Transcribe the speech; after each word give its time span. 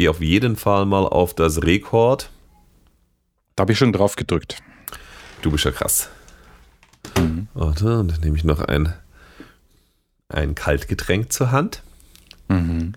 gehe 0.00 0.08
auf 0.08 0.22
jeden 0.22 0.56
Fall 0.56 0.86
mal 0.86 1.04
auf 1.04 1.34
das 1.34 1.62
Rekord. 1.62 2.30
Da 3.54 3.60
habe 3.60 3.72
ich 3.72 3.78
schon 3.78 3.92
drauf 3.92 4.16
gedrückt. 4.16 4.56
Du 5.42 5.50
bist 5.50 5.66
ja 5.66 5.72
krass. 5.72 6.08
Mhm. 7.18 7.48
Und 7.52 7.82
dann 7.82 8.06
nehme 8.22 8.34
ich 8.34 8.42
noch 8.42 8.60
ein, 8.60 8.94
ein 10.30 10.54
Kaltgetränk 10.54 11.30
zur 11.30 11.50
Hand. 11.50 11.82
Mhm. 12.48 12.94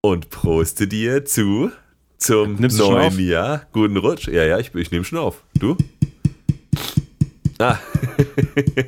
Und 0.00 0.30
proste 0.30 0.88
dir 0.88 1.26
zu 1.26 1.70
zum 2.16 2.54
Nimmst 2.54 2.78
neuen 2.78 3.18
Jahr. 3.18 3.66
Guten 3.72 3.98
Rutsch. 3.98 4.28
Ja, 4.28 4.44
ja, 4.44 4.58
ich, 4.58 4.74
ich 4.74 4.90
nehme 4.90 5.04
schon 5.04 5.18
auf. 5.18 5.42
Du? 5.58 5.76
Ah. 7.58 7.78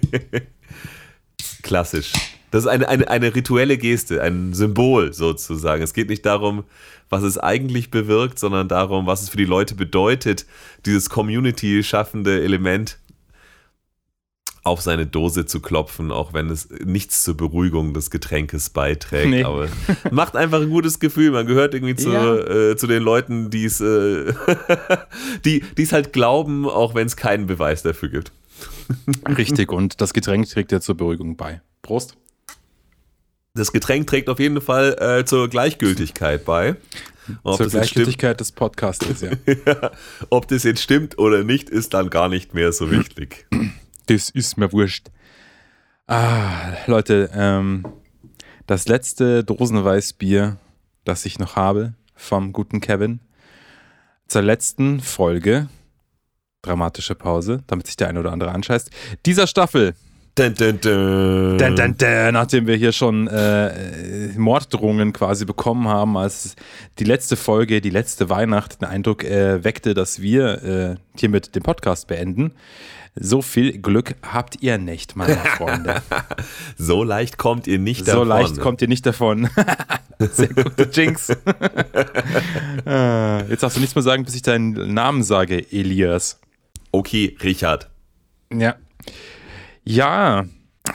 Klassisch. 1.62 2.33
Das 2.54 2.66
ist 2.66 2.68
eine, 2.68 2.88
eine, 2.88 3.08
eine 3.08 3.34
rituelle 3.34 3.76
Geste, 3.76 4.22
ein 4.22 4.54
Symbol 4.54 5.12
sozusagen. 5.12 5.82
Es 5.82 5.92
geht 5.92 6.08
nicht 6.08 6.24
darum, 6.24 6.62
was 7.08 7.24
es 7.24 7.36
eigentlich 7.36 7.90
bewirkt, 7.90 8.38
sondern 8.38 8.68
darum, 8.68 9.08
was 9.08 9.22
es 9.22 9.28
für 9.28 9.36
die 9.36 9.44
Leute 9.44 9.74
bedeutet, 9.74 10.46
dieses 10.86 11.10
Community-schaffende 11.10 12.44
Element 12.44 13.00
auf 14.62 14.82
seine 14.82 15.04
Dose 15.04 15.46
zu 15.46 15.58
klopfen, 15.58 16.12
auch 16.12 16.32
wenn 16.32 16.48
es 16.48 16.68
nichts 16.84 17.24
zur 17.24 17.36
Beruhigung 17.36 17.92
des 17.92 18.12
Getränkes 18.12 18.70
beiträgt. 18.70 19.30
Nee. 19.30 19.42
Aber 19.42 19.66
macht 20.12 20.36
einfach 20.36 20.60
ein 20.60 20.70
gutes 20.70 21.00
Gefühl. 21.00 21.32
Man 21.32 21.48
gehört 21.48 21.74
irgendwie 21.74 21.96
zu, 21.96 22.12
ja. 22.12 22.36
äh, 22.36 22.76
zu 22.76 22.86
den 22.86 23.02
Leuten, 23.02 23.50
die 23.50 23.64
es 23.64 23.80
äh, 23.80 24.32
die 25.44 25.64
es 25.76 25.92
halt 25.92 26.12
glauben, 26.12 26.68
auch 26.68 26.94
wenn 26.94 27.08
es 27.08 27.16
keinen 27.16 27.46
Beweis 27.46 27.82
dafür 27.82 28.10
gibt. 28.10 28.30
Richtig, 29.36 29.72
und 29.72 30.00
das 30.00 30.14
Getränk 30.14 30.48
trägt 30.48 30.70
ja 30.70 30.80
zur 30.80 30.96
Beruhigung 30.96 31.36
bei. 31.36 31.60
Prost. 31.82 32.16
Das 33.56 33.70
Getränk 33.70 34.08
trägt 34.08 34.28
auf 34.28 34.40
jeden 34.40 34.60
Fall 34.60 34.96
äh, 34.98 35.24
zur 35.24 35.48
Gleichgültigkeit 35.48 36.44
bei. 36.44 36.74
Ob 37.44 37.56
zur 37.56 37.68
Gleichgültigkeit 37.68 38.40
des 38.40 38.50
Podcasts, 38.50 39.20
ja. 39.20 39.30
ja. 39.66 39.92
Ob 40.28 40.48
das 40.48 40.64
jetzt 40.64 40.82
stimmt 40.82 41.18
oder 41.18 41.44
nicht, 41.44 41.70
ist 41.70 41.94
dann 41.94 42.10
gar 42.10 42.28
nicht 42.28 42.52
mehr 42.52 42.72
so 42.72 42.90
wichtig. 42.90 43.46
Das 44.06 44.28
ist 44.28 44.58
mir 44.58 44.70
wurscht. 44.70 45.06
Ah, 46.06 46.74
Leute, 46.86 47.30
ähm, 47.32 47.86
das 48.66 48.86
letzte 48.86 49.44
Dosenweißbier, 49.44 50.58
das 51.06 51.24
ich 51.24 51.38
noch 51.38 51.56
habe, 51.56 51.94
vom 52.14 52.52
guten 52.52 52.82
Kevin, 52.82 53.20
zur 54.28 54.42
letzten 54.42 55.00
Folge, 55.00 55.70
dramatische 56.60 57.14
Pause, 57.14 57.62
damit 57.66 57.86
sich 57.86 57.96
der 57.96 58.08
eine 58.08 58.20
oder 58.20 58.32
andere 58.32 58.50
anscheißt, 58.50 58.90
dieser 59.24 59.46
Staffel. 59.46 59.94
Dun, 60.36 60.52
dun, 60.54 60.80
dun. 60.80 61.58
Dun, 61.58 61.76
dun, 61.76 61.96
dun, 61.96 62.32
nachdem 62.32 62.66
wir 62.66 62.74
hier 62.74 62.90
schon 62.90 63.28
äh, 63.28 64.30
Morddrohungen 64.36 65.12
quasi 65.12 65.44
bekommen 65.44 65.86
haben, 65.86 66.16
als 66.16 66.56
die 66.98 67.04
letzte 67.04 67.36
Folge, 67.36 67.80
die 67.80 67.90
letzte 67.90 68.28
Weihnacht 68.30 68.80
den 68.80 68.88
Eindruck 68.88 69.22
äh, 69.22 69.62
weckte, 69.62 69.94
dass 69.94 70.20
wir 70.20 70.64
äh, 70.64 70.94
hiermit 71.16 71.54
den 71.54 71.62
Podcast 71.62 72.08
beenden, 72.08 72.52
so 73.14 73.42
viel 73.42 73.78
Glück 73.78 74.16
habt 74.22 74.60
ihr 74.60 74.76
nicht, 74.78 75.14
meine 75.14 75.36
Freunde. 75.56 76.02
so 76.76 77.04
leicht 77.04 77.38
kommt 77.38 77.68
ihr 77.68 77.78
nicht 77.78 78.08
davon. 78.08 78.22
So 78.22 78.24
leicht 78.24 78.58
kommt 78.58 78.82
ihr 78.82 78.88
nicht 78.88 79.06
davon. 79.06 79.48
Sehr 80.18 80.48
gute 80.48 80.88
Jinx. 80.92 81.30
Ah, 82.84 83.42
jetzt 83.48 83.62
darfst 83.62 83.76
du 83.76 83.80
nichts 83.80 83.94
mehr 83.94 84.02
sagen, 84.02 84.24
bis 84.24 84.34
ich 84.34 84.42
deinen 84.42 84.94
Namen 84.94 85.22
sage, 85.22 85.64
Elias. 85.70 86.40
Okay, 86.90 87.36
Richard. 87.40 87.88
Ja. 88.52 88.74
Ja, 89.84 90.46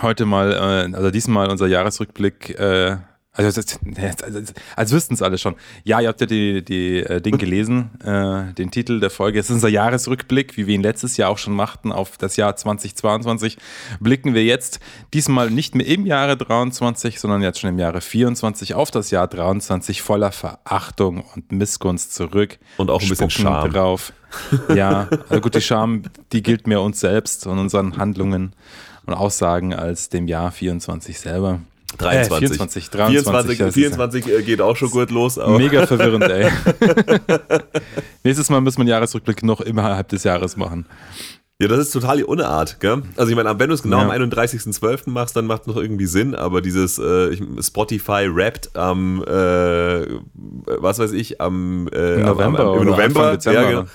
heute 0.02 0.26
mal, 0.26 0.52
äh, 0.52 0.96
also 0.96 1.12
diesmal 1.12 1.50
unser 1.50 1.68
Jahresrückblick 1.68 2.60
äh, 2.60 2.98
also, 3.46 3.62
als, 3.62 4.54
als 4.76 4.92
wüssten 4.92 5.14
es 5.14 5.22
alle 5.22 5.38
schon. 5.38 5.56
Ja, 5.84 6.02
ihr 6.02 6.10
habt 6.10 6.20
ja 6.20 6.28
die, 6.28 6.64
die 6.64 6.98
äh, 6.98 7.22
Ding 7.22 7.38
gelesen, 7.38 7.90
äh, 8.04 8.54
den 8.54 8.70
Titel 8.70 9.00
der 9.00 9.10
Folge. 9.10 9.40
Es 9.40 9.50
ist 9.50 9.56
unser 9.56 9.70
Jahresrückblick, 9.70 10.58
wie 10.58 10.68
wir 10.68 10.76
ihn 10.76 10.82
letztes 10.82 11.16
Jahr 11.18 11.30
auch 11.30 11.38
schon 11.38 11.54
machten, 11.54 11.92
auf 11.92 12.18
das 12.18 12.36
Jahr 12.36 12.56
2022. 12.56 13.58
Blicken 14.00 14.34
wir 14.34 14.44
jetzt 14.44 14.80
diesmal 15.14 15.50
nicht 15.52 15.74
mehr 15.76 15.88
im 15.88 16.06
Jahre 16.06 16.36
23, 16.36 17.20
sondern 17.20 17.42
jetzt 17.42 17.60
schon 17.60 17.70
im 17.70 17.80
Jahre 17.80 18.02
24 18.02 18.74
auf 18.74 18.92
das 18.92 19.10
Jahr 19.12 19.28
23 19.28 20.02
voller 20.02 20.32
Verachtung 20.32 21.24
und 21.36 21.52
Missgunst 21.52 22.14
zurück. 22.14 22.60
Und 22.78 22.90
auch 22.90 23.02
ein 23.02 23.08
bisschen 23.08 23.30
Scham. 23.30 23.72
drauf. 23.72 24.14
Ja, 24.76 25.08
also 25.30 25.42
gut, 25.42 25.56
die 25.56 25.62
Scham, 25.62 26.04
die 26.34 26.44
gilt 26.44 26.68
mehr 26.68 26.82
uns 26.82 27.00
selbst 27.00 27.48
und 27.48 27.58
unseren 27.58 27.98
Handlungen 27.98 28.54
und 29.06 29.14
Aussagen 29.14 29.74
als 29.74 30.10
dem 30.10 30.28
Jahr 30.28 30.52
24 30.52 31.20
selber. 31.20 31.62
23. 31.98 32.44
Äh, 32.44 32.48
24, 32.48 32.90
23. 32.90 33.58
24, 33.58 33.74
24 34.24 34.46
geht 34.46 34.62
auch 34.62 34.76
schon 34.76 34.90
gut 34.90 35.12
los. 35.12 35.38
Mega 35.38 35.86
verwirrend, 35.88 36.26
ey. 36.26 36.50
Nächstes 38.24 38.50
Mal 38.50 38.62
müssen 38.62 38.78
wir 38.78 38.82
einen 38.82 38.90
Jahresrückblick 38.90 39.44
noch 39.44 39.62
innerhalb 39.62 40.08
des 40.10 40.24
Jahres 40.24 40.58
machen. 40.58 40.86
Ja, 41.62 41.68
das 41.68 41.80
ist 41.80 41.92
total 41.92 42.16
die 42.18 42.24
Unart, 42.24 42.80
gell? 42.80 43.04
Also 43.18 43.32
ich 43.32 43.36
meine, 43.36 43.60
wenn 43.60 43.68
du 43.68 43.76
es 43.76 43.84
genau 43.84 43.98
ja. 43.98 44.10
am 44.10 44.12
31.12. 44.12 45.10
machst, 45.10 45.36
dann 45.36 45.46
macht 45.46 45.64
es 45.64 45.68
noch 45.68 45.76
irgendwie 45.76 46.06
Sinn, 46.06 46.34
aber 46.34 46.62
dieses 46.62 46.98
äh, 47.00 47.36
Spotify 47.62 48.30
rappt 48.32 48.78
am, 48.78 49.22
äh, 49.24 50.06
was 50.34 51.00
weiß 51.00 51.12
ich, 51.12 51.42
am, 51.42 51.90
äh, 51.90 52.24
November, 52.24 52.60
am, 52.62 52.68
am, 52.68 52.78
im 52.80 52.88
November, 52.88 53.32
Dezember. 53.34 53.62
Ja, 53.62 53.70
genau. 53.70 53.86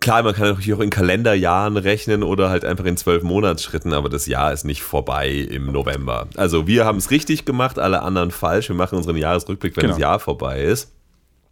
Klar, 0.00 0.22
man 0.22 0.34
kann 0.34 0.48
natürlich 0.48 0.72
auch 0.72 0.80
in 0.80 0.88
Kalenderjahren 0.88 1.76
rechnen 1.76 2.22
oder 2.22 2.48
halt 2.48 2.64
einfach 2.64 2.86
in 2.86 2.96
zwölf 2.96 3.22
Monatsschritten, 3.22 3.92
aber 3.92 4.08
das 4.08 4.26
Jahr 4.26 4.50
ist 4.50 4.64
nicht 4.64 4.82
vorbei 4.82 5.28
im 5.28 5.70
November. 5.70 6.26
Also 6.36 6.66
wir 6.66 6.86
haben 6.86 6.96
es 6.96 7.10
richtig 7.10 7.44
gemacht, 7.44 7.78
alle 7.78 8.00
anderen 8.00 8.30
falsch. 8.30 8.70
Wir 8.70 8.76
machen 8.76 8.96
unseren 8.96 9.16
Jahresrückblick, 9.16 9.76
wenn 9.76 9.82
genau. 9.82 9.92
das 9.92 10.00
Jahr 10.00 10.18
vorbei 10.18 10.62
ist. 10.62 10.90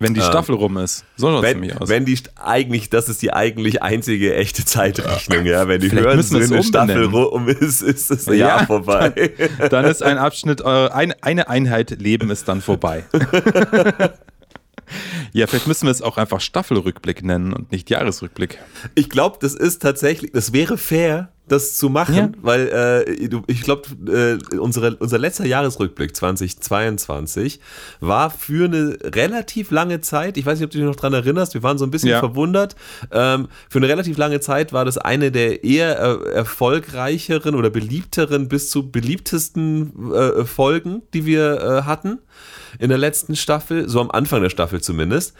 Wenn 0.00 0.14
die 0.14 0.20
ähm, 0.20 0.26
Staffel 0.26 0.54
ähm, 0.54 0.60
rum 0.62 0.76
ist. 0.78 1.04
So 1.16 1.28
schaut 1.28 1.42
wenn, 1.42 1.72
aus. 1.72 1.90
Wenn 1.90 2.06
die 2.06 2.18
eigentlich, 2.42 2.88
das 2.88 3.10
ist 3.10 3.20
die 3.20 3.34
eigentlich 3.34 3.82
einzige 3.82 4.34
echte 4.34 4.64
Zeitrechnung, 4.64 5.44
ja. 5.44 5.68
Wenn 5.68 5.82
die 5.82 5.92
hören, 5.92 6.22
so 6.22 6.38
eine 6.38 6.62
Staffel 6.62 7.04
rum 7.04 7.48
ist, 7.48 7.82
ist 7.82 8.10
das 8.10 8.26
Jahr 8.26 8.60
ja, 8.60 8.66
vorbei. 8.66 9.10
Dann, 9.58 9.68
dann, 9.68 9.84
ist 9.84 10.02
ein 10.02 10.16
Abschnitt, 10.16 10.62
äh, 10.62 10.64
eine 10.64 11.48
Einheit 11.48 12.00
Leben 12.00 12.30
ist 12.30 12.48
dann 12.48 12.62
vorbei. 12.62 13.04
Ja, 15.32 15.46
vielleicht 15.46 15.66
müssen 15.66 15.86
wir 15.86 15.90
es 15.90 16.02
auch 16.02 16.16
einfach 16.16 16.40
Staffelrückblick 16.40 17.22
nennen 17.22 17.52
und 17.52 17.72
nicht 17.72 17.90
Jahresrückblick. 17.90 18.58
Ich 18.94 19.08
glaube, 19.08 19.38
das 19.40 19.54
ist 19.54 19.82
tatsächlich, 19.82 20.32
das 20.32 20.52
wäre 20.52 20.78
fair, 20.78 21.30
das 21.48 21.76
zu 21.76 21.88
machen, 21.88 22.14
ja. 22.14 22.30
weil 22.42 22.68
äh, 22.68 23.40
ich 23.46 23.62
glaube, 23.62 23.82
äh, 24.06 24.56
unsere, 24.56 24.96
unser 24.96 25.18
letzter 25.18 25.46
Jahresrückblick 25.46 26.14
2022 26.14 27.60
war 28.00 28.30
für 28.30 28.66
eine 28.66 28.98
relativ 29.02 29.70
lange 29.70 30.00
Zeit, 30.00 30.36
ich 30.36 30.46
weiß 30.46 30.58
nicht, 30.58 30.66
ob 30.66 30.70
du 30.70 30.78
dich 30.78 30.86
noch 30.86 30.96
dran 30.96 31.14
erinnerst, 31.14 31.54
wir 31.54 31.62
waren 31.62 31.78
so 31.78 31.84
ein 31.84 31.90
bisschen 31.90 32.10
ja. 32.10 32.20
verwundert, 32.20 32.76
ähm, 33.10 33.48
für 33.68 33.78
eine 33.78 33.88
relativ 33.88 34.16
lange 34.18 34.40
Zeit 34.40 34.72
war 34.72 34.84
das 34.84 34.98
eine 34.98 35.32
der 35.32 35.64
eher 35.64 35.98
äh, 35.98 36.30
erfolgreicheren 36.32 37.54
oder 37.54 37.70
beliebteren 37.70 38.48
bis 38.48 38.70
zu 38.70 38.90
beliebtesten 38.90 40.12
äh, 40.12 40.44
Folgen, 40.44 41.02
die 41.14 41.24
wir 41.24 41.60
äh, 41.60 41.82
hatten 41.82 42.18
in 42.78 42.88
der 42.88 42.98
letzten 42.98 43.36
Staffel, 43.36 43.88
so 43.88 44.00
am 44.00 44.10
Anfang 44.10 44.42
der 44.42 44.50
Staffel 44.50 44.80
zumindest. 44.80 45.34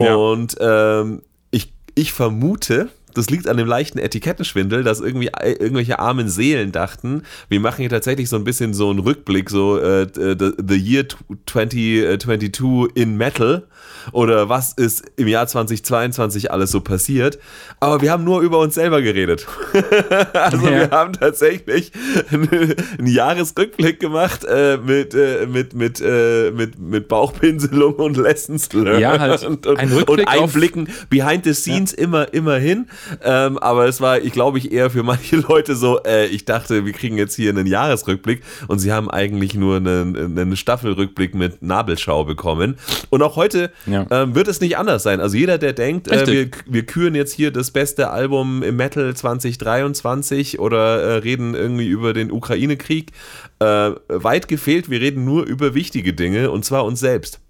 Ja. 0.00 0.14
Und 0.14 0.56
ähm, 0.60 1.22
ich, 1.50 1.72
ich 1.94 2.12
vermute, 2.12 2.88
das 3.14 3.30
liegt 3.30 3.48
an 3.48 3.56
dem 3.56 3.66
leichten 3.66 3.98
Etikettenschwindel, 3.98 4.84
dass 4.84 5.00
irgendwie 5.00 5.30
irgendwelche 5.42 5.98
armen 5.98 6.28
Seelen 6.28 6.72
dachten, 6.72 7.22
wir 7.48 7.60
machen 7.60 7.80
hier 7.80 7.90
tatsächlich 7.90 8.28
so 8.28 8.36
ein 8.36 8.44
bisschen 8.44 8.74
so 8.74 8.90
einen 8.90 8.98
Rückblick, 8.98 9.50
so 9.50 9.78
äh, 9.78 10.06
the, 10.14 10.52
the 10.58 10.76
Year 10.76 11.06
2022 11.46 12.94
in 12.94 13.16
Metal 13.16 13.66
oder 14.12 14.48
was 14.48 14.72
ist 14.72 15.04
im 15.16 15.28
Jahr 15.28 15.46
2022 15.46 16.50
alles 16.50 16.70
so 16.70 16.80
passiert. 16.80 17.38
Aber 17.80 18.02
wir 18.02 18.10
haben 18.10 18.24
nur 18.24 18.40
über 18.40 18.58
uns 18.58 18.74
selber 18.74 19.02
geredet. 19.02 19.46
also 20.32 20.66
ja. 20.66 20.70
wir 20.70 20.90
haben 20.90 21.12
tatsächlich 21.14 21.92
einen 22.30 23.06
Jahresrückblick 23.06 24.00
gemacht 24.00 24.44
äh, 24.44 24.76
mit, 24.76 25.14
äh, 25.14 25.46
mit, 25.46 25.74
mit, 25.74 26.00
äh, 26.04 26.50
mit, 26.50 26.78
mit 26.78 27.08
Bauchpinselung 27.08 27.94
und 27.94 28.16
Lessons 28.16 28.72
learned. 28.72 29.00
Ja, 29.00 29.18
halt 29.18 29.44
und, 29.44 29.66
und, 29.66 29.78
ein 29.78 29.92
und 29.92 30.28
Einblicken 30.28 30.88
behind 31.10 31.44
the 31.44 31.54
scenes 31.54 31.92
ja. 31.92 32.04
immer, 32.04 32.32
immerhin. 32.32 32.88
Ähm, 33.22 33.58
aber 33.58 33.86
es 33.86 34.00
war, 34.00 34.20
ich 34.20 34.32
glaube 34.32 34.58
ich, 34.58 34.72
eher 34.72 34.90
für 34.90 35.02
manche 35.02 35.36
Leute 35.36 35.76
so, 35.76 36.02
äh, 36.02 36.26
ich 36.26 36.44
dachte, 36.44 36.84
wir 36.84 36.92
kriegen 36.92 37.18
jetzt 37.18 37.34
hier 37.34 37.50
einen 37.50 37.66
Jahresrückblick 37.66 38.42
und 38.68 38.78
sie 38.78 38.92
haben 38.92 39.10
eigentlich 39.10 39.54
nur 39.54 39.76
einen, 39.76 40.38
einen 40.38 40.56
Staffelrückblick 40.56 41.34
mit 41.34 41.62
Nabelschau 41.62 42.24
bekommen. 42.24 42.76
Und 43.10 43.22
auch 43.22 43.36
heute 43.36 43.72
ja. 43.86 44.06
ähm, 44.10 44.34
wird 44.34 44.48
es 44.48 44.60
nicht 44.60 44.76
anders 44.76 45.02
sein. 45.02 45.20
Also 45.20 45.36
jeder, 45.36 45.58
der 45.58 45.72
denkt, 45.72 46.08
äh, 46.08 46.26
wir, 46.26 46.50
wir 46.66 46.86
küren 46.86 47.14
jetzt 47.14 47.32
hier 47.32 47.50
das 47.50 47.70
beste 47.70 48.10
Album 48.10 48.62
im 48.62 48.76
Metal 48.76 49.14
2023 49.14 50.58
oder 50.58 51.02
äh, 51.02 51.12
reden 51.18 51.54
irgendwie 51.54 51.86
über 51.86 52.12
den 52.12 52.30
Ukraine-Krieg, 52.30 53.12
äh, 53.60 53.92
weit 54.08 54.48
gefehlt, 54.48 54.90
wir 54.90 55.00
reden 55.00 55.24
nur 55.24 55.44
über 55.44 55.74
wichtige 55.74 56.12
Dinge 56.12 56.50
und 56.50 56.64
zwar 56.64 56.84
uns 56.84 57.00
selbst. 57.00 57.40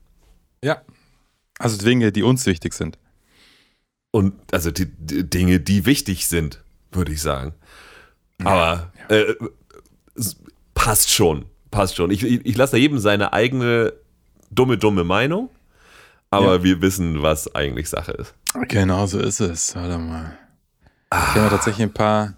Ja. 0.63 0.83
Also 1.59 1.79
Dinge, 1.79 2.11
die 2.11 2.23
uns 2.23 2.47
wichtig 2.47 2.75
sind. 2.75 2.99
Und 4.15 4.35
also 4.53 4.71
die, 4.71 4.87
die 4.87 5.29
Dinge, 5.29 5.59
die 5.59 5.87
wichtig 5.87 6.29
sind, 6.29 6.63
würde 6.93 7.11
ich 7.11 7.21
sagen. 7.21 7.53
Aber 8.45 8.93
ja. 9.11 9.17
Äh, 9.17 9.35
passt 10.73 11.11
schon. 11.11 11.47
Passt 11.73 11.97
schon. 11.97 12.13
Ich, 12.13 12.23
ich, 12.23 12.47
ich 12.47 12.57
lasse 12.57 12.73
da 12.73 12.79
jedem 12.79 13.01
seine 13.01 13.33
eigene 13.33 13.93
dumme, 14.53 14.79
dumme 14.79 15.03
Meinung, 15.03 15.51
aber 16.31 16.59
ja. 16.59 16.63
wir 16.63 16.81
wissen, 16.81 17.23
was 17.23 17.57
eigentlich 17.57 17.89
Sache 17.89 18.13
ist. 18.13 18.37
Genau 18.69 19.05
so 19.09 19.19
ist 19.19 19.41
es. 19.41 19.75
Warte 19.75 19.99
mal. 19.99 20.39
Ah. 21.11 21.31
Ich 21.31 21.41
habe 21.41 21.51
tatsächlich 21.51 21.83
ein 21.83 21.93
paar, 21.93 22.35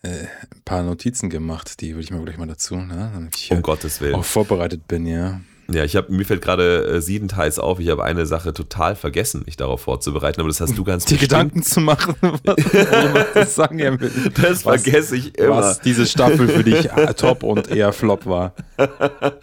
äh, 0.00 0.24
ein 0.54 0.62
paar 0.64 0.84
Notizen 0.84 1.28
gemacht, 1.28 1.82
die 1.82 1.90
würde 1.90 2.04
ich 2.04 2.10
mal 2.10 2.24
gleich 2.24 2.38
mal 2.38 2.48
dazu, 2.48 2.76
ne? 2.76 3.10
damit 3.12 3.36
ich 3.36 3.50
um 3.50 3.60
Gottes 3.60 4.00
Willen. 4.00 4.14
auch 4.14 4.24
vorbereitet 4.24 4.88
bin, 4.88 5.04
ja. 5.04 5.42
Ja, 5.72 5.84
ich 5.84 5.96
habe 5.96 6.12
mir 6.12 6.24
fällt 6.24 6.42
gerade 6.42 6.84
äh, 6.86 7.00
siebenteils 7.00 7.58
auf. 7.58 7.80
Ich 7.80 7.88
habe 7.88 8.04
eine 8.04 8.26
Sache 8.26 8.52
total 8.52 8.96
vergessen, 8.96 9.42
mich 9.46 9.56
darauf 9.56 9.82
vorzubereiten, 9.82 10.40
aber 10.40 10.48
das 10.48 10.60
hast 10.60 10.76
du 10.76 10.84
ganz 10.84 11.04
Die 11.04 11.14
bestimmt. 11.14 11.30
Gedanken 11.30 11.62
zu 11.62 11.80
machen, 11.80 12.14
was 12.20 13.32
das 13.34 13.54
sagen 13.54 13.78
ja 13.78 13.96
Das 14.34 14.64
was, 14.64 14.82
vergesse 14.82 15.16
ich 15.16 15.38
immer. 15.38 15.56
Was 15.56 15.80
diese 15.80 16.06
Staffel 16.06 16.48
für 16.48 16.64
dich 16.64 16.90
äh, 16.90 17.14
top 17.14 17.42
und 17.42 17.68
eher 17.68 17.92
flop 17.92 18.26
war. 18.26 18.54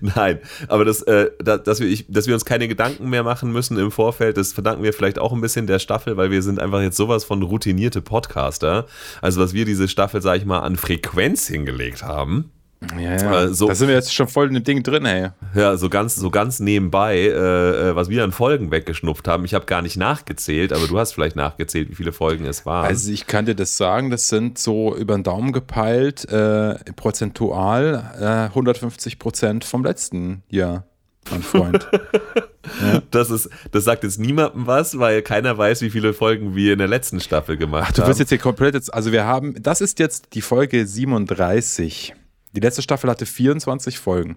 Nein, 0.00 0.40
aber 0.68 0.84
das, 0.84 1.02
äh, 1.02 1.30
dass, 1.42 1.80
wir, 1.80 1.88
ich, 1.88 2.06
dass 2.08 2.26
wir 2.26 2.34
uns 2.34 2.44
keine 2.44 2.68
Gedanken 2.68 3.08
mehr 3.08 3.22
machen 3.22 3.52
müssen 3.52 3.78
im 3.78 3.90
Vorfeld, 3.90 4.36
das 4.36 4.52
verdanken 4.52 4.82
wir 4.82 4.92
vielleicht 4.92 5.18
auch 5.18 5.32
ein 5.32 5.40
bisschen 5.40 5.66
der 5.66 5.78
Staffel, 5.78 6.16
weil 6.16 6.30
wir 6.30 6.42
sind 6.42 6.60
einfach 6.60 6.80
jetzt 6.80 6.96
sowas 6.96 7.24
von 7.24 7.42
routinierte 7.42 8.02
Podcaster. 8.02 8.86
Also 9.22 9.40
was 9.40 9.54
wir 9.54 9.64
diese 9.64 9.88
Staffel, 9.88 10.22
sage 10.22 10.38
ich 10.38 10.44
mal, 10.44 10.60
an 10.60 10.76
Frequenz 10.76 11.46
hingelegt 11.46 12.02
haben 12.02 12.50
ja, 12.94 13.16
ja. 13.16 13.44
Äh, 13.44 13.54
so, 13.54 13.68
da 13.68 13.74
sind 13.74 13.88
wir 13.88 13.94
jetzt 13.94 14.14
schon 14.14 14.28
voll 14.28 14.48
in 14.48 14.54
dem 14.54 14.64
Ding 14.64 14.82
drin, 14.82 15.04
ey. 15.06 15.30
Ja, 15.54 15.76
so 15.76 15.88
ganz, 15.88 16.14
so 16.14 16.30
ganz 16.30 16.60
nebenbei, 16.60 17.16
äh, 17.16 17.90
äh 17.90 17.96
was 17.96 18.08
wir 18.08 18.22
an 18.22 18.32
Folgen 18.32 18.70
weggeschnupft 18.70 19.26
haben. 19.28 19.44
Ich 19.44 19.54
habe 19.54 19.64
gar 19.66 19.82
nicht 19.82 19.96
nachgezählt, 19.96 20.72
aber 20.72 20.86
du 20.86 20.98
hast 20.98 21.12
vielleicht 21.12 21.36
nachgezählt, 21.36 21.88
wie 21.90 21.94
viele 21.94 22.12
Folgen 22.12 22.44
es 22.44 22.66
waren. 22.66 22.84
Also 22.84 23.10
ich 23.10 23.26
kann 23.26 23.46
dir 23.46 23.54
das 23.54 23.76
sagen, 23.76 24.10
das 24.10 24.28
sind 24.28 24.58
so 24.58 24.94
über 24.94 25.14
den 25.14 25.22
Daumen 25.22 25.52
gepeilt, 25.52 26.28
äh, 26.30 26.74
prozentual 26.94 28.50
150 28.52 29.12
äh, 29.12 29.16
Prozent 29.16 29.64
vom 29.64 29.82
letzten 29.82 30.42
Jahr, 30.50 30.84
mein 31.30 31.42
Freund. 31.42 31.88
ja. 32.82 33.02
das, 33.10 33.30
ist, 33.30 33.48
das 33.72 33.84
sagt 33.84 34.04
jetzt 34.04 34.20
niemandem 34.20 34.66
was, 34.66 34.98
weil 34.98 35.22
keiner 35.22 35.56
weiß, 35.56 35.80
wie 35.80 35.90
viele 35.90 36.12
Folgen 36.12 36.54
wir 36.54 36.74
in 36.74 36.78
der 36.78 36.88
letzten 36.88 37.20
Staffel 37.20 37.56
gemacht 37.56 37.88
Ach, 37.88 37.92
du 37.92 38.02
haben. 38.02 38.06
Du 38.06 38.10
wirst 38.10 38.20
jetzt 38.20 38.28
hier 38.28 38.38
komplett 38.38 38.74
jetzt, 38.74 38.92
also 38.92 39.12
wir 39.12 39.24
haben, 39.24 39.54
das 39.62 39.80
ist 39.80 39.98
jetzt 39.98 40.34
die 40.34 40.42
Folge 40.42 40.86
37. 40.86 42.14
Die 42.56 42.60
letzte 42.60 42.82
Staffel 42.82 43.10
hatte 43.10 43.26
24 43.26 43.98
Folgen. 43.98 44.36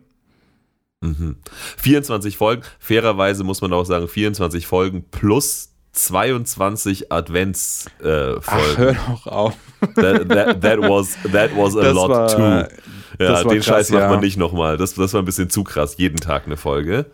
Mhm. 1.01 1.38
24 1.77 2.36
Folgen. 2.36 2.63
Fairerweise 2.77 3.45
muss 3.45 3.62
man 3.62 3.71
auch 3.71 3.86
sagen, 3.86 4.10
24 4.10 4.68
Folgen 4.68 5.06
plus 5.10 5.69
22 5.94 7.12
Adventsfolgen. 7.12 8.04
Äh, 8.06 8.39
Ach, 8.45 8.77
hör 8.77 8.94
doch 8.94 9.27
auf. 9.27 9.54
That, 9.95 10.27
that, 10.27 10.62
that, 10.62 10.80
was, 10.81 11.18
that 11.31 11.56
was 11.56 11.77
a 11.77 11.81
das 11.81 11.94
lot 11.94 12.10
war, 12.10 12.68
too. 12.68 12.75
Ja, 13.19 13.44
den 13.44 13.60
krass, 13.60 13.66
Scheiß 13.66 13.92
macht 13.92 14.04
ja. 14.04 14.10
man 14.10 14.21
nicht 14.21 14.38
nochmal. 14.38 14.77
Das, 14.77 14.94
das 14.94 15.13
war 15.13 15.21
ein 15.21 15.25
bisschen 15.25 15.50
zu 15.50 15.66
krass. 15.66 15.95
Jeden 15.98 16.18
Tag 16.18 16.45
eine 16.45 16.56
Folge. 16.56 17.07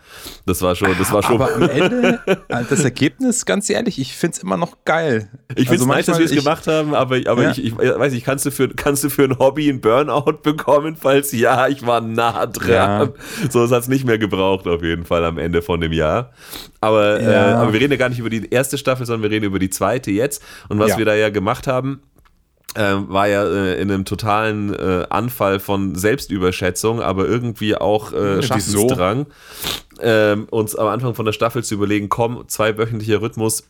Das 0.45 0.61
war 0.61 0.75
schon. 0.75 0.95
Das 0.99 1.11
war 1.11 1.23
schon 1.23 1.41
Aber 1.41 1.55
am 1.55 1.63
Ende, 1.69 2.19
äh, 2.27 2.63
das 2.69 2.83
Ergebnis, 2.83 3.45
ganz 3.45 3.71
ehrlich, 3.71 3.97
ich 3.99 4.15
finde 4.15 4.37
es 4.37 4.43
immer 4.43 4.55
noch 4.55 4.77
geil. 4.85 5.29
Ich 5.55 5.67
finde 5.67 5.75
es 5.75 5.81
also 5.81 5.85
nice, 5.87 6.05
dass 6.05 6.19
wir 6.19 6.25
es 6.25 6.31
gemacht 6.31 6.67
haben, 6.67 6.93
aber, 6.93 7.19
aber 7.25 7.43
ja. 7.43 7.51
ich, 7.51 7.63
ich 7.63 7.75
weiß 7.75 8.13
nicht, 8.13 8.23
kannst 8.23 8.45
du, 8.45 8.51
für, 8.51 8.69
kannst 8.69 9.03
du 9.03 9.09
für 9.09 9.23
ein 9.23 9.39
Hobby 9.39 9.67
ein 9.67 9.81
Burnout 9.81 10.41
bekommen? 10.43 10.95
Falls 10.95 11.31
ja, 11.31 11.67
ich 11.67 11.85
war 11.87 12.01
nah 12.01 12.45
dran. 12.45 13.13
So, 13.49 13.63
es 13.63 13.71
hat 13.71 13.81
es 13.81 13.87
nicht 13.87 14.05
mehr 14.05 14.19
gebraucht, 14.19 14.67
auf 14.67 14.83
jeden 14.83 15.05
Fall 15.05 15.25
am 15.25 15.39
Ende 15.39 15.63
von 15.63 15.81
dem 15.81 15.91
Jahr. 15.91 16.33
Aber, 16.81 17.19
äh, 17.19 17.35
aber 17.35 17.73
wir 17.73 17.79
reden 17.79 17.93
ja 17.93 17.97
gar 17.97 18.09
nicht 18.09 18.19
über 18.19 18.29
die 18.29 18.47
erste 18.47 18.77
Staffel, 18.77 19.07
sondern 19.07 19.23
wir 19.23 19.35
reden 19.35 19.45
über 19.45 19.57
die 19.57 19.71
zweite 19.71 20.11
jetzt. 20.11 20.43
Und 20.69 20.77
was 20.77 20.99
wir 20.99 21.05
da 21.05 21.15
ja 21.15 21.29
gemacht 21.29 21.65
haben, 21.65 22.01
äh, 22.75 23.09
war 23.09 23.27
ja 23.27 23.43
äh, 23.43 23.81
in 23.81 23.91
einem 23.91 24.05
totalen 24.05 24.73
äh, 24.73 25.05
Anfall 25.09 25.59
von 25.59 25.95
Selbstüberschätzung, 25.95 27.01
aber 27.01 27.25
irgendwie 27.25 27.75
auch 27.75 28.13
äh, 28.13 28.41
Schaffensdrang, 28.41 29.25
ähm, 29.99 30.47
uns 30.51 30.75
am 30.75 30.87
Anfang 30.87 31.15
von 31.15 31.25
der 31.25 31.33
Staffel 31.33 31.63
zu 31.63 31.75
überlegen, 31.75 32.09
komm, 32.09 32.47
zweiwöchentlicher 32.47 33.21
Rhythmus, 33.21 33.63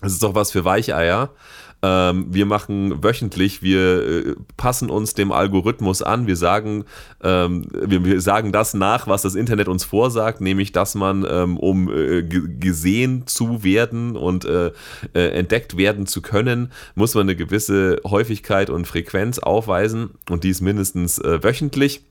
das 0.00 0.12
ist 0.12 0.22
doch 0.22 0.34
was 0.34 0.52
für 0.52 0.64
Weicheier. 0.64 1.30
Ähm, 1.80 2.26
wir 2.30 2.44
machen 2.44 3.04
wöchentlich, 3.04 3.62
wir 3.62 4.06
äh, 4.06 4.34
passen 4.56 4.90
uns 4.90 5.14
dem 5.14 5.30
Algorithmus 5.30 6.02
an, 6.02 6.26
wir 6.26 6.34
sagen, 6.34 6.84
ähm, 7.22 7.66
wir, 7.72 8.04
wir, 8.04 8.20
sagen 8.20 8.50
das 8.50 8.74
nach, 8.74 9.06
was 9.06 9.22
das 9.22 9.36
Internet 9.36 9.68
uns 9.68 9.84
vorsagt, 9.84 10.40
nämlich, 10.40 10.72
dass 10.72 10.96
man, 10.96 11.24
ähm, 11.28 11.56
um 11.56 11.88
äh, 11.88 12.24
gesehen 12.24 13.26
zu 13.26 13.62
werden 13.62 14.16
und 14.16 14.44
äh, 14.44 14.72
äh, 15.14 15.28
entdeckt 15.30 15.76
werden 15.76 16.06
zu 16.06 16.20
können, 16.20 16.72
muss 16.96 17.14
man 17.14 17.22
eine 17.22 17.36
gewisse 17.36 18.00
Häufigkeit 18.04 18.70
und 18.70 18.86
Frequenz 18.86 19.38
aufweisen 19.38 20.10
und 20.28 20.42
dies 20.42 20.60
mindestens 20.60 21.18
äh, 21.18 21.44
wöchentlich. 21.44 22.02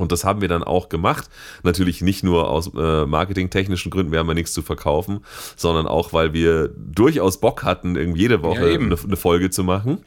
Und 0.00 0.12
das 0.12 0.24
haben 0.24 0.40
wir 0.40 0.48
dann 0.48 0.64
auch 0.64 0.88
gemacht. 0.88 1.28
Natürlich 1.62 2.00
nicht 2.00 2.24
nur 2.24 2.48
aus 2.48 2.70
äh, 2.74 3.06
marketingtechnischen 3.06 3.90
Gründen, 3.90 4.12
wir 4.12 4.18
haben 4.18 4.28
ja 4.28 4.34
nichts 4.34 4.52
zu 4.52 4.62
verkaufen, 4.62 5.20
sondern 5.56 5.86
auch, 5.86 6.12
weil 6.12 6.32
wir 6.32 6.68
durchaus 6.68 7.40
Bock 7.40 7.62
hatten, 7.62 7.96
irgendwie 7.96 8.20
jede 8.20 8.42
Woche 8.42 8.70
ja, 8.70 8.78
eine, 8.78 8.96
eine, 8.96 9.16
Folge 9.16 9.50
zu 9.50 9.64
machen. 9.64 10.04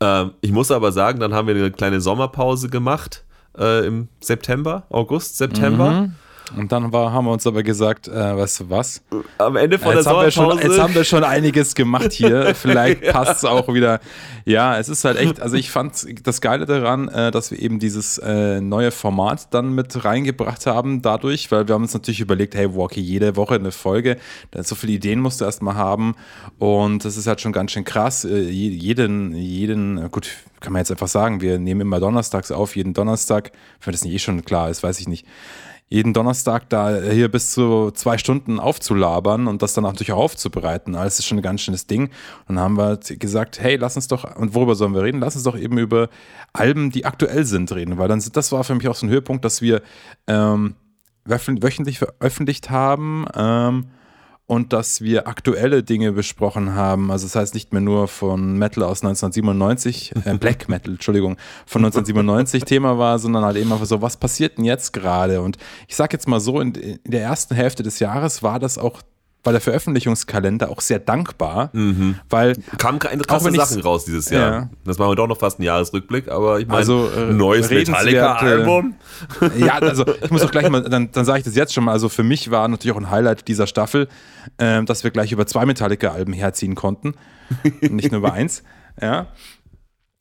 Ähm, 0.00 0.32
ich 0.40 0.52
muss 0.52 0.70
aber 0.70 0.92
sagen, 0.92 1.20
dann 1.20 1.34
haben 1.34 1.48
wir 1.48 1.54
eine 1.54 1.70
kleine 1.70 2.00
Sommerpause 2.00 2.68
gemacht 2.68 3.24
äh, 3.58 3.86
im 3.86 4.08
September, 4.20 4.84
August, 4.90 5.36
September. 5.38 5.90
Mhm. 5.90 6.14
Und 6.56 6.72
dann 6.72 6.92
war, 6.92 7.12
haben 7.12 7.24
wir 7.24 7.32
uns 7.32 7.46
aber 7.46 7.62
gesagt, 7.62 8.06
äh, 8.06 8.12
weißt 8.12 8.60
du 8.60 8.70
was? 8.70 9.02
Am 9.38 9.56
Ende 9.56 9.78
von 9.78 9.94
jetzt 9.94 10.06
der 10.06 10.12
haben 10.12 10.30
schon, 10.30 10.58
Jetzt 10.58 10.78
haben 10.78 10.94
wir 10.94 11.04
schon 11.04 11.24
einiges 11.24 11.74
gemacht 11.74 12.12
hier. 12.12 12.54
Vielleicht 12.54 13.02
ja. 13.02 13.12
passt 13.12 13.38
es 13.38 13.44
auch 13.44 13.72
wieder. 13.72 14.00
Ja, 14.44 14.78
es 14.78 14.88
ist 14.88 15.04
halt 15.04 15.18
echt, 15.18 15.40
also 15.40 15.56
ich 15.56 15.70
fand 15.70 16.06
das 16.26 16.40
Geile 16.40 16.66
daran, 16.66 17.08
äh, 17.08 17.30
dass 17.30 17.50
wir 17.50 17.58
eben 17.58 17.78
dieses 17.78 18.18
äh, 18.18 18.60
neue 18.60 18.90
Format 18.90 19.54
dann 19.54 19.74
mit 19.74 20.04
reingebracht 20.04 20.66
haben 20.66 21.00
dadurch, 21.00 21.50
weil 21.50 21.66
wir 21.66 21.74
haben 21.74 21.82
uns 21.82 21.94
natürlich 21.94 22.20
überlegt, 22.20 22.54
hey, 22.54 22.68
okay, 22.74 23.00
jede 23.00 23.36
Woche 23.36 23.54
eine 23.54 23.72
Folge, 23.72 24.18
so 24.62 24.74
viele 24.74 24.92
Ideen 24.92 25.20
musst 25.20 25.40
du 25.40 25.46
erstmal 25.46 25.76
haben 25.76 26.14
und 26.58 27.04
das 27.04 27.16
ist 27.16 27.26
halt 27.26 27.40
schon 27.40 27.52
ganz 27.52 27.72
schön 27.72 27.84
krass. 27.84 28.24
Äh, 28.24 28.40
jeden, 28.40 29.34
jeden, 29.34 30.10
gut, 30.10 30.30
kann 30.60 30.72
man 30.72 30.80
jetzt 30.80 30.90
einfach 30.90 31.08
sagen, 31.08 31.40
wir 31.40 31.58
nehmen 31.58 31.80
immer 31.80 32.00
donnerstags 32.00 32.52
auf, 32.52 32.76
jeden 32.76 32.92
Donnerstag, 32.92 33.52
wenn 33.82 33.92
das 33.92 34.04
nicht 34.04 34.14
eh 34.14 34.18
schon 34.18 34.44
klar 34.44 34.68
ist, 34.68 34.82
weiß 34.82 35.00
ich 35.00 35.08
nicht 35.08 35.26
jeden 35.94 36.12
Donnerstag 36.12 36.68
da 36.70 37.00
hier 37.00 37.30
bis 37.30 37.52
zu 37.52 37.92
zwei 37.92 38.18
Stunden 38.18 38.58
aufzulabern 38.58 39.46
und 39.46 39.62
das 39.62 39.74
dann 39.74 39.84
natürlich 39.84 40.12
auch 40.12 40.24
aufzubereiten. 40.24 40.96
Alles 40.96 41.20
ist 41.20 41.26
schon 41.26 41.38
ein 41.38 41.42
ganz 41.42 41.60
schönes 41.60 41.86
Ding. 41.86 42.10
Und 42.48 42.56
dann 42.56 42.58
haben 42.58 42.76
wir 42.76 42.96
gesagt, 42.96 43.60
hey, 43.60 43.76
lass 43.76 43.94
uns 43.94 44.08
doch, 44.08 44.36
und 44.36 44.54
worüber 44.54 44.74
sollen 44.74 44.92
wir 44.92 45.02
reden? 45.02 45.20
Lass 45.20 45.36
uns 45.36 45.44
doch 45.44 45.56
eben 45.56 45.78
über 45.78 46.08
Alben, 46.52 46.90
die 46.90 47.04
aktuell 47.04 47.44
sind, 47.44 47.70
reden. 47.70 47.96
Weil 47.96 48.08
dann, 48.08 48.20
das 48.32 48.50
war 48.50 48.64
für 48.64 48.74
mich 48.74 48.88
auch 48.88 48.96
so 48.96 49.06
ein 49.06 49.10
Höhepunkt, 49.10 49.44
dass 49.44 49.62
wir 49.62 49.82
ähm, 50.26 50.74
wöchentlich 51.24 52.00
veröffentlicht 52.00 52.70
haben. 52.70 53.26
Ähm, 53.32 53.86
und 54.46 54.72
dass 54.72 55.00
wir 55.00 55.26
aktuelle 55.26 55.82
Dinge 55.82 56.12
besprochen 56.12 56.74
haben. 56.74 57.10
Also 57.10 57.26
das 57.26 57.34
heißt 57.34 57.54
nicht 57.54 57.72
mehr 57.72 57.80
nur 57.80 58.08
von 58.08 58.58
Metal 58.58 58.82
aus 58.82 59.02
1997, 59.02 60.12
äh, 60.24 60.34
Black 60.38 60.68
Metal, 60.68 60.92
Entschuldigung, 60.92 61.36
von 61.66 61.84
1997 61.84 62.64
Thema 62.66 62.98
war, 62.98 63.18
sondern 63.18 63.44
halt 63.44 63.56
eben 63.56 63.72
einfach 63.72 63.86
so, 63.86 64.02
was 64.02 64.16
passiert 64.16 64.58
denn 64.58 64.64
jetzt 64.64 64.92
gerade? 64.92 65.40
Und 65.40 65.56
ich 65.88 65.96
sag 65.96 66.12
jetzt 66.12 66.28
mal 66.28 66.40
so, 66.40 66.60
in, 66.60 66.74
in 66.74 67.10
der 67.10 67.22
ersten 67.22 67.54
Hälfte 67.54 67.82
des 67.82 67.98
Jahres 67.98 68.42
war 68.42 68.58
das 68.58 68.76
auch 68.76 69.02
war 69.44 69.52
der 69.52 69.60
Veröffentlichungskalender 69.60 70.70
auch 70.70 70.80
sehr 70.80 70.98
dankbar, 70.98 71.70
mhm. 71.72 72.16
weil 72.30 72.56
kamen 72.78 72.98
krasse 72.98 73.52
Sachen 73.52 73.82
raus 73.82 74.04
dieses 74.04 74.30
Jahr. 74.30 74.52
Ja. 74.52 74.70
Das 74.84 74.98
machen 74.98 75.10
wir 75.10 75.16
doch 75.16 75.28
noch 75.28 75.38
fast 75.38 75.60
ein 75.60 75.62
Jahresrückblick, 75.62 76.28
aber 76.28 76.60
ich 76.60 76.66
meine, 76.66 76.78
also, 76.78 77.08
äh, 77.10 77.32
neues 77.32 77.70
Metallica-Album. 77.70 78.94
Ja, 79.56 79.78
also 79.78 80.04
ich 80.22 80.30
muss 80.30 80.42
auch 80.42 80.50
gleich 80.50 80.68
mal, 80.68 80.82
dann, 80.82 81.10
dann 81.12 81.24
sage 81.24 81.38
ich 81.40 81.44
das 81.44 81.54
jetzt 81.54 81.74
schon 81.74 81.84
mal. 81.84 81.92
Also 81.92 82.08
für 82.08 82.22
mich 82.22 82.50
war 82.50 82.66
natürlich 82.68 82.96
auch 82.96 83.00
ein 83.00 83.10
Highlight 83.10 83.46
dieser 83.46 83.66
Staffel, 83.66 84.08
äh, 84.58 84.82
dass 84.82 85.04
wir 85.04 85.10
gleich 85.10 85.32
über 85.32 85.46
zwei 85.46 85.66
Metallica-Alben 85.66 86.32
herziehen 86.32 86.74
konnten, 86.74 87.14
nicht 87.80 88.10
nur 88.10 88.18
über 88.18 88.32
eins. 88.32 88.62
Ja. 89.00 89.26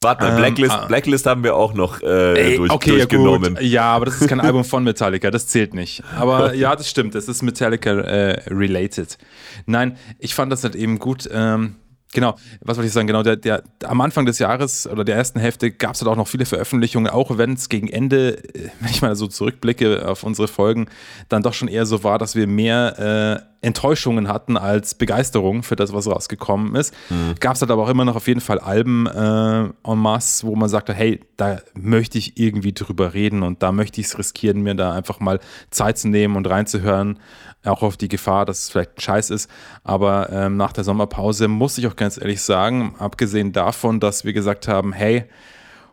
Warte 0.04 0.24
mal, 0.24 0.32
ähm, 0.32 0.38
Blacklist, 0.38 0.76
ähm, 0.82 0.88
Blacklist 0.88 1.26
haben 1.26 1.44
wir 1.44 1.56
auch 1.56 1.74
noch 1.74 2.02
äh, 2.02 2.52
ey, 2.52 2.58
durch, 2.58 2.72
okay, 2.72 2.92
durchgenommen. 2.92 3.56
Ja, 3.56 3.62
ja, 3.62 3.84
aber 3.84 4.06
das 4.06 4.22
ist 4.22 4.28
kein 4.28 4.40
Album 4.42 4.64
von 4.64 4.84
Metallica, 4.84 5.32
das 5.32 5.48
zählt 5.48 5.74
nicht. 5.74 6.04
Aber 6.18 6.54
ja, 6.56 6.76
das 6.76 6.90
stimmt, 6.90 7.16
es 7.16 7.28
ist 7.28 7.42
Metallica-related. 7.42 9.14
Äh, 9.14 9.26
Nein, 9.66 9.98
ich 10.20 10.36
fand 10.36 10.52
das 10.52 10.64
halt 10.64 10.76
eben 10.76 11.00
gut. 11.00 11.30
Ähm, 11.32 11.76
Genau, 12.14 12.36
was 12.62 12.78
wollte 12.78 12.88
ich 12.88 12.94
sagen? 12.94 13.08
Genau, 13.08 13.24
der, 13.24 13.36
der, 13.36 13.64
am 13.84 14.02
Anfang 14.02 14.26
des 14.26 14.40
Jahres 14.40 14.88
oder 14.88 15.04
der 15.04 15.16
ersten 15.16 15.40
Hälfte 15.40 15.72
gab 15.72 15.96
es 15.96 16.02
halt 16.02 16.10
auch 16.10 16.16
noch 16.16 16.28
viele 16.28 16.46
Veröffentlichungen, 16.46 17.12
auch 17.12 17.38
wenn 17.38 17.54
es 17.54 17.70
gegen 17.70 17.88
Ende, 17.88 18.38
äh, 18.38 18.70
wenn 18.80 18.90
ich 18.90 19.02
mal 19.02 19.16
so 19.16 19.28
zurückblicke 19.28 20.08
auf 20.08 20.24
unsere 20.24 20.48
Folgen, 20.48 20.88
dann 21.30 21.44
doch 21.44 21.54
schon 21.54 21.68
eher 21.68 21.86
so 21.86 22.04
war, 22.04 22.20
dass 22.20 22.36
wir 22.36 22.48
mehr 22.48 23.42
äh, 23.42 23.54
Enttäuschungen 23.66 24.28
hatten 24.28 24.58
als 24.58 24.94
Begeisterung 24.94 25.64
für 25.64 25.78
das, 25.78 25.94
was 25.94 26.08
rausgekommen 26.08 26.76
ist. 26.76 26.94
Mhm. 27.10 27.36
Gab 27.40 27.56
es 27.56 27.62
halt 27.62 27.72
aber 27.72 27.84
auch 27.84 27.90
immer 27.90 28.04
noch 28.04 28.18
auf 28.18 28.28
jeden 28.28 28.42
Fall 28.42 28.60
Alben 28.60 29.08
äh, 29.08 29.90
en 29.90 29.98
masse, 29.98 30.46
wo 30.46 30.56
man 30.56 30.68
sagte, 30.68 30.94
hey, 30.94 31.22
da 31.38 31.62
möchte 31.74 32.18
ich 32.18 32.38
irgendwie 32.38 32.74
drüber 32.74 33.14
reden 33.14 33.42
und 33.42 33.64
da 33.64 33.72
möchte 33.72 34.02
ich 34.02 34.08
es 34.08 34.18
riskieren, 34.18 34.62
mir 34.62 34.76
da 34.76 34.92
einfach 34.94 35.20
mal 35.22 35.40
Zeit 35.72 35.98
zu 35.98 36.10
nehmen 36.10 36.36
und 36.36 36.48
reinzuhören 36.48 37.20
auch 37.66 37.82
auf 37.82 37.98
die 37.98 38.08
Gefahr, 38.08 38.46
dass 38.46 38.64
es 38.64 38.70
vielleicht 38.70 39.02
Scheiß 39.02 39.30
ist. 39.30 39.50
Aber 39.84 40.30
ähm, 40.32 40.58
nach 40.58 40.74
der 40.74 40.84
Sommerpause 40.84 41.48
muss 41.48 41.78
ich 41.78 41.88
auch 41.88 41.96
ganz 41.96 42.18
ehrlich 42.18 42.42
sagen, 42.42 42.96
abgesehen 43.00 43.54
davon, 43.54 44.00
dass 44.00 44.26
wir 44.26 44.34
gesagt 44.34 44.68
haben, 44.68 44.94
hey, 44.94 45.26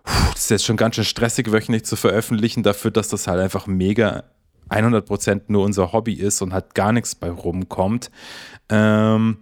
das 0.04 0.42
ist 0.42 0.50
jetzt 0.50 0.64
schon 0.64 0.76
ganz 0.76 0.96
schön 0.96 1.04
stressig, 1.04 1.52
wöchentlich 1.52 1.84
zu 1.84 1.96
veröffentlichen, 1.96 2.62
dafür, 2.62 2.90
dass 2.90 3.08
das 3.08 3.26
halt 3.26 3.40
einfach 3.40 3.66
mega 3.66 4.24
100% 4.70 5.42
nur 5.48 5.64
unser 5.64 5.92
Hobby 5.92 6.14
ist 6.14 6.42
und 6.42 6.52
halt 6.52 6.74
gar 6.74 6.92
nichts 6.92 7.14
bei 7.14 7.30
rumkommt. 7.30 8.10
Ähm, 8.68 9.38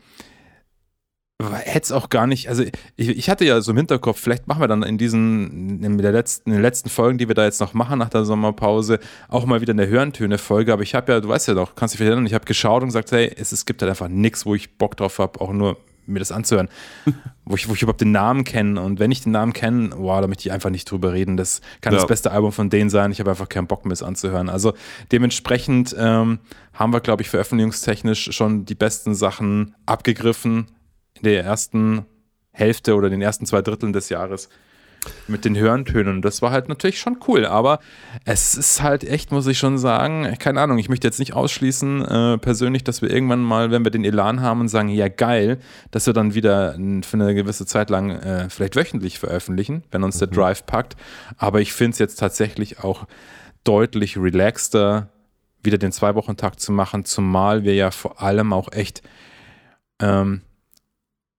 hätte 1.40 1.84
es 1.84 1.92
auch 1.92 2.08
gar 2.08 2.26
nicht, 2.26 2.48
also 2.48 2.64
ich, 2.96 3.08
ich, 3.08 3.30
hatte 3.30 3.44
ja 3.44 3.60
so 3.60 3.70
im 3.70 3.76
Hinterkopf, 3.76 4.18
vielleicht 4.18 4.48
machen 4.48 4.60
wir 4.60 4.66
dann 4.66 4.82
in 4.82 4.98
diesen, 4.98 5.84
in, 5.84 5.98
der 5.98 6.10
letzten, 6.10 6.50
in 6.50 6.56
den 6.56 6.62
letzten 6.62 6.88
Folgen, 6.90 7.16
die 7.16 7.28
wir 7.28 7.36
da 7.36 7.44
jetzt 7.44 7.60
noch 7.60 7.74
machen 7.74 8.00
nach 8.00 8.08
der 8.08 8.24
Sommerpause, 8.24 8.98
auch 9.28 9.46
mal 9.46 9.60
wieder 9.60 9.72
eine 9.72 9.86
Hörentöne-Folge, 9.86 10.72
aber 10.72 10.82
ich 10.82 10.96
habe 10.96 11.12
ja, 11.12 11.20
du 11.20 11.28
weißt 11.28 11.46
ja 11.46 11.54
doch, 11.54 11.76
kannst 11.76 11.94
dich 11.94 12.00
erinnern, 12.00 12.26
ich 12.26 12.34
habe 12.34 12.44
geschaut 12.44 12.82
und 12.82 12.88
gesagt, 12.88 13.12
hey, 13.12 13.32
es, 13.36 13.52
es 13.52 13.66
gibt 13.66 13.82
halt 13.82 13.90
einfach 13.90 14.08
nichts, 14.08 14.46
wo 14.46 14.54
ich 14.56 14.78
Bock 14.78 14.96
drauf 14.96 15.20
habe, 15.20 15.40
auch 15.40 15.52
nur 15.52 15.76
mir 16.06 16.18
das 16.18 16.32
anzuhören, 16.32 16.68
wo, 17.44 17.54
ich, 17.54 17.68
wo 17.68 17.74
ich 17.74 17.82
überhaupt 17.82 18.00
den 18.00 18.12
Namen 18.12 18.42
kenne. 18.42 18.80
Und 18.80 18.98
wenn 18.98 19.12
ich 19.12 19.22
den 19.22 19.32
Namen 19.32 19.52
kenne, 19.52 19.90
wow, 19.94 20.20
da 20.20 20.26
möchte 20.26 20.48
ich 20.48 20.52
einfach 20.52 20.70
nicht 20.70 20.90
drüber 20.90 21.12
reden, 21.12 21.36
das 21.36 21.60
kann 21.82 21.92
ja. 21.92 21.98
das 22.00 22.08
beste 22.08 22.32
Album 22.32 22.50
von 22.50 22.70
denen 22.70 22.90
sein, 22.90 23.12
ich 23.12 23.20
habe 23.20 23.30
einfach 23.30 23.48
keinen 23.48 23.66
Bock 23.66 23.84
mehr 23.84 23.92
es 23.92 24.02
anzuhören, 24.02 24.48
also 24.48 24.72
dementsprechend 25.12 25.94
ähm, 25.96 26.40
haben 26.72 26.92
wir, 26.92 27.00
glaube 27.00 27.22
ich, 27.22 27.28
veröffentlichungstechnisch 27.28 28.30
schon 28.32 28.64
die 28.64 28.74
besten 28.74 29.14
Sachen 29.14 29.74
abgegriffen, 29.86 30.66
in 31.18 31.24
der 31.24 31.44
ersten 31.44 32.06
Hälfte 32.52 32.94
oder 32.94 33.10
den 33.10 33.22
ersten 33.22 33.46
zwei 33.46 33.62
Dritteln 33.62 33.92
des 33.92 34.08
Jahres 34.08 34.48
mit 35.26 35.44
den 35.44 35.56
Hörntönen. 35.56 36.22
Das 36.22 36.42
war 36.42 36.50
halt 36.50 36.68
natürlich 36.68 37.00
schon 37.00 37.18
cool, 37.28 37.46
aber 37.46 37.78
es 38.24 38.54
ist 38.54 38.82
halt 38.82 39.04
echt, 39.04 39.30
muss 39.32 39.46
ich 39.46 39.58
schon 39.58 39.78
sagen, 39.78 40.36
keine 40.38 40.60
Ahnung, 40.60 40.78
ich 40.78 40.88
möchte 40.88 41.06
jetzt 41.06 41.18
nicht 41.18 41.34
ausschließen, 41.34 42.04
äh, 42.04 42.38
persönlich, 42.38 42.84
dass 42.84 43.02
wir 43.02 43.10
irgendwann 43.10 43.40
mal, 43.40 43.70
wenn 43.70 43.84
wir 43.84 43.90
den 43.90 44.04
Elan 44.04 44.40
haben 44.40 44.60
und 44.60 44.68
sagen, 44.68 44.88
ja 44.88 45.08
geil, 45.08 45.58
dass 45.90 46.06
wir 46.06 46.14
dann 46.14 46.34
wieder 46.34 46.74
für 46.74 47.14
eine 47.14 47.34
gewisse 47.34 47.66
Zeit 47.66 47.90
lang 47.90 48.10
äh, 48.10 48.50
vielleicht 48.50 48.76
wöchentlich 48.76 49.18
veröffentlichen, 49.18 49.84
wenn 49.90 50.02
uns 50.02 50.16
mhm. 50.16 50.20
der 50.20 50.28
Drive 50.28 50.66
packt. 50.66 50.96
Aber 51.36 51.60
ich 51.60 51.72
finde 51.72 51.92
es 51.92 51.98
jetzt 51.98 52.16
tatsächlich 52.16 52.80
auch 52.80 53.06
deutlich 53.64 54.16
relaxter, 54.16 55.10
wieder 55.62 55.78
den 55.78 55.92
Zwei-Wochen-Tag 55.92 56.60
zu 56.60 56.72
machen, 56.72 57.04
zumal 57.04 57.64
wir 57.64 57.74
ja 57.74 57.90
vor 57.90 58.22
allem 58.22 58.52
auch 58.52 58.72
echt 58.72 59.02
ähm, 60.00 60.42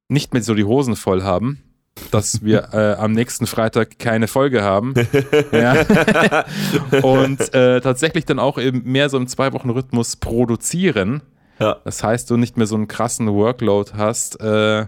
nicht 0.10 0.34
mehr 0.34 0.44
so 0.44 0.54
die 0.54 0.66
Hosen 0.66 0.98
voll 0.98 1.24
haben, 1.24 1.64
dass 2.12 2.44
wir 2.44 2.70
äh, 2.74 2.96
am 2.96 3.14
nächsten 3.14 3.48
Freitag 3.48 4.00
keine 4.00 4.28
Folge 4.28 4.62
haben. 4.62 4.94
Und 7.02 7.54
äh, 7.54 7.80
tatsächlich 7.80 8.26
dann 8.26 8.40
auch 8.40 8.58
eben 8.58 8.84
mehr 8.84 9.10
so 9.10 9.18
im 9.18 9.28
Zwei-Wochen-Rhythmus 9.28 10.18
produzieren. 10.18 11.22
Ja. 11.60 11.78
Das 11.86 12.04
heißt, 12.04 12.30
du 12.30 12.38
nicht 12.38 12.58
mehr 12.58 12.68
so 12.68 12.76
einen 12.76 12.88
krassen 12.88 13.34
Workload 13.34 13.92
hast. 13.96 14.40
Äh, 14.42 14.88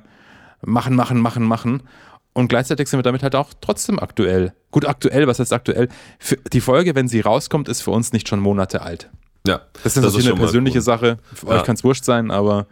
machen, 0.66 0.96
machen, 0.96 1.20
machen, 1.20 1.44
machen. 1.44 1.84
Und 2.34 2.48
gleichzeitig 2.48 2.88
sind 2.88 3.00
wir 3.00 3.04
damit 3.04 3.24
halt 3.24 3.36
auch 3.36 3.50
trotzdem 3.60 4.00
aktuell. 4.00 4.54
Gut, 4.72 4.86
aktuell, 4.86 5.28
was 5.28 5.40
heißt 5.40 5.52
aktuell? 5.52 5.90
Für 6.18 6.38
die 6.38 6.62
Folge, 6.62 6.96
wenn 6.96 7.08
sie 7.08 7.20
rauskommt, 7.20 7.68
ist 7.68 7.82
für 7.82 7.92
uns 7.92 8.14
nicht 8.14 8.30
schon 8.30 8.40
Monate 8.40 8.82
alt. 8.82 9.10
Ja. 9.46 9.62
Das 9.84 9.98
ist 9.98 10.04
natürlich 10.04 10.28
eine 10.28 10.38
persönliche 10.38 10.82
Sache. 10.82 11.18
Für 11.34 11.48
ja. 11.48 11.54
euch 11.54 11.64
kann 11.64 11.76
es 11.76 11.84
wurscht 11.84 12.06
sein, 12.06 12.32
aber 12.32 12.68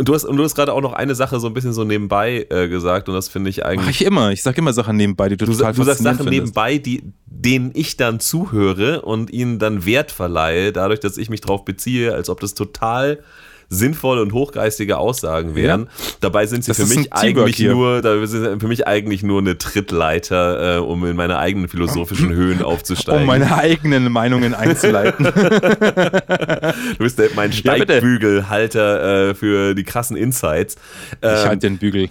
Du 0.00 0.14
hast, 0.14 0.24
und 0.24 0.36
du 0.36 0.42
hast 0.42 0.56
gerade 0.56 0.72
auch 0.72 0.80
noch 0.80 0.94
eine 0.94 1.14
Sache 1.14 1.38
so 1.38 1.46
ein 1.46 1.54
bisschen 1.54 1.72
so 1.72 1.84
nebenbei 1.84 2.46
äh, 2.50 2.68
gesagt 2.68 3.08
und 3.08 3.14
das 3.14 3.28
finde 3.28 3.50
ich 3.50 3.64
eigentlich. 3.64 3.86
Mach 3.86 3.90
ich 3.90 4.04
immer. 4.04 4.30
Ich 4.32 4.42
sage 4.42 4.58
immer 4.58 4.72
Sachen 4.72 4.96
nebenbei, 4.96 5.28
die 5.28 5.36
du, 5.36 5.46
du 5.46 5.52
total 5.52 5.74
Du 5.74 5.84
sagst 5.84 6.02
Sachen 6.02 6.16
findest. 6.24 6.32
nebenbei, 6.32 6.78
die, 6.78 7.12
denen 7.26 7.70
ich 7.72 7.96
dann 7.96 8.18
zuhöre 8.18 9.02
und 9.02 9.30
ihnen 9.30 9.60
dann 9.60 9.86
Wert 9.86 10.10
verleihe, 10.10 10.72
dadurch, 10.72 10.98
dass 10.98 11.16
ich 11.18 11.30
mich 11.30 11.40
darauf 11.40 11.64
beziehe, 11.64 12.12
als 12.12 12.28
ob 12.28 12.40
das 12.40 12.54
total 12.54 13.20
sinnvolle 13.68 14.22
und 14.22 14.32
hochgeistige 14.32 14.98
Aussagen 14.98 15.54
wären. 15.54 15.82
Ja. 15.82 15.88
Dabei 16.20 16.46
sind 16.46 16.64
sie 16.64 16.70
das 16.70 16.78
für 16.78 16.86
mich 16.86 17.12
eigentlich 17.12 17.58
nur, 17.60 18.02
dabei 18.02 18.26
sind 18.26 18.60
für 18.60 18.68
mich 18.68 18.86
eigentlich 18.86 19.22
nur 19.22 19.40
eine 19.40 19.58
Trittleiter, 19.58 20.76
äh, 20.76 20.80
um 20.80 21.04
in 21.04 21.16
meine 21.16 21.38
eigenen 21.38 21.68
philosophischen 21.68 22.32
Höhen 22.32 22.62
aufzusteigen. 22.62 23.22
Um 23.22 23.26
meine 23.26 23.56
eigenen 23.56 24.10
Meinungen 24.10 24.54
einzuleiten. 24.54 25.24
du 25.34 26.98
bist 26.98 27.20
mein 27.34 27.52
Steigbügelhalter 27.52 29.30
äh, 29.30 29.34
für 29.34 29.74
die 29.74 29.84
krassen 29.84 30.16
Insights. 30.16 30.76
Ähm, 31.22 31.34
ich 31.34 31.46
halte 31.46 31.68
den 31.68 31.78
Bügel. 31.78 32.10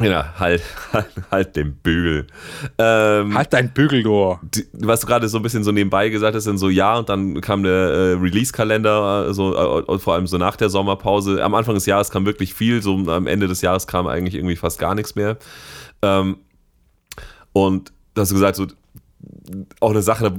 Ja, 0.00 0.34
halt, 0.38 0.62
halt, 0.92 1.06
halt 1.30 1.56
den 1.56 1.76
Bügel. 1.76 2.26
Ähm, 2.78 3.34
halt 3.36 3.52
dein 3.52 3.72
Bügel, 3.72 4.02
du. 4.02 4.36
Was 4.72 5.00
du 5.00 5.06
gerade 5.06 5.28
so 5.28 5.38
ein 5.38 5.42
bisschen 5.42 5.62
so 5.62 5.70
nebenbei 5.70 6.08
gesagt 6.08 6.34
hast, 6.34 6.44
sind 6.44 6.58
so 6.58 6.68
ja 6.68 6.98
und 6.98 7.08
dann 7.08 7.40
kam 7.40 7.62
der 7.62 7.72
äh, 7.72 8.12
Release-Kalender, 8.14 9.28
äh, 9.28 9.34
so, 9.34 9.54
äh, 9.86 9.98
vor 9.98 10.14
allem 10.14 10.26
so 10.26 10.36
nach 10.36 10.56
der 10.56 10.68
Sommerpause. 10.68 11.42
Am 11.44 11.54
Anfang 11.54 11.74
des 11.74 11.86
Jahres 11.86 12.10
kam 12.10 12.26
wirklich 12.26 12.54
viel, 12.54 12.82
so 12.82 12.96
am 13.06 13.28
Ende 13.28 13.46
des 13.46 13.60
Jahres 13.60 13.86
kam 13.86 14.08
eigentlich 14.08 14.34
irgendwie 14.34 14.56
fast 14.56 14.80
gar 14.80 14.96
nichts 14.96 15.14
mehr. 15.14 15.36
Ähm, 16.02 16.38
und 17.52 17.92
da 18.14 18.22
hast 18.22 18.30
du 18.30 18.34
gesagt, 18.34 18.56
so 18.56 18.66
auch 19.80 19.90
eine 19.90 20.02
Sache, 20.02 20.32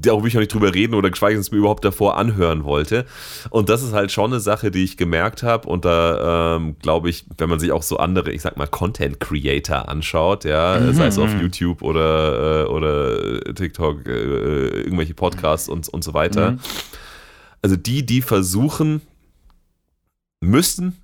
darüber 0.00 0.22
will 0.22 0.28
ich 0.28 0.36
auch 0.36 0.40
nicht 0.40 0.52
drüber 0.52 0.74
reden 0.74 0.94
oder 0.94 1.10
geschweige 1.10 1.34
denn 1.34 1.40
es 1.40 1.50
mir 1.50 1.58
überhaupt 1.58 1.84
davor 1.84 2.16
anhören 2.16 2.64
wollte. 2.64 3.06
Und 3.50 3.68
das 3.68 3.82
ist 3.82 3.92
halt 3.92 4.12
schon 4.12 4.32
eine 4.32 4.40
Sache, 4.40 4.70
die 4.70 4.84
ich 4.84 4.96
gemerkt 4.96 5.42
habe. 5.42 5.68
Und 5.68 5.84
da 5.84 6.56
ähm, 6.56 6.76
glaube 6.80 7.10
ich, 7.10 7.24
wenn 7.38 7.48
man 7.48 7.58
sich 7.58 7.72
auch 7.72 7.82
so 7.82 7.96
andere, 7.98 8.32
ich 8.32 8.42
sag 8.42 8.56
mal, 8.56 8.66
Content 8.66 9.20
Creator 9.20 9.88
anschaut, 9.88 10.44
ja, 10.44 10.78
mhm. 10.78 10.94
sei 10.94 11.06
es 11.06 11.18
auf 11.18 11.32
mhm. 11.32 11.40
YouTube 11.40 11.82
oder, 11.82 12.64
äh, 12.64 12.68
oder 12.68 13.54
TikTok, 13.54 14.06
äh, 14.06 14.82
irgendwelche 14.82 15.14
Podcasts 15.14 15.68
und, 15.68 15.88
und 15.88 16.04
so 16.04 16.14
weiter. 16.14 16.52
Mhm. 16.52 16.60
Also 17.62 17.76
die, 17.76 18.04
die 18.04 18.22
versuchen 18.22 19.02
müssen, 20.40 20.96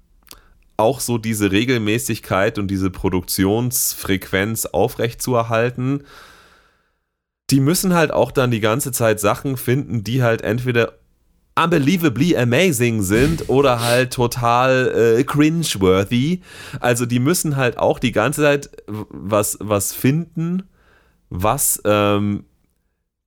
auch 0.78 1.00
so 1.00 1.18
diese 1.18 1.52
Regelmäßigkeit 1.52 2.58
und 2.58 2.68
diese 2.68 2.90
Produktionsfrequenz 2.90 4.66
aufrechtzuerhalten 4.66 6.04
die 7.50 7.60
müssen 7.60 7.94
halt 7.94 8.10
auch 8.10 8.32
dann 8.32 8.50
die 8.50 8.60
ganze 8.60 8.92
Zeit 8.92 9.20
Sachen 9.20 9.56
finden, 9.56 10.02
die 10.02 10.22
halt 10.22 10.42
entweder 10.42 10.94
unbelievably 11.58 12.36
amazing 12.36 13.02
sind 13.02 13.48
oder 13.48 13.80
halt 13.80 14.12
total 14.12 15.16
äh, 15.18 15.24
cringe-worthy. 15.24 16.42
Also 16.80 17.06
die 17.06 17.18
müssen 17.18 17.56
halt 17.56 17.78
auch 17.78 17.98
die 17.98 18.12
ganze 18.12 18.42
Zeit 18.42 18.70
was, 18.86 19.56
was 19.60 19.92
finden, 19.92 20.64
was 21.30 21.80
ähm, 21.84 22.44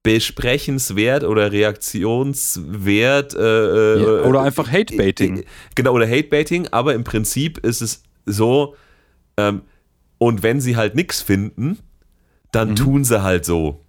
besprechenswert 0.04 1.24
oder 1.24 1.52
reaktionswert 1.52 3.34
äh, 3.34 3.40
äh 3.40 4.02
ja, 4.02 4.08
oder 4.28 4.42
einfach 4.42 4.72
Hatebaiting. 4.72 5.40
Äh, 5.40 5.46
genau, 5.76 5.94
oder 5.94 6.08
Hatebaiting, 6.08 6.68
aber 6.68 6.94
im 6.94 7.04
Prinzip 7.04 7.58
ist 7.60 7.82
es 7.82 8.04
so, 8.26 8.76
ähm, 9.38 9.64
und 10.20 10.44
wenn 10.44 10.62
sie 10.62 10.76
halt 10.76 10.96
nichts 10.96 11.22
finden, 11.22 11.80
dann 12.52 12.70
mhm. 12.72 12.76
tun 12.76 13.04
sie 13.04 13.24
halt 13.24 13.44
so 13.44 13.84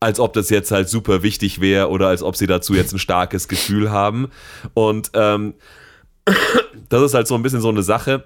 als 0.00 0.18
ob 0.18 0.32
das 0.32 0.48
jetzt 0.48 0.70
halt 0.70 0.88
super 0.88 1.22
wichtig 1.22 1.60
wäre 1.60 1.90
oder 1.90 2.08
als 2.08 2.22
ob 2.22 2.34
sie 2.34 2.46
dazu 2.46 2.74
jetzt 2.74 2.92
ein 2.92 2.98
starkes 2.98 3.48
Gefühl 3.48 3.90
haben. 3.90 4.30
Und 4.72 5.10
ähm, 5.14 5.54
das 6.88 7.02
ist 7.02 7.14
halt 7.14 7.28
so 7.28 7.34
ein 7.34 7.42
bisschen 7.42 7.60
so 7.60 7.68
eine 7.68 7.82
Sache, 7.82 8.24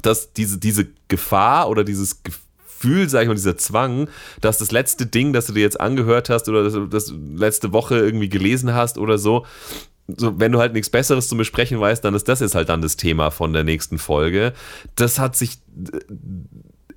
dass 0.00 0.32
diese, 0.32 0.58
diese 0.58 0.86
Gefahr 1.08 1.68
oder 1.68 1.82
dieses 1.82 2.22
Gefühl, 2.22 3.08
sag 3.08 3.22
ich 3.22 3.28
mal, 3.28 3.34
dieser 3.34 3.58
Zwang, 3.58 4.08
dass 4.40 4.58
das 4.58 4.70
letzte 4.70 5.06
Ding, 5.06 5.32
das 5.32 5.46
du 5.46 5.52
dir 5.52 5.62
jetzt 5.62 5.80
angehört 5.80 6.30
hast 6.30 6.48
oder 6.48 6.62
das, 6.64 6.78
das 6.88 7.12
letzte 7.34 7.72
Woche 7.72 7.98
irgendwie 7.98 8.28
gelesen 8.28 8.72
hast 8.72 8.96
oder 8.96 9.18
so, 9.18 9.44
so, 10.06 10.38
wenn 10.38 10.52
du 10.52 10.58
halt 10.58 10.72
nichts 10.72 10.90
Besseres 10.90 11.28
zu 11.28 11.36
besprechen 11.36 11.80
weißt, 11.80 12.04
dann 12.04 12.14
ist 12.14 12.28
das 12.28 12.40
jetzt 12.40 12.54
halt 12.54 12.68
dann 12.68 12.82
das 12.82 12.96
Thema 12.96 13.30
von 13.30 13.52
der 13.52 13.64
nächsten 13.64 13.98
Folge. 13.98 14.52
Das 14.96 15.18
hat 15.18 15.36
sich 15.36 15.58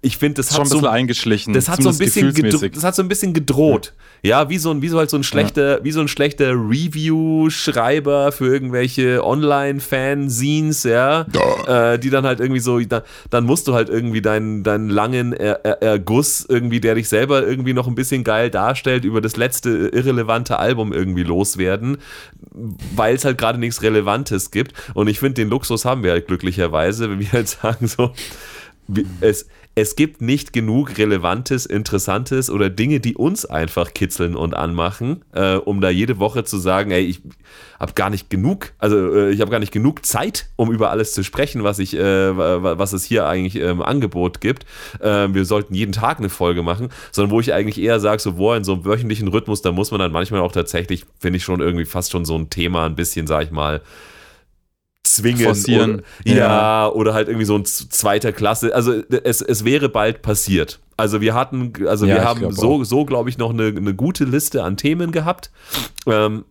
ich 0.05 0.17
finde, 0.17 0.35
das, 0.35 0.49
das 0.49 0.59
hat 0.59 0.67
so 0.67 0.87
eingeschlichen. 0.87 1.53
Das 1.53 1.67
hat 1.67 1.81
so 1.81 1.89
ein 1.89 1.97
bisschen 1.97 2.31
das 2.71 2.83
hat 2.83 2.95
so 2.95 3.01
ein 3.01 3.07
bisschen 3.07 3.33
gedroht. 3.33 3.93
Ja, 4.21 4.41
ja 4.41 4.49
wie 4.49 4.59
so 4.59 4.69
ein 4.69 4.83
wie 4.83 4.87
so 4.87 4.99
halt 4.99 5.09
so 5.09 5.17
ein 5.17 5.23
schlechter 5.23 5.79
ja. 5.79 5.83
wie 5.83 5.91
so 5.91 5.99
ein 5.99 6.07
schlechter 6.07 6.51
Review 6.51 7.49
Schreiber 7.49 8.31
für 8.31 8.45
irgendwelche 8.45 9.25
Online 9.25 9.79
Fanzines, 9.79 10.83
ja, 10.83 11.25
äh, 11.67 11.97
die 11.97 12.11
dann 12.11 12.25
halt 12.25 12.39
irgendwie 12.39 12.59
so 12.59 12.79
dann, 12.79 13.01
dann 13.31 13.45
musst 13.45 13.67
du 13.67 13.73
halt 13.73 13.89
irgendwie 13.89 14.21
deinen 14.21 14.63
deinen 14.63 14.89
langen 14.89 15.33
er 15.33 15.65
er 15.65 15.81
Erguss 15.81 16.45
irgendwie, 16.47 16.79
der 16.79 16.93
dich 16.93 17.09
selber 17.09 17.45
irgendwie 17.45 17.73
noch 17.73 17.87
ein 17.87 17.95
bisschen 17.95 18.23
geil 18.23 18.51
darstellt, 18.51 19.05
über 19.05 19.21
das 19.21 19.37
letzte 19.37 19.69
irrelevante 19.87 20.59
Album 20.59 20.93
irgendwie 20.93 21.23
loswerden, 21.23 21.97
weil 22.95 23.15
es 23.15 23.25
halt 23.25 23.39
gerade 23.39 23.59
nichts 23.59 23.81
Relevantes 23.81 24.51
gibt 24.51 24.73
und 24.93 25.07
ich 25.07 25.17
finde 25.17 25.41
den 25.41 25.49
Luxus 25.49 25.83
haben 25.83 26.03
wir 26.03 26.11
halt 26.11 26.27
glücklicherweise, 26.27 27.09
wenn 27.09 27.19
wir 27.19 27.31
halt 27.31 27.47
sagen 27.61 27.87
so 27.87 28.11
es, 29.21 29.47
es 29.77 29.97
gibt 29.97 30.21
nicht 30.21 30.53
genug 30.53 30.97
Relevantes, 30.97 31.65
Interessantes 31.65 32.49
oder 32.49 32.69
Dinge, 32.69 33.01
die 33.01 33.15
uns 33.15 33.45
einfach 33.45 33.93
kitzeln 33.93 34.35
und 34.37 34.55
anmachen, 34.55 35.25
äh, 35.33 35.55
um 35.55 35.81
da 35.81 35.89
jede 35.89 36.17
Woche 36.17 36.45
zu 36.45 36.57
sagen, 36.57 36.91
ey, 36.91 37.03
ich 37.03 37.21
habe 37.77 37.91
gar 37.93 38.09
nicht 38.09 38.29
genug, 38.29 38.71
also 38.79 39.13
äh, 39.13 39.31
ich 39.31 39.41
habe 39.41 39.51
gar 39.51 39.59
nicht 39.59 39.73
genug 39.73 40.05
Zeit, 40.05 40.47
um 40.55 40.71
über 40.71 40.91
alles 40.91 41.11
zu 41.11 41.25
sprechen, 41.25 41.65
was 41.65 41.79
ich, 41.79 41.93
äh, 41.93 42.37
was 42.37 42.93
es 42.93 43.03
hier 43.03 43.27
eigentlich 43.27 43.57
im 43.57 43.81
Angebot 43.81 44.39
gibt. 44.39 44.65
Äh, 45.01 45.33
wir 45.33 45.43
sollten 45.43 45.73
jeden 45.73 45.91
Tag 45.91 46.19
eine 46.19 46.29
Folge 46.29 46.63
machen, 46.63 46.87
sondern 47.11 47.31
wo 47.31 47.41
ich 47.41 47.53
eigentlich 47.53 47.81
eher 47.81 47.99
sage, 47.99 48.21
so, 48.21 48.33
boah, 48.33 48.55
in 48.55 48.63
so 48.63 48.73
einem 48.73 48.85
wöchentlichen 48.85 49.27
Rhythmus, 49.27 49.61
da 49.61 49.73
muss 49.73 49.91
man 49.91 49.99
dann 49.99 50.13
manchmal 50.13 50.39
auch 50.39 50.53
tatsächlich, 50.53 51.05
finde 51.19 51.35
ich 51.37 51.43
schon 51.43 51.59
irgendwie 51.59 51.85
fast 51.85 52.13
schon 52.13 52.23
so 52.23 52.37
ein 52.37 52.49
Thema 52.49 52.85
ein 52.85 52.95
bisschen, 52.95 53.27
sag 53.27 53.43
ich 53.43 53.51
mal, 53.51 53.81
zwingen. 55.05 55.43
Forcieren. 55.45 55.93
Oder, 55.95 56.03
ja, 56.25 56.35
ja, 56.35 56.89
oder 56.89 57.13
halt 57.13 57.27
irgendwie 57.27 57.45
so 57.45 57.55
ein 57.55 57.65
zweiter 57.65 58.31
Klasse. 58.31 58.73
Also 58.75 58.93
es, 59.23 59.41
es 59.41 59.63
wäre 59.65 59.89
bald 59.89 60.21
passiert. 60.21 60.79
Also 60.97 61.21
wir 61.21 61.33
hatten, 61.33 61.73
also 61.87 62.05
ja, 62.05 62.15
wir 62.15 62.23
haben 62.23 62.51
so, 62.51 62.83
so 62.83 63.05
glaube 63.05 63.29
ich, 63.29 63.37
noch 63.37 63.51
eine, 63.51 63.67
eine 63.67 63.93
gute 63.93 64.23
Liste 64.25 64.63
an 64.63 64.77
Themen 64.77 65.11
gehabt. 65.11 65.51
Ähm, 66.07 66.45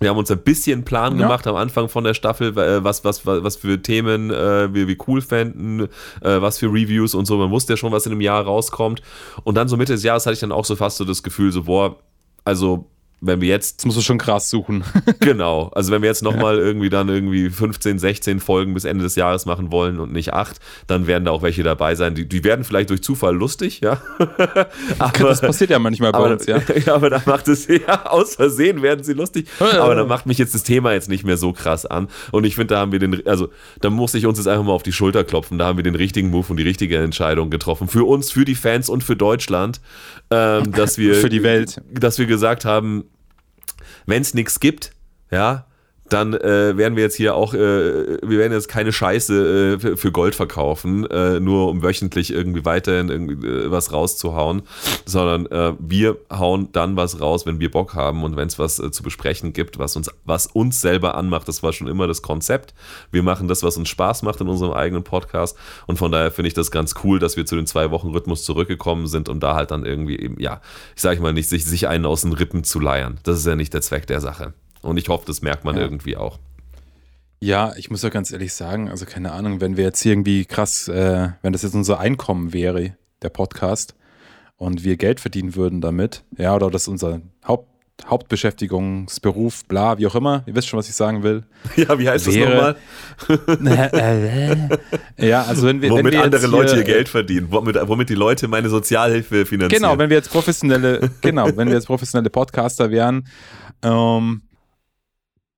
Wir 0.00 0.08
haben 0.10 0.18
uns 0.18 0.30
ein 0.30 0.38
bisschen 0.42 0.84
Plan 0.84 1.16
Ja. 1.18 1.26
gemacht 1.26 1.46
am 1.46 1.54
Anfang 1.56 1.88
von 1.88 2.02
der 2.04 2.14
Staffel, 2.14 2.56
äh, 2.58 2.82
was, 2.82 3.04
was, 3.04 3.24
was, 3.26 3.42
was 3.44 3.56
für 3.56 3.80
Themen 3.82 4.30
äh, 4.30 4.72
wir, 4.74 4.88
wir 4.88 4.96
cool 5.06 5.20
fänden, 5.20 5.82
äh, 5.82 5.88
was 6.40 6.58
für 6.58 6.66
Reviews 6.66 7.14
und 7.14 7.26
so. 7.26 7.36
Man 7.38 7.50
wusste 7.50 7.72
ja 7.74 7.76
schon, 7.76 7.92
was 7.92 8.06
in 8.06 8.12
einem 8.12 8.20
Jahr 8.20 8.42
rauskommt. 8.44 9.00
Und 9.44 9.56
dann 9.56 9.68
so 9.68 9.76
Mitte 9.76 9.92
des 9.92 10.02
Jahres 10.02 10.26
hatte 10.26 10.34
ich 10.34 10.40
dann 10.40 10.52
auch 10.52 10.64
so 10.64 10.74
fast 10.76 10.96
so 10.96 11.04
das 11.04 11.22
Gefühl, 11.22 11.52
so, 11.52 11.64
boah, 11.64 11.96
also 12.44 12.88
wenn 13.22 13.40
wir 13.40 13.48
jetzt 13.48 13.82
Jetzt 13.82 13.86
musst 13.86 13.98
du 13.98 14.02
schon 14.02 14.18
krass 14.18 14.50
suchen. 14.50 14.84
Genau, 15.20 15.68
also 15.74 15.92
wenn 15.92 16.02
wir 16.02 16.08
jetzt 16.08 16.22
nochmal 16.22 16.58
irgendwie 16.58 16.88
dann 16.88 17.08
irgendwie 17.08 17.48
15, 17.48 17.98
16 17.98 18.40
Folgen 18.40 18.74
bis 18.74 18.84
Ende 18.84 19.04
des 19.04 19.14
Jahres 19.14 19.46
machen 19.46 19.72
wollen 19.72 19.98
und 19.98 20.12
nicht 20.12 20.32
acht, 20.32 20.58
dann 20.86 21.06
werden 21.06 21.24
da 21.24 21.30
auch 21.30 21.42
welche 21.42 21.62
dabei 21.62 21.94
sein. 21.94 22.14
Die, 22.14 22.28
die 22.28 22.44
werden 22.44 22.64
vielleicht 22.64 22.90
durch 22.90 23.02
Zufall 23.02 23.34
lustig, 23.34 23.80
ja. 23.80 24.00
aber, 24.98 25.28
das 25.28 25.40
passiert 25.40 25.70
ja 25.70 25.78
manchmal 25.78 26.12
bei 26.12 26.18
aber, 26.18 26.32
uns, 26.32 26.46
ja. 26.46 26.60
ja, 26.84 26.94
aber 26.94 27.08
da 27.08 27.22
macht 27.24 27.48
es 27.48 27.66
ja 27.66 28.06
aus 28.06 28.36
Versehen 28.36 28.82
werden 28.82 29.04
sie 29.04 29.12
lustig. 29.12 29.48
Aber 29.58 29.94
da 29.94 30.04
macht 30.04 30.26
mich 30.26 30.38
jetzt 30.38 30.54
das 30.54 30.64
Thema 30.64 30.92
jetzt 30.92 31.08
nicht 31.08 31.24
mehr 31.24 31.36
so 31.36 31.52
krass 31.52 31.86
an. 31.86 32.08
Und 32.30 32.44
ich 32.44 32.56
finde, 32.56 32.74
da 32.74 32.80
haben 32.80 32.92
wir 32.92 32.98
den, 32.98 33.26
also 33.26 33.48
da 33.80 33.90
muss 33.90 34.14
ich 34.14 34.26
uns 34.26 34.38
jetzt 34.38 34.48
einfach 34.48 34.64
mal 34.64 34.72
auf 34.72 34.82
die 34.82 34.92
Schulter 34.92 35.24
klopfen. 35.24 35.58
Da 35.58 35.66
haben 35.66 35.78
wir 35.78 35.84
den 35.84 35.94
richtigen 35.94 36.30
Move 36.30 36.46
und 36.50 36.56
die 36.56 36.64
richtige 36.64 36.98
Entscheidung 36.98 37.50
getroffen. 37.50 37.88
Für 37.88 38.04
uns, 38.04 38.30
für 38.30 38.44
die 38.44 38.54
Fans 38.54 38.88
und 38.88 39.02
für 39.04 39.16
Deutschland, 39.16 39.80
ähm, 40.30 40.72
dass 40.72 40.98
wir 40.98 41.14
Für 41.14 41.28
die 41.28 41.42
Welt. 41.42 41.80
dass 41.92 42.18
wir 42.18 42.26
gesagt 42.26 42.64
haben, 42.64 43.04
wenn 44.06 44.22
es 44.22 44.34
nichts 44.34 44.60
gibt, 44.60 44.92
ja, 45.30 45.66
dann 46.12 46.34
äh, 46.34 46.76
werden 46.76 46.96
wir 46.96 47.02
jetzt 47.02 47.16
hier 47.16 47.34
auch, 47.34 47.54
äh, 47.54 47.58
wir 47.58 48.38
werden 48.38 48.52
jetzt 48.52 48.68
keine 48.68 48.92
Scheiße 48.92 49.78
äh, 49.82 49.96
für- 49.96 50.12
Gold 50.12 50.34
verkaufen, 50.34 51.06
äh, 51.10 51.40
nur 51.40 51.68
um 51.68 51.82
wöchentlich 51.82 52.32
irgendwie 52.32 52.64
weiterhin 52.64 53.08
irgendwie, 53.08 53.46
äh, 53.46 53.70
was 53.70 53.92
rauszuhauen, 53.92 54.62
sondern 55.06 55.46
äh, 55.46 55.72
wir 55.78 56.18
hauen 56.30 56.68
dann 56.72 56.96
was 56.96 57.20
raus, 57.20 57.46
wenn 57.46 57.60
wir 57.60 57.70
Bock 57.70 57.94
haben 57.94 58.24
und 58.24 58.36
wenn 58.36 58.48
es 58.48 58.58
was 58.58 58.78
äh, 58.78 58.90
zu 58.90 59.02
besprechen 59.02 59.52
gibt, 59.54 59.78
was 59.78 59.96
uns, 59.96 60.10
was 60.24 60.46
uns 60.48 60.80
selber 60.80 61.14
anmacht. 61.14 61.48
Das 61.48 61.62
war 61.62 61.72
schon 61.72 61.88
immer 61.88 62.06
das 62.06 62.20
Konzept. 62.20 62.74
Wir 63.10 63.22
machen 63.22 63.48
das, 63.48 63.62
was 63.62 63.76
uns 63.78 63.88
Spaß 63.88 64.22
macht 64.22 64.40
in 64.40 64.48
unserem 64.48 64.72
eigenen 64.74 65.02
Podcast 65.02 65.56
und 65.86 65.98
von 65.98 66.12
daher 66.12 66.30
finde 66.30 66.48
ich 66.48 66.54
das 66.54 66.70
ganz 66.70 66.94
cool, 67.04 67.18
dass 67.18 67.36
wir 67.36 67.46
zu 67.46 67.56
den 67.56 67.66
zwei 67.66 67.90
Wochen 67.90 68.08
Rhythmus 68.10 68.44
zurückgekommen 68.44 69.06
sind, 69.06 69.28
um 69.28 69.40
da 69.40 69.54
halt 69.54 69.70
dann 69.70 69.86
irgendwie 69.86 70.18
eben, 70.18 70.38
ja, 70.38 70.60
ich 70.94 71.00
sage 71.02 71.20
mal 71.22 71.32
nicht, 71.32 71.48
sich, 71.48 71.64
sich 71.64 71.88
einen 71.88 72.04
aus 72.04 72.20
den 72.22 72.32
Rippen 72.32 72.64
zu 72.64 72.80
leiern. 72.80 73.18
Das 73.22 73.38
ist 73.38 73.46
ja 73.46 73.56
nicht 73.56 73.72
der 73.72 73.80
Zweck 73.80 74.06
der 74.06 74.20
Sache. 74.20 74.52
Und 74.82 74.96
ich 74.98 75.08
hoffe, 75.08 75.24
das 75.26 75.42
merkt 75.42 75.64
man 75.64 75.76
Ja. 75.76 75.82
irgendwie 75.82 76.16
auch. 76.16 76.38
Ja, 77.40 77.72
ich 77.76 77.90
muss 77.90 78.02
ja 78.02 78.08
ganz 78.08 78.30
ehrlich 78.30 78.52
sagen, 78.54 78.88
also 78.88 79.04
keine 79.04 79.32
Ahnung, 79.32 79.60
wenn 79.60 79.76
wir 79.76 79.84
jetzt 79.84 80.04
irgendwie 80.04 80.44
krass, 80.44 80.86
äh, 80.88 81.30
wenn 81.42 81.52
das 81.52 81.62
jetzt 81.62 81.74
unser 81.74 81.98
Einkommen 81.98 82.52
wäre, 82.52 82.94
der 83.22 83.30
Podcast, 83.30 83.94
und 84.56 84.84
wir 84.84 84.96
Geld 84.96 85.18
verdienen 85.18 85.56
würden 85.56 85.80
damit, 85.80 86.22
ja, 86.38 86.54
oder 86.54 86.70
das 86.70 86.86
unser 86.86 87.20
Haupt, 87.46 87.68
Hauptbeschäftigungsberuf, 88.06 89.64
bla, 89.66 89.98
wie 89.98 90.06
auch 90.06 90.14
immer, 90.14 90.42
ihr 90.46 90.54
wisst 90.54 90.68
schon, 90.68 90.78
was 90.78 90.88
ich 90.88 90.94
sagen 90.94 91.22
will. 91.24 91.42
Ja, 91.76 91.98
wie 91.98 92.08
heißt 92.08 92.26
Wäre- 92.32 92.76
das 93.28 93.28
nochmal? 93.28 94.70
ja, 95.18 95.42
also 95.42 95.66
wenn 95.66 95.82
wir, 95.82 95.90
wenn 95.90 95.98
Womit 95.98 96.12
wir 96.12 96.22
andere 96.22 96.42
jetzt 96.42 96.50
Leute 96.50 96.70
hier, 96.72 96.78
ihr 96.80 96.84
Geld 96.84 97.08
verdienen, 97.08 97.48
womit, 97.50 97.76
womit 97.86 98.08
die 98.08 98.14
Leute 98.14 98.48
meine 98.48 98.68
Sozialhilfe 98.68 99.46
finanzieren. 99.46 99.82
Genau, 99.82 99.98
wenn 99.98 100.10
wir 100.10 100.16
jetzt 100.16 100.30
professionelle, 100.30 101.10
genau, 101.20 101.56
wenn 101.56 101.68
wir 101.68 101.74
jetzt 101.74 101.86
professionelle 101.86 102.30
Podcaster 102.30 102.90
wären 102.90 103.26
ähm, 103.82 104.42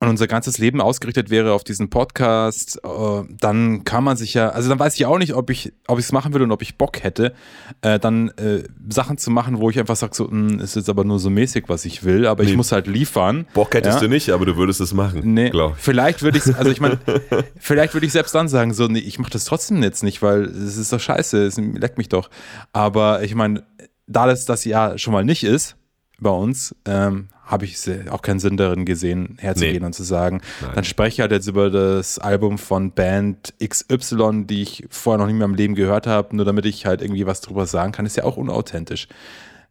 und 0.04 0.10
unser 0.10 0.26
ganzes 0.26 0.58
Leben 0.58 0.80
ausgerichtet 0.80 1.30
wäre 1.30 1.52
auf 1.52 1.64
diesen 1.64 1.90
Podcast, 1.90 2.78
äh, 2.84 3.22
dann 3.40 3.84
kann 3.84 4.04
man 4.04 4.16
sich 4.16 4.34
ja, 4.34 4.50
also 4.50 4.68
dann 4.68 4.78
weiß 4.78 4.94
ich 4.94 5.06
auch 5.06 5.18
nicht, 5.18 5.34
ob 5.34 5.50
ich 5.50 5.72
ob 5.88 5.98
ich 5.98 6.04
es 6.04 6.12
machen 6.12 6.32
würde 6.32 6.44
und 6.44 6.52
ob 6.52 6.62
ich 6.62 6.76
Bock 6.78 7.02
hätte, 7.02 7.34
äh, 7.82 7.98
dann 7.98 8.28
äh, 8.36 8.62
Sachen 8.88 9.18
zu 9.18 9.30
machen, 9.30 9.58
wo 9.58 9.70
ich 9.70 9.78
einfach 9.78 9.96
sage, 9.96 10.14
so, 10.14 10.30
"Hm, 10.30 10.60
ist 10.60 10.76
jetzt 10.76 10.88
aber 10.88 11.04
nur 11.04 11.18
so 11.18 11.28
mäßig, 11.30 11.64
was 11.68 11.84
ich 11.84 12.04
will, 12.04 12.26
aber 12.26 12.44
Nee. 12.44 12.50
ich 12.50 12.56
muss 12.56 12.70
halt 12.72 12.86
liefern. 12.86 13.46
Bock 13.54 13.74
hättest 13.74 13.96
Ja. 13.96 14.00
du 14.02 14.08
nicht, 14.08 14.30
aber 14.30 14.46
du 14.46 14.56
würdest 14.56 14.80
es 14.80 14.94
machen. 14.94 15.20
Nee, 15.34 15.50
glaub 15.50 15.74
ich. 15.76 15.82
vielleicht 15.82 16.22
würde 16.22 16.38
ich, 16.38 16.54
also 16.56 16.70
ich 16.70 16.80
meine, 16.80 16.98
vielleicht 17.58 17.94
würde 17.94 18.06
ich 18.06 18.12
selbst 18.12 18.34
dann 18.34 18.48
sagen, 18.48 18.72
so, 18.74 18.86
nee, 18.86 18.98
ich 19.00 19.18
mache 19.18 19.30
das 19.32 19.44
trotzdem 19.44 19.82
jetzt 19.82 20.02
nicht, 20.02 20.22
weil 20.22 20.42
es 20.44 20.76
ist 20.76 20.92
doch 20.92 21.00
scheiße, 21.00 21.44
es 21.44 21.56
leckt 21.58 21.98
mich 21.98 22.08
doch. 22.08 22.30
Aber 22.72 23.22
ich 23.22 23.34
meine, 23.34 23.64
da 24.06 24.26
das 24.26 24.44
das 24.44 24.64
ja 24.64 24.98
schon 24.98 25.12
mal 25.12 25.24
nicht 25.24 25.44
ist 25.44 25.76
bei 26.20 26.30
uns, 26.30 26.74
ähm, 26.86 27.28
habe 27.44 27.66
ich 27.66 27.76
auch 28.10 28.22
keinen 28.22 28.38
Sinn 28.38 28.56
darin 28.56 28.84
gesehen, 28.86 29.36
herzugehen 29.38 29.80
Nee. 29.80 29.86
und 29.86 29.92
zu 29.94 30.02
sagen, 30.04 30.40
Nein. 30.62 30.70
dann 30.76 30.84
spreche 30.84 31.14
ich 31.14 31.20
halt 31.20 31.32
jetzt 31.32 31.46
über 31.46 31.68
das 31.70 32.18
Album 32.18 32.56
von 32.56 32.92
Band 32.92 33.52
XY, 33.62 34.44
die 34.46 34.62
ich 34.62 34.86
vorher 34.88 35.18
noch 35.18 35.26
nie 35.26 35.32
in 35.32 35.38
meinem 35.38 35.54
Leben 35.54 35.74
gehört 35.74 36.06
habe, 36.06 36.34
nur 36.36 36.44
damit 36.46 36.64
ich 36.66 36.86
halt 36.86 37.02
irgendwie 37.02 37.26
was 37.26 37.40
drüber 37.42 37.66
sagen 37.66 37.92
kann, 37.92 38.06
ist 38.06 38.16
ja 38.16 38.24
auch 38.24 38.36
unauthentisch. 38.38 39.08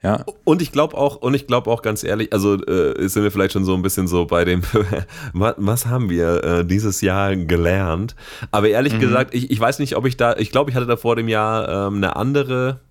Ja, 0.04 0.26
Und 0.44 0.62
ich 0.62 0.74
glaube 0.74 0.98
auch, 0.98 1.16
und 1.16 1.34
ich 1.34 1.48
glaube 1.48 1.72
auch 1.72 1.82
ganz 1.82 2.04
ehrlich, 2.04 2.34
also 2.34 2.56
äh, 2.62 3.08
sind 3.08 3.24
wir 3.24 3.32
vielleicht 3.32 3.54
schon 3.54 3.64
so 3.64 3.74
ein 3.74 3.82
bisschen 3.82 4.08
so 4.10 4.26
bei 4.26 4.44
dem, 4.44 4.62
was, 5.34 5.86
haben 5.86 6.10
wir 6.10 6.44
äh, 6.44 6.66
dieses 6.66 7.00
Jahr 7.00 7.36
gelernt? 7.38 8.14
Aber 8.52 8.68
Mhm. 8.68 8.74
ehrlich 8.74 9.00
gesagt, 9.00 9.34
ich, 9.34 9.50
ich 9.50 9.60
weiß 9.60 9.80
nicht, 9.80 9.96
ob 9.96 10.06
ich 10.06 10.18
da, 10.18 10.36
ich 10.36 10.52
glaube, 10.52 10.70
ich 10.70 10.76
hatte 10.76 10.88
da 10.88 10.98
vor 10.98 11.16
dem 11.16 11.30
Jahr 11.30 11.88
ähm, 11.88 11.96
eine 11.96 12.18
andere 12.18 12.82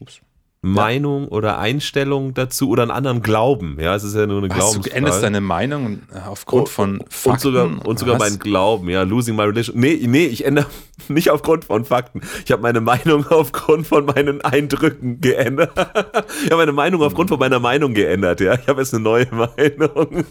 Ups. 0.00 0.20
Meinung 0.66 1.28
oder 1.28 1.58
Einstellung 1.58 2.34
dazu 2.34 2.68
oder 2.70 2.82
einen 2.82 2.90
anderen 2.90 3.22
Glauben. 3.22 3.78
Ja, 3.80 3.94
es 3.94 4.04
ist 4.04 4.14
ja 4.14 4.26
nur 4.26 4.38
eine 4.38 4.48
du 4.48 4.54
Glaubensfrage. 4.54 4.94
änderst 4.96 5.22
deine 5.22 5.40
Meinung 5.40 6.00
aufgrund 6.26 6.68
von 6.68 7.02
Fakten? 7.08 7.30
Und 7.30 7.40
sogar, 7.40 7.86
und 7.86 7.98
sogar 7.98 8.14
Was? 8.18 8.28
meinen 8.28 8.38
Glauben, 8.38 8.88
ja, 8.88 9.02
losing 9.02 9.36
my 9.36 9.42
religion. 9.44 9.78
Nee, 9.78 10.00
nee, 10.06 10.26
ich 10.26 10.44
ändere 10.44 10.66
nicht 11.08 11.30
aufgrund 11.30 11.64
von 11.64 11.84
Fakten. 11.84 12.20
Ich 12.44 12.52
habe 12.52 12.62
meine 12.62 12.80
Meinung 12.80 13.26
aufgrund 13.30 13.86
von 13.86 14.04
meinen 14.06 14.40
Eindrücken 14.42 15.20
geändert. 15.20 15.72
Ich 16.44 16.50
habe 16.52 16.56
meine 16.62 16.72
Meinung 16.72 17.02
aufgrund 17.02 17.28
von 17.30 17.38
meiner 17.38 17.58
Meinung 17.60 17.94
geändert, 17.94 18.40
ja. 18.40 18.54
Ich 18.54 18.68
habe 18.68 18.80
jetzt 18.80 18.94
eine 18.94 19.02
neue 19.02 19.26
Meinung. 19.32 20.24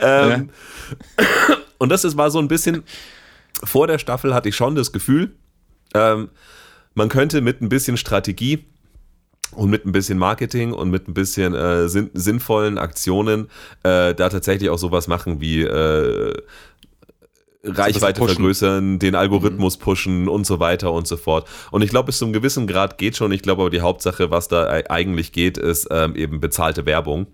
ähm, 0.00 0.50
Und 1.78 1.88
das 1.90 2.04
ist, 2.04 2.16
war 2.16 2.30
so 2.30 2.38
ein 2.38 2.48
bisschen, 2.48 2.82
vor 3.64 3.86
der 3.86 3.98
Staffel 3.98 4.34
hatte 4.34 4.48
ich 4.48 4.56
schon 4.56 4.74
das 4.74 4.92
Gefühl, 4.92 5.32
ähm, 5.94 6.28
man 6.98 7.08
könnte 7.08 7.40
mit 7.40 7.62
ein 7.62 7.68
bisschen 7.70 7.96
Strategie 7.96 8.64
und 9.52 9.70
mit 9.70 9.86
ein 9.86 9.92
bisschen 9.92 10.18
Marketing 10.18 10.72
und 10.72 10.90
mit 10.90 11.08
ein 11.08 11.14
bisschen 11.14 11.54
äh, 11.54 11.88
sinn 11.88 12.10
sinnvollen 12.12 12.76
Aktionen 12.76 13.44
äh, 13.82 14.14
da 14.14 14.28
tatsächlich 14.28 14.68
auch 14.68 14.78
sowas 14.78 15.08
machen 15.08 15.40
wie 15.40 15.62
äh, 15.62 16.34
Reichweite 17.64 18.24
vergrößern, 18.24 18.98
den 18.98 19.14
Algorithmus 19.14 19.78
pushen 19.78 20.28
und 20.28 20.46
so 20.46 20.60
weiter 20.60 20.92
und 20.92 21.06
so 21.08 21.16
fort. 21.16 21.48
Und 21.70 21.82
ich 21.82 21.90
glaube, 21.90 22.06
bis 22.06 22.18
zu 22.18 22.24
einem 22.24 22.32
gewissen 22.32 22.66
Grad 22.66 22.98
geht 22.98 23.16
schon. 23.16 23.32
Ich 23.32 23.42
glaube 23.42 23.62
aber 23.62 23.70
die 23.70 23.80
Hauptsache, 23.80 24.30
was 24.30 24.48
da 24.48 24.66
ei- 24.68 24.88
eigentlich 24.90 25.32
geht, 25.32 25.58
ist 25.58 25.88
ähm, 25.90 26.14
eben 26.14 26.40
bezahlte 26.40 26.86
Werbung. 26.86 27.26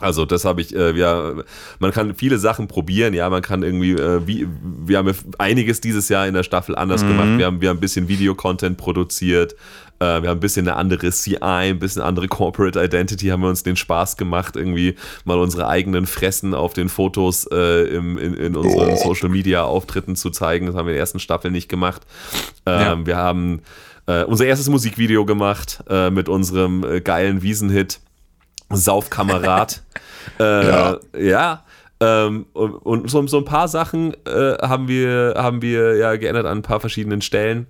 Also 0.00 0.24
das 0.24 0.44
habe 0.44 0.60
ich, 0.60 0.74
äh, 0.76 0.92
ja, 0.96 1.32
man 1.80 1.90
kann 1.90 2.14
viele 2.14 2.38
Sachen 2.38 2.68
probieren, 2.68 3.14
ja, 3.14 3.28
man 3.30 3.42
kann 3.42 3.62
irgendwie, 3.62 3.92
äh, 3.92 4.26
wie, 4.26 4.46
wir 4.86 4.98
haben 4.98 5.08
ja 5.08 5.14
einiges 5.38 5.80
dieses 5.80 6.08
Jahr 6.08 6.26
in 6.28 6.34
der 6.34 6.44
Staffel 6.44 6.76
anders 6.76 7.02
Mhm. 7.02 7.08
gemacht. 7.08 7.28
Wir 7.38 7.46
haben, 7.46 7.60
wir 7.60 7.68
haben 7.70 7.78
ein 7.78 7.80
bisschen 7.80 8.06
Videocontent 8.08 8.76
produziert, 8.76 9.54
äh, 9.98 10.04
wir 10.22 10.28
haben 10.30 10.36
ein 10.36 10.40
bisschen 10.40 10.68
eine 10.68 10.76
andere 10.76 11.10
CI, 11.10 11.38
ein 11.42 11.80
bisschen 11.80 12.02
andere 12.02 12.28
Corporate 12.28 12.80
Identity, 12.80 13.26
haben 13.28 13.40
wir 13.42 13.48
uns 13.48 13.64
den 13.64 13.74
Spaß 13.74 14.16
gemacht, 14.16 14.54
irgendwie 14.54 14.94
mal 15.24 15.38
unsere 15.38 15.66
eigenen 15.66 16.06
Fressen 16.06 16.54
auf 16.54 16.74
den 16.74 16.88
Fotos 16.88 17.48
äh, 17.50 17.88
im, 17.88 18.16
in, 18.18 18.34
in 18.34 18.54
unseren 18.56 18.96
Social 18.98 19.28
Media 19.30 19.64
Auftritten 19.64 20.14
zu 20.14 20.30
zeigen. 20.30 20.66
Das 20.66 20.76
haben 20.76 20.86
wir 20.86 20.92
in 20.92 20.96
der 20.96 21.00
ersten 21.00 21.18
Staffel 21.18 21.50
nicht 21.50 21.68
gemacht. 21.68 22.02
Ähm, 22.66 22.80
Ja. 22.80 23.06
Wir 23.06 23.16
haben 23.16 23.62
äh, 24.06 24.22
unser 24.22 24.46
erstes 24.46 24.68
Musikvideo 24.68 25.24
gemacht 25.26 25.82
äh, 25.90 26.10
mit 26.10 26.28
unserem 26.28 26.84
äh, 26.84 27.00
geilen 27.00 27.42
Wiesenhit. 27.42 27.98
Saufkamerad. 28.70 29.82
äh, 30.40 30.68
ja. 30.68 30.98
ja. 31.18 31.64
Ähm, 32.00 32.46
und 32.52 32.74
und 32.74 33.10
so, 33.10 33.26
so 33.26 33.38
ein 33.38 33.44
paar 33.44 33.66
Sachen 33.66 34.14
äh, 34.24 34.56
haben, 34.62 34.86
wir, 34.86 35.34
haben 35.36 35.62
wir 35.62 35.96
ja 35.96 36.14
geändert 36.16 36.46
an 36.46 36.58
ein 36.58 36.62
paar 36.62 36.80
verschiedenen 36.80 37.22
Stellen. 37.22 37.66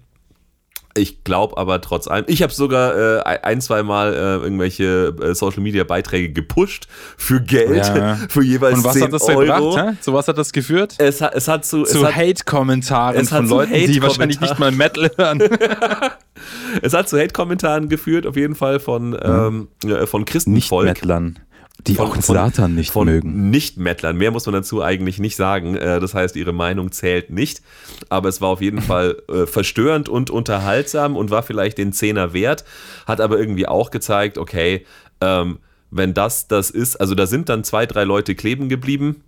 Ich 0.96 1.22
glaube 1.22 1.56
aber 1.56 1.80
trotz 1.80 2.08
allem, 2.08 2.24
ich 2.28 2.42
habe 2.42 2.52
sogar 2.52 2.96
äh, 3.18 3.38
ein, 3.42 3.60
zwei 3.60 3.82
Mal 3.82 4.14
äh, 4.14 4.16
irgendwelche 4.42 5.14
äh, 5.22 5.34
Social 5.34 5.60
Media 5.62 5.84
Beiträge 5.84 6.32
gepusht 6.32 6.88
für 7.16 7.40
Geld, 7.40 7.86
Ja. 7.94 8.16
für 8.28 8.42
jeweils 8.42 8.78
Und 8.78 8.84
was 8.84 8.94
10 8.94 9.02
hat 9.04 9.12
das 9.12 9.22
Euro. 9.28 9.40
gebracht? 9.40 9.86
Hä? 9.90 9.96
Zu 10.00 10.12
was 10.12 10.26
hat 10.26 10.38
das 10.38 10.52
geführt? 10.52 10.94
Es 10.98 11.20
hat, 11.20 11.34
es 11.34 11.46
hat 11.46 11.64
zu, 11.64 11.84
zu 11.84 12.06
hat, 12.06 12.16
Hate-Kommentaren 12.16 13.26
von 13.26 13.48
Leuten, 13.48 13.72
die 13.74 14.02
wahrscheinlich 14.02 14.40
nicht 14.40 14.58
mal 14.58 14.72
Metal 14.72 15.10
hören. 15.16 15.40
es 16.82 16.94
hat 16.94 17.08
zu 17.08 17.18
Hate-Kommentaren 17.18 17.88
geführt, 17.88 18.26
auf 18.26 18.36
jeden 18.36 18.54
Fall 18.54 18.80
von, 18.80 19.16
ähm, 19.22 19.68
ja, 19.84 20.06
von 20.06 20.24
Christenvolk. 20.24 20.86
Nicht-Mettlern, 20.86 21.38
die 21.86 21.94
Von- 21.94 22.08
auch 22.08 22.16
Satan 22.20 22.74
nicht 22.74 22.90
von 22.90 23.06
mögen. 23.06 23.50
Nicht-Mettlern. 23.50 24.16
Mehr 24.16 24.30
muss 24.30 24.46
man 24.46 24.52
dazu 24.54 24.82
eigentlich 24.82 25.18
nicht 25.18 25.36
sagen. 25.36 25.76
Äh, 25.76 26.00
Das 26.00 26.12
heißt, 26.12 26.34
ihre 26.36 26.52
Meinung 26.52 26.90
zählt 26.92 27.30
nicht. 27.30 27.62
Aber 28.08 28.28
es 28.28 28.40
war 28.40 28.48
auf 28.48 28.60
jeden 28.60 28.82
Fall 28.90 29.22
äh, 29.28 29.46
verstörend 29.46 30.08
und 30.08 30.30
unterhaltsam 30.30 31.16
und 31.16 31.30
war 31.30 31.42
vielleicht 31.42 31.78
den 31.78 31.92
Zehner 31.92 32.32
wert. 32.32 32.64
Hat 33.06 33.20
aber 33.20 33.38
irgendwie 33.38 33.66
auch 33.68 33.90
gezeigt, 33.90 34.38
okay, 34.38 34.84
ähm, 35.20 35.58
wenn 35.90 36.12
das 36.14 36.48
das 36.48 36.70
ist, 36.70 36.96
also 36.96 37.14
da 37.14 37.26
sind 37.26 37.48
dann 37.48 37.64
zwei, 37.64 37.86
drei 37.86 38.04
Leute 38.04 38.34
kleben 38.34 38.68
geblieben. 38.68 39.22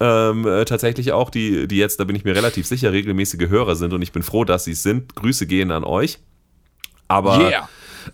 Ähm, 0.00 0.46
äh, 0.46 0.64
tatsächlich 0.64 1.12
auch, 1.12 1.30
die, 1.30 1.68
die 1.68 1.76
jetzt, 1.76 2.00
da 2.00 2.04
bin 2.04 2.16
ich 2.16 2.24
mir 2.24 2.34
relativ 2.34 2.66
sicher, 2.66 2.92
regelmäßige 2.92 3.48
Hörer 3.48 3.76
sind 3.76 3.92
und 3.92 4.02
ich 4.02 4.10
bin 4.10 4.22
froh, 4.22 4.44
dass 4.44 4.64
sie 4.64 4.72
es 4.72 4.82
sind. 4.82 5.14
Grüße 5.14 5.46
gehen 5.46 5.70
an 5.70 5.84
euch. 5.84 6.18
Aber 7.08 7.38
Yeah. 7.38 7.68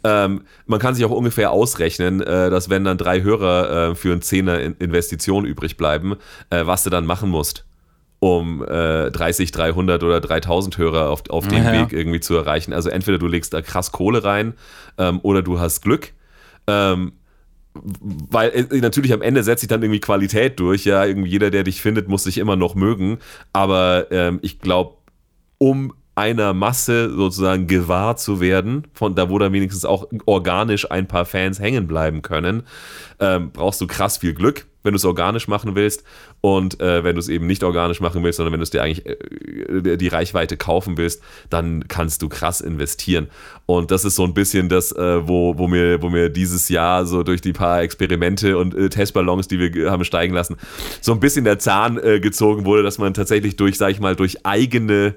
Ähm, 0.04 0.42
man 0.66 0.78
kann 0.80 0.94
sich 0.94 1.04
auch 1.04 1.10
ungefähr 1.10 1.50
ausrechnen, 1.50 2.20
äh, 2.20 2.50
dass 2.50 2.70
wenn 2.70 2.84
dann 2.84 2.98
drei 2.98 3.22
Hörer 3.22 3.90
äh, 3.90 3.94
für 3.94 4.12
ein 4.12 4.22
Zehner 4.22 4.60
Investition 4.60 5.44
übrig 5.44 5.76
bleiben, 5.76 6.16
äh, 6.50 6.66
was 6.66 6.84
du 6.84 6.90
dann 6.90 7.06
machen 7.06 7.30
musst 7.30 7.64
um 8.20 8.64
äh, 8.64 9.10
30, 9.10 9.52
300 9.52 10.02
oder 10.02 10.20
3000 10.20 10.76
Hörer 10.76 11.10
auf, 11.10 11.22
auf 11.30 11.46
dem 11.46 11.62
ja, 11.62 11.72
Weg 11.72 11.92
irgendwie 11.92 12.20
zu 12.20 12.34
erreichen. 12.34 12.72
Also 12.72 12.90
entweder 12.90 13.18
du 13.18 13.28
legst 13.28 13.54
da 13.54 13.62
krass 13.62 13.92
Kohle 13.92 14.24
rein 14.24 14.54
ähm, 14.98 15.20
oder 15.22 15.42
du 15.42 15.60
hast 15.60 15.82
Glück. 15.82 16.12
Ähm, 16.66 17.12
weil 17.74 18.50
äh, 18.50 18.80
natürlich 18.80 19.12
am 19.12 19.22
Ende 19.22 19.44
setzt 19.44 19.60
sich 19.60 19.68
dann 19.68 19.82
irgendwie 19.82 20.00
Qualität 20.00 20.58
durch. 20.58 20.84
Ja, 20.84 21.04
irgendwie 21.04 21.30
jeder, 21.30 21.50
der 21.50 21.62
dich 21.62 21.80
findet, 21.80 22.08
muss 22.08 22.24
dich 22.24 22.38
immer 22.38 22.56
noch 22.56 22.74
mögen. 22.74 23.18
Aber 23.52 24.06
ähm, 24.10 24.40
ich 24.42 24.58
glaube, 24.58 24.96
um 25.58 25.92
einer 26.18 26.52
Masse 26.52 27.14
sozusagen 27.14 27.68
gewahr 27.68 28.16
zu 28.16 28.40
werden, 28.40 28.88
von 28.92 29.14
da 29.14 29.30
wo 29.30 29.38
da 29.38 29.52
wenigstens 29.52 29.84
auch 29.84 30.08
organisch 30.26 30.90
ein 30.90 31.06
paar 31.06 31.24
Fans 31.24 31.60
hängen 31.60 31.86
bleiben 31.86 32.22
können, 32.22 32.64
ähm, 33.20 33.52
brauchst 33.52 33.80
du 33.80 33.86
krass 33.86 34.18
viel 34.18 34.34
Glück, 34.34 34.66
wenn 34.82 34.92
du 34.92 34.96
es 34.96 35.04
organisch 35.04 35.46
machen 35.46 35.76
willst. 35.76 36.02
Und 36.40 36.80
äh, 36.80 37.04
wenn 37.04 37.14
du 37.14 37.20
es 37.20 37.28
eben 37.28 37.46
nicht 37.46 37.62
organisch 37.62 38.00
machen 38.00 38.24
willst, 38.24 38.38
sondern 38.38 38.52
wenn 38.52 38.58
du 38.58 38.64
es 38.64 38.70
dir 38.70 38.82
eigentlich 38.82 39.06
äh, 39.06 39.96
die 39.96 40.08
Reichweite 40.08 40.56
kaufen 40.56 40.96
willst, 40.96 41.22
dann 41.50 41.86
kannst 41.86 42.20
du 42.22 42.28
krass 42.28 42.60
investieren. 42.60 43.28
Und 43.66 43.92
das 43.92 44.04
ist 44.04 44.16
so 44.16 44.24
ein 44.24 44.34
bisschen 44.34 44.68
das, 44.68 44.90
äh, 44.90 45.28
wo, 45.28 45.56
wo, 45.56 45.68
mir, 45.68 46.02
wo 46.02 46.08
mir 46.08 46.30
dieses 46.30 46.68
Jahr 46.68 47.06
so 47.06 47.22
durch 47.22 47.40
die 47.40 47.52
paar 47.52 47.82
Experimente 47.82 48.58
und 48.58 48.74
äh, 48.74 48.88
Testballons, 48.88 49.46
die 49.46 49.60
wir 49.60 49.90
haben 49.90 50.04
steigen 50.04 50.34
lassen, 50.34 50.56
so 51.00 51.12
ein 51.12 51.20
bisschen 51.20 51.44
der 51.44 51.60
Zahn 51.60 51.96
äh, 52.02 52.18
gezogen 52.18 52.64
wurde, 52.64 52.82
dass 52.82 52.98
man 52.98 53.14
tatsächlich 53.14 53.54
durch, 53.54 53.78
sag 53.78 53.92
ich 53.92 54.00
mal, 54.00 54.16
durch 54.16 54.44
eigene 54.44 55.14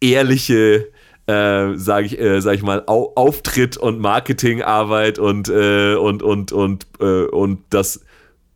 ehrliche 0.00 0.88
äh, 1.28 1.76
sage 1.76 2.06
ich, 2.06 2.18
äh, 2.18 2.40
sag 2.40 2.54
ich 2.54 2.62
mal, 2.62 2.82
Au 2.86 3.12
Auftritt 3.14 3.76
und 3.76 4.00
Marketingarbeit 4.00 5.18
und, 5.18 5.48
äh, 5.48 5.94
und, 5.94 6.22
und, 6.22 6.52
und, 6.52 6.86
äh, 7.00 7.26
und 7.26 7.60
das 7.68 8.00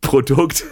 Produkt, 0.01 0.65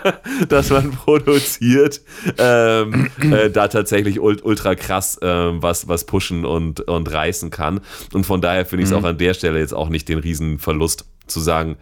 das 0.48 0.70
man 0.70 0.92
produziert, 0.92 2.00
ähm, 2.38 3.10
äh, 3.20 3.50
da 3.50 3.68
tatsächlich 3.68 4.20
ultra 4.20 4.74
krass 4.76 5.18
ähm, 5.20 5.62
was, 5.62 5.88
was 5.88 6.04
pushen 6.06 6.44
und, 6.44 6.80
und 6.82 7.12
reißen 7.12 7.50
kann. 7.50 7.80
Und 8.12 8.24
von 8.24 8.40
daher 8.40 8.64
finde 8.64 8.84
ich 8.84 8.90
es 8.90 8.96
mhm. 8.96 9.04
auch 9.04 9.08
an 9.08 9.18
der 9.18 9.34
Stelle 9.34 9.58
jetzt 9.58 9.74
auch 9.74 9.88
nicht 9.88 10.08
den 10.08 10.20
Riesenverlust 10.20 11.06
zu 11.26 11.40
sagen, 11.40 11.76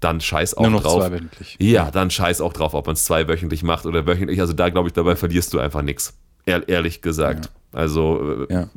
dann 0.00 0.20
scheiß 0.20 0.54
auch 0.54 0.62
Nur 0.62 0.70
noch 0.72 0.82
drauf. 0.82 1.02
Zweiwöchentlich. 1.02 1.56
Ja, 1.60 1.90
dann 1.90 2.10
scheiß 2.10 2.40
auch 2.40 2.52
drauf, 2.52 2.74
ob 2.74 2.86
man 2.86 2.94
es 2.94 3.04
zweiwöchentlich 3.04 3.62
macht 3.62 3.84
oder 3.84 4.06
wöchentlich. 4.06 4.40
Also 4.40 4.52
da 4.52 4.68
glaube 4.68 4.88
ich, 4.88 4.94
dabei 4.94 5.16
verlierst 5.16 5.52
du 5.54 5.58
einfach 5.58 5.82
nichts. 5.82 6.14
Ehrlich 6.46 7.02
gesagt. 7.02 7.46
Ja. 7.46 7.50
Also 7.72 8.46
äh, 8.48 8.52
ja. 8.52 8.68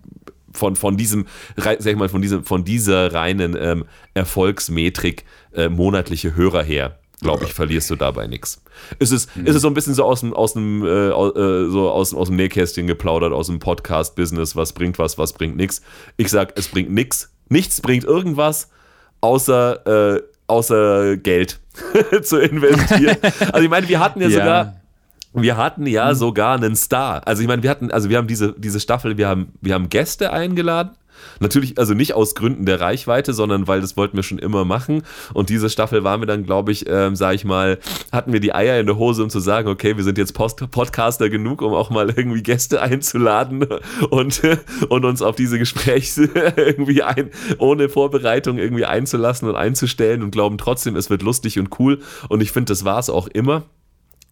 von, 0.51 0.75
von 0.75 0.97
diesem, 0.97 1.25
sag 1.56 1.86
ich 1.86 1.95
mal, 1.95 2.10
von 2.10 2.21
diesem, 2.21 2.43
von 2.43 2.63
dieser 2.63 3.13
reinen 3.13 3.56
ähm, 3.60 3.86
Erfolgsmetrik 4.13 5.25
äh, 5.54 5.69
monatliche 5.69 6.36
Hörer 6.36 6.63
her, 6.63 6.99
glaube 7.21 7.45
ich, 7.45 7.54
verlierst 7.54 7.89
du 7.89 7.95
dabei 7.95 8.27
nichts. 8.27 8.63
Es 8.99 9.12
ist, 9.12 9.36
mhm. 9.36 9.45
ist 9.45 9.56
es 9.56 9.62
so 9.62 9.67
ein 9.67 9.73
bisschen 9.73 9.93
so 9.93 10.04
aus 10.04 10.21
dem, 10.21 10.34
aus 10.34 10.54
dem, 10.54 10.84
äh, 10.84 11.10
äh, 11.10 11.69
so 11.69 11.89
aus, 11.89 12.13
aus 12.13 12.27
dem 12.27 12.36
Nähkästchen 12.36 12.88
geplaudert, 12.88 13.32
aus 13.32 13.47
dem 13.47 13.60
Podcast-Business, 13.60 14.56
was 14.56 14.73
bringt 14.73 14.99
was, 14.99 15.17
was 15.17 15.34
bringt 15.34 15.56
nichts. 15.56 15.82
Ich 16.17 16.30
sag, 16.30 16.58
es 16.58 16.67
bringt 16.67 16.91
nichts. 16.91 17.32
Nichts 17.49 17.82
bringt 17.82 18.06
irgendwas, 18.06 18.69
außer, 19.19 20.15
äh, 20.15 20.21
außer 20.47 21.17
Geld 21.17 21.60
zu 22.23 22.39
investieren. 22.39 23.17
also 23.51 23.63
ich 23.63 23.69
meine, 23.69 23.88
wir 23.88 23.99
hatten 23.99 24.21
ja, 24.21 24.27
ja. 24.27 24.39
sogar 24.39 24.80
wir 25.33 25.57
hatten 25.57 25.85
ja 25.87 26.09
mhm. 26.09 26.15
sogar 26.15 26.55
einen 26.55 26.75
Star. 26.75 27.25
Also 27.27 27.41
ich 27.41 27.47
meine, 27.47 27.63
wir 27.63 27.69
hatten, 27.69 27.91
also 27.91 28.09
wir 28.09 28.17
haben 28.17 28.27
diese, 28.27 28.53
diese 28.57 28.79
Staffel, 28.79 29.17
wir 29.17 29.27
haben, 29.27 29.53
wir 29.61 29.73
haben 29.73 29.89
Gäste 29.89 30.33
eingeladen. 30.33 30.91
Natürlich, 31.39 31.77
also 31.77 31.93
nicht 31.93 32.13
aus 32.13 32.35
Gründen 32.35 32.65
der 32.65 32.81
Reichweite, 32.81 33.33
sondern 33.33 33.67
weil 33.67 33.81
das 33.81 33.97
wollten 33.97 34.15
wir 34.15 34.23
schon 34.23 34.39
immer 34.39 34.65
machen. 34.65 35.03
Und 35.33 35.49
diese 35.49 35.69
Staffel 35.69 36.03
waren 36.03 36.21
wir 36.21 36.25
dann, 36.25 36.43
glaube 36.43 36.71
ich, 36.71 36.85
ähm, 36.89 37.15
sage 37.15 37.35
ich 37.35 37.45
mal, 37.45 37.79
hatten 38.11 38.33
wir 38.33 38.39
die 38.39 38.55
Eier 38.55 38.79
in 38.79 38.87
der 38.87 38.97
Hose, 38.97 39.23
um 39.23 39.29
zu 39.29 39.39
sagen, 39.39 39.67
okay, 39.67 39.97
wir 39.97 40.03
sind 40.03 40.17
jetzt 40.17 40.33
Post 40.33 40.69
Podcaster 40.71 41.29
genug, 41.29 41.61
um 41.61 41.73
auch 41.73 41.89
mal 41.89 42.09
irgendwie 42.09 42.43
Gäste 42.43 42.81
einzuladen 42.81 43.67
und, 44.09 44.41
und 44.89 45.05
uns 45.05 45.21
auf 45.21 45.35
diese 45.35 45.59
Gespräche 45.59 46.29
irgendwie 46.55 47.03
ein, 47.03 47.29
ohne 47.59 47.89
Vorbereitung 47.89 48.57
irgendwie 48.57 48.85
einzulassen 48.85 49.47
und 49.47 49.55
einzustellen 49.55 50.23
und 50.23 50.31
glauben 50.31 50.57
trotzdem, 50.57 50.95
es 50.95 51.09
wird 51.09 51.21
lustig 51.21 51.59
und 51.59 51.79
cool. 51.79 51.99
Und 52.29 52.41
ich 52.41 52.51
finde, 52.51 52.71
das 52.71 52.83
war 52.85 52.99
es 52.99 53.09
auch 53.09 53.27
immer 53.27 53.63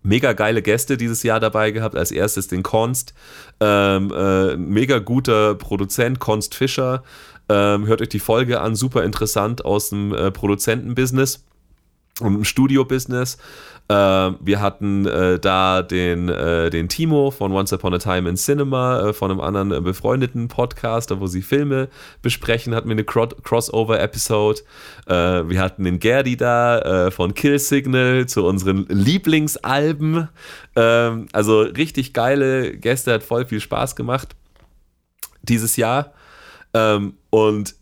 mega 0.03 0.33
geile 0.33 0.62
Gäste 0.62 0.97
dieses 0.97 1.23
Jahr 1.23 1.39
dabei 1.39 1.71
gehabt. 1.71 1.95
Als 1.95 2.12
erstes 2.12 2.47
den 2.47 2.63
Konst, 2.63 3.13
ähm, 3.59 4.12
äh, 4.15 4.55
mega 4.57 4.99
guter 4.99 5.55
Produzent, 5.55 6.19
Konst 6.19 6.55
Fischer. 6.55 7.03
Ähm, 7.49 7.88
hört 7.88 8.01
euch 8.01 8.09
die 8.09 8.19
Folge 8.19 8.62
an, 8.62 8.75
super 8.75 9.03
interessant 9.03 9.65
aus 9.65 9.89
dem 9.89 10.13
äh, 10.13 10.31
Produzentenbusiness 10.31 11.43
und 12.19 12.35
im 12.35 12.45
Studio-Business. 12.45 13.38
Äh, 13.89 13.93
wir 13.93 14.62
hatten 14.62 15.08
äh, 15.08 15.39
da 15.39 15.82
den, 15.82 16.30
äh, 16.30 16.69
den 16.69 16.89
Timo 16.89 17.32
von 17.32 17.52
Once 17.52 17.73
Upon 17.73 17.95
a 17.95 17.97
Time 17.97 18.30
in 18.30 18.36
Cinema, 18.36 19.10
äh, 19.10 19.13
von 19.13 19.32
einem 19.32 19.41
anderen 19.41 19.71
äh, 19.71 19.82
befreundeten 19.82 20.47
Podcaster, 20.47 21.19
wo 21.19 21.25
sie 21.25 21.41
Filme 21.41 21.89
besprechen, 22.21 22.75
hatten 22.75 22.88
wir 22.88 22.93
eine 22.93 23.04
Cro 23.04 23.28
Crossover-Episode. 23.28 24.62
Äh, 25.08 25.49
wir 25.49 25.60
hatten 25.60 25.84
den 25.84 25.99
Gerdi 25.99 26.38
da 26.38 27.10
von 27.12 27.34
Kill 27.34 27.58
Signal 27.58 28.28
zu 28.28 28.45
unseren 28.45 28.86
Lieblingsalben. 28.89 30.30
Ähm, 30.75 31.28
also 31.34 31.62
richtig 31.62 32.13
geile 32.13 32.78
Gäste, 32.78 33.13
hat 33.13 33.23
voll 33.23 33.45
viel 33.45 33.60
Spaß 33.60 33.95
gemacht 33.95 34.36
dieses 35.41 35.78
Jahr. 35.78 36.13
Ähm, 36.73 37.15
und 37.32 37.75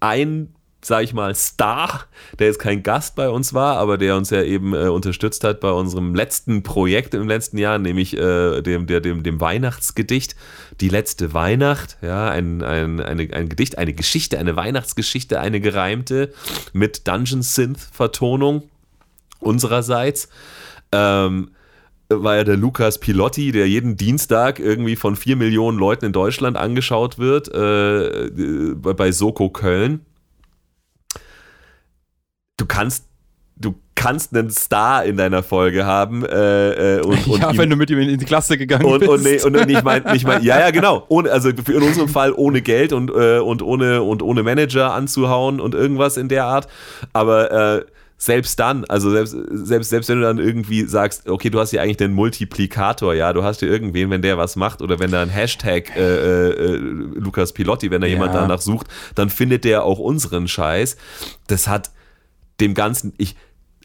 ein 0.00 0.54
sage 0.88 1.04
ich 1.04 1.14
mal, 1.14 1.34
Star, 1.34 2.06
der 2.38 2.48
jetzt 2.48 2.58
kein 2.58 2.82
Gast 2.82 3.14
bei 3.14 3.28
uns 3.28 3.54
war, 3.54 3.76
aber 3.76 3.98
der 3.98 4.16
uns 4.16 4.30
ja 4.30 4.42
eben 4.42 4.74
äh, 4.74 4.88
unterstützt 4.88 5.44
hat 5.44 5.60
bei 5.60 5.70
unserem 5.70 6.14
letzten 6.14 6.62
Projekt 6.62 7.14
im 7.14 7.28
letzten 7.28 7.58
Jahr, 7.58 7.78
nämlich 7.78 8.16
äh, 8.16 8.60
dem, 8.62 8.86
der, 8.86 9.00
dem, 9.00 9.22
dem 9.22 9.40
Weihnachtsgedicht, 9.40 10.34
die 10.80 10.88
letzte 10.88 11.32
Weihnacht, 11.34 11.98
ja, 12.02 12.28
ein, 12.28 12.62
ein, 12.62 13.00
eine, 13.00 13.28
ein 13.32 13.48
Gedicht, 13.48 13.78
eine 13.78 13.92
Geschichte, 13.92 14.38
eine 14.38 14.56
Weihnachtsgeschichte, 14.56 15.38
eine 15.38 15.60
gereimte 15.60 16.32
mit 16.72 17.06
Dungeon 17.06 17.42
Synth-Vertonung 17.42 18.64
unsererseits. 19.38 20.28
Ähm, 20.90 21.50
war 22.10 22.36
ja 22.36 22.44
der 22.44 22.56
Lukas 22.56 22.98
Pilotti, 22.98 23.52
der 23.52 23.68
jeden 23.68 23.98
Dienstag 23.98 24.58
irgendwie 24.58 24.96
von 24.96 25.14
vier 25.14 25.36
Millionen 25.36 25.78
Leuten 25.78 26.06
in 26.06 26.12
Deutschland 26.12 26.56
angeschaut 26.56 27.18
wird, 27.18 27.48
äh, 27.52 28.74
bei 28.74 29.12
Soko 29.12 29.50
Köln 29.50 30.00
du 32.58 32.66
kannst 32.66 33.08
du 33.60 33.74
kannst 33.94 34.34
einen 34.34 34.50
Star 34.50 35.04
in 35.04 35.16
deiner 35.16 35.42
Folge 35.42 35.84
haben. 35.84 36.24
Äh, 36.24 36.98
äh 36.98 37.00
und, 37.00 37.26
und 37.26 37.40
ja, 37.40 37.50
ihm, 37.50 37.58
wenn 37.58 37.70
du 37.70 37.76
mit 37.76 37.90
ihm 37.90 37.98
in 37.98 38.18
die 38.18 38.24
Klasse 38.24 38.56
gegangen 38.56 38.84
und, 38.84 39.00
bist. 39.00 39.10
Und, 39.10 39.22
nee, 39.24 39.42
und, 39.42 39.56
und 39.56 39.68
ich 39.68 39.82
meine, 39.82 40.14
ich 40.14 40.24
mein, 40.24 40.42
ja, 40.44 40.60
ja, 40.60 40.70
genau. 40.70 41.04
Ohne, 41.08 41.32
also 41.32 41.48
in 41.48 41.82
unserem 41.82 42.08
Fall 42.08 42.32
ohne 42.32 42.62
Geld 42.62 42.92
und, 42.92 43.10
äh, 43.10 43.38
und, 43.38 43.62
ohne, 43.62 44.02
und 44.02 44.22
ohne 44.22 44.42
Manager 44.42 44.94
anzuhauen 44.94 45.60
und 45.60 45.74
irgendwas 45.74 46.16
in 46.16 46.28
der 46.28 46.44
Art. 46.44 46.68
Aber 47.12 47.50
äh, 47.78 47.84
selbst 48.18 48.58
dann, 48.58 48.84
also 48.84 49.10
selbst, 49.10 49.36
selbst, 49.50 49.90
selbst 49.90 50.08
wenn 50.08 50.20
du 50.20 50.24
dann 50.24 50.38
irgendwie 50.38 50.82
sagst, 50.82 51.28
okay, 51.28 51.50
du 51.50 51.60
hast 51.60 51.72
ja 51.72 51.82
eigentlich 51.82 51.98
den 51.98 52.12
Multiplikator, 52.12 53.14
ja, 53.14 53.32
du 53.32 53.44
hast 53.44 53.62
ja 53.62 53.68
irgendwen, 53.68 54.10
wenn 54.10 54.22
der 54.22 54.36
was 54.36 54.56
macht 54.56 54.82
oder 54.82 54.98
wenn 54.98 55.12
da 55.12 55.22
ein 55.22 55.28
Hashtag 55.28 55.96
äh, 55.96 56.00
äh, 56.00 56.50
äh, 56.50 56.76
Lukas 56.76 57.52
Pilotti, 57.52 57.90
wenn 57.92 58.00
da 58.00 58.08
ja. 58.08 58.14
jemand 58.14 58.34
danach 58.34 58.60
sucht, 58.60 58.88
dann 59.14 59.30
findet 59.30 59.64
der 59.64 59.84
auch 59.84 60.00
unseren 60.00 60.48
Scheiß. 60.48 60.96
Das 61.46 61.68
hat 61.68 61.90
dem 62.60 62.74
Ganzen, 62.74 63.14
ich, 63.18 63.36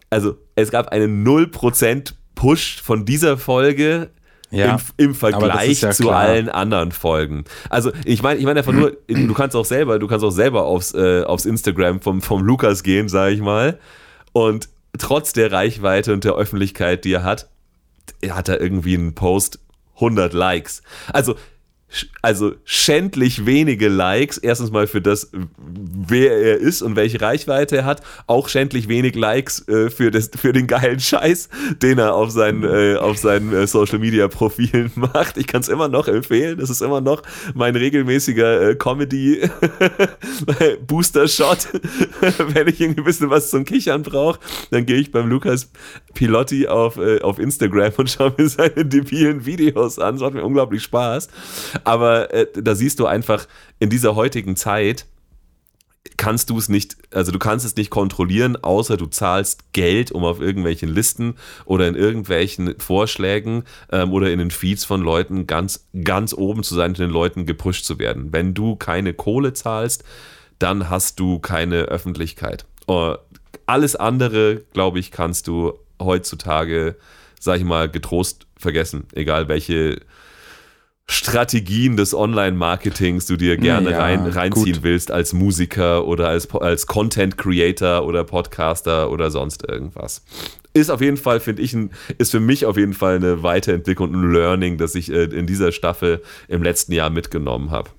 also 0.10 0.36
es 0.56 0.72
gab 0.72 0.90
einen 0.90 1.26
0% 1.26 2.14
Push 2.36 2.82
von 2.82 3.06
dieser 3.06 3.38
Folge 3.38 4.10
ja, 4.52 4.76
im, 4.76 5.10
im, 5.10 5.16
Vergleich 5.16 5.82
ja 5.82 5.92
zu 5.92 6.04
klar. 6.04 6.20
allen 6.20 6.50
anderen 6.50 6.92
Folgen. 6.92 7.46
Also 7.70 7.92
ich 8.06 8.22
meine, 8.22 8.40
ich 8.40 8.46
meine 8.46 8.60
einfach 8.60 8.74
nur, 8.74 8.96
du 9.08 9.34
kannst 9.34 9.56
auch 9.56 9.66
selber, 9.66 9.98
du 9.98 10.08
kannst 10.08 10.24
auch 10.24 10.32
selber 10.32 10.66
aufs, 10.66 10.94
äh, 10.94 11.24
aufs 11.24 11.46
Instagram 11.46 12.02
vom, 12.02 12.22
vom 12.22 12.44
Lukas 12.44 12.84
gehen, 12.84 13.10
sage 13.10 13.34
ich 13.34 13.42
mal. 13.42 13.80
Und 14.32 14.70
trotz 14.98 15.34
der 15.34 15.52
Reichweite 15.52 16.14
und 16.14 16.24
der 16.24 16.34
Öffentlichkeit, 16.34 17.04
die 17.06 17.14
er 17.14 17.24
hat, 17.24 17.50
hat 18.30 18.48
er 18.48 18.62
irgendwie 18.62 18.96
einen 18.96 19.16
Post 19.16 19.60
100 19.96 20.34
Likes. 20.34 20.84
Also 21.12 21.36
also 22.22 22.54
schändlich 22.66 23.46
wenige 23.46 23.90
Likes. 23.90 24.38
Erstens 24.38 24.72
mal 24.72 24.88
für 24.88 25.02
das, 25.02 25.32
wer 25.58 26.38
er 26.38 26.58
ist 26.58 26.82
und 26.82 26.96
welche 26.96 27.22
Reichweite 27.22 27.78
er 27.78 27.86
hat. 27.86 28.02
Auch 28.28 28.50
schändlich 28.50 28.88
wenig 28.88 29.16
Likes 29.16 29.68
äh, 29.68 29.90
für, 29.90 30.12
das, 30.12 30.30
für 30.36 30.54
den 30.54 30.68
geilen 30.68 31.00
Scheiß, 31.00 31.50
den 31.82 32.00
er 32.00 32.16
auf 32.16 32.32
seinen, 32.32 32.64
äh, 32.64 32.96
auf 32.96 33.18
seinen 33.18 33.54
äh, 33.54 33.68
Social 33.68 34.00
Media 34.00 34.28
Profilen 34.28 34.92
macht. 34.96 35.38
Ich 35.38 35.48
kann 35.48 35.62
es 35.62 35.70
immer 35.70 35.88
noch 35.88 36.08
empfehlen. 36.08 36.58
Das 36.58 36.70
ist 36.70 36.82
immer 36.82 37.02
noch 37.02 37.22
mein 37.54 37.76
regelmäßiger 37.76 38.70
äh, 38.70 38.76
Comedy 38.76 39.42
Booster 40.88 41.28
Shot. 41.28 41.68
Wenn 42.54 42.68
ich 42.68 42.80
irgendwie 42.80 43.02
ein 43.02 43.06
bisschen 43.06 43.30
was 43.30 43.50
zum 43.50 43.66
Kichern 43.66 44.04
brauche, 44.04 44.40
dann 44.72 44.86
gehe 44.86 44.98
ich 44.98 45.12
beim 45.12 45.30
Lukas 45.30 45.70
Pilotti 46.14 46.68
auf, 46.68 46.98
äh, 46.98 47.22
auf 47.22 47.40
Instagram 47.40 47.94
und 47.98 48.10
schaue 48.10 48.34
mir 48.38 48.48
seine 48.48 48.86
debilen 48.86 49.46
Videos 49.46 50.00
an. 50.00 50.16
Das 50.16 50.22
macht 50.22 50.34
mir 50.34 50.44
unglaublich 50.44 50.84
Spaß. 50.84 51.28
Aber 51.84 52.34
äh, 52.34 52.48
da 52.54 52.76
siehst 52.76 53.00
du 53.00 53.06
einfach 53.06 53.48
in 53.80 53.90
dieser 53.90 54.16
heutigen 54.16 54.56
Zeit, 54.56 55.06
kannst 56.18 56.50
du 56.50 56.58
es 56.58 56.70
nicht, 56.70 56.98
also 57.12 57.32
du 57.32 57.40
kannst 57.40 57.66
es 57.66 57.76
nicht 57.76 57.90
kontrollieren, 57.90 58.58
außer 58.62 58.98
du 58.98 59.06
zahlst 59.08 59.74
Geld, 59.74 60.12
um 60.12 60.24
auf 60.24 60.42
irgendwelchen 60.42 60.90
Listen 60.90 61.36
oder 61.66 61.88
in 61.88 61.96
irgendwelchen 61.96 62.78
Vorschlägen 62.80 63.64
ähm, 63.92 64.12
oder 64.12 64.32
in 64.32 64.40
den 64.40 64.52
Feeds 64.52 64.86
von 64.86 65.02
Leuten 65.02 65.48
ganz, 65.48 65.88
ganz 66.04 66.34
oben 66.34 66.64
zu 66.64 66.76
sein 66.76 66.94
den 66.94 67.10
Leuten 67.10 67.46
gepusht 67.46 67.86
zu 67.86 68.00
werden. 68.00 68.34
Wenn 68.34 68.54
du 68.54 68.76
keine 68.76 69.14
Kohle 69.14 69.54
zahlst, 69.54 70.04
dann 70.60 70.90
hast 70.90 71.20
du 71.20 71.40
keine 71.40 71.84
Öffentlichkeit. 71.84 72.66
Uh, 72.88 73.16
alles 73.66 73.96
andere, 73.96 74.62
glaube 74.74 75.00
ich, 75.00 75.12
kannst 75.12 75.48
du 75.48 75.74
heutzutage, 76.02 76.96
sag 77.40 77.58
ich 77.58 77.64
mal, 77.64 77.90
getrost 77.90 78.46
vergessen. 78.58 79.08
Egal 79.14 79.48
welche 79.48 80.02
Strategien 81.08 81.98
des 81.98 82.14
Online-Marketings 82.14 83.26
du 83.26 83.36
dir 83.36 83.58
gerne 83.58 83.92
ja, 83.92 84.00
rein, 84.00 84.26
reinziehen 84.26 84.76
gut. 84.76 84.84
willst 84.84 85.12
als 85.12 85.34
Musiker 85.34 86.06
oder 86.08 86.30
als, 86.30 86.50
als 86.56 86.88
Content-Creator 86.88 88.06
oder 88.06 88.24
Podcaster 88.24 89.12
oder 89.12 89.30
sonst 89.30 89.68
irgendwas. 89.68 90.24
Ist 90.74 90.90
auf 90.90 91.02
jeden 91.02 91.18
Fall, 91.18 91.40
finde 91.40 91.62
ich, 91.62 91.74
ein, 91.74 91.92
ist 92.18 92.32
für 92.32 92.40
mich 92.40 92.66
auf 92.66 92.78
jeden 92.78 92.94
Fall 92.94 93.18
eine 93.18 93.44
Weiterentwicklung 93.44 94.10
und 94.10 94.16
ein 94.16 94.32
Learning, 94.32 94.78
das 94.78 94.96
ich 94.96 95.12
äh, 95.12 95.26
in 95.26 95.46
dieser 95.46 95.72
Staffel 95.72 96.22
im 96.48 96.64
letzten 96.64 96.94
Jahr 96.94 97.10
mitgenommen 97.10 97.70
habe. 97.70 97.90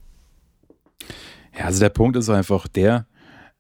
Ja, 1.57 1.67
also 1.67 1.81
der 1.81 1.91
Punkt 1.91 2.17
ist 2.17 2.31
einfach 2.31 2.67
der, 2.67 3.07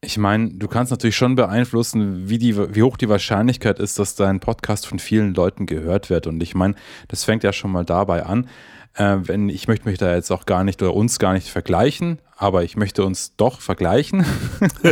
ich 0.04 0.18
meine, 0.18 0.50
du 0.50 0.68
kannst 0.68 0.90
natürlich 0.90 1.16
schon 1.16 1.34
beeinflussen, 1.34 2.28
wie, 2.28 2.38
die, 2.38 2.56
wie 2.74 2.82
hoch 2.82 2.96
die 2.96 3.08
Wahrscheinlichkeit 3.08 3.78
ist, 3.78 3.98
dass 3.98 4.14
dein 4.14 4.40
Podcast 4.40 4.86
von 4.86 4.98
vielen 4.98 5.34
Leuten 5.34 5.66
gehört 5.66 6.10
wird. 6.10 6.26
Und 6.26 6.42
ich 6.42 6.54
meine, 6.54 6.74
das 7.08 7.24
fängt 7.24 7.42
ja 7.42 7.52
schon 7.52 7.72
mal 7.72 7.84
dabei 7.84 8.24
an. 8.24 8.48
Äh, 8.94 9.16
wenn, 9.22 9.48
ich 9.48 9.66
möchte 9.68 9.88
mich 9.88 9.98
da 9.98 10.14
jetzt 10.14 10.30
auch 10.30 10.46
gar 10.46 10.64
nicht 10.64 10.80
oder 10.82 10.94
uns 10.94 11.18
gar 11.18 11.32
nicht 11.32 11.48
vergleichen, 11.48 12.20
aber 12.36 12.62
ich 12.62 12.76
möchte 12.76 13.04
uns 13.04 13.36
doch 13.36 13.60
vergleichen. 13.60 14.24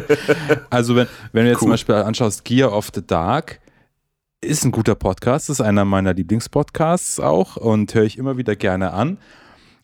also 0.70 0.96
wenn, 0.96 1.06
wenn 1.32 1.44
du 1.44 1.50
jetzt 1.50 1.58
cool. 1.58 1.66
zum 1.66 1.70
Beispiel 1.70 1.94
anschaust, 1.96 2.44
Gear 2.44 2.72
of 2.72 2.90
the 2.94 3.06
Dark, 3.06 3.60
ist 4.40 4.64
ein 4.64 4.72
guter 4.72 4.96
Podcast, 4.96 5.50
ist 5.50 5.60
einer 5.60 5.84
meiner 5.84 6.14
Lieblingspodcasts 6.14 7.20
auch 7.20 7.56
und 7.56 7.94
höre 7.94 8.02
ich 8.02 8.18
immer 8.18 8.36
wieder 8.36 8.56
gerne 8.56 8.92
an. 8.92 9.18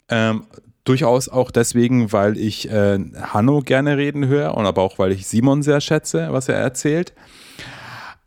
Ähm, 0.09 0.47
durchaus 0.83 1.29
auch 1.29 1.53
deswegen, 1.53 2.13
weil 2.13 2.37
ich 2.37 2.69
äh, 2.71 2.99
Hanno 3.21 3.61
gerne 3.61 3.97
reden 3.97 4.27
höre 4.27 4.57
und 4.57 4.67
aber 4.67 4.83
auch, 4.83 4.99
weil 4.99 5.13
ich 5.13 5.29
Simon 5.29 5.63
sehr 5.63 5.81
schätze, 5.81 6.29
was 6.33 6.49
er 6.49 6.57
erzählt 6.57 7.13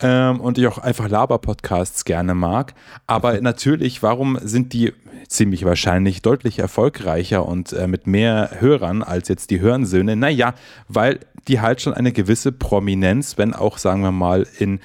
ähm, 0.02 0.40
und 0.40 0.58
ich 0.58 0.68
auch 0.68 0.78
einfach 0.78 1.10
Laber-Podcasts 1.10 2.06
gerne 2.06 2.34
mag. 2.34 2.74
Aber 3.08 3.34
mhm. 3.34 3.44
natürlich, 3.44 4.04
warum 4.04 4.38
sind 4.42 4.74
die 4.74 4.94
ziemlich 5.28 5.66
wahrscheinlich 5.66 6.22
deutlich 6.22 6.60
erfolgreicher 6.60 7.46
und 7.46 7.74
äh, 7.74 7.88
mit 7.88 8.08
mehr 8.08 8.52
Hörern 8.60 9.04
als 9.04 9.28
jetzt 9.28 9.50
die 9.50 9.62
Hörensöhne? 9.62 10.16
Naja, 10.16 10.54
weil 10.88 11.20
die 11.48 11.60
halt 11.60 11.82
schon 11.82 11.94
eine 11.94 12.12
gewisse 12.12 12.52
Prominenz, 12.52 13.38
wenn 13.38 13.54
auch, 13.54 13.78
sagen 13.78 14.02
wir 14.02 14.12
mal, 14.12 14.46
in 14.60 14.80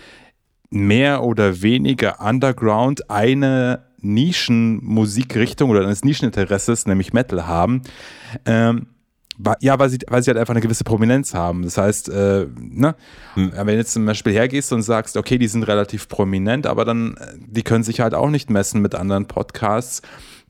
mehr 0.71 1.23
oder 1.23 1.63
weniger 1.63 2.21
Underground 2.21 3.11
eine 3.11 3.85
Nischenmusikrichtung 4.01 5.71
oder 5.71 5.81
eines 5.83 6.05
Nischeninteresses, 6.05 6.87
nämlich 6.87 7.13
Metal 7.13 7.47
haben. 7.47 7.83
Ähm, 8.45 8.87
ja, 9.61 9.79
weil 9.79 9.89
sie, 9.89 9.99
weil 10.09 10.23
sie 10.23 10.31
halt 10.31 10.39
einfach 10.39 10.55
eine 10.55 10.61
gewisse 10.61 10.85
Prominenz 10.85 11.35
haben. 11.35 11.63
Das 11.63 11.79
heißt, 11.79 12.09
äh, 12.09 12.47
ne, 12.59 12.95
hm. 13.35 13.53
wenn 13.55 13.67
du 13.67 13.77
jetzt 13.77 13.93
zum 13.93 14.07
Beispiel 14.07 14.33
hergehst 14.33 14.73
und 14.73 14.83
sagst, 14.83 15.17
okay, 15.17 15.39
die 15.39 15.49
sind 15.49 15.65
relativ 15.65 16.09
prominent, 16.09 16.67
aber 16.67 16.85
dann, 16.85 17.17
äh, 17.17 17.35
die 17.39 17.63
können 17.63 17.85
sich 17.85 18.01
halt 18.01 18.15
auch 18.15 18.31
nicht 18.31 18.51
messen 18.51 18.81
mit 18.81 18.95
anderen 18.95 19.27
Podcasts, 19.27 20.03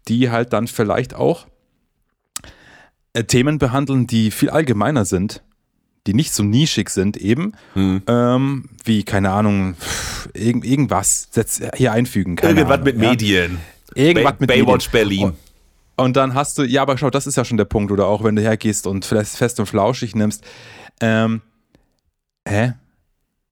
die 0.09 0.31
halt 0.31 0.53
dann 0.53 0.69
vielleicht 0.69 1.15
auch 1.15 1.47
äh, 3.13 3.25
Themen 3.25 3.59
behandeln, 3.59 4.07
die 4.07 4.31
viel 4.31 4.51
allgemeiner 4.51 5.05
sind, 5.05 5.43
die 6.07 6.15
nicht 6.15 6.33
so 6.33 6.45
nischig 6.45 6.91
sind 6.91 7.17
eben, 7.17 7.53
hm. 7.75 8.03
ähm, 8.07 8.69
wie, 8.85 9.03
keine 9.03 9.31
Ahnung, 9.31 9.75
irgend, 10.33 10.65
irgendwas 10.65 11.29
hier 11.75 11.93
einfügen. 11.93 12.37
Irgendwas 12.41 12.73
Ahnung, 12.73 12.85
mit 12.85 13.03
ja. 13.03 13.11
Medien. 13.11 13.59
Irgendwas 13.95 14.33
Bay, 14.33 14.41
mit 14.41 14.49
Baywatch 14.49 14.93
Medien. 14.93 15.09
Berlin. 15.09 15.25
Und, 15.25 15.46
und 15.97 16.17
dann 16.17 16.35
hast 16.35 16.59
du, 16.59 16.63
ja, 16.63 16.83
aber 16.83 16.99
schau, 16.99 17.11
das 17.11 17.27
ist 17.27 17.37
ja 17.37 17.45
schon 17.45 17.57
der 17.57 17.65
Punkt, 17.65 17.91
oder 17.91 18.07
auch 18.07 18.23
wenn 18.23 18.37
du 18.37 18.43
hergehst 18.43 18.87
und 18.87 19.05
fest 19.05 19.61
und 19.61 19.67
flauschig 19.67 20.15
nimmst. 20.15 20.45
Ähm, 21.01 21.43
hä? 22.47 22.75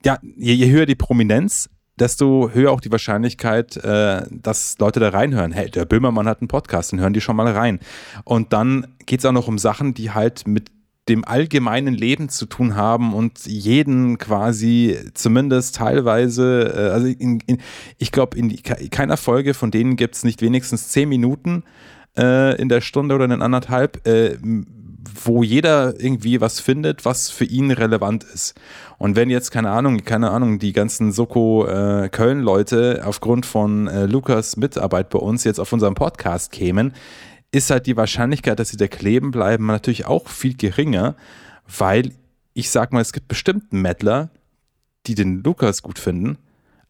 Ja, 0.04 0.18
je, 0.36 0.52
je 0.52 0.70
höher 0.70 0.86
die 0.86 0.94
Prominenz, 0.94 1.70
desto 1.98 2.50
höher 2.52 2.70
auch 2.70 2.80
die 2.80 2.92
Wahrscheinlichkeit, 2.92 3.76
äh, 3.78 4.22
dass 4.30 4.78
Leute 4.78 5.00
da 5.00 5.10
reinhören. 5.10 5.52
Hey, 5.52 5.70
der 5.70 5.84
Böhmermann 5.84 6.28
hat 6.28 6.40
einen 6.40 6.48
Podcast, 6.48 6.92
dann 6.92 7.00
hören 7.00 7.14
die 7.14 7.20
schon 7.20 7.36
mal 7.36 7.48
rein. 7.48 7.80
Und 8.24 8.52
dann 8.52 8.88
geht 9.06 9.20
es 9.20 9.26
auch 9.26 9.32
noch 9.32 9.48
um 9.48 9.58
Sachen, 9.58 9.94
die 9.94 10.10
halt 10.10 10.46
mit 10.46 10.70
dem 11.08 11.24
allgemeinen 11.24 11.94
Leben 11.94 12.30
zu 12.30 12.46
tun 12.46 12.76
haben 12.76 13.12
und 13.12 13.44
jeden 13.44 14.16
quasi 14.16 14.98
zumindest 15.12 15.76
teilweise, 15.76 16.72
äh, 16.74 16.90
also 16.90 17.06
in, 17.06 17.40
in, 17.46 17.58
ich 17.98 18.10
glaube, 18.10 18.38
in 18.38 18.62
keiner 18.62 19.16
Folge 19.16 19.54
von 19.54 19.70
denen 19.70 19.96
gibt 19.96 20.16
es 20.16 20.24
nicht 20.24 20.40
wenigstens 20.40 20.88
zehn 20.88 21.08
Minuten, 21.08 21.62
äh, 22.16 22.60
in 22.60 22.68
der 22.68 22.80
Stunde 22.80 23.14
oder 23.14 23.24
in 23.24 23.42
anderthalb, 23.42 24.06
äh, 24.06 24.36
wo 25.24 25.42
jeder 25.42 25.98
irgendwie 26.00 26.40
was 26.40 26.60
findet, 26.60 27.04
was 27.04 27.30
für 27.30 27.44
ihn 27.44 27.70
relevant 27.70 28.24
ist. 28.24 28.54
Und 28.98 29.16
wenn 29.16 29.30
jetzt, 29.30 29.50
keine 29.50 29.70
Ahnung, 29.70 30.04
keine 30.04 30.30
Ahnung, 30.30 30.58
die 30.58 30.72
ganzen 30.72 31.12
Soko 31.12 31.66
äh, 31.66 32.08
Köln-Leute 32.08 33.02
aufgrund 33.04 33.46
von 33.46 33.86
äh, 33.86 34.06
Lukas 34.06 34.56
Mitarbeit 34.56 35.10
bei 35.10 35.18
uns 35.18 35.44
jetzt 35.44 35.60
auf 35.60 35.72
unserem 35.72 35.94
Podcast 35.94 36.52
kämen, 36.52 36.94
ist 37.52 37.70
halt 37.70 37.86
die 37.86 37.96
Wahrscheinlichkeit, 37.96 38.58
dass 38.58 38.70
sie 38.70 38.76
da 38.76 38.88
kleben 38.88 39.30
bleiben, 39.30 39.66
natürlich 39.66 40.06
auch 40.06 40.28
viel 40.28 40.56
geringer, 40.56 41.14
weil 41.78 42.12
ich 42.52 42.70
sag 42.70 42.92
mal, 42.92 43.00
es 43.00 43.12
gibt 43.12 43.28
bestimmt 43.28 43.72
Mettler, 43.72 44.30
die 45.06 45.14
den 45.14 45.42
Lukas 45.42 45.82
gut 45.82 45.98
finden 45.98 46.38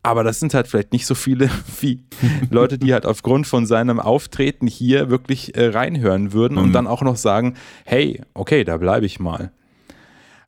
aber 0.05 0.23
das 0.23 0.39
sind 0.39 0.53
halt 0.55 0.69
vielleicht 0.69 0.93
nicht 0.93 1.07
so 1.07 1.15
viele 1.15 1.51
wie 1.81 2.05
Leute, 2.51 2.79
die 2.79 2.93
halt 2.93 3.07
aufgrund 3.07 3.47
von 3.47 3.67
seinem 3.67 3.99
Auftreten 3.99 4.67
hier 4.67 5.11
wirklich 5.11 5.57
äh, 5.57 5.69
reinhören 5.69 6.33
würden 6.33 6.59
mhm. 6.59 6.65
und 6.65 6.73
dann 6.73 6.87
auch 6.87 7.03
noch 7.03 7.17
sagen, 7.17 7.55
hey, 7.85 8.21
okay, 8.35 8.65
da 8.65 8.77
bleibe 8.77 9.07
ich 9.07 9.19
mal. 9.19 9.51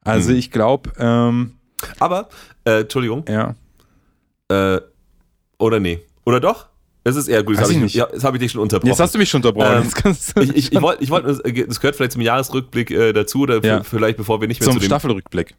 Also 0.04 0.30
mhm. 0.30 0.38
ich 0.38 0.50
glaube. 0.50 0.92
Ähm, 0.98 1.54
aber, 1.98 2.28
äh, 2.64 2.82
Entschuldigung. 2.82 3.24
Ja. 3.28 3.54
Äh, 4.48 4.80
oder 5.58 5.80
nee. 5.80 6.00
Oder 6.24 6.38
doch? 6.38 6.66
Es 7.02 7.16
ist 7.16 7.28
eher 7.28 7.42
gut. 7.42 7.56
Das 7.56 7.72
habe 7.72 7.84
ich, 7.86 7.94
ja, 7.94 8.08
hab 8.22 8.34
ich 8.34 8.40
dich 8.40 8.52
schon 8.52 8.60
unterbrochen. 8.60 8.88
Jetzt 8.88 9.00
hast 9.00 9.14
du 9.14 9.18
mich 9.18 9.30
schon 9.30 9.38
unterbrochen. 9.38 9.90
Ähm, 10.04 10.16
ich 10.42 10.56
ich, 10.56 10.72
ich 10.72 10.82
wollte, 10.82 11.08
wollt, 11.08 11.24
das 11.68 11.80
gehört 11.80 11.96
vielleicht 11.96 12.12
zum 12.12 12.20
Jahresrückblick 12.20 12.90
äh, 12.90 13.12
dazu 13.12 13.42
oder 13.42 13.64
ja. 13.64 13.82
vielleicht 13.84 14.16
bevor 14.16 14.40
wir 14.40 14.48
nicht 14.48 14.60
mehr 14.60 14.66
zum 14.66 14.74
zu 14.74 14.80
dem 14.80 14.86
Staffelrückblick. 14.86 15.54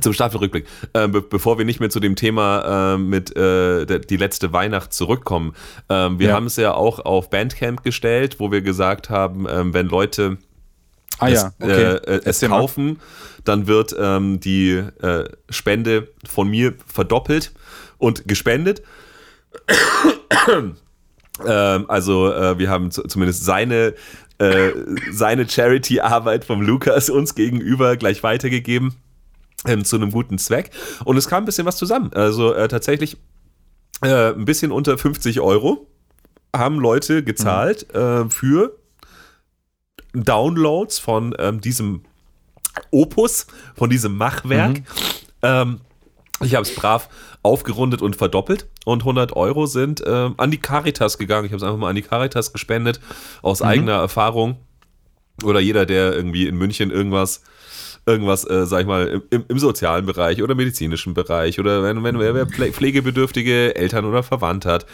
Zum 0.00 0.12
Staffelrückblick. 0.12 0.66
Äh, 0.92 1.08
be 1.08 1.22
bevor 1.22 1.56
wir 1.56 1.64
nicht 1.64 1.80
mehr 1.80 1.88
zu 1.88 1.98
dem 1.98 2.14
Thema 2.14 2.94
äh, 2.94 2.98
mit 2.98 3.34
äh, 3.36 4.00
die 4.00 4.16
letzte 4.18 4.52
Weihnacht 4.52 4.92
zurückkommen. 4.92 5.54
Ähm, 5.88 6.18
wir 6.18 6.28
ja. 6.28 6.34
haben 6.34 6.46
es 6.46 6.56
ja 6.56 6.74
auch 6.74 6.98
auf 6.98 7.30
Bandcamp 7.30 7.82
gestellt, 7.82 8.38
wo 8.38 8.52
wir 8.52 8.60
gesagt 8.60 9.08
haben, 9.08 9.46
ähm, 9.48 9.72
wenn 9.72 9.86
Leute 9.86 10.36
ah, 11.18 11.28
es, 11.30 11.42
ja. 11.42 11.52
okay. 11.58 11.94
Äh, 11.94 12.20
es 12.24 12.40
kaufen, 12.42 13.00
dann 13.44 13.66
wird 13.66 13.96
ähm, 13.98 14.40
die 14.40 14.72
äh, 14.72 15.24
Spende 15.48 16.08
von 16.26 16.48
mir 16.48 16.74
verdoppelt 16.86 17.52
und 17.98 18.28
gespendet. 18.28 18.82
Ähm, 21.46 21.88
also 21.88 22.32
äh, 22.32 22.58
wir 22.58 22.68
haben 22.68 22.90
zumindest 22.90 23.44
seine 23.44 23.94
seine 25.12 25.48
Charity-Arbeit 25.48 26.44
vom 26.44 26.62
Lukas 26.62 27.10
uns 27.10 27.36
gegenüber 27.36 27.96
gleich 27.96 28.24
weitergegeben 28.24 28.96
ähm, 29.66 29.84
zu 29.84 29.96
einem 29.96 30.10
guten 30.10 30.38
Zweck. 30.38 30.70
Und 31.04 31.16
es 31.16 31.28
kam 31.28 31.42
ein 31.42 31.46
bisschen 31.46 31.66
was 31.66 31.76
zusammen. 31.76 32.12
Also 32.14 32.54
äh, 32.54 32.68
tatsächlich 32.68 33.16
äh, 34.02 34.32
ein 34.32 34.44
bisschen 34.44 34.72
unter 34.72 34.96
50 34.96 35.40
Euro 35.40 35.86
haben 36.54 36.78
Leute 36.78 37.22
gezahlt 37.22 37.86
mhm. 37.92 38.00
äh, 38.00 38.30
für 38.30 38.78
Downloads 40.12 40.98
von 40.98 41.34
ähm, 41.38 41.60
diesem 41.60 42.02
Opus, 42.90 43.46
von 43.74 43.90
diesem 43.90 44.16
Machwerk. 44.16 44.78
Mhm. 44.78 44.84
Ähm, 45.42 45.80
ich 46.40 46.54
habe 46.54 46.62
es 46.62 46.74
brav 46.74 47.08
aufgerundet 47.42 48.00
und 48.00 48.14
verdoppelt 48.16 48.68
und 48.84 49.02
100 49.02 49.32
Euro 49.34 49.66
sind 49.66 50.02
ähm, 50.06 50.34
an 50.36 50.50
die 50.50 50.58
Caritas 50.58 51.18
gegangen. 51.18 51.46
Ich 51.46 51.52
habe 51.52 51.58
es 51.58 51.62
einfach 51.62 51.78
mal 51.78 51.90
an 51.90 51.96
die 51.96 52.02
Caritas 52.02 52.52
gespendet, 52.52 53.00
aus 53.42 53.60
mhm. 53.60 53.66
eigener 53.66 53.94
Erfahrung. 53.94 54.56
Oder 55.44 55.60
jeder, 55.60 55.86
der 55.86 56.14
irgendwie 56.14 56.46
in 56.46 56.56
München 56.56 56.90
irgendwas 56.90 57.42
irgendwas, 58.08 58.48
äh, 58.48 58.66
sag 58.66 58.80
ich 58.80 58.86
mal, 58.86 59.22
im, 59.30 59.44
im, 59.46 59.58
sozialen 59.58 60.06
Bereich 60.06 60.42
oder 60.42 60.54
medizinischen 60.54 61.12
Bereich 61.12 61.60
oder 61.60 61.82
wenn, 61.82 62.02
wenn 62.02 62.18
wer 62.18 62.46
pflegebedürftige 62.46 63.76
Eltern 63.76 64.06
oder 64.06 64.22
Verwandte 64.22 64.70
hat, 64.70 64.86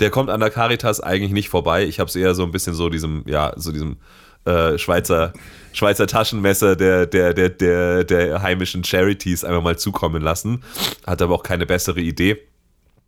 der 0.00 0.10
kommt 0.10 0.30
an 0.30 0.40
der 0.40 0.50
Caritas 0.50 1.00
eigentlich 1.00 1.32
nicht 1.32 1.50
vorbei. 1.50 1.84
Ich 1.84 2.00
habe 2.00 2.08
es 2.08 2.16
eher 2.16 2.34
so 2.34 2.44
ein 2.44 2.50
bisschen 2.50 2.74
so 2.74 2.88
diesem, 2.88 3.24
ja, 3.26 3.52
so 3.56 3.72
diesem 3.72 3.98
äh, 4.46 4.78
Schweizer, 4.78 5.34
Schweizer 5.74 6.06
Taschenmesser 6.06 6.74
der, 6.74 7.06
der, 7.06 7.34
der, 7.34 7.50
der, 7.50 8.04
der 8.04 8.42
heimischen 8.42 8.82
Charities 8.84 9.44
einfach 9.44 9.62
mal 9.62 9.78
zukommen 9.78 10.22
lassen. 10.22 10.62
Hat 11.06 11.20
aber 11.20 11.34
auch 11.34 11.42
keine 11.42 11.66
bessere 11.66 12.00
Idee. 12.00 12.38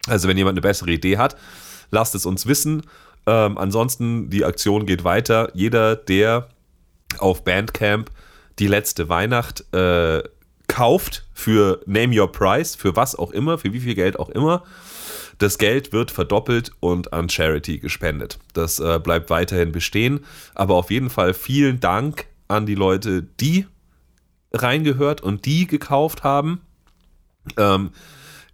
Also 0.07 0.29
wenn 0.29 0.37
jemand 0.37 0.55
eine 0.55 0.61
bessere 0.61 0.91
Idee 0.91 1.17
hat, 1.17 1.37
lasst 1.91 2.15
es 2.15 2.27
uns 2.27 2.47
wissen. 2.47 2.83
Ähm, 3.27 3.57
ansonsten, 3.57 4.29
die 4.29 4.45
Aktion 4.45 4.85
geht 4.85 5.05
weiter. 5.05 5.49
Jeder, 5.55 5.97
der 5.97 6.49
auf 7.19 7.45
Bandcamp 7.45 8.11
die 8.59 8.67
letzte 8.67 9.09
Weihnacht 9.09 9.65
äh, 9.75 10.23
kauft 10.69 11.27
für 11.33 11.81
Name 11.87 12.19
Your 12.19 12.31
Price, 12.31 12.75
für 12.75 12.97
was 12.97 13.17
auch 13.17 13.31
immer, 13.31 13.59
für 13.59 13.73
wie 13.73 13.81
viel 13.81 13.95
Geld 13.95 14.19
auch 14.19 14.31
immer. 14.31 14.63
Das 15.39 15.59
Geld 15.59 15.93
wird 15.93 16.11
verdoppelt 16.11 16.71
und 16.81 17.13
an 17.13 17.29
Charity 17.29 17.79
gespendet. 17.79 18.39
Das 18.53 18.79
äh, 18.79 19.01
bleibt 19.03 19.31
weiterhin 19.31 19.73
bestehen. 19.73 20.21
Aber 20.55 20.77
auf 20.77 20.91
jeden 20.91 21.11
Fall 21.11 21.35
vielen 21.35 21.81
Dank 21.81 22.27
an 22.47 22.67
die 22.67 22.77
Leute, 22.77 23.23
die 23.23 23.67
reingehört 24.53 25.21
und 25.21 25.45
die 25.45 25.67
gekauft 25.67 26.23
haben. 26.23 26.61
Ähm, 27.57 27.91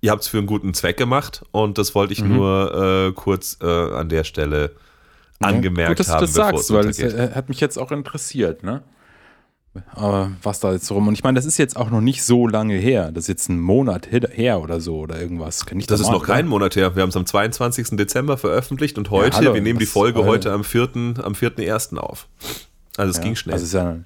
ihr 0.00 0.10
habt 0.10 0.22
es 0.22 0.28
für 0.28 0.38
einen 0.38 0.46
guten 0.46 0.74
Zweck 0.74 0.96
gemacht 0.96 1.44
und 1.52 1.78
das 1.78 1.94
wollte 1.94 2.12
ich 2.12 2.22
mhm. 2.22 2.36
nur 2.36 3.08
äh, 3.08 3.12
kurz 3.12 3.58
äh, 3.60 3.66
an 3.66 4.08
der 4.08 4.24
Stelle 4.24 4.74
angemerkt 5.38 5.80
ja, 5.80 5.88
gut, 5.88 5.98
dass 6.00 6.08
haben. 6.08 6.20
Du 6.20 6.26
das 6.26 6.34
sagst, 6.34 6.72
weil 6.72 6.88
es 6.88 6.98
äh, 6.98 7.30
hat 7.34 7.48
mich 7.48 7.60
jetzt 7.60 7.78
auch 7.78 7.92
interessiert, 7.92 8.62
ne? 8.62 8.82
Aber 9.92 10.32
was 10.42 10.58
da 10.58 10.72
jetzt 10.72 10.90
rum? 10.90 11.06
Und 11.06 11.14
ich 11.14 11.22
meine, 11.22 11.36
das 11.36 11.46
ist 11.46 11.56
jetzt 11.56 11.76
auch 11.76 11.90
noch 11.90 12.00
nicht 12.00 12.24
so 12.24 12.48
lange 12.48 12.74
her. 12.74 13.12
Das 13.12 13.24
ist 13.24 13.28
jetzt 13.28 13.48
ein 13.48 13.60
Monat 13.60 14.08
her 14.10 14.60
oder 14.60 14.80
so 14.80 14.98
oder 14.98 15.20
irgendwas. 15.20 15.64
Kann 15.64 15.78
ich 15.78 15.86
das, 15.86 16.00
das 16.00 16.08
ist 16.08 16.12
noch 16.12 16.24
kein 16.24 16.48
Monat 16.48 16.74
her. 16.74 16.96
Wir 16.96 17.02
haben 17.02 17.10
es 17.10 17.16
am 17.16 17.26
22. 17.26 17.96
Dezember 17.96 18.36
veröffentlicht 18.36 18.98
und 18.98 19.10
heute, 19.10 19.36
ja, 19.36 19.36
hallo, 19.36 19.54
wir 19.54 19.62
nehmen 19.62 19.78
die 19.78 19.86
Folge 19.86 20.24
heute 20.24 20.52
am 20.52 20.64
4. 20.64 20.82
am 21.22 21.34
4.1. 21.34 21.96
auf. 21.98 22.26
Also 22.96 23.10
es 23.10 23.18
ja, 23.18 23.22
ging 23.22 23.36
schnell. 23.36 23.54
Also 23.54 23.64
ist 23.64 23.74
ja 23.74 23.98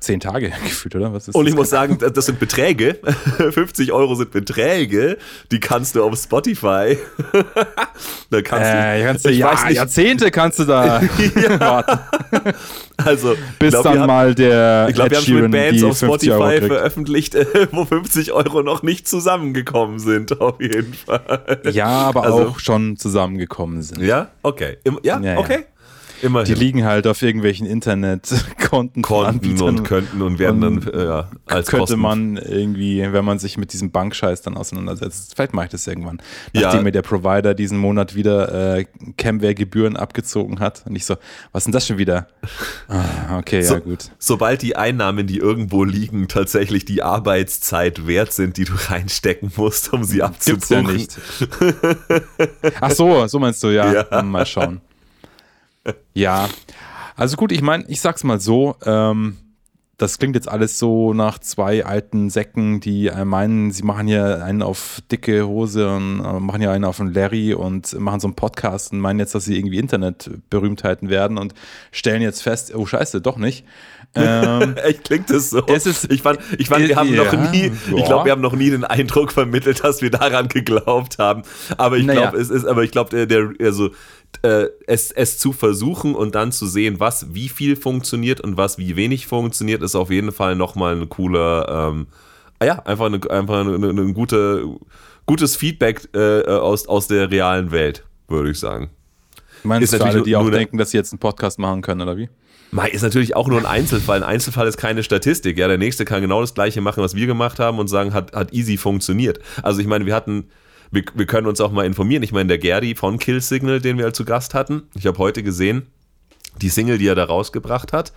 zehn 0.00 0.20
Tage 0.20 0.50
gefühlt, 0.64 0.96
oder? 0.96 1.12
Was 1.12 1.28
ist 1.28 1.34
und 1.34 1.46
ich 1.46 1.54
muss 1.54 1.70
sagen, 1.70 1.98
das 1.98 2.26
sind 2.26 2.38
Beträge. 2.38 2.98
50 3.50 3.92
Euro 3.92 4.14
sind 4.14 4.30
Beträge. 4.30 5.18
Die 5.50 5.60
kannst 5.60 5.94
du 5.94 6.02
auf 6.02 6.16
Spotify. 6.18 6.98
da 8.30 8.42
kannst 8.42 8.66
äh, 8.66 8.98
du, 8.98 9.04
kannst 9.06 9.24
du 9.24 9.30
ja, 9.30 9.64
nicht. 9.64 9.76
Jahrzehnte 9.76 10.30
kannst 10.30 10.58
du 10.58 10.64
da 10.64 11.00
warten. 11.58 12.00
Also, 12.96 13.34
bis 13.58 13.70
glaub, 13.70 13.84
dann 13.84 14.00
haben, 14.00 14.06
mal 14.06 14.34
der. 14.34 14.86
Ich 14.88 14.94
glaube, 14.94 15.10
wir 15.10 15.18
haben 15.18 15.24
schon 15.24 15.40
mit 15.42 15.52
Bands 15.52 15.82
auf 15.82 15.96
Spotify 15.96 16.60
veröffentlicht, 16.60 17.36
wo 17.72 17.84
50 17.84 18.32
Euro 18.32 18.62
noch 18.62 18.82
nicht 18.82 19.08
zusammengekommen 19.08 19.98
sind, 19.98 20.40
auf 20.40 20.60
jeden 20.60 20.94
Fall. 20.94 21.60
Ja, 21.70 21.86
aber 21.86 22.24
also, 22.24 22.48
auch 22.48 22.58
schon 22.58 22.96
zusammengekommen 22.96 23.82
sind. 23.82 24.02
Ja, 24.02 24.30
okay. 24.42 24.78
Ja, 25.02 25.20
ja 25.20 25.38
okay. 25.38 25.64
Immerhin. 26.22 26.54
Die 26.54 26.58
liegen 26.58 26.84
halt 26.84 27.06
auf 27.06 27.20
irgendwelchen 27.20 27.66
Internetkonten 27.66 29.02
Konten 29.02 29.60
und 29.60 29.82
könnten 29.82 30.22
und 30.22 30.38
werden 30.38 30.62
und 30.62 30.86
dann 30.86 31.06
ja, 31.06 31.30
als 31.46 31.68
könnte 31.68 31.80
Kosten. 31.80 32.00
man 32.00 32.36
irgendwie, 32.36 33.00
wenn 33.12 33.24
man 33.24 33.40
sich 33.40 33.58
mit 33.58 33.72
diesem 33.72 33.90
Bankscheiß 33.90 34.42
dann 34.42 34.56
auseinandersetzt, 34.56 35.34
vielleicht 35.34 35.52
mache 35.52 35.66
ich 35.66 35.72
das 35.72 35.86
irgendwann, 35.86 36.22
nachdem 36.52 36.78
ja. 36.78 36.82
mir 36.82 36.92
der 36.92 37.02
Provider 37.02 37.54
diesen 37.54 37.76
Monat 37.76 38.14
wieder 38.14 38.76
äh, 38.78 38.86
Camware-Gebühren 39.16 39.96
abgezogen 39.96 40.60
hat 40.60 40.84
und 40.86 40.94
ich 40.94 41.04
so, 41.04 41.16
was 41.50 41.62
ist 41.62 41.64
denn 41.66 41.72
das 41.72 41.86
schon 41.86 41.98
wieder? 41.98 42.28
Ah, 42.88 43.38
okay, 43.38 43.62
so, 43.62 43.74
ja 43.74 43.80
gut. 43.80 44.10
Sobald 44.18 44.62
die 44.62 44.76
Einnahmen, 44.76 45.26
die 45.26 45.38
irgendwo 45.38 45.82
liegen, 45.82 46.28
tatsächlich 46.28 46.84
die 46.84 47.02
Arbeitszeit 47.02 48.06
wert 48.06 48.32
sind, 48.32 48.56
die 48.56 48.64
du 48.64 48.74
reinstecken 48.88 49.52
musst, 49.56 49.92
um 49.92 50.04
sie 50.04 50.22
abzubuchen. 50.22 50.52
Gibt's 50.52 50.70
ja 50.70 50.82
nicht. 50.82 51.18
Ach 52.80 52.90
so, 52.92 53.26
so 53.26 53.38
meinst 53.40 53.62
du, 53.62 53.68
ja. 53.68 54.06
ja. 54.10 54.22
Mal 54.22 54.46
schauen 54.46 54.80
ja, 56.14 56.48
also 57.16 57.36
gut, 57.36 57.52
ich 57.52 57.62
meine, 57.62 57.84
ich 57.88 58.00
sag's 58.00 58.24
mal 58.24 58.40
so, 58.40 58.76
ähm, 58.84 59.36
das 60.02 60.18
klingt 60.18 60.34
jetzt 60.34 60.48
alles 60.48 60.80
so 60.80 61.14
nach 61.14 61.38
zwei 61.38 61.84
alten 61.84 62.28
Säcken, 62.28 62.80
die 62.80 63.08
meinen, 63.24 63.70
sie 63.70 63.84
machen 63.84 64.08
hier 64.08 64.44
einen 64.44 64.62
auf 64.62 65.00
dicke 65.12 65.46
Hose 65.46 65.94
und 65.94 66.20
äh, 66.20 66.40
machen 66.40 66.60
hier 66.60 66.72
einen 66.72 66.84
auf 66.84 67.00
einen 67.00 67.14
Larry 67.14 67.54
und 67.54 67.92
machen 68.00 68.18
so 68.18 68.26
einen 68.26 68.34
Podcast 68.34 68.92
und 68.92 68.98
meinen 68.98 69.20
jetzt, 69.20 69.34
dass 69.34 69.44
sie 69.44 69.56
irgendwie 69.56 69.78
Internetberühmtheiten 69.78 71.08
werden 71.08 71.38
und 71.38 71.54
stellen 71.92 72.20
jetzt 72.20 72.42
fest, 72.42 72.74
oh 72.74 72.84
scheiße, 72.84 73.20
doch 73.20 73.36
nicht. 73.36 73.64
Ähm, 74.14 74.76
Echt 74.82 75.04
klingt 75.04 75.30
es 75.30 75.50
so. 75.50 75.64
Es 75.66 75.86
ist, 75.86 76.10
ich 76.10 76.22
fand, 76.22 76.40
ich 76.58 76.68
fand, 76.68 76.88
wir 76.88 76.96
haben 76.96 77.14
ja, 77.14 77.24
noch 77.24 77.52
nie, 77.52 77.70
ich 77.96 78.04
glaube, 78.04 78.24
wir 78.24 78.32
haben 78.32 78.42
noch 78.42 78.56
nie 78.56 78.70
den 78.70 78.84
Eindruck 78.84 79.30
vermittelt, 79.32 79.84
dass 79.84 80.02
wir 80.02 80.10
daran 80.10 80.48
geglaubt 80.48 81.18
haben. 81.18 81.42
Aber 81.76 81.96
ich 81.96 82.06
naja. 82.06 82.22
glaube, 82.22 82.38
es 82.38 82.50
ist, 82.50 82.64
aber 82.64 82.82
ich 82.82 82.90
glaube, 82.90 83.10
der, 83.10 83.26
der, 83.26 83.52
also 83.64 83.90
äh, 84.42 84.66
es, 84.86 85.12
es 85.12 85.38
zu 85.38 85.52
versuchen 85.52 86.14
und 86.14 86.34
dann 86.34 86.52
zu 86.52 86.66
sehen, 86.66 87.00
was 87.00 87.34
wie 87.34 87.48
viel 87.48 87.76
funktioniert 87.76 88.40
und 88.40 88.56
was 88.56 88.78
wie 88.78 88.96
wenig 88.96 89.26
funktioniert, 89.26 89.82
ist 89.82 89.94
auf 89.94 90.10
jeden 90.10 90.32
Fall 90.32 90.56
nochmal 90.56 90.96
ein 90.96 91.08
cooler, 91.08 91.90
ähm, 91.90 92.06
ah 92.58 92.64
ja, 92.64 92.78
einfach, 92.80 93.06
eine, 93.06 93.20
einfach 93.30 93.60
eine, 93.60 93.88
eine 93.88 94.12
gute, 94.12 94.66
gutes 95.26 95.56
Feedback 95.56 96.08
äh, 96.14 96.44
aus, 96.44 96.88
aus 96.88 97.08
der 97.08 97.30
realen 97.30 97.70
Welt, 97.70 98.04
würde 98.28 98.50
ich 98.50 98.58
sagen. 98.58 98.90
Meinst 99.62 99.92
ist 99.92 100.00
du 100.00 100.04
alle, 100.04 100.22
die 100.22 100.34
auch 100.34 100.50
denken, 100.50 100.78
dass 100.78 100.90
sie 100.90 100.96
jetzt 100.96 101.12
einen 101.12 101.20
Podcast 101.20 101.58
machen 101.58 101.82
können, 101.82 102.00
oder 102.00 102.16
wie? 102.16 102.28
Ist 102.90 103.02
natürlich 103.02 103.36
auch 103.36 103.48
nur 103.48 103.58
ein 103.58 103.66
Einzelfall. 103.66 104.22
Ein 104.22 104.28
Einzelfall 104.28 104.66
ist 104.66 104.78
keine 104.78 105.02
Statistik. 105.02 105.58
Ja, 105.58 105.68
der 105.68 105.76
nächste 105.76 106.06
kann 106.06 106.22
genau 106.22 106.40
das 106.40 106.54
gleiche 106.54 106.80
machen, 106.80 107.02
was 107.02 107.14
wir 107.14 107.26
gemacht 107.26 107.58
haben 107.58 107.78
und 107.78 107.88
sagen, 107.88 108.14
hat, 108.14 108.32
hat 108.32 108.54
easy 108.54 108.78
funktioniert. 108.78 109.40
Also 109.62 109.80
ich 109.80 109.86
meine, 109.86 110.06
wir 110.06 110.14
hatten, 110.14 110.48
wir, 110.92 111.02
wir 111.14 111.26
können 111.26 111.46
uns 111.46 111.60
auch 111.60 111.72
mal 111.72 111.86
informieren. 111.86 112.22
Ich 112.22 112.32
meine, 112.32 112.48
der 112.48 112.58
Gerdi 112.58 112.94
von 112.94 113.18
Kill 113.18 113.40
Signal, 113.40 113.80
den 113.80 113.96
wir 113.96 114.04
halt 114.04 114.16
zu 114.16 114.24
Gast 114.24 114.54
hatten, 114.54 114.84
ich 114.94 115.06
habe 115.06 115.18
heute 115.18 115.42
gesehen, 115.42 115.86
die 116.60 116.68
Single, 116.68 116.98
die 116.98 117.06
er 117.06 117.14
da 117.14 117.24
rausgebracht 117.24 117.92
hat. 117.92 118.12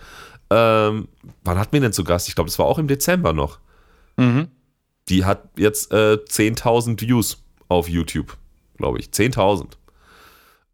Ähm, 0.50 1.08
wann 1.42 1.58
hatten 1.58 1.72
wir 1.72 1.80
denn 1.80 1.92
zu 1.92 2.04
Gast? 2.04 2.28
Ich 2.28 2.34
glaube, 2.34 2.48
das 2.48 2.58
war 2.58 2.66
auch 2.66 2.78
im 2.78 2.86
Dezember 2.86 3.32
noch. 3.32 3.58
Mhm. 4.16 4.48
Die 5.08 5.24
hat 5.24 5.48
jetzt 5.56 5.92
äh, 5.92 6.18
10.000 6.18 7.00
Views 7.00 7.42
auf 7.68 7.88
YouTube, 7.88 8.36
glaube 8.76 8.98
ich. 8.98 9.06
10.000. 9.06 9.72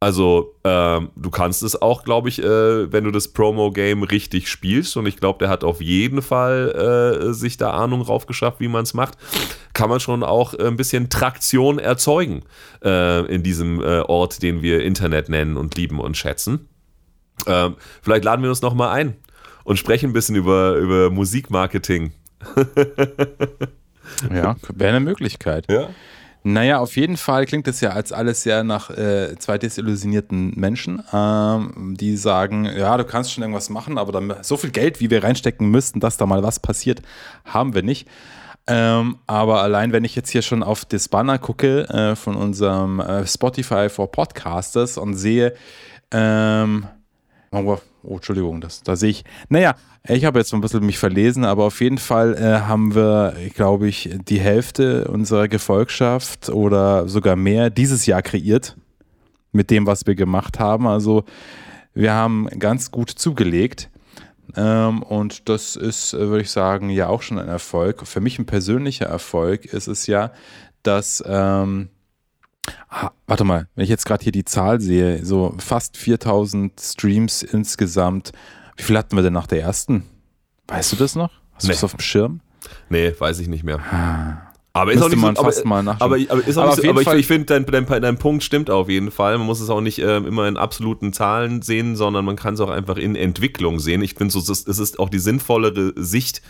Also, 0.03 0.57
ähm, 0.65 1.11
du 1.15 1.31
kannst 1.31 1.63
es 1.63 1.81
auch, 1.81 2.03
glaube 2.03 2.29
ich, 2.29 2.43
äh, 2.43 2.93
wenn 2.93 3.05
du 3.05 3.13
das 3.13 3.29
Promo-Game 3.29 4.03
richtig 4.03 4.49
spielst. 4.49 4.97
Und 4.97 5.07
ich 5.07 5.17
glaube, 5.17 5.39
der 5.39 5.49
hat 5.49 5.63
auf 5.63 5.81
jeden 5.81 6.23
Fall 6.23 7.29
äh, 7.31 7.33
sich 7.33 7.57
da 7.57 7.71
Ahnung 7.71 8.03
raufgeschafft, 8.03 8.59
wie 8.59 8.67
man 8.67 8.83
es 8.83 8.95
macht. 8.95 9.17
Kann 9.75 9.89
man 9.89 10.01
schon 10.01 10.25
auch 10.25 10.55
ein 10.55 10.77
bisschen 10.77 11.09
Traktion 11.09 11.79
erzeugen 11.79 12.43
äh, 12.85 13.25
in 13.33 13.45
diesem 13.45 13.81
äh, 13.81 14.01
Ort, 14.01 14.43
den 14.43 14.61
wir 14.61 14.83
Internet 14.83 15.29
nennen 15.29 15.57
und 15.57 15.77
lieben 15.77 16.01
und 16.01 16.17
schätzen. 16.17 16.69
Ähm, 17.47 17.77
vielleicht 18.03 18.25
laden 18.25 18.43
wir 18.43 18.51
uns 18.51 18.61
nochmal 18.61 18.89
ein 18.89 19.15
und 19.63 19.79
sprechen 19.79 20.11
ein 20.11 20.15
bisschen 20.15 20.35
über, 20.35 20.79
über 20.79 21.11
Musikmarketing. 21.11 22.13
ja, 24.35 24.57
wäre 24.75 24.97
eine 24.97 24.99
Möglichkeit. 24.99 25.71
Ja. 25.71 25.91
Naja, 26.45 26.79
auf 26.79 26.97
jeden 26.97 27.17
Fall 27.17 27.47
klingt 27.47 27.69
es 27.69 27.81
ja 27.81 27.91
als 27.91 28.13
alles 28.13 28.43
sehr 28.43 28.65
nach 28.65 28.91
äh, 28.91 29.37
zwei 29.39 29.59
desillusionierten 29.59 30.53
Menschen, 30.57 31.03
ähm, 31.13 31.97
die 31.97 32.17
sagen, 32.17 32.65
ja, 32.65 32.97
du 32.97 33.05
kannst 33.05 33.33
schon 33.33 33.43
irgendwas 33.43 33.71
machen, 33.71 33.97
aber 33.97 34.11
dann, 34.11 34.35
so 34.43 34.57
viel 34.57 34.71
Geld, 34.71 34.99
wie 35.01 35.09
wir 35.09 35.23
reinstecken 35.23 35.71
müssten, 35.71 36.01
dass 36.01 36.17
da 36.17 36.27
mal 36.27 36.43
was 36.43 36.59
passiert, 36.59 37.01
haben 37.45 37.75
wir 37.75 37.83
nicht. 37.83 38.09
Ähm, 38.67 39.19
aber 39.27 39.63
allein, 39.63 39.93
wenn 39.93 40.05
ich 40.05 40.17
jetzt 40.17 40.31
hier 40.31 40.43
schon 40.43 40.63
auf 40.63 40.85
das 40.85 41.09
Banner 41.09 41.39
gucke 41.39 41.89
äh, 41.89 42.17
von 42.17 42.37
unserem 42.37 43.01
äh, 43.01 43.27
Spotify 43.27 43.89
for 43.89 44.11
Podcasters 44.11 44.99
und 44.99 45.15
sehe, 45.15 45.55
ähm, 46.11 46.87
oh, 48.03 48.17
Entschuldigung, 48.17 48.61
das, 48.61 48.83
da 48.83 48.97
sehe 48.97 49.11
ich, 49.11 49.25
naja, 49.49 49.75
ich 50.09 50.25
habe 50.25 50.39
jetzt 50.39 50.53
ein 50.53 50.61
bisschen 50.61 50.85
mich 50.85 50.99
verlesen, 50.99 51.45
aber 51.45 51.65
auf 51.65 51.81
jeden 51.81 51.99
Fall 51.99 52.35
äh, 52.35 52.61
haben 52.67 52.95
wir, 52.95 53.35
glaube 53.55 53.89
ich, 53.89 54.11
die 54.29 54.41
Hälfte 54.41 55.09
unserer 55.09 55.49
Gefolgschaft 55.49 56.49
oder 56.49 57.09
sogar 57.09 57.37
mehr 57.37 57.71
dieses 57.71 58.07
Jahr 58.07 58.23
kreiert 58.23 58.77
mit 59.53 59.71
dem, 59.71 59.87
was 59.87 60.07
wir 60.07 60.15
gemacht 60.15 60.59
haben. 60.59 60.87
Also 60.87 61.25
wir 61.95 62.13
haben 62.13 62.49
ganz 62.59 62.91
gut 62.91 63.11
zugelegt. 63.11 63.91
Ähm, 64.57 65.03
und 65.03 65.49
das 65.49 65.77
ist, 65.77 66.13
äh, 66.15 66.29
würde 66.29 66.43
ich 66.43 66.51
sagen, 66.51 66.91
ja 66.91 67.09
auch 67.09 67.23
schon 67.23 67.39
ein 67.39 67.49
Erfolg. 67.49 68.07
Für 68.07 68.21
mich 68.21 68.39
ein 68.39 68.47
persönlicher 68.47 69.07
Erfolg 69.07 69.65
ist 69.67 69.87
es 69.87 70.07
ja, 70.07 70.33
dass, 70.83 71.23
ähm, 71.27 71.89
ah, 72.89 73.11
warte 73.27 73.45
mal, 73.45 73.69
wenn 73.75 73.85
ich 73.85 73.91
jetzt 73.91 74.07
gerade 74.07 74.23
hier 74.23 74.33
die 74.33 74.45
Zahl 74.45 74.81
sehe, 74.81 75.25
so 75.25 75.55
fast 75.59 75.97
4000 75.97 76.81
Streams 76.81 77.43
insgesamt 77.43 78.33
wie 78.77 78.83
viel 78.83 78.99
hatten 78.99 79.17
wir 79.17 79.23
denn 79.23 79.33
nach 79.33 79.47
der 79.47 79.61
ersten? 79.61 80.05
Weißt 80.69 80.93
du 80.93 80.97
das 80.97 81.15
noch? 81.15 81.31
Hast 81.55 81.65
nee. 81.65 81.69
du 81.69 81.75
das 81.75 81.85
auf 81.85 81.93
dem 81.93 82.01
Schirm? 82.01 82.41
Nee, 82.89 83.15
weiß 83.17 83.39
ich 83.41 83.49
nicht 83.49 83.65
mehr. 83.65 83.79
Ah. 83.79 84.49
Aber 84.75 84.93
ist 84.93 85.03
auch 85.03 85.11
nicht 85.11 85.19
man 85.19 85.37
so, 85.37 85.45
fast 85.45 85.61
aber, 85.61 85.69
mal 85.83 85.97
aber, 86.01 86.17
aber, 86.17 86.47
ist 86.47 86.57
auch 86.57 86.63
aber, 86.63 86.71
nicht 86.71 86.83
so, 86.83 86.89
aber 86.89 87.03
ich, 87.03 87.09
ich 87.21 87.27
finde, 87.27 87.45
dein, 87.45 87.67
dein, 87.67 88.03
dein, 88.03 88.17
Punkt 88.17 88.43
stimmt 88.43 88.71
auf 88.71 88.89
jeden 88.89 89.11
Fall. 89.11 89.37
Man 89.37 89.47
muss 89.47 89.61
es 89.61 89.69
auch 89.69 89.83
nicht 89.83 89.99
äh, 89.99 90.17
immer 90.17 90.49
in 90.49 90.57
absoluten 90.57 91.13
Zahlen 91.13 91.61
sehen, 91.61 91.95
sondern 91.95 92.25
man 92.25 92.37
kann 92.37 92.55
es 92.55 92.61
auch 92.61 92.71
einfach 92.71 92.97
in 92.97 93.15
Entwicklung 93.15 93.81
sehen. 93.81 94.01
Ich 94.01 94.15
finde, 94.15 94.33
so, 94.33 94.41
es 94.41 94.67
ist 94.67 94.99
auch 94.99 95.11
die 95.11 95.19
sinnvollere 95.19 95.93
Sicht 95.97 96.41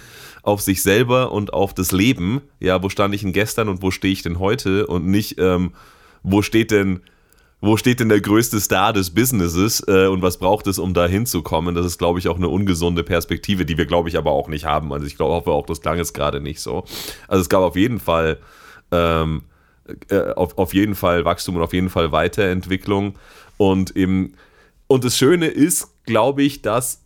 auf 0.45 0.61
sich 0.61 0.83
selber 0.83 1.33
und 1.33 1.53
auf 1.53 1.75
das 1.75 1.91
Leben. 1.91 2.43
Ja, 2.61 2.81
wo 2.83 2.89
stand 2.89 3.13
ich 3.13 3.23
denn 3.23 3.33
gestern 3.33 3.69
und 3.69 3.83
wo 3.83 3.91
stehe 3.91 4.13
ich 4.13 4.23
denn 4.23 4.39
heute? 4.39 4.87
Und 4.87 5.07
nicht, 5.07 5.41
ähm, 5.41 5.73
wo 6.23 6.43
steht 6.43 6.71
denn 6.71 7.01
wo 7.65 7.77
steht 7.77 8.01
denn 8.01 8.09
der 8.09 8.21
größte 8.21 8.61
Star 8.61 8.93
des 8.93 9.15
Businesses 9.15 9.87
äh, 9.87 10.09
und 10.09 10.21
was 10.21 10.39
braucht 10.39 10.67
es, 10.67 10.81
um 10.81 10.95
da 10.95 11.07
hinzukommen? 11.07 11.77
Das 11.77 11.87
ist, 11.87 11.97
glaube 11.97 12.19
ich, 12.19 12.27
auch 12.27 12.37
eine 12.37 12.49
ungesunde 12.49 13.05
Perspektive, 13.05 13.65
die 13.65 13.79
wir, 13.79 13.87
glaube 13.87 14.09
ich, 14.09 14.19
aber 14.19 14.33
auch 14.33 14.49
nicht 14.49 14.65
haben. 14.65 14.93
Also 14.93 15.07
ich 15.07 15.15
glaube, 15.15 15.35
hoffe 15.35 15.53
auch, 15.53 15.67
das 15.67 15.81
klang 15.81 15.97
jetzt 15.97 16.13
gerade 16.13 16.41
nicht 16.41 16.61
so. 16.61 16.83
Also 17.29 17.41
es 17.41 17.49
gab 17.49 17.61
auf 17.61 17.77
jeden 17.77 18.01
Fall 18.01 18.39
ähm, 18.91 19.43
äh, 20.09 20.33
auf, 20.33 20.59
auf 20.59 20.75
jeden 20.75 20.97
Fall 20.97 21.25
Wachstum 21.25 21.55
und 21.55 21.63
auf 21.63 21.73
jeden 21.73 21.89
Fall 21.89 22.11
Weiterentwicklung. 22.11 23.15
Und 23.59 23.95
eben, 23.97 24.35
und 24.89 25.05
das 25.05 25.17
Schöne 25.17 25.47
ist, 25.47 25.89
glaube 26.05 26.43
ich, 26.43 26.63
dass, 26.63 27.05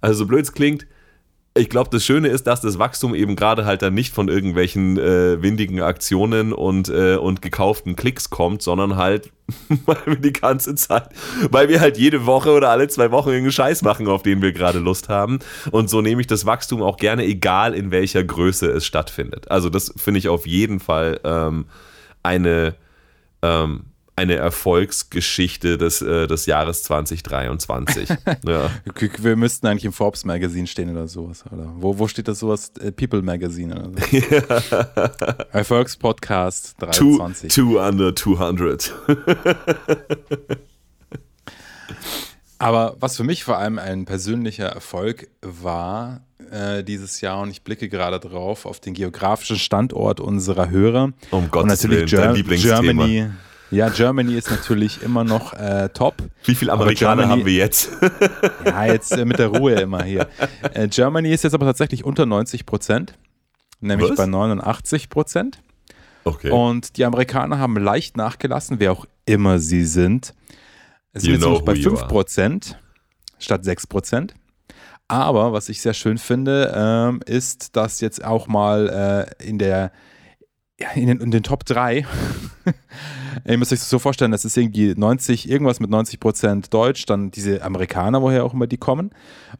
also 0.00 0.18
so 0.18 0.26
blöd 0.26 0.42
es 0.42 0.52
klingt, 0.52 0.88
ich 1.58 1.68
glaube, 1.68 1.90
das 1.90 2.04
Schöne 2.04 2.28
ist, 2.28 2.46
dass 2.46 2.60
das 2.60 2.78
Wachstum 2.78 3.14
eben 3.14 3.36
gerade 3.36 3.64
halt 3.64 3.82
dann 3.82 3.94
nicht 3.94 4.14
von 4.14 4.28
irgendwelchen 4.28 4.98
äh, 4.98 5.42
windigen 5.42 5.82
Aktionen 5.82 6.52
und, 6.52 6.88
äh, 6.88 7.16
und 7.16 7.42
gekauften 7.42 7.96
Klicks 7.96 8.30
kommt, 8.30 8.62
sondern 8.62 8.96
halt, 8.96 9.30
weil 9.86 9.98
wir 10.06 10.16
die 10.16 10.32
ganze 10.32 10.74
Zeit, 10.74 11.08
weil 11.50 11.68
wir 11.68 11.80
halt 11.80 11.98
jede 11.98 12.26
Woche 12.26 12.52
oder 12.52 12.70
alle 12.70 12.88
zwei 12.88 13.10
Wochen 13.10 13.28
irgendeinen 13.28 13.52
Scheiß 13.52 13.82
machen, 13.82 14.08
auf 14.08 14.22
den 14.22 14.40
wir 14.40 14.52
gerade 14.52 14.78
Lust 14.78 15.08
haben. 15.08 15.40
Und 15.70 15.90
so 15.90 16.00
nehme 16.00 16.20
ich 16.20 16.26
das 16.26 16.46
Wachstum 16.46 16.82
auch 16.82 16.96
gerne, 16.96 17.24
egal 17.24 17.74
in 17.74 17.90
welcher 17.90 18.24
Größe 18.24 18.70
es 18.70 18.86
stattfindet. 18.86 19.50
Also 19.50 19.68
das 19.68 19.92
finde 19.96 20.18
ich 20.18 20.28
auf 20.28 20.46
jeden 20.46 20.80
Fall 20.80 21.20
ähm, 21.24 21.66
eine, 22.22 22.74
ähm, 23.42 23.84
eine 24.18 24.34
Erfolgsgeschichte 24.34 25.78
des, 25.78 26.02
äh, 26.02 26.26
des 26.26 26.46
Jahres 26.46 26.82
2023. 26.82 28.08
ja. 28.46 28.70
Wir 29.18 29.36
müssten 29.36 29.66
eigentlich 29.68 29.84
im 29.84 29.92
Forbes 29.92 30.24
Magazine 30.24 30.66
stehen 30.66 30.90
oder 30.90 31.06
sowas. 31.06 31.44
Oder 31.50 31.72
wo, 31.76 31.98
wo 31.98 32.08
steht 32.08 32.26
das 32.28 32.40
sowas? 32.40 32.72
Äh, 32.80 32.90
People 32.92 33.22
Magazine 33.22 33.74
oder 33.78 33.92
so. 33.92 33.96
Erfolgspodcast 35.52 36.74
23. 36.80 37.54
Two, 37.54 37.74
two 37.74 37.80
under 37.80 38.14
200. 38.14 38.92
Aber 42.58 42.96
was 42.98 43.16
für 43.16 43.24
mich 43.24 43.44
vor 43.44 43.56
allem 43.58 43.78
ein 43.78 44.04
persönlicher 44.04 44.66
Erfolg 44.66 45.28
war 45.42 46.22
äh, 46.50 46.82
dieses 46.82 47.20
Jahr 47.20 47.40
und 47.40 47.50
ich 47.50 47.62
blicke 47.62 47.88
gerade 47.88 48.18
drauf 48.18 48.66
auf 48.66 48.80
den 48.80 48.94
geografischen 48.94 49.58
Standort 49.58 50.18
unserer 50.18 50.70
Hörer. 50.70 51.12
Um 51.30 51.52
Gottes 51.52 51.84
und 51.84 51.90
natürlich 51.90 52.12
Willen, 52.12 52.60
Ger 52.60 52.80
Germany. 52.82 53.30
Ja, 53.70 53.90
Germany 53.90 54.34
ist 54.34 54.50
natürlich 54.50 55.02
immer 55.02 55.24
noch 55.24 55.52
äh, 55.52 55.90
top. 55.90 56.16
Wie 56.44 56.54
viele 56.54 56.72
Amerikaner 56.72 57.22
Germany, 57.22 57.40
haben 57.40 57.46
wir 57.46 57.54
jetzt? 57.54 57.90
ja, 58.64 58.86
jetzt 58.86 59.12
äh, 59.12 59.24
mit 59.24 59.38
der 59.38 59.48
Ruhe 59.48 59.74
immer 59.74 60.02
hier. 60.04 60.26
Äh, 60.72 60.88
Germany 60.88 61.32
ist 61.32 61.44
jetzt 61.44 61.54
aber 61.54 61.66
tatsächlich 61.66 62.04
unter 62.04 62.24
90 62.24 62.64
Prozent, 62.64 63.18
nämlich 63.80 64.10
Was? 64.10 64.16
bei 64.16 64.26
89 64.26 65.10
Prozent. 65.10 65.60
Okay. 66.24 66.50
Und 66.50 66.96
die 66.96 67.04
Amerikaner 67.04 67.58
haben 67.58 67.76
leicht 67.76 68.16
nachgelassen, 68.16 68.80
wer 68.80 68.92
auch 68.92 69.06
immer 69.26 69.58
sie 69.58 69.84
sind. 69.84 70.34
Es 71.12 71.22
sind 71.22 71.42
jetzt 71.42 71.64
bei 71.64 71.74
5 71.74 72.08
Prozent 72.08 72.78
statt 73.38 73.64
6 73.64 73.86
Prozent. 73.86 74.34
Aber 75.08 75.52
was 75.52 75.70
ich 75.70 75.80
sehr 75.80 75.94
schön 75.94 76.18
finde, 76.18 76.72
ähm, 76.74 77.20
ist, 77.24 77.76
dass 77.76 78.00
jetzt 78.00 78.22
auch 78.22 78.46
mal 78.46 79.28
äh, 79.40 79.46
in 79.46 79.58
der 79.58 79.90
in 80.94 81.08
den, 81.08 81.20
in 81.20 81.30
den 81.30 81.42
Top 81.42 81.64
3, 81.64 82.06
ihr 83.46 83.58
müsst 83.58 83.72
euch 83.72 83.80
das 83.80 83.90
so 83.90 83.98
vorstellen, 83.98 84.30
das 84.32 84.44
ist 84.44 84.56
irgendwie 84.56 84.94
90, 84.96 85.48
irgendwas 85.48 85.80
mit 85.80 85.90
90 85.90 86.20
Prozent 86.20 86.74
Deutsch, 86.74 87.06
dann 87.06 87.30
diese 87.30 87.62
Amerikaner, 87.62 88.22
woher 88.22 88.44
auch 88.44 88.54
immer 88.54 88.66
die 88.66 88.76
kommen, 88.76 89.10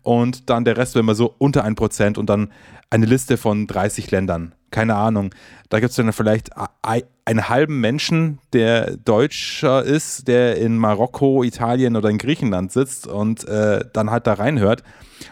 und 0.02 0.50
dann 0.50 0.64
der 0.64 0.76
Rest 0.76 0.94
wäre 0.94 1.00
immer 1.00 1.14
so 1.14 1.34
unter 1.38 1.64
1 1.64 1.76
Prozent 1.76 2.18
und 2.18 2.28
dann 2.28 2.52
eine 2.90 3.06
Liste 3.06 3.36
von 3.36 3.66
30 3.66 4.10
Ländern. 4.10 4.54
Keine 4.70 4.96
Ahnung. 4.96 5.34
Da 5.70 5.80
gibt 5.80 5.90
es 5.90 5.96
dann 5.96 6.12
vielleicht 6.12 6.50
einen 6.82 7.48
halben 7.48 7.80
Menschen, 7.80 8.38
der 8.52 8.96
Deutscher 8.96 9.82
ist, 9.82 10.28
der 10.28 10.56
in 10.56 10.76
Marokko, 10.76 11.42
Italien 11.42 11.96
oder 11.96 12.10
in 12.10 12.18
Griechenland 12.18 12.72
sitzt 12.72 13.06
und 13.06 13.46
äh, 13.48 13.84
dann 13.92 14.10
halt 14.10 14.26
da 14.26 14.34
reinhört. 14.34 14.82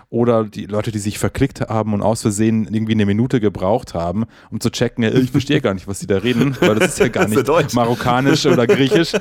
Oder 0.09 0.45
die 0.45 0.66
Leute, 0.66 0.91
die 0.91 0.99
sich 0.99 1.18
verklickt 1.18 1.61
haben 1.61 1.95
und 1.95 2.03
aus 2.03 2.22
Versehen 2.22 2.66
irgendwie 2.72 2.93
eine 2.93 3.07
Minute 3.07 3.41
gebraucht 3.41 3.95
haben, 3.95 4.24
um 4.51 4.61
zu 4.61 4.70
checken, 4.70 5.05
ich 5.05 5.30
verstehe 5.30 5.61
gar 5.61 5.74
nicht, 5.74 5.87
was 5.87 5.99
die 6.01 6.07
da 6.07 6.18
reden, 6.18 6.57
weil 6.61 6.74
das 6.76 6.91
ist 6.91 6.99
ja 6.99 7.09
gar 7.09 7.28
nicht 7.28 7.74
marokkanisch 7.74 8.36
oder 8.45 8.66
griechisch. 8.66 9.12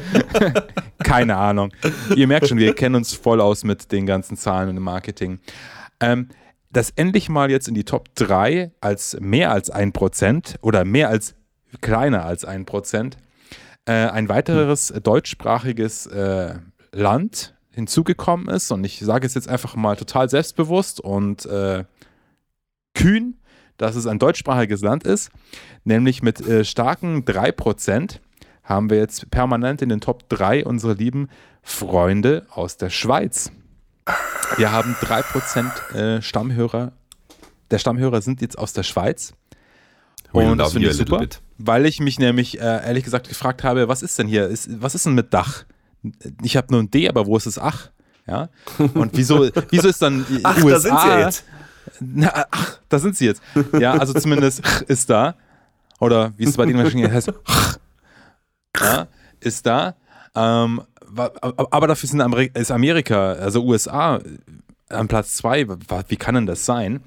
Keine 1.03 1.37
Ahnung. 1.37 1.71
Ihr 2.15 2.27
merkt 2.27 2.47
schon, 2.47 2.57
wir 2.57 2.75
kennen 2.75 2.95
uns 2.95 3.13
voll 3.13 3.39
aus 3.39 3.63
mit 3.63 3.91
den 3.91 4.05
ganzen 4.05 4.35
Zahlen 4.35 4.69
und 4.69 4.75
dem 4.75 4.83
Marketing. 4.83 5.39
Ähm, 5.99 6.29
dass 6.71 6.89
endlich 6.89 7.29
mal 7.29 7.49
jetzt 7.49 7.69
in 7.69 7.73
die 7.73 7.85
Top 7.85 8.13
3 8.15 8.71
als 8.81 9.15
mehr 9.21 9.51
als 9.51 9.69
ein 9.69 9.93
Prozent 9.93 10.55
oder 10.61 10.83
mehr 10.83 11.07
als 11.07 11.35
kleiner 11.79 12.25
als 12.25 12.43
ein 12.43 12.65
Prozent 12.65 13.17
äh, 13.85 13.93
ein 13.93 14.27
weiteres 14.27 14.93
deutschsprachiges 15.01 16.07
äh, 16.07 16.55
Land 16.91 17.55
hinzugekommen 17.71 18.49
ist. 18.49 18.71
Und 18.71 18.83
ich 18.83 18.99
sage 18.99 19.27
es 19.27 19.35
jetzt 19.35 19.47
einfach 19.47 19.75
mal 19.75 19.95
total 19.95 20.29
selbstbewusst 20.29 20.99
und 20.99 21.45
äh, 21.45 21.83
kühn, 22.93 23.37
dass 23.77 23.95
es 23.95 24.07
ein 24.07 24.19
deutschsprachiges 24.19 24.81
Land 24.81 25.03
ist. 25.05 25.29
Nämlich 25.83 26.23
mit 26.23 26.41
äh, 26.41 26.65
starken 26.65 27.25
3% 27.25 28.19
haben 28.65 28.89
wir 28.89 28.97
jetzt 28.97 29.29
permanent 29.31 29.81
in 29.81 29.89
den 29.89 30.01
Top 30.01 30.27
3 30.29 30.65
unsere 30.65 30.93
lieben 30.93 31.29
Freunde 31.63 32.45
aus 32.49 32.77
der 32.77 32.89
Schweiz. 32.89 33.51
Wir 34.57 34.71
haben 34.71 34.95
3% 35.01 35.95
äh, 35.95 36.21
Stammhörer. 36.21 36.91
Der 37.71 37.79
Stammhörer 37.79 38.21
sind 38.21 38.41
jetzt 38.41 38.57
aus 38.57 38.73
der 38.73 38.83
Schweiz. 38.83 39.33
Und 40.31 40.57
das 40.57 40.73
finde 40.73 40.89
ich 40.89 40.97
super, 40.97 41.25
weil 41.57 41.85
ich 41.85 41.99
mich 41.99 42.19
nämlich 42.19 42.59
äh, 42.59 42.85
ehrlich 42.85 43.03
gesagt 43.03 43.29
gefragt 43.29 43.63
habe, 43.63 43.87
was 43.87 44.01
ist 44.01 44.19
denn 44.19 44.27
hier? 44.27 44.49
Was 44.79 44.93
ist 44.93 45.05
denn 45.05 45.13
mit 45.13 45.33
Dach? 45.33 45.63
Ich 46.43 46.57
habe 46.57 46.67
nur 46.71 46.83
ein 46.83 46.91
D, 46.91 47.07
aber 47.07 47.25
wo 47.25 47.37
ist 47.37 47.47
das 47.47 47.57
Ach? 47.57 47.89
Ja. 48.27 48.49
Und 48.77 49.11
wieso, 49.13 49.49
wieso 49.69 49.87
ist 49.87 50.01
dann 50.01 50.25
ach, 50.43 50.61
USA? 50.63 50.71
Da 50.71 50.79
sind 50.79 50.99
sie 50.99 51.19
jetzt. 51.19 51.43
Na, 51.99 52.45
ach, 52.51 52.79
da 52.89 52.99
sind 52.99 53.15
sie 53.15 53.25
jetzt. 53.25 53.41
Ja, 53.79 53.93
also 53.93 54.13
zumindest 54.13 54.61
ist 54.87 55.09
da. 55.09 55.35
Oder 55.99 56.33
wie 56.37 56.43
es 56.43 56.57
bei 56.57 56.65
den 56.65 56.75
Menschen 56.75 57.09
heißt, 57.09 57.31
ja, 58.79 59.07
ist 59.39 59.65
da. 59.65 59.95
Ähm, 60.35 60.81
aber 61.71 61.87
dafür 61.87 62.09
sind 62.09 62.21
Amerika, 62.21 62.59
ist 62.59 62.71
Amerika, 62.71 63.33
also 63.33 63.63
USA, 63.63 64.19
an 64.89 65.07
Platz 65.07 65.35
zwei. 65.35 65.67
Wie 66.07 66.17
kann 66.17 66.35
denn 66.35 66.45
das 66.45 66.65
sein? 66.65 67.01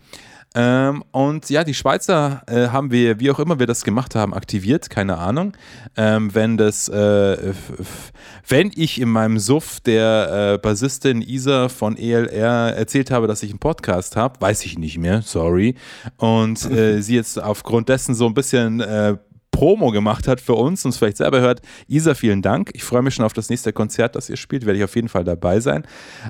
Ähm, 0.55 1.05
und 1.13 1.51
ja, 1.51 1.63
die 1.63 1.75
Schweizer 1.75 2.43
äh, 2.47 2.69
haben 2.69 2.91
wir, 2.91 3.21
wie 3.21 3.31
auch 3.31 3.39
immer 3.39 3.59
wir 3.59 3.67
das 3.67 3.85
gemacht 3.85 4.15
haben, 4.15 4.33
aktiviert, 4.33 4.89
keine 4.89 5.19
Ahnung. 5.19 5.53
Ähm, 5.97 6.35
wenn 6.35 6.57
das, 6.57 6.89
äh, 6.89 7.53
wenn 8.49 8.73
ich 8.75 8.99
in 8.99 9.11
meinem 9.11 9.39
Suff 9.39 9.81
der 9.81 10.55
äh, 10.55 10.59
Bassistin 10.59 11.21
Isa 11.21 11.69
von 11.69 11.99
ELR 11.99 12.75
erzählt 12.75 13.11
habe, 13.11 13.27
dass 13.27 13.43
ich 13.43 13.51
einen 13.51 13.59
Podcast 13.59 14.17
habe, 14.17 14.41
weiß 14.41 14.65
ich 14.65 14.79
nicht 14.79 14.97
mehr, 14.97 15.21
sorry. 15.21 15.75
Und 16.17 16.65
äh, 16.71 17.03
sie 17.03 17.17
jetzt 17.17 17.41
aufgrund 17.41 17.91
dessen 17.91 18.15
so 18.15 18.27
ein 18.27 18.35
bisschen 18.35 18.81
äh, 18.81 19.17
Promo 19.59 19.91
gemacht 19.91 20.29
hat 20.29 20.41
für 20.41 20.55
uns 20.55 20.85
und 20.85 20.91
es 20.91 20.99
vielleicht 20.99 21.17
selber 21.17 21.41
hört. 21.41 21.63
Isa, 21.89 22.15
vielen 22.15 22.43
Dank. 22.43 22.71
Ich 22.75 22.85
freue 22.85 23.03
mich 23.03 23.15
schon 23.15 23.25
auf 23.25 23.33
das 23.33 23.51
nächste 23.51 23.73
Konzert, 23.73 24.15
das 24.15 24.31
ihr 24.31 24.37
spielt. 24.37 24.65
Werde 24.67 24.79
ich 24.79 24.85
auf 24.85 24.95
jeden 24.95 25.09
Fall 25.09 25.25
dabei 25.25 25.59
sein. 25.59 25.85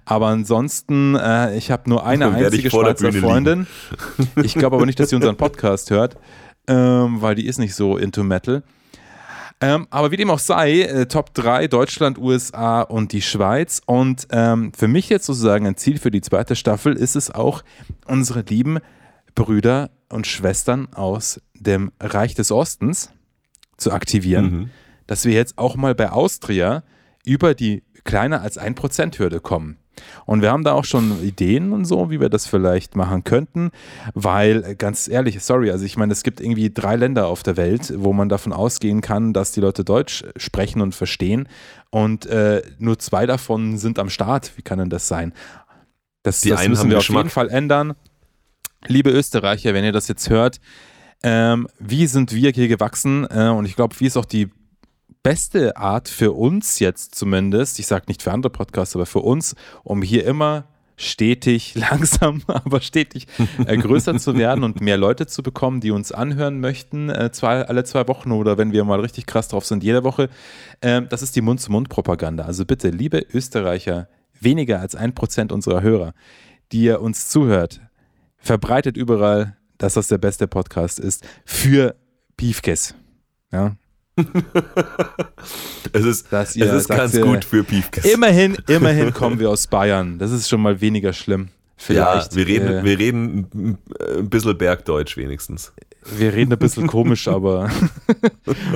Aber 0.06 0.28
ansonsten, 0.28 1.14
äh, 1.14 1.54
ich 1.54 1.70
habe 1.70 1.90
nur 1.90 2.06
eine 2.06 2.32
einzige 2.32 2.70
Schweizer 2.70 3.12
Freundin. 3.12 3.66
Ich 4.42 4.54
glaube 4.54 4.76
aber 4.76 4.86
nicht, 4.86 4.98
dass 4.98 5.10
sie 5.10 5.16
unseren 5.16 5.36
Podcast 5.36 5.90
hört, 5.90 6.16
ähm, 6.68 7.20
weil 7.20 7.34
die 7.34 7.44
ist 7.44 7.58
nicht 7.58 7.74
so 7.74 7.98
into 7.98 8.24
Metal. 8.24 8.62
Ähm, 9.60 9.86
aber 9.90 10.10
wie 10.10 10.16
dem 10.16 10.30
auch 10.30 10.38
sei, 10.38 10.80
äh, 10.80 11.04
Top 11.04 11.34
3 11.34 11.68
Deutschland, 11.68 12.16
USA 12.16 12.80
und 12.80 13.12
die 13.12 13.20
Schweiz. 13.20 13.82
Und 13.84 14.26
ähm, 14.30 14.72
für 14.74 14.88
mich 14.88 15.10
jetzt 15.10 15.26
sozusagen 15.26 15.66
ein 15.66 15.76
Ziel 15.76 15.98
für 15.98 16.10
die 16.10 16.22
zweite 16.22 16.56
Staffel 16.56 16.94
ist 16.94 17.14
es 17.14 17.30
auch, 17.30 17.62
unsere 18.06 18.40
lieben 18.40 18.78
Brüder 19.34 19.90
und 20.08 20.26
Schwestern 20.26 20.88
aus 20.94 21.42
dem 21.52 21.92
Reich 22.00 22.34
des 22.34 22.50
Ostens 22.50 23.10
zu 23.78 23.92
aktivieren, 23.92 24.44
mhm. 24.44 24.70
dass 25.06 25.24
wir 25.24 25.32
jetzt 25.32 25.56
auch 25.56 25.76
mal 25.76 25.94
bei 25.94 26.10
Austria 26.10 26.82
über 27.24 27.54
die 27.54 27.82
kleiner 28.04 28.42
als 28.42 28.60
1%-Hürde 28.60 29.40
kommen. 29.40 29.78
Und 30.26 30.42
wir 30.42 30.52
haben 30.52 30.64
da 30.64 30.72
auch 30.72 30.84
schon 30.84 31.22
Ideen 31.22 31.72
und 31.72 31.84
so, 31.84 32.10
wie 32.10 32.20
wir 32.20 32.28
das 32.28 32.46
vielleicht 32.46 32.96
machen 32.96 33.24
könnten, 33.24 33.70
weil 34.14 34.64
äh, 34.64 34.74
ganz 34.76 35.08
ehrlich, 35.08 35.42
sorry, 35.42 35.70
also 35.70 35.84
ich 35.84 35.96
meine, 35.96 36.12
es 36.12 36.22
gibt 36.22 36.40
irgendwie 36.40 36.70
drei 36.70 36.96
Länder 36.96 37.26
auf 37.26 37.42
der 37.42 37.56
Welt, 37.56 37.92
wo 37.96 38.12
man 38.12 38.28
davon 38.28 38.52
ausgehen 38.52 39.00
kann, 39.00 39.32
dass 39.32 39.52
die 39.52 39.60
Leute 39.60 39.84
Deutsch 39.84 40.24
sprechen 40.36 40.80
und 40.80 40.94
verstehen 40.94 41.48
und 41.90 42.26
äh, 42.26 42.62
nur 42.78 42.98
zwei 42.98 43.26
davon 43.26 43.78
sind 43.78 43.98
am 43.98 44.10
Start. 44.10 44.52
Wie 44.56 44.62
kann 44.62 44.78
denn 44.78 44.90
das 44.90 45.08
sein? 45.08 45.32
Das, 46.22 46.40
das 46.42 46.68
müssen 46.68 46.90
wir 46.90 46.98
auf 46.98 47.08
jeden 47.08 47.30
Fall 47.30 47.48
ändern. 47.48 47.94
Liebe 48.86 49.10
Österreicher, 49.10 49.74
wenn 49.74 49.84
ihr 49.84 49.92
das 49.92 50.08
jetzt 50.08 50.30
hört, 50.30 50.60
ähm, 51.22 51.68
wie 51.78 52.06
sind 52.06 52.32
wir 52.32 52.50
hier 52.50 52.68
gewachsen? 52.68 53.26
Äh, 53.30 53.48
und 53.48 53.64
ich 53.64 53.76
glaube, 53.76 53.96
wie 53.98 54.06
ist 54.06 54.16
auch 54.16 54.24
die 54.24 54.48
beste 55.22 55.76
Art 55.76 56.08
für 56.08 56.32
uns 56.32 56.78
jetzt 56.78 57.14
zumindest, 57.14 57.78
ich 57.78 57.86
sage 57.86 58.06
nicht 58.08 58.22
für 58.22 58.32
andere 58.32 58.50
Podcasts, 58.50 58.94
aber 58.94 59.06
für 59.06 59.20
uns, 59.20 59.56
um 59.82 60.02
hier 60.02 60.24
immer 60.24 60.64
stetig, 60.96 61.74
langsam, 61.76 62.42
aber 62.46 62.80
stetig 62.80 63.26
äh, 63.66 63.76
größer 63.76 64.16
zu 64.18 64.36
werden 64.36 64.64
und 64.64 64.80
mehr 64.80 64.96
Leute 64.96 65.26
zu 65.26 65.42
bekommen, 65.42 65.80
die 65.80 65.90
uns 65.90 66.12
anhören 66.12 66.60
möchten, 66.60 67.10
äh, 67.10 67.30
zwei, 67.30 67.62
alle 67.66 67.84
zwei 67.84 68.08
Wochen 68.08 68.32
oder 68.32 68.58
wenn 68.58 68.72
wir 68.72 68.84
mal 68.84 69.00
richtig 69.00 69.26
krass 69.26 69.48
drauf 69.48 69.66
sind, 69.66 69.84
jede 69.84 70.02
Woche. 70.02 70.30
Äh, 70.80 71.02
das 71.02 71.22
ist 71.22 71.36
die 71.36 71.42
Mund-zu-Mund-Propaganda. 71.42 72.44
Also 72.44 72.64
bitte, 72.64 72.90
liebe 72.90 73.24
Österreicher, 73.32 74.08
weniger 74.40 74.80
als 74.80 74.94
ein 74.94 75.14
Prozent 75.14 75.52
unserer 75.52 75.82
Hörer, 75.82 76.14
die 76.72 76.84
ihr 76.84 77.00
uns 77.00 77.28
zuhört, 77.28 77.80
verbreitet 78.38 78.96
überall 78.96 79.57
dass 79.78 79.94
das 79.94 80.08
der 80.08 80.18
beste 80.18 80.46
Podcast 80.46 80.98
ist 80.98 81.26
für 81.44 81.94
Piefkes. 82.36 82.94
Ja. 83.52 83.76
es 85.92 86.04
ist, 86.04 86.32
es 86.32 86.56
ist 86.56 86.88
ganz 86.88 87.14
ihr, 87.14 87.24
gut 87.24 87.44
für 87.44 87.62
Piefkes. 87.64 88.04
Immerhin, 88.04 88.56
immerhin 88.68 89.12
kommen 89.14 89.38
wir 89.38 89.50
aus 89.50 89.66
Bayern. 89.66 90.18
Das 90.18 90.32
ist 90.32 90.48
schon 90.48 90.60
mal 90.60 90.80
weniger 90.80 91.12
schlimm. 91.12 91.48
Vielleicht. 91.76 92.32
Ja, 92.32 92.36
wir 92.36 92.46
reden, 92.46 92.68
äh, 92.68 92.84
wir 92.84 92.98
reden 92.98 93.78
ein 94.18 94.28
bisschen 94.28 94.58
Bergdeutsch 94.58 95.16
wenigstens. 95.16 95.72
Wir 96.16 96.32
reden 96.32 96.52
ein 96.52 96.58
bisschen 96.58 96.88
komisch, 96.88 97.28
aber 97.28 97.70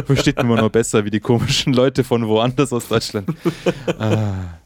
versteht 0.06 0.36
man 0.42 0.58
noch 0.58 0.70
besser 0.70 1.04
wie 1.04 1.10
die 1.10 1.20
komischen 1.20 1.72
Leute 1.72 2.04
von 2.04 2.28
woanders 2.28 2.72
aus 2.72 2.88
Deutschland. 2.88 3.28
Ah. 3.98 4.60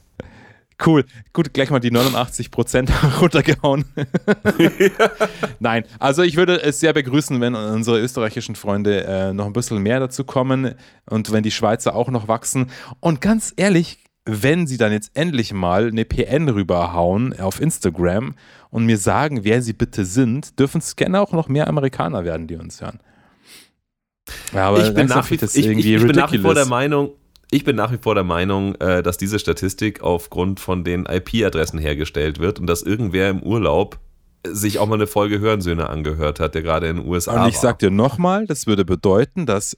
Cool. 0.85 1.05
Gut, 1.33 1.55
gleich 1.55 1.71
mal 1.71 1.81
die 1.81 1.91
89% 1.91 3.19
runtergehauen. 3.21 3.87
Nein, 5.59 5.85
also 5.99 6.23
ich 6.23 6.37
würde 6.37 6.61
es 6.61 6.81
sehr 6.81 6.93
begrüßen, 6.93 7.41
wenn 7.41 7.55
unsere 7.55 8.01
österreichischen 8.01 8.57
Freunde 8.57 9.05
äh, 9.05 9.33
noch 9.33 9.47
ein 9.47 9.53
bisschen 9.55 9.79
mehr 9.83 10.01
dazu 10.01 10.25
kommen 10.25 10.75
und 11.09 11.33
wenn 11.33 11.43
die 11.43 11.51
Schweizer 11.51 11.95
auch 11.95 12.11
noch 12.11 12.29
wachsen. 12.29 12.71
Und 13.01 13.21
ganz 13.23 13.55
ehrlich, 13.57 13.99
wenn 14.27 14.67
sie 14.67 14.77
dann 14.77 14.93
jetzt 14.93 15.13
endlich 15.15 15.53
mal 15.53 15.87
eine 15.87 16.05
PN 16.05 16.49
rüberhauen 16.49 17.39
auf 17.39 17.61
Instagram 17.61 18.35
und 18.71 18.85
mir 18.85 18.99
sagen, 18.99 19.45
wer 19.45 19.63
sie 19.63 19.73
bitte 19.73 20.05
sind, 20.05 20.59
dürfen 20.59 20.79
es 20.79 20.97
gerne 20.97 21.21
auch 21.21 21.33
noch 21.33 21.49
mehr 21.49 21.69
Amerikaner 21.69 22.25
werden, 22.25 22.49
die 22.49 22.57
uns 22.57 22.83
hören. 22.83 22.99
Ja, 24.53 24.69
aber 24.69 24.87
ich 24.87 24.93
bin, 24.93 25.07
nach 25.07 25.31
wie, 25.31 25.37
ich, 25.37 25.43
ich, 25.43 25.67
ich 25.67 26.03
bin 26.03 26.17
nach 26.17 26.33
wie 26.33 26.39
vor 26.39 26.55
der 26.55 26.67
Meinung, 26.67 27.13
ich 27.51 27.65
bin 27.65 27.77
nach 27.77 27.93
wie 27.93 27.99
vor 27.99 28.15
der 28.15 28.25
Meinung, 28.25 28.75
äh, 28.77 29.03
dass 29.03 29.19
diese 29.19 29.39
Statistik 29.39 30.03
aufgrund 30.03 30.61
von 30.61 30.85
den 30.85 31.07
IP-Adressen 31.07 31.79
hergestellt 31.79 32.39
wird 32.39 32.59
und 32.59 32.67
dass 32.67 32.83
irgendwer 32.83 33.31
im 33.31 33.43
Urlaub 33.43 33.99
sich 34.45 34.79
auch 34.79 34.87
mal 34.87 34.95
eine 34.95 35.07
Folge 35.07 35.41
Hörensöhne 35.41 35.89
angehört 35.89 36.41
hat, 36.41 36.55
der 36.55 36.63
gerade 36.63 36.89
in 36.89 36.97
den 36.97 37.07
USA 37.07 37.35
war. 37.35 37.43
Und 37.45 37.49
ich 37.49 37.55
war. 37.57 37.63
sag 37.63 37.79
dir 37.79 37.91
nochmal, 37.91 38.47
das 38.47 38.67
würde 38.67 38.85
bedeuten, 38.85 39.47
dass 39.47 39.77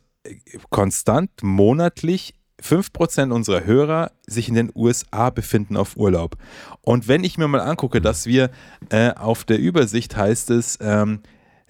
konstant 0.71 1.31
monatlich 1.43 2.35
5% 2.63 3.31
unserer 3.31 3.65
Hörer 3.65 4.11
sich 4.27 4.49
in 4.49 4.55
den 4.55 4.71
USA 4.75 5.31
befinden 5.31 5.77
auf 5.77 5.97
Urlaub. 5.97 6.37
Und 6.81 7.07
wenn 7.07 7.23
ich 7.23 7.39
mir 7.39 7.49
mal 7.49 7.61
angucke, 7.61 8.01
dass 8.01 8.27
wir 8.27 8.51
äh, 8.91 9.13
auf 9.13 9.45
der 9.45 9.59
Übersicht 9.59 10.17
heißt 10.17 10.51
es, 10.51 10.79
ähm, 10.81 11.21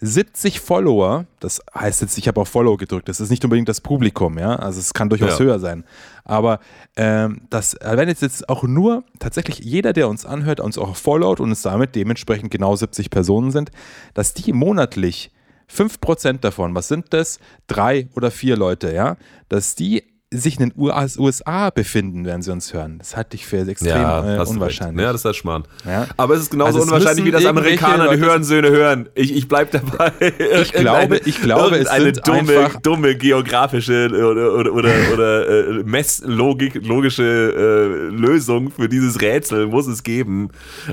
70 0.00 0.60
Follower, 0.60 1.26
das 1.40 1.60
heißt 1.74 2.02
jetzt, 2.02 2.18
ich 2.18 2.28
habe 2.28 2.40
auf 2.40 2.48
Follow 2.48 2.76
gedrückt, 2.76 3.08
das 3.08 3.20
ist 3.20 3.30
nicht 3.30 3.44
unbedingt 3.44 3.68
das 3.68 3.80
Publikum, 3.80 4.38
ja, 4.38 4.54
also 4.56 4.78
es 4.78 4.94
kann 4.94 5.08
durchaus 5.08 5.38
ja. 5.38 5.44
höher 5.44 5.58
sein, 5.58 5.84
aber 6.24 6.60
ähm, 6.96 7.42
das, 7.50 7.76
wenn 7.80 8.08
jetzt, 8.08 8.22
jetzt 8.22 8.48
auch 8.48 8.62
nur 8.62 9.04
tatsächlich 9.18 9.58
jeder, 9.58 9.92
der 9.92 10.08
uns 10.08 10.24
anhört, 10.24 10.60
uns 10.60 10.78
auch 10.78 10.94
followt 10.94 11.40
und 11.40 11.50
es 11.50 11.62
damit 11.62 11.94
dementsprechend 11.94 12.50
genau 12.50 12.76
70 12.76 13.10
Personen 13.10 13.50
sind, 13.50 13.70
dass 14.14 14.34
die 14.34 14.52
monatlich 14.52 15.32
5% 15.72 16.38
davon, 16.38 16.74
was 16.74 16.88
sind 16.88 17.06
das? 17.10 17.38
Drei 17.66 18.08
oder 18.14 18.30
vier 18.30 18.56
Leute, 18.56 18.92
ja, 18.94 19.16
dass 19.48 19.74
die 19.74 20.04
sich 20.30 20.60
in 20.60 20.68
den 20.68 20.78
USA 20.78 21.70
befinden, 21.70 22.26
werden 22.26 22.42
sie 22.42 22.52
uns 22.52 22.74
hören. 22.74 22.98
Das 22.98 23.16
halte 23.16 23.34
ich 23.34 23.46
für 23.46 23.66
extrem 23.66 23.92
ja, 23.92 24.42
äh, 24.42 24.46
unwahrscheinlich. 24.46 25.02
Ja, 25.02 25.12
das 25.12 25.22
ist 25.22 25.24
halt 25.24 25.36
Schmarrn. 25.36 25.64
Ja? 25.86 26.06
Aber 26.18 26.34
es 26.34 26.42
ist 26.42 26.50
genauso 26.50 26.80
also 26.80 26.82
unwahrscheinlich, 26.82 27.24
wie 27.24 27.30
das 27.30 27.46
Amerikaner 27.46 28.04
Leute 28.04 28.16
die 28.18 28.24
Hörensöhne 28.24 28.70
hören. 28.70 29.08
Ich, 29.14 29.34
ich 29.34 29.48
bleibe 29.48 29.70
dabei. 29.78 30.12
Ich 30.60 30.72
glaube, 30.72 31.20
ich 31.24 31.40
glaube, 31.40 31.76
es 31.76 31.86
eine 31.86 32.14
sind 32.14 32.26
dumme, 32.26 32.58
einfach 32.58 32.80
dumme 32.80 33.16
geografische 33.16 34.08
oder, 34.08 34.54
oder, 34.54 34.72
oder, 34.72 34.92
oder 35.12 35.48
äh, 35.48 35.82
Messlogik, 35.84 36.86
logische 36.86 37.22
äh, 37.22 38.14
Lösung 38.14 38.70
für 38.70 38.88
dieses 38.88 39.20
Rätsel 39.20 39.66
muss 39.66 39.86
es 39.86 40.02
geben. 40.02 40.50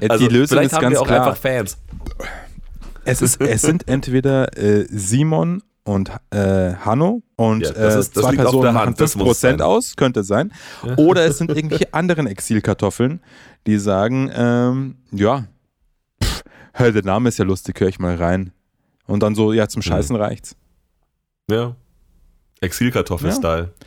Also, 0.09 0.27
die 0.27 0.33
Lösung 0.33 0.59
ist 0.59 0.79
ganz 0.79 0.97
auch 0.97 1.07
klar. 1.07 1.25
einfach 1.25 1.37
Fans. 1.37 1.77
Es, 3.03 3.21
ist, 3.21 3.41
es 3.41 3.61
sind 3.61 3.87
entweder 3.87 4.57
äh, 4.57 4.85
Simon 4.89 5.61
und 5.85 6.11
äh, 6.31 6.73
Hanno 6.73 7.21
und 7.35 7.61
ja, 7.61 7.71
das 7.71 7.95
ist, 7.95 8.17
das 8.17 8.23
äh, 8.23 8.27
zwei 8.27 8.35
Personen 8.35 8.73
machen 8.73 8.95
5% 8.95 9.61
aus, 9.61 9.95
könnte 9.95 10.23
sein. 10.23 10.51
Oder 10.97 11.25
es 11.25 11.37
sind 11.37 11.51
irgendwelche 11.51 11.87
anderen 11.93 12.27
Exilkartoffeln, 12.27 13.21
die 13.67 13.77
sagen, 13.77 14.31
ähm, 14.33 14.97
ja, 15.11 15.45
pff, 16.21 16.43
hör, 16.73 16.91
der 16.91 17.03
Name 17.03 17.29
ist 17.29 17.37
ja 17.37 17.45
lustig, 17.45 17.79
höre 17.79 17.87
ich 17.87 17.99
mal 17.99 18.15
rein. 18.15 18.51
Und 19.07 19.21
dann 19.21 19.35
so, 19.35 19.53
ja, 19.53 19.67
zum 19.67 19.83
hm. 19.83 19.89
Scheißen 19.89 20.15
mhm. 20.15 20.21
reicht's. 20.21 20.55
Ja. 21.49 21.75
Exilkartoffel-Style. 22.61 23.73
Ja. 23.77 23.85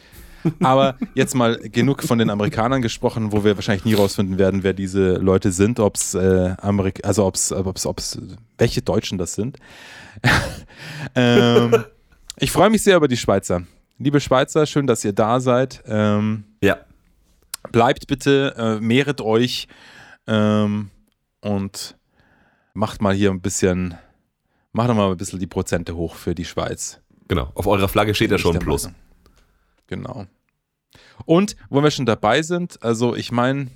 Aber 0.60 0.96
jetzt 1.14 1.34
mal 1.34 1.58
genug 1.58 2.02
von 2.02 2.18
den 2.18 2.30
Amerikanern 2.30 2.82
gesprochen, 2.82 3.32
wo 3.32 3.44
wir 3.44 3.56
wahrscheinlich 3.56 3.84
nie 3.84 3.94
rausfinden 3.94 4.38
werden, 4.38 4.62
wer 4.62 4.72
diese 4.72 5.14
Leute 5.14 5.52
sind, 5.52 5.80
ob 5.80 5.96
es 5.96 6.14
äh, 6.14 6.54
Amerik 6.58 7.04
also 7.04 7.26
ob's, 7.26 7.52
ob's, 7.52 7.86
ob's, 7.86 8.18
welche 8.56 8.82
Deutschen 8.82 9.18
das 9.18 9.34
sind. 9.34 9.58
ähm, 11.14 11.84
ich 12.38 12.50
freue 12.50 12.70
mich 12.70 12.82
sehr 12.82 12.96
über 12.96 13.08
die 13.08 13.16
Schweizer. 13.16 13.62
Liebe 13.98 14.20
Schweizer, 14.20 14.66
schön, 14.66 14.86
dass 14.86 15.04
ihr 15.04 15.12
da 15.12 15.40
seid. 15.40 15.82
Ähm, 15.86 16.44
ja. 16.62 16.78
Bleibt 17.72 18.06
bitte, 18.06 18.54
äh, 18.56 18.80
mehret 18.80 19.20
euch 19.20 19.66
ähm, 20.26 20.90
und 21.40 21.96
macht 22.74 23.02
mal 23.02 23.14
hier 23.14 23.30
ein 23.30 23.40
bisschen, 23.40 23.94
macht 24.72 24.94
mal 24.94 25.10
ein 25.10 25.16
bisschen 25.16 25.40
die 25.40 25.48
Prozente 25.48 25.96
hoch 25.96 26.14
für 26.14 26.34
die 26.34 26.44
Schweiz. 26.44 27.00
Genau, 27.26 27.50
auf 27.54 27.66
eurer 27.66 27.88
Flagge 27.88 28.14
steht 28.14 28.30
ja 28.30 28.38
schon 28.38 28.58
Plus. 28.58 28.84
Meinung. 28.84 29.07
Genau. 29.88 30.26
Und 31.24 31.56
wo 31.68 31.82
wir 31.82 31.90
schon 31.90 32.06
dabei 32.06 32.42
sind, 32.42 32.82
also 32.82 33.14
ich 33.14 33.32
meine, 33.32 33.68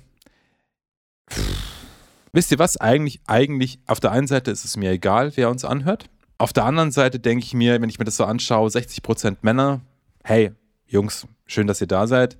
wisst 2.31 2.51
ihr 2.51 2.59
was? 2.59 2.77
Eigentlich, 2.77 3.21
eigentlich, 3.27 3.79
auf 3.85 3.99
der 3.99 4.11
einen 4.11 4.27
Seite 4.27 4.51
ist 4.51 4.65
es 4.65 4.77
mir 4.77 4.91
egal, 4.91 5.35
wer 5.35 5.49
uns 5.49 5.65
anhört. 5.65 6.09
Auf 6.37 6.53
der 6.53 6.65
anderen 6.65 6.91
Seite 6.91 7.19
denke 7.19 7.45
ich 7.45 7.53
mir, 7.53 7.81
wenn 7.81 7.89
ich 7.89 7.99
mir 7.99 8.05
das 8.05 8.17
so 8.17 8.25
anschaue, 8.25 8.69
60% 8.69 9.37
Männer, 9.41 9.81
hey, 10.23 10.51
Jungs, 10.87 11.27
schön, 11.45 11.67
dass 11.67 11.81
ihr 11.81 11.87
da 11.87 12.07
seid. 12.07 12.37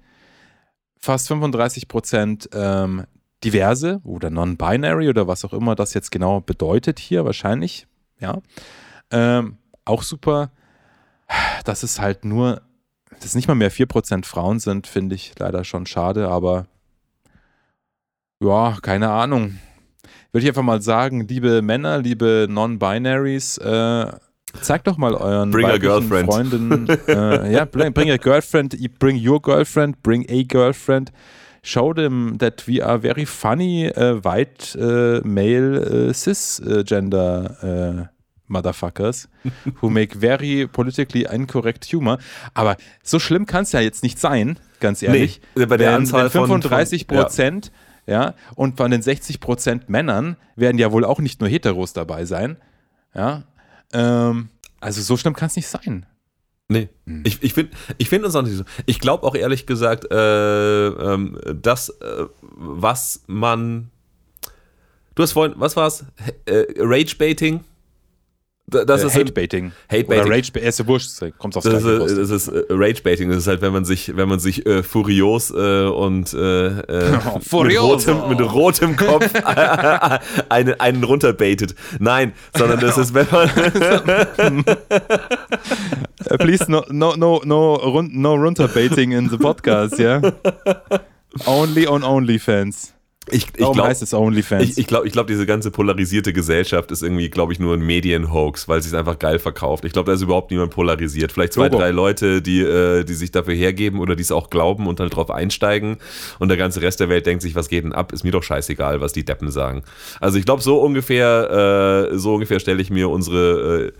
Fast 0.97 1.29
35% 1.31 2.55
ähm, 2.55 3.05
diverse 3.43 3.99
oder 4.03 4.29
non-binary 4.29 5.09
oder 5.09 5.27
was 5.27 5.43
auch 5.45 5.53
immer 5.53 5.75
das 5.75 5.93
jetzt 5.93 6.11
genau 6.11 6.41
bedeutet 6.41 6.99
hier, 6.99 7.25
wahrscheinlich. 7.25 7.87
Ja. 8.19 8.41
Ähm, 9.11 9.57
auch 9.85 10.03
super. 10.03 10.51
Dass 11.65 11.83
es 11.83 11.99
halt 11.99 12.25
nur, 12.25 12.61
dass 13.23 13.35
nicht 13.35 13.47
mal 13.47 13.55
mehr 13.55 13.71
4% 13.71 14.25
Frauen 14.25 14.59
sind, 14.59 14.87
finde 14.87 15.15
ich 15.15 15.33
leider 15.39 15.63
schon 15.63 15.85
schade, 15.85 16.27
aber 16.27 16.67
ja, 18.41 18.77
keine 18.81 19.09
Ahnung 19.09 19.57
würde 20.33 20.45
ich 20.45 20.49
einfach 20.49 20.63
mal 20.63 20.81
sagen, 20.81 21.27
liebe 21.27 21.61
Männer, 21.61 21.99
liebe 21.99 22.47
Non-Binaries, 22.49 23.59
äh, 23.59 24.07
zeigt 24.61 24.87
doch 24.87 24.97
mal 24.97 25.13
euren 25.13 25.51
bring 25.51 25.67
girlfriend. 25.79 26.25
Freundinnen, 26.27 26.87
äh, 27.07 27.53
ja, 27.53 27.65
bring, 27.65 27.93
bring 27.93 28.09
a 28.09 28.17
girlfriend, 28.17 28.75
bring 28.97 29.15
your 29.15 29.39
girlfriend, 29.39 30.01
bring 30.01 30.25
a 30.29 30.43
girlfriend. 30.43 31.11
Show 31.61 31.93
them 31.93 32.37
that 32.39 32.67
we 32.67 32.83
are 32.83 32.99
very 32.99 33.25
funny, 33.25 33.89
uh, 33.95 34.15
white, 34.23 34.75
uh, 34.75 35.21
male, 35.23 36.09
uh, 36.09 36.13
cisgender 36.13 38.09
Motherfuckers 38.53 39.27
who 39.81 39.89
make 39.89 40.17
very 40.17 40.67
politically 40.67 41.25
incorrect 41.29 41.85
humor. 41.91 42.19
Aber 42.53 42.77
so 43.03 43.19
schlimm 43.19 43.45
kann 43.45 43.63
es 43.63 43.71
ja 43.71 43.79
jetzt 43.79 44.03
nicht 44.03 44.19
sein, 44.19 44.59
ganz 44.79 45.01
ehrlich. 45.01 45.41
Nee, 45.55 45.65
bei 45.65 45.77
der 45.77 45.89
wenn, 45.89 45.95
Anzahl 46.01 46.25
wenn 46.25 46.31
35 46.31 47.07
Prozent 47.07 47.65
ja 47.67 47.71
ja, 48.05 48.35
und 48.55 48.77
von 48.77 48.91
den 48.91 49.01
60 49.01 49.39
Prozent 49.39 49.89
Männern 49.89 50.35
werden 50.55 50.77
ja 50.77 50.91
wohl 50.91 51.05
auch 51.05 51.19
nicht 51.19 51.39
nur 51.39 51.49
Heteros 51.49 51.93
dabei 51.93 52.25
sein, 52.25 52.57
ja, 53.15 53.43
ähm, 53.93 54.49
also 54.79 55.01
so 55.01 55.15
schlimm 55.15 55.33
kann 55.33 55.47
es 55.47 55.55
nicht 55.55 55.67
sein. 55.67 56.05
Nee, 56.67 56.89
hm. 57.05 57.23
ich, 57.25 57.41
ich 57.43 57.53
finde 57.53 57.71
ich 57.97 58.09
find 58.09 58.25
uns 58.25 58.35
auch 58.35 58.41
nicht 58.41 58.57
so. 58.57 58.63
Ich 58.85 58.99
glaube 58.99 59.23
auch 59.25 59.35
ehrlich 59.35 59.65
gesagt, 59.65 60.11
äh, 60.11 60.87
ähm, 60.87 61.37
dass 61.61 61.89
äh, 61.89 62.25
was 62.41 63.23
man. 63.27 63.89
Du 65.15 65.21
hast 65.21 65.33
vorhin, 65.33 65.53
was 65.57 65.75
war's? 65.75 66.05
Äh, 66.45 66.65
Rage-Baiting? 66.79 67.59
Das 68.65 69.03
äh, 69.03 69.07
ist 69.07 69.15
Hate-Baiting. 69.15 69.73
Hate-Baiting. 69.91 70.25
Oder 70.25 70.35
Rage, 70.35 70.59
ist 70.59 70.87
wurscht, 70.87 71.09
kommt 71.37 71.57
aufs 71.57 71.65
das, 71.65 71.83
ist, 71.83 72.17
das 72.17 72.29
ist 72.29 72.47
äh, 72.47 72.63
Rage-Baiting. 72.69 73.29
Das 73.29 73.39
ist 73.39 73.47
halt, 73.47 73.61
wenn 73.61 73.73
man 73.73 73.83
sich, 73.83 74.15
wenn 74.15 74.29
man 74.29 74.39
sich 74.39 74.65
äh, 74.65 74.83
furios 74.83 75.51
äh, 75.51 75.85
und 75.85 76.33
äh, 76.33 76.67
äh 76.67 77.19
oh, 77.51 77.63
mit, 77.63 77.79
rotem, 77.79 78.29
mit 78.29 78.41
rotem 78.41 78.95
Kopf 78.95 79.29
einen, 80.49 80.79
einen 80.79 81.03
runterbaitet. 81.03 81.75
Nein, 81.99 82.33
sondern 82.57 82.79
das 82.79 82.97
ist, 82.97 83.13
wenn 83.13 83.27
man 83.31 83.49
Please 86.39 86.71
no 86.71 86.83
no 86.89 87.15
no 87.15 87.41
no, 87.43 88.01
no 88.01 88.33
runterbaiting 88.35 89.11
in 89.11 89.29
the 89.29 89.37
podcast, 89.37 89.99
yeah. 89.99 90.21
Only 91.45 91.85
on 91.85 92.03
OnlyFans. 92.03 92.93
Ich, 93.31 93.43
ich 93.47 93.53
glaube, 93.53 93.83
heißt 93.83 94.01
es 94.01 94.13
OnlyFans. 94.13 94.63
Ich, 94.63 94.77
ich 94.77 94.87
glaube, 94.87 95.07
ich 95.07 95.13
glaub, 95.13 95.27
diese 95.27 95.45
ganze 95.45 95.71
polarisierte 95.71 96.33
Gesellschaft 96.33 96.91
ist 96.91 97.03
irgendwie, 97.03 97.29
glaube 97.29 97.53
ich, 97.53 97.59
nur 97.59 97.73
ein 97.73 97.81
Medienhoax, 97.81 98.67
weil 98.67 98.81
sie 98.81 98.89
es 98.89 98.93
einfach 98.93 99.17
geil 99.17 99.39
verkauft. 99.39 99.85
Ich 99.85 99.93
glaube, 99.93 100.07
da 100.07 100.15
ist 100.15 100.21
überhaupt 100.21 100.51
niemand 100.51 100.71
polarisiert. 100.71 101.31
Vielleicht 101.31 101.53
zwei, 101.53 101.67
Logo. 101.67 101.77
drei 101.77 101.91
Leute, 101.91 102.41
die, 102.41 102.59
äh, 102.59 103.05
die 103.05 103.13
sich 103.13 103.31
dafür 103.31 103.53
hergeben 103.53 103.99
oder 103.99 104.15
die 104.15 104.23
es 104.23 104.31
auch 104.31 104.49
glauben 104.49 104.87
und 104.87 104.99
halt 104.99 105.15
drauf 105.15 105.31
einsteigen. 105.31 105.97
Und 106.39 106.49
der 106.49 106.57
ganze 106.57 106.81
Rest 106.81 106.99
der 106.99 107.07
Welt 107.07 107.25
denkt 107.25 107.41
sich, 107.43 107.55
was 107.55 107.69
geht 107.69 107.85
denn 107.85 107.93
ab? 107.93 108.11
Ist 108.11 108.23
mir 108.23 108.31
doch 108.31 108.43
scheißegal, 108.43 108.99
was 108.99 109.13
die 109.13 109.23
Deppen 109.23 109.51
sagen. 109.51 109.83
Also 110.19 110.37
ich 110.37 110.45
glaube, 110.45 110.61
so 110.61 110.81
ungefähr, 110.81 112.09
äh, 112.11 112.17
so 112.17 112.33
ungefähr 112.33 112.59
stelle 112.59 112.81
ich 112.81 112.89
mir 112.89 113.09
unsere 113.09 113.87
äh, 113.87 113.91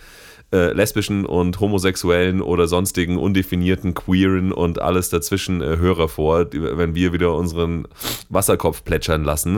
äh, 0.53 0.71
lesbischen 0.71 1.25
und 1.25 1.59
homosexuellen 1.59 2.41
oder 2.41 2.67
sonstigen 2.67 3.17
undefinierten 3.17 3.95
queeren 3.95 4.51
und 4.51 4.79
alles 4.79 5.09
dazwischen 5.09 5.61
äh, 5.61 5.77
Hörer 5.77 6.07
vor, 6.07 6.45
die, 6.45 6.61
wenn 6.61 6.93
wir 6.93 7.11
wieder 7.11 7.33
unseren 7.33 7.87
Wasserkopf 8.29 8.83
plätschern 8.83 9.23
lassen, 9.23 9.57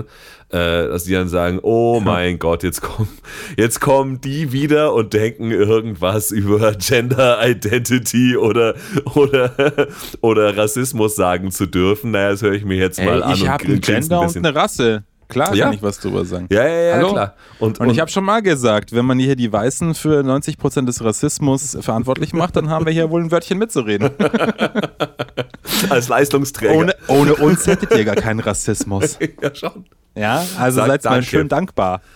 äh, 0.50 0.88
dass 0.88 1.04
die 1.04 1.12
dann 1.12 1.28
sagen, 1.28 1.60
oh 1.62 2.00
mein 2.00 2.40
Gott, 2.40 2.64
jetzt 2.64 2.82
kommen, 2.82 3.10
jetzt 3.58 3.82
kommen 3.82 4.22
die 4.22 4.54
wieder 4.54 4.94
und 4.94 5.14
denken 5.14 5.52
irgendwas 5.52 6.32
über 6.32 6.72
Gender 6.76 7.46
Identity 7.46 8.38
oder, 8.38 8.76
oder, 9.16 9.88
oder 10.22 10.56
Rassismus 10.56 11.16
sagen 11.16 11.52
zu 11.52 11.66
dürfen. 11.66 12.12
Naja, 12.12 12.32
das 12.32 12.42
höre 12.42 12.54
ich 12.54 12.64
mir 12.64 12.78
jetzt 12.78 13.00
mal 13.00 13.18
Ey, 13.18 13.22
an. 13.24 13.34
ich 13.34 13.48
habe 13.50 13.66
ein 13.66 13.82
Gender 13.82 14.22
und 14.22 14.38
eine 14.38 14.56
Rasse. 14.56 15.04
Klar 15.28 15.56
Ja. 15.56 15.66
kann 15.66 15.74
ich 15.74 15.82
was 15.84 16.00
drüber 16.00 16.24
sagen. 16.26 16.48
Ja, 16.52 16.68
ja, 16.68 16.82
ja, 16.90 16.96
Hallo? 16.96 17.12
klar. 17.14 17.34
Und, 17.60 17.80
Und 17.80 17.90
ich 17.90 18.00
habe 18.00 18.12
schon 18.12 18.24
mal 18.24 18.42
gesagt, 18.42 18.94
wenn 18.94 19.06
man 19.06 19.18
hier 19.20 19.36
die 19.36 19.52
Weißen 19.52 19.96
für 19.96 20.22
90% 20.24 20.86
des 20.86 21.04
Rassismus 21.04 21.78
verantwortlich 21.82 22.34
macht, 22.34 22.56
dann 22.56 22.70
haben 22.70 22.86
wir 22.86 22.94
hier 22.94 23.10
wohl 23.10 23.22
ein 23.24 23.32
Wörtchen 23.32 23.58
mitzureden. 23.58 24.10
als 25.90 26.08
Leistungsträger. 26.08 26.76
Ohne, 26.76 26.96
ohne 27.08 27.36
uns 27.36 27.66
hättet 27.68 27.92
ihr 27.92 28.06
gar 28.06 28.16
keinen 28.16 28.40
Rassismus. 28.40 29.18
ja, 29.42 29.54
schon. 29.56 29.86
Ja, 30.18 30.46
also 30.60 30.78
Sag 30.78 30.88
seid 30.88 31.04
mal 31.04 31.10
danke. 31.12 31.26
schön 31.26 31.50
dankbar. 31.50 32.02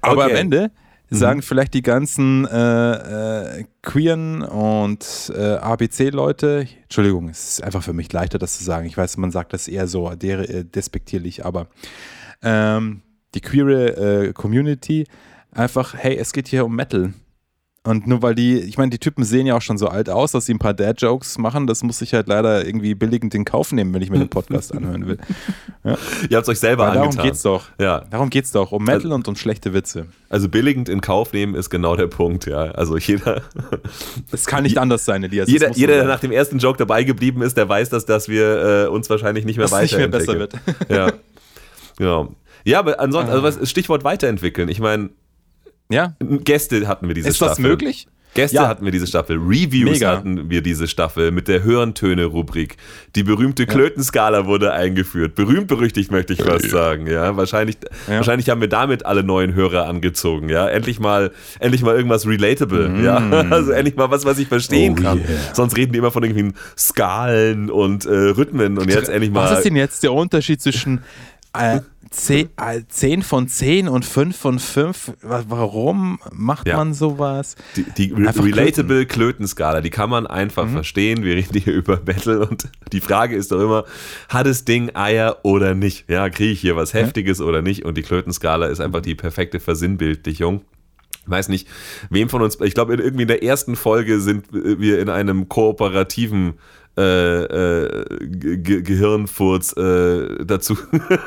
Aber 0.00 0.22
Okay. 0.24 0.30
am 0.32 0.36
Ende 0.36 0.70
sagen 1.18 1.42
vielleicht 1.42 1.74
die 1.74 1.82
ganzen 1.82 2.46
äh, 2.46 3.58
äh, 3.60 3.64
queeren 3.82 4.42
und 4.42 5.32
äh, 5.34 5.56
ABC-Leute, 5.56 6.66
Entschuldigung, 6.82 7.28
es 7.28 7.48
ist 7.48 7.62
einfach 7.62 7.82
für 7.82 7.92
mich 7.92 8.12
leichter, 8.12 8.38
das 8.38 8.58
zu 8.58 8.64
sagen. 8.64 8.86
Ich 8.86 8.96
weiß, 8.96 9.16
man 9.16 9.30
sagt 9.30 9.52
das 9.52 9.68
eher 9.68 9.86
so 9.86 10.10
der, 10.10 10.48
äh, 10.48 10.64
despektierlich, 10.64 11.44
aber 11.44 11.68
ähm, 12.42 13.02
die 13.34 13.40
queere 13.40 14.26
äh, 14.26 14.32
Community 14.32 15.06
einfach, 15.52 15.94
hey, 15.94 16.16
es 16.16 16.32
geht 16.32 16.48
hier 16.48 16.64
um 16.64 16.74
Metal. 16.74 17.12
Und 17.86 18.06
nur 18.06 18.22
weil 18.22 18.34
die, 18.34 18.58
ich 18.60 18.78
meine, 18.78 18.88
die 18.88 18.98
Typen 18.98 19.24
sehen 19.24 19.46
ja 19.46 19.54
auch 19.56 19.60
schon 19.60 19.76
so 19.76 19.88
alt 19.88 20.08
aus, 20.08 20.32
dass 20.32 20.46
sie 20.46 20.54
ein 20.54 20.58
paar 20.58 20.72
Dad-Jokes 20.72 21.36
machen, 21.36 21.66
das 21.66 21.82
muss 21.82 22.00
ich 22.00 22.14
halt 22.14 22.28
leider 22.28 22.64
irgendwie 22.64 22.94
billigend 22.94 23.34
in 23.34 23.44
Kauf 23.44 23.72
nehmen, 23.72 23.92
wenn 23.92 24.00
ich 24.00 24.08
mir 24.08 24.18
den 24.18 24.30
Podcast 24.30 24.72
anhören 24.76 25.06
will. 25.06 25.18
Ihr 25.84 25.92
habt 26.38 26.44
es 26.44 26.48
euch 26.48 26.58
selber 26.60 26.86
Weil 26.86 26.94
darum 26.94 27.08
angetan. 27.10 27.26
geht's 27.26 27.42
doch. 27.42 27.64
Ja, 27.78 28.00
Darum 28.10 28.30
geht's 28.30 28.52
doch, 28.52 28.72
um 28.72 28.82
Metal 28.84 29.12
und 29.12 29.28
um 29.28 29.36
schlechte 29.36 29.74
Witze. 29.74 30.06
also 30.30 30.48
billigend 30.48 30.88
in 30.88 31.02
Kauf 31.02 31.34
nehmen 31.34 31.54
ist 31.54 31.68
genau 31.68 31.94
der 31.94 32.06
Punkt, 32.06 32.46
ja. 32.46 32.70
Also 32.70 32.96
jeder, 32.96 33.42
Es 34.32 34.46
kann 34.46 34.62
nicht 34.62 34.78
anders 34.78 35.04
sein, 35.04 35.22
Elias. 35.22 35.50
jeder, 35.50 35.70
jeder 35.72 35.92
der 35.92 36.02
sein. 36.04 36.08
nach 36.08 36.20
dem 36.20 36.32
ersten 36.32 36.58
Joke 36.58 36.78
dabei 36.78 37.04
geblieben 37.04 37.42
ist, 37.42 37.58
der 37.58 37.68
weiß, 37.68 37.90
dass, 37.90 38.06
dass 38.06 38.28
wir 38.30 38.84
äh, 38.86 38.88
uns 38.88 39.10
wahrscheinlich 39.10 39.44
nicht 39.44 39.58
mehr 39.58 39.66
Dass 39.68 39.74
es 39.74 39.82
nicht 39.92 39.98
mehr 39.98 40.08
besser 40.08 40.32
weiterentwickeln. 40.40 40.88
wird. 40.88 40.90
Ja, 40.90 41.12
genau. 41.98 42.34
Ja, 42.64 42.78
aber 42.78 42.98
ansonsten, 42.98 43.30
also 43.30 43.42
was, 43.42 43.68
Stichwort 43.68 44.04
weiterentwickeln. 44.04 44.70
Ich 44.70 44.80
meine, 44.80 45.10
Ja? 45.90 46.14
Gäste 46.20 46.86
hatten 46.88 47.08
wir 47.08 47.14
diese 47.14 47.28
Ist 47.28 47.36
Staffel. 47.36 47.50
das 47.50 47.58
möglich? 47.58 48.06
Gäste 48.34 48.56
Ja. 48.56 48.66
hatten 48.66 48.84
wir 48.84 48.90
diese 48.90 49.06
Staffel. 49.06 49.36
Reviews 49.36 49.92
Mega. 49.92 50.10
hatten 50.10 50.50
wir 50.50 50.60
diese 50.60 50.88
Staffel 50.88 51.30
mit 51.30 51.46
der 51.46 51.62
Hörentöne-Rubrik. 51.62 52.76
Die 53.14 53.22
berühmte 53.22 53.64
Klötenskala 53.64 54.46
wurde 54.46 54.72
eingeführt. 54.72 55.36
Berühmt 55.36 55.68
berüchtigt, 55.68 56.10
möchte 56.10 56.32
ich 56.32 56.42
fast 56.42 56.68
sagen. 56.68 57.06
Ja, 57.06 57.36
wahrscheinlich, 57.36 57.76
Ja. 58.08 58.16
wahrscheinlich 58.16 58.50
haben 58.50 58.60
wir 58.60 58.66
damit 58.68 59.06
alle 59.06 59.22
neuen 59.22 59.54
Hörer 59.54 59.86
angezogen. 59.86 60.48
Ja, 60.48 60.66
endlich 60.68 60.98
mal, 60.98 61.30
endlich 61.60 61.82
mal 61.82 61.94
irgendwas 61.94 62.26
relatable. 62.26 63.00
Ja, 63.04 63.18
also 63.50 63.70
endlich 63.70 63.94
mal 63.94 64.10
was, 64.10 64.24
was 64.24 64.36
ich 64.40 64.48
verstehen 64.48 64.94
Mm. 64.94 64.98
Oh 64.98 65.02
kann. 65.02 65.18
yeah. 65.18 65.26
Sonst 65.52 65.76
reden 65.76 65.92
die 65.92 65.98
immer 66.00 66.10
von 66.10 66.24
irgendwelchen 66.24 66.58
Skalen 66.76 67.70
und 67.70 68.04
äh, 68.04 68.10
Rhythmen 68.10 68.78
und 68.78 68.90
jetzt 68.90 69.10
endlich 69.10 69.30
mal. 69.30 69.48
Was 69.48 69.58
ist 69.58 69.64
denn 69.64 69.76
jetzt 69.76 70.02
der 70.02 70.12
Unterschied 70.12 70.60
zwischen 70.60 71.02
äh, 71.56 71.80
10, 72.16 72.48
äh, 72.56 72.82
10 72.88 73.22
von 73.22 73.48
10 73.48 73.88
und 73.88 74.04
5 74.04 74.36
von 74.36 74.58
5? 74.58 75.12
Wa- 75.22 75.44
Warum 75.48 76.18
macht 76.32 76.68
Ja. 76.68 76.76
man 76.76 76.94
sowas? 76.94 77.56
Die, 77.76 77.84
die 77.96 78.12
re 78.12 78.32
relatable 78.36 79.04
Klötenskala, 79.06 79.80
die 79.80 79.90
kann 79.90 80.10
man 80.10 80.26
einfach 80.26 80.66
Mhm. 80.66 80.72
verstehen. 80.72 81.24
Wir 81.24 81.34
reden 81.36 81.58
hier 81.58 81.72
über 81.74 81.96
Battle 81.96 82.46
und 82.48 82.68
die 82.92 83.00
Frage 83.00 83.34
ist 83.36 83.50
doch 83.52 83.60
immer, 83.60 83.84
hat 84.28 84.46
das 84.46 84.64
Ding 84.64 84.94
Eier 84.94 85.38
oder 85.42 85.74
nicht? 85.74 86.08
Ja, 86.08 86.30
kriege 86.30 86.52
ich 86.52 86.60
hier 86.60 86.76
was 86.76 86.94
Heftiges 86.94 87.40
oder 87.40 87.62
nicht? 87.62 87.84
Und 87.84 87.96
die 87.98 88.02
Klötenskala 88.02 88.66
ist 88.66 88.80
einfach 88.80 89.00
die 89.00 89.14
perfekte 89.16 89.58
Versinnbildlichung. 89.60 90.62
Ich 91.26 91.30
weiß 91.30 91.48
nicht, 91.48 91.66
wem 92.10 92.28
von 92.28 92.42
uns, 92.42 92.60
ich 92.60 92.74
glaube, 92.74 92.94
irgendwie 92.96 93.22
in 93.22 93.28
der 93.28 93.42
ersten 93.42 93.76
Folge 93.76 94.20
sind 94.20 94.44
wir 94.52 95.00
in 95.00 95.08
einem 95.08 95.48
kooperativen 95.48 96.54
äh, 96.96 97.42
äh, 97.82 98.04
Ge 98.28 98.82
Gehirnfurz 98.82 99.76
äh, 99.76 100.44
dazu 100.44 100.76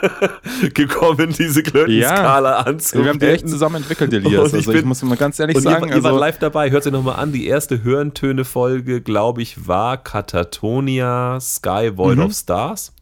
gekommen, 0.73 1.33
diese 1.37 1.63
Klötenskala 1.63 2.59
anzuwenden. 2.61 3.03
Wir 3.05 3.09
haben 3.11 3.19
die 3.19 3.25
echt 3.25 3.49
zusammen 3.49 3.77
entwickelt, 3.77 4.13
Elias. 4.13 4.31
Ich 4.33 4.39
Also 4.39 4.57
ich 4.71 4.77
bin- 4.79 4.87
muss 4.87 5.01
mal 5.03 5.17
ganz 5.17 5.39
ehrlich 5.39 5.55
ihr, 5.55 5.61
sagen, 5.61 5.89
ihr 5.89 5.95
also, 5.95 6.17
live 6.17 6.39
dabei, 6.39 6.71
hört 6.71 6.83
sie 6.83 6.91
nochmal 6.91 7.15
an. 7.17 7.31
Die 7.33 7.47
erste 7.47 7.83
Hörentöne-Folge, 7.83 9.01
glaube 9.01 9.41
ich, 9.41 9.67
war 9.67 9.97
Katatonia 9.97 11.39
Sky 11.41 11.91
Void 11.95 12.17
Mhm. 12.17 12.23
of 12.23 12.33
Stars. 12.33 12.93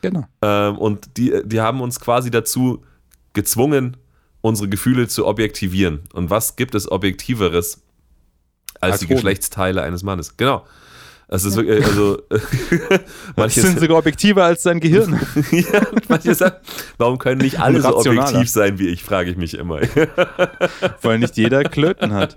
genau. 0.00 0.26
Ähm, 0.42 0.78
und 0.78 1.16
die, 1.16 1.32
die 1.44 1.60
haben 1.60 1.80
uns 1.80 1.98
quasi 2.00 2.30
dazu 2.30 2.84
gezwungen, 3.32 3.96
unsere 4.42 4.68
Gefühle 4.68 5.08
zu 5.08 5.26
objektivieren. 5.26 6.00
Und 6.12 6.30
was 6.30 6.56
gibt 6.56 6.74
es 6.74 6.90
Objektiveres 6.90 7.82
als, 8.80 8.92
Als 8.92 9.00
die. 9.00 9.06
Geschlechtsteile 9.08 9.82
eines 9.82 10.02
Mannes? 10.02 10.36
Genau. 10.36 10.64
Es 11.32 11.44
ist 11.44 11.54
wirklich, 11.56 11.84
also, 11.86 12.16
Die 12.16 12.80
manche, 13.36 13.60
sind 13.60 13.78
sogar 13.78 13.98
objektiver 13.98 14.44
als 14.44 14.64
dein 14.64 14.80
Gehirn. 14.80 15.20
ja, 15.52 15.82
manche 16.08 16.34
sagen, 16.34 16.56
warum 16.98 17.18
können 17.18 17.40
nicht 17.42 17.60
alle 17.60 17.80
so 17.80 17.96
objektiv 17.98 18.50
sein 18.50 18.78
wie 18.80 18.88
ich, 18.88 19.04
frage 19.04 19.30
ich 19.30 19.36
mich 19.36 19.56
immer. 19.56 19.78
weil 21.02 21.18
nicht 21.20 21.36
jeder 21.36 21.62
Klöten 21.62 22.12
hat. 22.14 22.36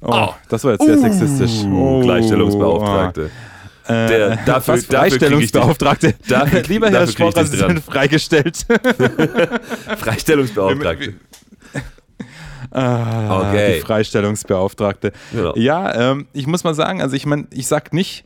Oh, 0.00 0.08
Oh. 0.12 0.34
das 0.48 0.64
war 0.64 0.72
jetzt 0.72 0.84
sehr 0.86 0.96
sexistisch. 0.96 1.62
Oh. 1.70 2.00
Gleichstellungsbeauftragte. 2.02 3.30
Äh, 3.86 4.06
Der- 4.06 4.36
dafür- 4.46 4.74
was, 4.74 4.86
dafür 4.86 5.08
dich- 5.10 5.18
Freistellungsbeauftragte. 5.18 6.14
dafür- 6.26 6.62
Lieber 6.68 6.88
Herr 6.90 7.06
Sportassistent, 7.06 7.82
freigestellt. 7.84 8.64
Freistellungsbeauftragte. 9.98 11.14
Ah, 12.70 13.48
Okay. 13.50 13.74
Die 13.76 13.80
Freistellungsbeauftragte. 13.80 15.12
Genau. 15.32 15.54
Ja, 15.56 16.12
ähm, 16.12 16.28
ich 16.32 16.46
muss 16.46 16.64
mal 16.64 16.74
sagen, 16.74 17.00
also 17.02 17.16
ich 17.16 17.26
meine, 17.26 17.46
ich 17.52 17.66
sag 17.66 17.92
nicht, 17.92 18.24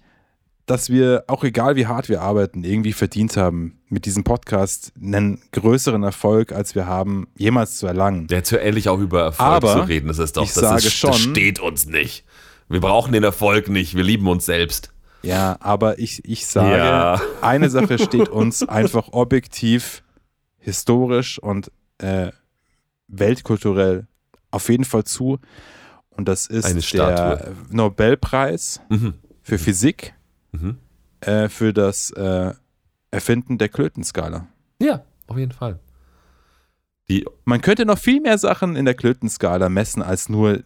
dass 0.67 0.89
wir, 0.89 1.25
auch 1.27 1.45
egal 1.45 1.77
wie 1.77 1.87
hart 1.87 2.09
wir 2.09 2.23
arbeiten, 2.23 2.65
irgendwie 2.65 2.95
verdient 2.95 3.37
haben, 3.37 3.81
mit 3.91 4.07
diesem 4.07 4.25
Podcast 4.25 4.93
einen 5.01 5.43
größeren 5.53 6.03
Erfolg, 6.03 6.53
als 6.53 6.75
wir 6.75 6.87
haben, 6.87 7.27
jemals 7.37 7.77
zu 7.77 7.87
erlangen. 7.87 8.27
Jetzt 8.31 8.51
hör 8.51 8.63
endlich 8.63 8.89
auch 8.89 8.99
über 8.99 9.23
Erfolg 9.25 9.47
Aber 9.47 9.73
zu 9.75 9.81
reden. 9.81 10.09
Das 10.09 10.19
ist 10.19 10.37
doch, 10.37 10.43
ich 10.45 10.53
das, 10.55 10.63
sage 10.63 10.87
ist, 10.87 10.95
schon- 10.95 11.11
das 11.11 11.21
steht 11.21 11.61
uns 11.61 11.87
nicht. 11.87 12.25
Wir 12.71 12.81
brauchen 12.81 13.13
den 13.13 13.25
Erfolg 13.25 13.69
nicht. 13.69 13.95
Wir 13.95 14.05
lieben 14.05 14.27
uns 14.27 14.47
selbst. 14.47 14.91
Ja, 15.23 15.57
aber 15.61 15.99
ich, 15.99 16.25
ich 16.25 16.47
sage, 16.47 16.77
Ja. 16.79 17.21
eine 17.43 17.69
Sache 17.69 17.99
steht 17.99 18.31
uns 18.31 18.67
einfach 18.67 19.09
objektiv, 19.13 20.03
historisch 20.59 21.39
und 21.39 21.71
äh, 21.99 22.31
weltkulturell 23.09 24.07
auf 24.55 24.69
jeden 24.69 24.85
Fall 24.85 25.05
zu. 25.05 25.39
Und 26.11 26.29
das 26.29 26.47
ist 26.47 26.93
der. 26.95 27.53
Nobelpreis 27.71 28.81
Mhm. 28.89 29.15
für 29.43 29.59
Physik 29.59 30.15
Mhm. 30.53 30.79
äh, 31.21 31.49
für 31.49 31.73
das 31.73 32.11
äh, 32.13 32.53
Erfinden 33.11 33.59
der 33.59 33.69
Klötenskala. 33.69 34.47
Ja, 34.81 35.03
auf 35.27 35.37
jeden 35.39 35.53
Fall. 35.53 35.79
Die, 37.09 37.25
Man 37.45 37.61
könnte 37.61 37.85
noch 37.85 37.99
viel 37.99 38.21
mehr 38.21 38.39
Sachen 38.39 38.77
in 38.77 38.85
der 38.87 38.95
Klötenskala 38.95 39.69
messen 39.69 40.03
als 40.03 40.29
nur 40.29 40.61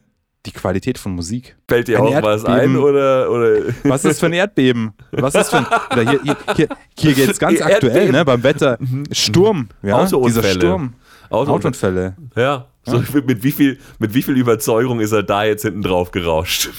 die 0.47 0.53
Qualität 0.53 0.97
von 0.99 1.13
Musik. 1.13 1.57
fällt 1.69 1.89
dir 1.89 1.99
Ein 1.99 2.05
auch 2.07 2.23
was 2.23 2.45
Erdbeben. 2.45 2.77
ein 2.77 2.83
oder, 2.83 3.31
oder 3.31 3.61
Was 3.83 4.05
ist 4.05 4.21
für 4.21 4.27
ein 4.27 4.33
Erdbeben? 4.35 4.93
Was 5.11 5.35
ist 5.35 5.51
für 5.51 5.59
ein. 5.59 5.67
Hier 6.09 6.21
hier, 6.23 6.37
hier, 6.55 6.69
hier 6.97 7.15
geht 7.15 7.29
es 7.31 7.39
ganz 7.45 7.59
Erdbeben. 7.59 7.75
aktuell, 7.89 8.13
ne? 8.13 8.25
Beim 8.25 8.43
Wetter. 8.45 8.79
Sturm, 9.13 9.69
ja. 9.83 9.97
Autounfälle. 9.97 10.43
Dieser 10.43 10.55
Sturm. 10.55 10.95
Auto, 11.31 11.51
Autounfälle. 11.53 12.17
Ja. 12.37 12.67
So, 12.89 13.03
mit, 13.27 13.43
wie 13.43 13.53
viel, 13.53 13.79
mit 13.99 14.15
wie 14.15 14.23
viel 14.23 14.37
Überzeugung 14.37 15.01
ist 15.01 15.13
er 15.13 15.23
da 15.23 15.45
jetzt 15.45 15.63
hinten 15.63 15.83
drauf 15.83 16.11
gerauscht? 16.11 16.71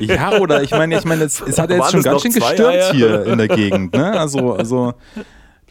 Ja, 0.00 0.38
oder 0.38 0.62
ich 0.62 0.70
meine, 0.70 0.98
ich 0.98 1.04
meine, 1.04 1.24
es, 1.24 1.40
es 1.40 1.58
hat 1.58 1.70
ja 1.70 1.76
jetzt 1.76 1.90
schon 1.90 2.02
ganz 2.02 2.22
schön 2.22 2.32
gestürmt 2.32 2.60
Eier? 2.60 2.92
hier 2.92 3.26
in 3.26 3.38
der 3.38 3.48
Gegend, 3.48 3.94
ne? 3.94 4.18
Also, 4.18 4.54
also 4.54 4.94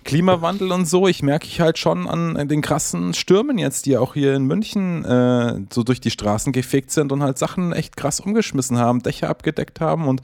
Klimawandel 0.03 0.71
und 0.71 0.87
so, 0.87 1.07
ich 1.07 1.21
merke 1.21 1.45
ich 1.45 1.61
halt 1.61 1.77
schon 1.77 2.07
an 2.07 2.47
den 2.47 2.61
krassen 2.61 3.13
Stürmen 3.13 3.57
jetzt, 3.57 3.85
die 3.85 3.97
auch 3.97 4.13
hier 4.13 4.35
in 4.35 4.45
München 4.45 5.05
äh, 5.05 5.59
so 5.71 5.83
durch 5.83 6.01
die 6.01 6.11
Straßen 6.11 6.53
gefegt 6.53 6.91
sind 6.91 7.11
und 7.11 7.21
halt 7.21 7.37
Sachen 7.37 7.73
echt 7.73 7.97
krass 7.97 8.19
umgeschmissen 8.19 8.77
haben, 8.77 9.03
Dächer 9.03 9.29
abgedeckt 9.29 9.81
haben 9.81 10.07
und 10.07 10.21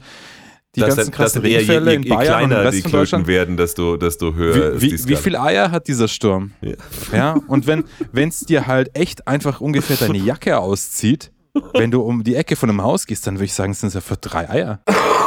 die 0.76 0.80
dass, 0.80 0.96
ganzen 0.96 1.10
dass 1.10 1.16
krassen 1.16 1.42
je, 1.42 1.56
Regenfälle 1.56 1.90
je, 1.90 1.96
in 1.96 2.02
je 2.02 2.08
Bayern 2.10 2.20
und 2.20 2.42
im 2.42 2.48
kleiner 2.48 2.70
die 2.70 2.76
Rest 2.76 2.82
von 2.82 2.92
Deutschland. 2.92 3.26
werden, 3.26 3.56
desto, 3.56 3.96
desto 3.96 4.34
höher 4.34 4.72
ist 4.74 4.82
Wie, 4.82 4.88
die 4.90 5.04
wie, 5.04 5.08
wie 5.08 5.16
viele 5.16 5.40
Eier 5.40 5.70
hat 5.70 5.88
dieser 5.88 6.06
Sturm? 6.06 6.52
Ja. 6.60 6.74
Ja, 7.12 7.40
und 7.48 7.66
wenn 7.66 7.84
es 8.28 8.40
dir 8.40 8.66
halt 8.66 8.96
echt 8.96 9.26
einfach 9.26 9.60
ungefähr 9.60 9.96
deine 9.96 10.18
Jacke 10.18 10.58
auszieht, 10.58 11.32
wenn 11.72 11.90
du 11.90 12.02
um 12.02 12.22
die 12.22 12.34
Ecke 12.34 12.54
von 12.54 12.68
einem 12.68 12.82
Haus 12.82 13.06
gehst, 13.06 13.26
dann 13.26 13.36
würde 13.36 13.46
ich 13.46 13.54
sagen, 13.54 13.72
sind 13.74 13.88
es 13.88 13.94
ja 13.94 14.00
für 14.00 14.16
drei 14.16 14.48
Eier. 14.50 14.80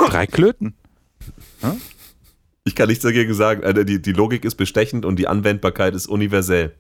Drei 0.08 0.28
Klöten. 0.28 0.76
Ich 2.64 2.76
kann 2.76 2.88
nichts 2.88 3.04
dagegen 3.04 3.34
sagen. 3.34 3.64
Also 3.64 3.84
die, 3.84 4.02
die 4.02 4.12
Logik 4.12 4.46
ist 4.46 4.56
bestechend 4.56 5.06
und 5.06 5.18
die 5.18 5.28
Anwendbarkeit 5.28 5.96
ist 5.96 6.08
universell. 6.08 6.76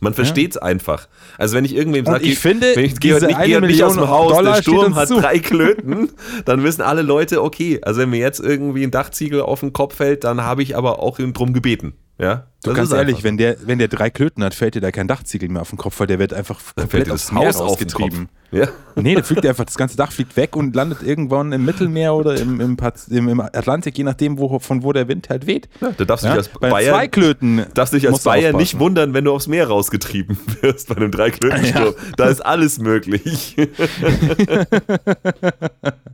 Man 0.00 0.14
versteht 0.14 0.50
es 0.52 0.56
ja. 0.56 0.62
einfach. 0.62 1.08
Also 1.38 1.56
wenn 1.56 1.64
ich 1.64 1.74
irgendwem 1.74 2.04
sage, 2.04 2.24
ich 2.24 2.38
finde, 2.38 2.74
wenn 2.74 2.84
ich 2.84 3.00
gehe 3.00 3.14
nicht, 3.14 3.38
geh 3.44 3.60
nicht 3.60 3.82
aus 3.82 3.94
dem 3.94 4.08
Haus, 4.08 4.32
Dollar 4.32 4.56
der 4.56 4.62
Sturm 4.62 4.94
hat 4.94 5.08
zu. 5.08 5.20
drei 5.20 5.38
Klöten, 5.38 6.10
dann 6.44 6.62
wissen 6.62 6.82
alle 6.82 7.02
Leute, 7.02 7.42
okay, 7.42 7.80
also 7.82 8.00
wenn 8.00 8.10
mir 8.10 8.20
jetzt 8.20 8.40
irgendwie 8.40 8.84
ein 8.84 8.90
Dachziegel 8.90 9.42
auf 9.42 9.60
den 9.60 9.72
Kopf 9.72 9.96
fällt, 9.96 10.24
dann 10.24 10.42
habe 10.42 10.62
ich 10.62 10.76
aber 10.76 11.00
auch 11.00 11.18
drum 11.18 11.52
gebeten. 11.52 11.94
Ja, 12.18 12.46
du 12.62 12.72
ganz 12.74 12.92
ehrlich, 12.92 13.24
wenn 13.24 13.36
der, 13.36 13.56
wenn 13.64 13.78
der 13.78 13.88
drei 13.88 14.10
Klöten 14.10 14.42
hat, 14.44 14.54
fällt 14.54 14.74
dir 14.74 14.80
da 14.80 14.90
kein 14.90 15.08
Dachziegel 15.08 15.48
mehr 15.48 15.62
auf 15.62 15.70
den 15.70 15.78
Kopf, 15.78 15.98
weil 16.00 16.06
der 16.06 16.18
wird 16.18 16.32
einfach 16.32 16.60
komplett 16.76 17.10
aufs 17.10 17.32
Haus 17.32 17.56
ausgetrieben. 17.56 18.28
Ja. 18.52 18.68
Nee, 18.96 19.14
der 19.14 19.24
fliegt 19.24 19.46
einfach, 19.46 19.64
das 19.64 19.78
ganze 19.78 19.96
Dach 19.96 20.12
fliegt 20.12 20.36
weg 20.36 20.54
und 20.56 20.76
landet 20.76 21.02
irgendwann 21.02 21.52
im 21.52 21.64
Mittelmeer 21.64 22.14
oder 22.14 22.38
im, 22.38 22.60
im, 22.60 22.76
im 23.08 23.40
Atlantik, 23.40 23.96
je 23.96 24.04
nachdem, 24.04 24.38
wo, 24.38 24.58
von 24.58 24.82
wo 24.82 24.92
der 24.92 25.08
Wind 25.08 25.30
halt 25.30 25.46
weht. 25.46 25.70
Ja, 25.80 25.92
da 25.96 26.04
darfst 26.04 26.24
du 26.24 26.28
ja? 26.28 26.34
dich 26.34 26.48
als 26.50 26.60
bei 26.60 26.68
Bayern, 26.68 26.94
zwei 26.94 27.08
Klöten 27.08 27.64
darfst 27.72 27.94
dich 27.94 28.06
als 28.06 28.22
Bayern 28.22 28.56
nicht 28.56 28.78
wundern, 28.78 29.14
wenn 29.14 29.24
du 29.24 29.32
aufs 29.32 29.46
Meer 29.46 29.68
rausgetrieben 29.68 30.36
wirst 30.60 30.88
bei 30.88 30.96
einem 30.96 31.10
Dreiklötensturm. 31.10 31.84
Ja. 31.84 32.12
Da 32.18 32.26
ist 32.26 32.44
alles 32.44 32.78
möglich. 32.78 33.56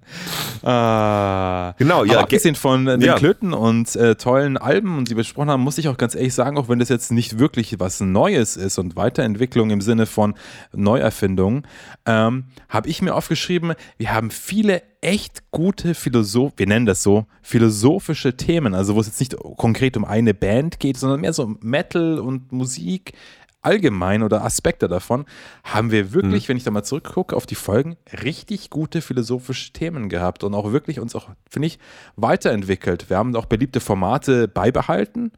ah. 0.63 1.75
Genau, 1.79 2.05
ja. 2.05 2.13
Aber 2.13 2.23
abgesehen 2.23 2.55
von 2.55 2.87
den. 2.87 3.09
Klöten 3.19 3.53
und 3.53 3.97
äh, 3.97 4.15
tollen 4.15 4.57
Alben, 4.57 4.99
und 4.99 5.09
sie 5.09 5.15
besprochen 5.15 5.51
haben, 5.51 5.63
muss 5.63 5.79
ich 5.79 5.89
auch 5.89 5.97
ganz 5.97 6.15
ehrlich 6.15 6.35
sagen, 6.35 6.38
auch 6.41 6.69
wenn 6.69 6.79
das 6.79 6.89
jetzt 6.89 7.11
nicht 7.13 7.39
wirklich 7.39 7.79
was 7.81 8.01
Neues 8.01 8.57
ist 8.57 8.79
und 8.79 8.97
Weiterentwicklung 8.97 9.71
im 9.71 9.81
Sinne 9.81 10.07
von 10.07 10.35
Neuerfindung, 10.73 11.67
ähm, 12.07 12.45
habe 12.69 12.89
ich 12.89 13.03
mir 13.03 13.15
aufgeschrieben, 13.15 13.75
wir 13.97 14.13
haben 14.13 14.31
viele 14.31 14.83
echt 15.01 15.51
gute 15.51 15.95
Philosoph, 15.95 16.53
wir 16.57 16.67
nennen 16.67 16.87
das 16.87 17.03
so, 17.03 17.27
philosophische 17.43 18.37
Themen, 18.37 18.75
also 18.75 18.95
wo 18.95 19.01
es 19.01 19.07
jetzt 19.07 19.21
nicht 19.21 19.37
konkret 19.57 19.97
um 19.97 20.05
eine 20.05 20.35
Band 20.35 20.81
geht, 20.81 20.97
sondern 20.97 21.21
mehr 21.21 21.33
so 21.33 21.57
Metal 21.61 22.19
und 22.19 22.53
Musik 22.53 23.13
allgemein 23.61 24.23
oder 24.23 24.45
Aspekte 24.45 24.89
davon, 24.89 25.25
haben 25.65 25.91
wir 25.91 26.13
wirklich, 26.13 26.45
mhm. 26.45 26.49
wenn 26.49 26.57
ich 26.57 26.65
da 26.65 26.71
mal 26.71 26.85
zurückgucke 26.85 27.37
auf 27.37 27.47
die 27.47 27.55
Folgen, 27.55 27.97
richtig 28.25 28.71
gute 28.71 29.03
philosophische 29.03 29.73
Themen 29.73 30.09
gehabt 30.09 30.45
und 30.45 30.55
auch 30.55 30.73
wirklich 30.73 31.01
uns 31.01 31.15
auch, 31.15 31.29
finde 31.49 31.67
ich, 31.67 31.79
weiterentwickelt. 32.17 33.11
Wir 33.11 33.17
haben 33.17 33.35
auch 33.37 33.47
beliebte 33.47 33.81
Formate 33.81 34.49
beibehalten 34.49 35.33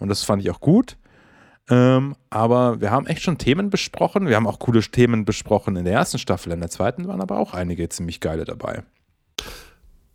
und 0.00 0.08
das 0.08 0.24
fand 0.24 0.42
ich 0.42 0.50
auch 0.50 0.60
gut. 0.60 0.96
Ähm, 1.68 2.16
aber 2.30 2.80
wir 2.80 2.90
haben 2.90 3.06
echt 3.06 3.22
schon 3.22 3.38
Themen 3.38 3.70
besprochen. 3.70 4.26
Wir 4.26 4.34
haben 4.34 4.48
auch 4.48 4.58
coole 4.58 4.80
Themen 4.80 5.24
besprochen 5.24 5.76
in 5.76 5.84
der 5.84 5.94
ersten 5.94 6.18
Staffel. 6.18 6.52
In 6.52 6.60
der 6.60 6.70
zweiten 6.70 7.06
waren 7.06 7.20
aber 7.20 7.38
auch 7.38 7.54
einige 7.54 7.88
ziemlich 7.88 8.18
geile 8.18 8.44
dabei. 8.44 8.82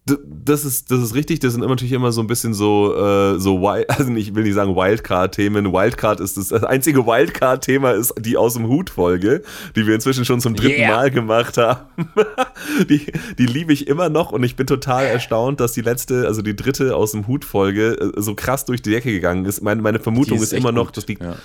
Das 0.07 0.63
ist, 0.63 0.91
das 0.91 1.01
ist 1.01 1.15
richtig, 1.15 1.39
das 1.39 1.53
sind 1.53 1.67
natürlich 1.67 1.91
immer 1.91 2.11
so 2.11 2.21
ein 2.21 2.27
bisschen 2.27 2.53
so, 2.53 2.95
äh, 2.95 3.39
so 3.39 3.59
Wild, 3.61 3.89
also 3.99 4.13
ich 4.13 4.35
will 4.35 4.43
nicht 4.43 4.53
sagen 4.53 4.75
Wildcard-Themen. 4.75 5.73
Wildcard 5.73 6.19
ist 6.19 6.37
das, 6.37 6.49
das 6.49 6.63
einzige 6.63 7.07
Wildcard-Thema 7.07 7.91
ist 7.91 8.13
die 8.19 8.37
aus 8.37 8.53
dem 8.53 8.67
Hut-Folge, 8.67 9.41
die 9.75 9.87
wir 9.87 9.95
inzwischen 9.95 10.23
schon 10.23 10.41
zum 10.41 10.55
dritten 10.55 10.81
yeah. 10.81 10.95
Mal 10.95 11.09
gemacht 11.09 11.57
haben. 11.57 12.07
die, 12.89 13.11
die 13.39 13.45
liebe 13.47 13.73
ich 13.73 13.87
immer 13.87 14.09
noch 14.09 14.31
und 14.31 14.43
ich 14.43 14.55
bin 14.55 14.67
total 14.67 15.05
erstaunt, 15.05 15.59
dass 15.59 15.73
die 15.73 15.81
letzte, 15.81 16.27
also 16.27 16.43
die 16.43 16.55
dritte 16.55 16.95
aus 16.95 17.13
dem 17.13 17.25
Hut-Folge 17.25 18.13
äh, 18.15 18.21
so 18.21 18.35
krass 18.35 18.65
durch 18.65 18.83
die 18.83 18.91
Decke 18.91 19.11
gegangen 19.11 19.45
ist. 19.45 19.63
Meine, 19.63 19.81
meine 19.81 19.99
Vermutung 19.99 20.37
ist, 20.37 20.43
ist 20.43 20.53
immer 20.53 20.71
noch, 20.71 20.91
dass 20.91 21.07
die, 21.07 21.17
ja. 21.19 21.35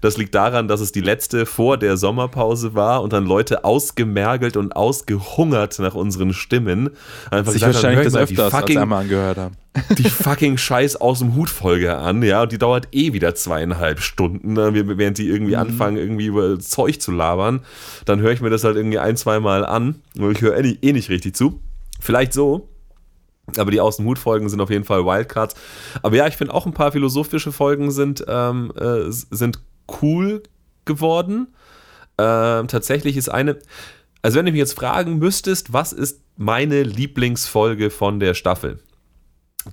Das 0.00 0.16
liegt 0.16 0.34
daran, 0.34 0.68
dass 0.68 0.80
es 0.80 0.92
die 0.92 1.00
letzte 1.00 1.46
vor 1.46 1.76
der 1.76 1.96
Sommerpause 1.96 2.74
war 2.74 3.02
und 3.02 3.12
dann 3.12 3.26
Leute 3.26 3.64
ausgemergelt 3.64 4.56
und 4.56 4.74
ausgehungert 4.74 5.78
nach 5.78 5.94
unseren 5.94 6.32
Stimmen 6.32 6.90
einfach 7.30 7.52
Sich 7.52 7.62
wahrscheinlich 7.62 8.04
das 8.04 8.16
öfters 8.16 8.50
fucking, 8.50 8.76
als 8.76 8.82
einmal 8.82 9.02
angehört 9.02 9.38
haben. 9.38 9.56
Die 9.98 10.08
fucking 10.08 10.56
Scheiß 10.56 10.96
aus 10.96 11.20
dem 11.20 11.36
Hut 11.36 11.48
Folge 11.48 11.96
an, 11.96 12.22
ja, 12.24 12.42
und 12.42 12.50
die 12.50 12.58
dauert 12.58 12.88
eh 12.90 13.12
wieder 13.12 13.36
zweieinhalb 13.36 14.00
Stunden, 14.00 14.54
ne, 14.54 14.72
während 14.98 15.16
die 15.16 15.28
irgendwie 15.28 15.54
mhm. 15.54 15.60
anfangen, 15.60 15.96
irgendwie 15.96 16.26
über 16.26 16.58
Zeug 16.58 17.00
zu 17.00 17.12
labern. 17.12 17.60
Dann 18.04 18.20
höre 18.20 18.32
ich 18.32 18.40
mir 18.40 18.50
das 18.50 18.64
halt 18.64 18.74
irgendwie 18.74 18.98
ein, 18.98 19.16
zweimal 19.16 19.64
an 19.64 20.02
und 20.18 20.32
ich 20.32 20.40
höre 20.40 20.58
eh, 20.58 20.76
eh 20.82 20.92
nicht 20.92 21.08
richtig 21.08 21.36
zu. 21.36 21.60
Vielleicht 22.00 22.32
so, 22.32 22.68
aber 23.56 23.70
die 23.70 23.80
Außenhut-Folgen 23.80 24.48
sind 24.48 24.60
auf 24.60 24.70
jeden 24.70 24.84
Fall 24.84 25.04
Wildcards. 25.04 25.54
Aber 26.02 26.16
ja, 26.16 26.26
ich 26.26 26.36
finde 26.36 26.54
auch 26.54 26.66
ein 26.66 26.74
paar 26.74 26.92
philosophische 26.92 27.52
Folgen 27.52 27.90
sind, 27.90 28.24
ähm, 28.28 28.72
äh, 28.76 29.10
sind 29.10 29.60
cool 30.02 30.42
geworden. 30.84 31.48
Ähm, 32.18 32.68
tatsächlich 32.68 33.16
ist 33.16 33.28
eine, 33.28 33.58
also 34.22 34.38
wenn 34.38 34.46
du 34.46 34.52
mich 34.52 34.58
jetzt 34.58 34.74
fragen 34.74 35.18
müsstest, 35.18 35.72
was 35.72 35.92
ist 35.92 36.22
meine 36.36 36.82
Lieblingsfolge 36.82 37.90
von 37.90 38.20
der 38.20 38.34
Staffel, 38.34 38.80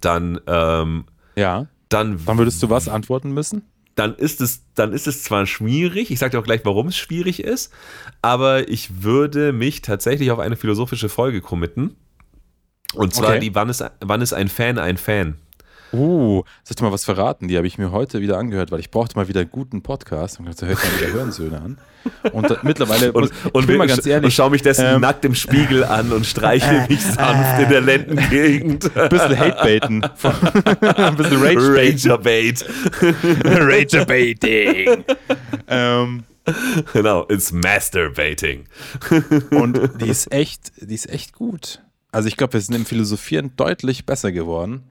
dann 0.01 0.39
ähm, 0.47 1.05
ja, 1.35 1.67
dann, 1.89 2.19
dann 2.25 2.37
würdest 2.37 2.61
du 2.61 2.69
was 2.69 2.89
antworten 2.89 3.33
müssen? 3.33 3.63
Dann 3.95 4.13
ist 4.15 4.41
es, 4.41 4.61
dann 4.75 4.93
ist 4.93 5.07
es 5.07 5.23
zwar 5.23 5.45
schwierig, 5.47 6.11
ich 6.11 6.19
sage 6.19 6.31
dir 6.31 6.39
auch 6.39 6.43
gleich, 6.43 6.61
warum 6.65 6.87
es 6.87 6.97
schwierig 6.97 7.43
ist, 7.43 7.73
aber 8.21 8.69
ich 8.69 9.03
würde 9.03 9.53
mich 9.53 9.81
tatsächlich 9.81 10.29
auf 10.31 10.39
eine 10.39 10.55
philosophische 10.55 11.09
Folge 11.09 11.41
committen. 11.41 11.95
Und 12.93 13.13
zwar 13.13 13.31
okay. 13.31 13.39
die, 13.39 13.55
wann 13.55 13.69
ist, 13.69 13.83
wann 14.01 14.21
ist 14.21 14.33
ein 14.33 14.49
Fan 14.49 14.77
ein 14.77 14.97
Fan? 14.97 15.35
Uh, 15.93 16.43
soll 16.63 16.71
ich 16.71 16.75
dir 16.75 16.83
mal 16.83 16.91
was 16.91 17.05
verraten? 17.05 17.47
Die 17.47 17.57
habe 17.57 17.67
ich 17.67 17.77
mir 17.77 17.91
heute 17.91 18.21
wieder 18.21 18.37
angehört, 18.37 18.71
weil 18.71 18.79
ich 18.79 18.91
brauchte 18.91 19.15
mal 19.15 19.27
wieder 19.27 19.41
einen 19.41 19.51
guten 19.51 19.81
Podcast. 19.81 20.39
Und 20.39 20.61
da 20.61 20.65
höre 20.65 20.73
ich 20.73 20.83
mal 20.83 20.99
wieder 20.99 21.13
Hörensöhne 21.13 21.61
an. 21.61 21.77
Und 22.33 22.49
da, 22.49 22.57
mittlerweile, 22.63 23.11
und, 23.13 23.31
und 23.53 23.67
bin 23.67 23.77
mal 23.77 23.87
ganz 23.87 24.05
ehrlich. 24.05 24.25
Und 24.25 24.31
schaue 24.31 24.49
mich 24.49 24.61
dessen 24.61 24.85
ähm, 24.85 25.01
nackt 25.01 25.23
im 25.25 25.35
Spiegel 25.35 25.83
an 25.83 26.11
und 26.11 26.25
streiche 26.25 26.85
mich 26.89 27.01
sanft 27.01 27.59
äh, 27.59 27.63
in 27.63 27.69
der 27.69 27.81
Lendengegend. 27.81 28.95
Ein 28.97 29.09
bisschen 29.09 29.39
Hate-Baiten. 29.39 30.03
ein 30.03 31.15
bisschen 31.15 31.41
Rage-Bait. 31.41 32.65
Rage-Baiting. 33.45 35.03
ähm, 35.67 36.23
genau, 36.93 37.25
it's 37.29 37.51
Masturbating. 37.51 38.65
und 39.51 39.79
die 40.01 40.09
ist 40.09 40.31
echt, 40.31 40.71
die 40.81 40.95
ist 40.95 41.09
echt 41.09 41.33
gut. 41.33 41.81
Also 42.11 42.27
ich 42.27 42.37
glaube, 42.37 42.53
wir 42.53 42.61
sind 42.61 42.75
im 42.75 42.85
Philosophieren 42.85 43.51
deutlich 43.57 44.05
besser 44.05 44.31
geworden. 44.31 44.83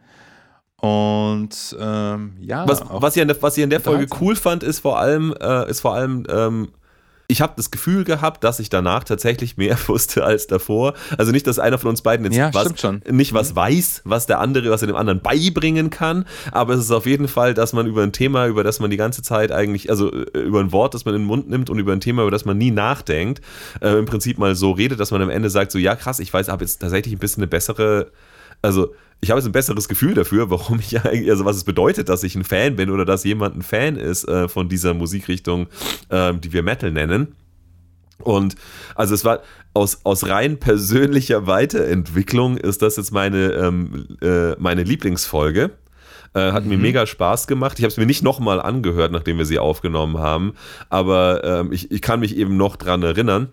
Und 0.79 1.77
ähm, 1.81 2.37
ja. 2.41 2.69
Was, 2.69 2.83
was, 2.89 3.17
ich 3.17 3.27
der, 3.27 3.43
was, 3.43 3.57
ich 3.57 3.65
in 3.65 3.71
der, 3.71 3.81
Folge 3.81 4.07
cool 4.21 4.37
fand, 4.37 4.63
ist 4.63 4.81
vor 4.81 4.99
allem, 4.99 5.35
äh, 5.41 5.71
ist 5.71 5.81
vor 5.81 5.95
allem 5.95 6.25
ähm, 6.29 6.69
ich 7.29 7.41
habe 7.41 7.55
das 7.57 7.71
Gefühl 7.71 8.05
gehabt, 8.05 8.45
dass 8.45 8.61
ich 8.61 8.69
danach 8.69 9.05
tatsächlich 9.05 9.57
mehr 9.57 9.77
wusste 9.89 10.25
als 10.25 10.47
davor. 10.47 10.95
Also 11.19 11.33
nicht, 11.33 11.47
dass 11.47 11.59
einer 11.59 11.79
von 11.79 11.91
uns 11.91 12.03
beiden 12.03 12.25
jetzt 12.27 12.37
ja, 12.37 12.53
was, 12.55 12.73
nicht 13.11 13.33
was 13.33 13.51
mhm. 13.53 13.57
weiß, 13.57 14.03
was 14.05 14.27
der 14.27 14.41
andere, 14.41 14.71
was 14.71 14.83
er 14.83 14.89
dem 14.89 14.97
anderen 14.97 15.21
beibringen 15.21 15.91
kann, 15.91 16.25
aber 16.53 16.75
es 16.75 16.81
ist 16.81 16.91
auf 16.91 17.07
jeden 17.07 17.29
Fall, 17.29 17.55
dass 17.55 17.73
man 17.73 17.87
über 17.87 18.03
ein 18.03 18.13
Thema, 18.13 18.47
über 18.47 18.65
das 18.65 18.81
man 18.81 18.91
die 18.91 18.97
ganze 18.97 19.23
Zeit 19.23 19.53
eigentlich, 19.53 19.91
also 19.91 20.13
äh, 20.13 20.39
über 20.39 20.61
ein 20.61 20.73
Wort, 20.73 20.95
das 20.95 21.05
man 21.05 21.15
in 21.15 21.23
den 21.23 21.27
Mund 21.27 21.49
nimmt 21.49 21.71
und 21.71 21.79
über 21.79 21.93
ein 21.93 22.01
Thema, 22.01 22.23
über 22.23 22.31
das 22.31 22.45
man 22.45 22.59
nie 22.59 22.71
nachdenkt, 22.71 23.41
äh, 23.81 23.99
im 23.99 24.07
Prinzip 24.07 24.39
mal 24.39 24.55
so 24.55 24.73
redet, 24.73 25.01
dass 25.01 25.11
man 25.11 25.23
am 25.23 25.31
Ende 25.31 25.51
sagt, 25.51 25.73
so 25.73 25.79
ja 25.79 25.97
krass, 25.97 26.21
ich 26.21 26.33
weiß, 26.33 26.49
habe 26.49 26.65
jetzt 26.65 26.79
tatsächlich 26.79 27.15
ein 27.15 27.19
bisschen 27.19 27.43
eine 27.43 27.49
bessere, 27.49 28.09
also 28.67 28.95
ich 29.21 29.31
habe 29.31 29.39
jetzt 29.39 29.47
ein 29.47 29.53
besseres 29.53 29.89
Gefühl 29.89 30.15
dafür, 30.15 30.51
warum 30.51 30.81
ich 30.81 31.01
eigentlich, 31.01 31.31
also 31.31 31.45
was 31.45 31.57
es 31.57 31.65
bedeutet, 31.65 32.09
dass 32.09 32.23
ich 32.23 32.35
ein 32.35 32.45
Fan 32.45 32.77
bin 32.77 32.91
oder 32.91 33.05
dass 33.05 33.25
jemand 33.25 33.57
ein 33.57 33.63
Fan 33.63 33.97
ist 33.97 34.29
äh, 34.29 34.49
von 34.49 34.69
dieser 34.69 34.93
Musikrichtung, 34.93 35.69
äh, 36.11 36.35
die 36.35 36.53
wir 36.53 36.63
Metal 36.63 36.91
nennen. 36.91 37.35
Und 38.19 38.57
also 38.95 39.15
es 39.15 39.25
war 39.25 39.43
aus, 39.73 40.01
aus 40.05 40.27
rein 40.27 40.59
persönlicher 40.59 41.47
Weiterentwicklung 41.47 42.57
ist 42.57 42.83
das 42.83 42.97
jetzt 42.97 43.13
meine, 43.13 43.53
ähm, 43.53 44.07
äh, 44.21 44.53
meine 44.59 44.83
Lieblingsfolge. 44.83 45.71
Äh, 46.35 46.53
hat 46.53 46.65
mhm. 46.65 46.71
mir 46.71 46.79
mega 46.79 47.07
Spaß 47.07 47.47
gemacht. 47.47 47.79
Ich 47.79 47.85
habe 47.85 47.93
es 47.93 47.99
mir 47.99 48.07
nicht 48.07 48.23
nochmal 48.23 48.61
angehört, 48.61 49.13
nachdem 49.13 49.39
wir 49.39 49.47
sie 49.47 49.59
aufgenommen 49.59 50.19
haben, 50.19 50.55
aber 50.91 51.45
ähm, 51.45 51.73
ich, 51.73 51.91
ich 51.91 52.03
kann 52.03 52.21
mich 52.21 52.37
eben 52.37 52.57
noch 52.57 52.77
dran 52.77 53.03
erinnern 53.03 53.49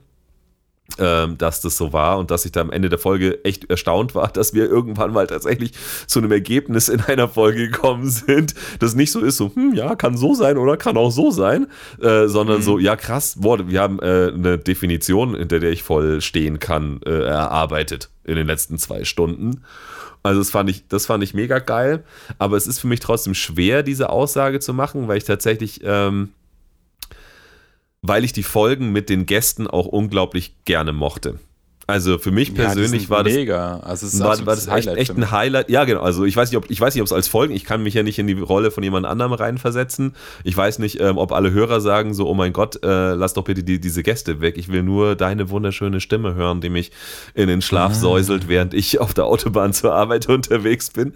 dass 0.98 1.62
das 1.62 1.78
so 1.78 1.92
war 1.92 2.20
und 2.20 2.30
dass 2.30 2.46
ich 2.46 2.52
da 2.52 2.62
am 2.62 2.72
Ende 2.72 2.90
der 2.90 3.00
Folge 3.00 3.44
echt 3.44 3.70
erstaunt 3.70 4.16
war, 4.16 4.28
dass 4.28 4.54
wir 4.54 4.70
irgendwann 4.70 5.12
mal 5.12 5.28
tatsächlich 5.28 5.72
zu 6.08 6.20
einem 6.20 6.32
Ergebnis 6.32 6.90
in 6.90 7.02
einer 7.02 7.28
Folge 7.28 7.70
gekommen 7.70 8.10
sind, 8.10 8.54
das 8.80 8.96
nicht 8.96 9.12
so 9.12 9.20
ist, 9.22 9.38
so, 9.38 9.52
hm, 9.54 9.74
ja, 9.74 9.96
kann 9.96 10.18
so 10.18 10.34
sein 10.34 10.58
oder 10.58 10.78
kann 10.78 10.98
auch 10.98 11.12
so 11.12 11.32
sein, 11.32 11.68
äh, 12.02 12.28
sondern 12.28 12.58
mhm. 12.58 12.64
so, 12.64 12.80
ja, 12.80 12.96
krass, 12.96 13.38
boah, 13.40 13.68
wir 13.68 13.82
haben 13.82 14.00
äh, 14.00 14.32
eine 14.34 14.58
Definition, 14.58 15.36
hinter 15.36 15.60
der 15.60 15.72
ich 15.72 15.84
voll 15.84 16.22
stehen 16.22 16.60
kann, 16.60 17.02
äh, 17.06 17.24
erarbeitet 17.24 18.10
in 18.24 18.36
den 18.36 18.48
letzten 18.48 18.78
zwei 18.78 19.04
Stunden. 19.04 19.64
Also 20.24 20.40
das 20.40 20.52
fand 20.52 20.70
ich, 20.70 20.88
das 20.88 21.06
fand 21.06 21.24
ich 21.24 21.34
mega 21.34 21.60
geil, 21.60 22.06
aber 22.40 22.56
es 22.56 22.66
ist 22.66 22.80
für 22.80 22.88
mich 22.88 23.02
trotzdem 23.02 23.34
schwer, 23.34 23.84
diese 23.84 24.10
Aussage 24.10 24.60
zu 24.60 24.74
machen, 24.74 25.10
weil 25.10 25.18
ich 25.18 25.26
tatsächlich 25.26 25.82
ähm, 25.84 26.30
weil 28.04 28.24
ich 28.24 28.34
die 28.34 28.44
Folgen 28.44 28.92
mit 28.92 29.10
den 29.10 29.26
Gästen 29.26 29.66
auch 29.66 29.88
unglaublich 29.88 30.64
gerne 30.66 30.94
mochte. 30.94 31.40
Also 31.86 32.18
für 32.18 32.32
mich 32.32 32.54
persönlich 32.54 33.04
ja, 33.04 33.10
war 33.10 33.24
das 33.24 33.34
mega. 33.34 33.80
Also 33.80 34.08
es 34.08 34.20
war, 34.20 34.46
war 34.46 34.56
das 34.56 34.68
echt, 34.68 34.88
echt 34.88 35.18
ein 35.18 35.32
Highlight. 35.32 35.70
Ja, 35.70 35.84
genau. 35.84 36.02
Also 36.02 36.24
ich 36.24 36.36
weiß 36.36 36.50
nicht, 36.50 36.58
ob 36.58 36.70
ich 36.70 36.80
weiß 36.80 36.94
nicht, 36.96 37.02
ob 37.02 37.08
es 37.08 37.12
als 37.12 37.28
Folgen. 37.28 37.54
Ich 37.54 37.66
kann 37.66 37.84
mich 37.84 37.94
ja 37.94 38.04
nicht 38.04 38.18
in 38.20 38.28
die 38.28 38.40
Rolle 38.40 38.72
von 38.72 38.84
jemand 38.84 39.06
anderem 39.06 39.34
reinversetzen. 39.34 40.16
Ich 40.46 40.56
weiß 40.56 40.80
nicht, 40.80 41.02
ähm, 41.02 41.18
ob 41.18 41.34
alle 41.34 41.52
Hörer 41.52 41.82
sagen 41.82 42.14
so, 42.14 42.28
oh 42.30 42.34
mein 42.34 42.54
Gott, 42.54 42.82
äh, 42.84 43.14
lass 43.14 43.34
doch 43.34 43.44
bitte 43.44 43.64
die, 43.64 43.82
diese 43.82 44.02
Gäste 44.02 44.40
weg. 44.40 44.58
Ich 44.58 44.70
will 44.70 44.84
nur 44.84 45.16
deine 45.16 45.50
wunderschöne 45.50 46.00
Stimme 46.00 46.36
hören, 46.36 46.62
die 46.62 46.70
mich 46.70 46.92
in 47.34 47.48
den 47.48 47.62
Schlaf 47.62 47.92
ah. 47.92 47.96
säuselt, 47.96 48.48
während 48.48 48.74
ich 48.74 49.02
auf 49.02 49.14
der 49.14 49.26
Autobahn 49.26 49.74
zur 49.74 49.94
Arbeit 49.94 50.30
unterwegs 50.30 50.90
bin. 50.90 51.14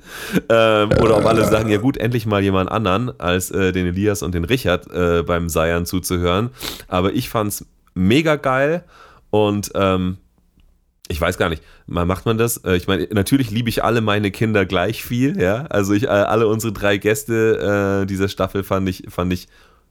Ähm, 0.50 0.90
oder 1.02 1.18
ob 1.18 1.26
alle 1.26 1.46
sagen, 1.46 1.70
ja 1.70 1.78
gut, 1.78 1.96
endlich 1.96 2.26
mal 2.26 2.44
jemand 2.44 2.70
anderen 2.70 3.18
als 3.20 3.52
äh, 3.52 3.72
den 3.72 3.88
Elias 3.88 4.22
und 4.22 4.36
den 4.36 4.44
Richard 4.44 4.92
äh, 4.92 5.24
beim 5.24 5.48
Seiern 5.48 5.86
zuzuhören. 5.86 6.50
Aber 6.90 7.14
ich 7.14 7.30
fand's 7.30 7.66
mega 7.94 8.36
geil 8.36 8.84
und 9.30 9.72
ähm, 9.76 10.18
ich 11.10 11.20
weiß 11.20 11.38
gar 11.38 11.50
nicht, 11.50 11.64
macht 11.86 12.26
man 12.26 12.38
das? 12.38 12.58
Äh, 12.58 12.76
ich 12.76 12.88
meine, 12.88 13.08
natürlich 13.12 13.52
liebe 13.52 13.70
ich 13.70 13.84
alle 13.84 14.02
meine 14.02 14.32
Kinder 14.32 14.66
gleich 14.66 15.04
viel, 15.04 15.40
ja. 15.42 15.66
Also 15.68 15.94
ich, 15.94 16.04
äh, 16.04 16.08
alle 16.08 16.48
unsere 16.48 16.74
drei 16.74 16.98
Gäste 16.98 18.02
äh, 18.04 18.06
dieser 18.06 18.28
Staffel 18.28 18.64
fand 18.64 18.90
ich, 18.90 19.06
fand 19.10 19.32
ich 19.34 19.48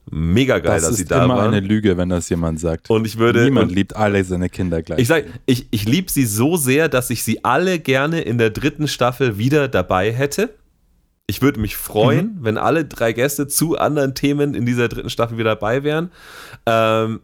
mega 0.09 0.59
geil, 0.59 0.79
das 0.79 0.89
dass 0.89 0.97
sie 0.97 1.05
da 1.05 1.19
waren. 1.19 1.29
Das 1.29 1.37
ist 1.37 1.43
immer 1.45 1.57
eine 1.57 1.67
Lüge, 1.67 1.97
wenn 1.97 2.09
das 2.09 2.29
jemand 2.29 2.59
sagt. 2.59 2.89
Und 2.89 3.05
ich 3.05 3.17
würde. 3.17 3.43
Niemand 3.43 3.71
liebt 3.71 3.95
alle 3.95 4.23
seine 4.23 4.49
Kinder 4.49 4.81
gleich. 4.81 4.99
Ich 4.99 5.07
sag, 5.07 5.25
ich, 5.45 5.67
ich 5.71 5.85
liebe 5.85 6.11
sie 6.11 6.25
so 6.25 6.57
sehr, 6.57 6.89
dass 6.89 7.09
ich 7.09 7.23
sie 7.23 7.43
alle 7.43 7.79
gerne 7.79 8.21
in 8.21 8.37
der 8.37 8.49
dritten 8.49 8.87
Staffel 8.87 9.37
wieder 9.37 9.67
dabei 9.67 10.11
hätte. 10.11 10.53
Ich 11.29 11.41
würde 11.41 11.59
mich 11.59 11.75
freuen, 11.75 12.37
mhm. 12.37 12.43
wenn 12.43 12.57
alle 12.57 12.85
drei 12.85 13.11
Gäste 13.11 13.47
zu 13.47 13.77
anderen 13.77 14.15
Themen 14.15 14.53
in 14.53 14.65
dieser 14.65 14.87
dritten 14.87 15.09
Staffel 15.09 15.37
wieder 15.37 15.51
dabei 15.51 15.83
wären. 15.83 16.09
Ähm, 16.65 17.19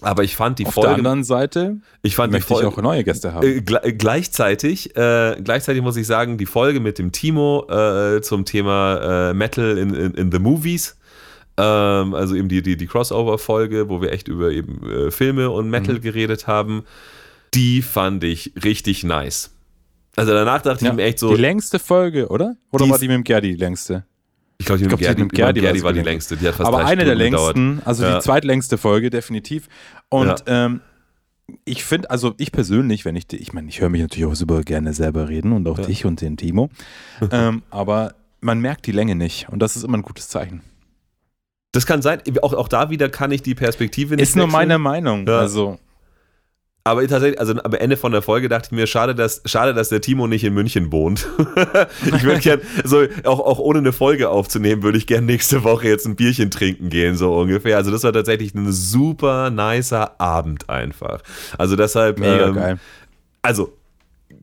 aber 0.00 0.24
ich 0.24 0.36
fand 0.36 0.58
die 0.58 0.66
Auf 0.66 0.74
Folge. 0.74 0.88
Auf 0.88 0.94
der 0.94 0.98
anderen 0.98 1.24
Seite 1.24 1.78
ich 2.02 2.14
fand 2.14 2.32
möchte 2.32 2.46
die 2.46 2.54
Folge, 2.54 2.68
ich 2.68 2.74
auch 2.74 2.82
neue 2.82 3.04
Gäste 3.04 3.32
haben. 3.34 3.46
Äh, 3.46 3.60
gleichzeitig, 3.62 4.96
äh, 4.96 5.36
gleichzeitig 5.42 5.82
muss 5.82 5.96
ich 5.96 6.06
sagen, 6.06 6.38
die 6.38 6.46
Folge 6.46 6.80
mit 6.80 6.98
dem 6.98 7.12
Timo 7.12 7.66
äh, 7.68 8.20
zum 8.22 8.44
Thema 8.44 9.30
äh, 9.30 9.34
Metal 9.34 9.76
in, 9.76 9.94
in, 9.94 10.14
in, 10.14 10.32
the 10.32 10.38
Movies, 10.38 10.96
ähm, 11.56 12.14
also 12.14 12.34
eben 12.34 12.48
die, 12.48 12.62
die, 12.62 12.76
die 12.76 12.86
Crossover-Folge, 12.86 13.88
wo 13.88 14.00
wir 14.00 14.12
echt 14.12 14.28
über 14.28 14.50
eben 14.50 14.88
äh, 14.88 15.10
Filme 15.10 15.50
und 15.50 15.68
Metal 15.70 15.96
mhm. 15.96 16.02
geredet 16.02 16.46
haben, 16.46 16.84
die 17.54 17.82
fand 17.82 18.22
ich 18.24 18.52
richtig 18.62 19.04
nice. 19.04 19.50
Also 20.16 20.32
danach 20.32 20.62
dachte 20.62 20.84
ja, 20.84 20.90
ich 20.90 20.96
mir 20.96 21.04
echt 21.04 21.18
so. 21.18 21.34
Die 21.34 21.40
längste 21.40 21.78
Folge, 21.78 22.28
oder? 22.28 22.56
Oder 22.70 22.88
war 22.88 22.98
die 22.98 23.08
mit 23.08 23.16
dem 23.16 23.24
Gerdi 23.24 23.52
die 23.52 23.56
längste? 23.56 24.04
Ich 24.60 24.66
glaube, 24.66 24.80
die, 24.80 24.86
glaub, 24.88 24.98
die 25.00 25.22
mit 25.22 25.32
Gerdi, 25.32 25.60
Gerdi 25.60 25.82
war 25.84 25.92
die 25.92 26.00
längste. 26.02 26.36
Die 26.36 26.46
hat 26.48 26.56
fast 26.56 26.66
Aber 26.66 26.78
eine 26.78 26.86
Stunden 27.02 27.06
der 27.06 27.14
längsten, 27.14 27.70
gedauert. 27.76 27.86
also 27.86 28.04
Ja. 28.04 28.16
die 28.18 28.24
zweitlängste 28.24 28.76
Folge, 28.76 29.08
definitiv. 29.10 29.68
Und 30.08 30.26
Ja. 30.26 30.66
ähm, 30.66 30.80
ich 31.64 31.84
finde, 31.84 32.10
also 32.10 32.34
ich 32.38 32.50
persönlich, 32.52 33.04
wenn 33.04 33.14
ich, 33.16 33.32
ich 33.32 33.52
meine, 33.52 33.68
ich 33.68 33.80
höre 33.80 33.88
mich 33.88 34.02
natürlich 34.02 34.26
auch 34.26 34.34
super 34.34 34.62
gerne 34.62 34.92
selber 34.94 35.28
reden 35.28 35.52
und 35.52 35.66
auch 35.68 35.78
Ja. 35.78 35.84
dich 35.86 36.04
und 36.04 36.20
den 36.20 36.36
Timo. 36.36 36.70
ähm, 37.30 37.62
aber 37.70 38.14
man 38.40 38.60
merkt 38.60 38.86
die 38.86 38.92
Länge 38.92 39.14
nicht 39.14 39.48
und 39.48 39.60
das 39.60 39.76
ist 39.76 39.84
immer 39.84 39.96
ein 39.98 40.02
gutes 40.02 40.28
Zeichen. 40.28 40.60
Das 41.72 41.86
kann 41.86 42.02
sein. 42.02 42.20
Auch, 42.42 42.52
auch 42.54 42.68
da 42.68 42.90
wieder 42.90 43.08
kann 43.10 43.30
ich 43.30 43.42
die 43.42 43.54
Perspektive 43.54 44.16
nicht 44.16 44.22
Ist 44.22 44.36
nur 44.36 44.46
wechseln. 44.46 44.58
meine 44.58 44.78
Meinung. 44.78 45.28
Also, 45.28 45.78
Aber 46.88 47.06
tatsächlich, 47.06 47.38
also 47.38 47.52
am 47.52 47.74
Ende 47.74 47.98
von 47.98 48.12
der 48.12 48.22
Folge 48.22 48.48
dachte 48.48 48.68
ich 48.68 48.72
mir, 48.72 48.86
schade, 48.86 49.14
dass, 49.14 49.42
schade, 49.44 49.74
dass 49.74 49.90
der 49.90 50.00
Timo 50.00 50.26
nicht 50.26 50.42
in 50.42 50.54
München 50.54 50.90
wohnt. 50.90 51.28
ich 52.06 52.22
würde 52.22 52.40
gern, 52.40 52.60
so, 52.82 53.02
auch, 53.24 53.40
auch 53.40 53.58
ohne 53.58 53.80
eine 53.80 53.92
Folge 53.92 54.30
aufzunehmen, 54.30 54.82
würde 54.82 54.96
ich 54.96 55.06
gern 55.06 55.26
nächste 55.26 55.64
Woche 55.64 55.86
jetzt 55.86 56.06
ein 56.06 56.16
Bierchen 56.16 56.50
trinken 56.50 56.88
gehen, 56.88 57.14
so 57.14 57.36
ungefähr. 57.36 57.76
Also 57.76 57.90
das 57.90 58.04
war 58.04 58.14
tatsächlich 58.14 58.54
ein 58.54 58.72
super 58.72 59.50
nicer 59.50 60.18
Abend 60.18 60.70
einfach. 60.70 61.20
Also 61.58 61.76
deshalb, 61.76 62.20
mega 62.20 62.48
ähm, 62.48 62.54
geil. 62.54 62.78
also 63.42 63.74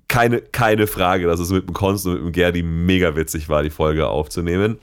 keine, 0.07 0.41
keine 0.41 0.85
Frage, 0.85 1.25
dass 1.25 1.39
es 1.39 1.49
mit 1.49 1.67
dem 1.67 1.73
Konst 1.73 2.05
und 2.05 2.13
mit 2.13 2.21
dem 2.25 2.31
Gerdi 2.31 2.61
mega 2.61 3.15
witzig 3.15 3.49
war, 3.49 3.63
die 3.63 3.71
Folge 3.71 4.07
aufzunehmen. 4.07 4.77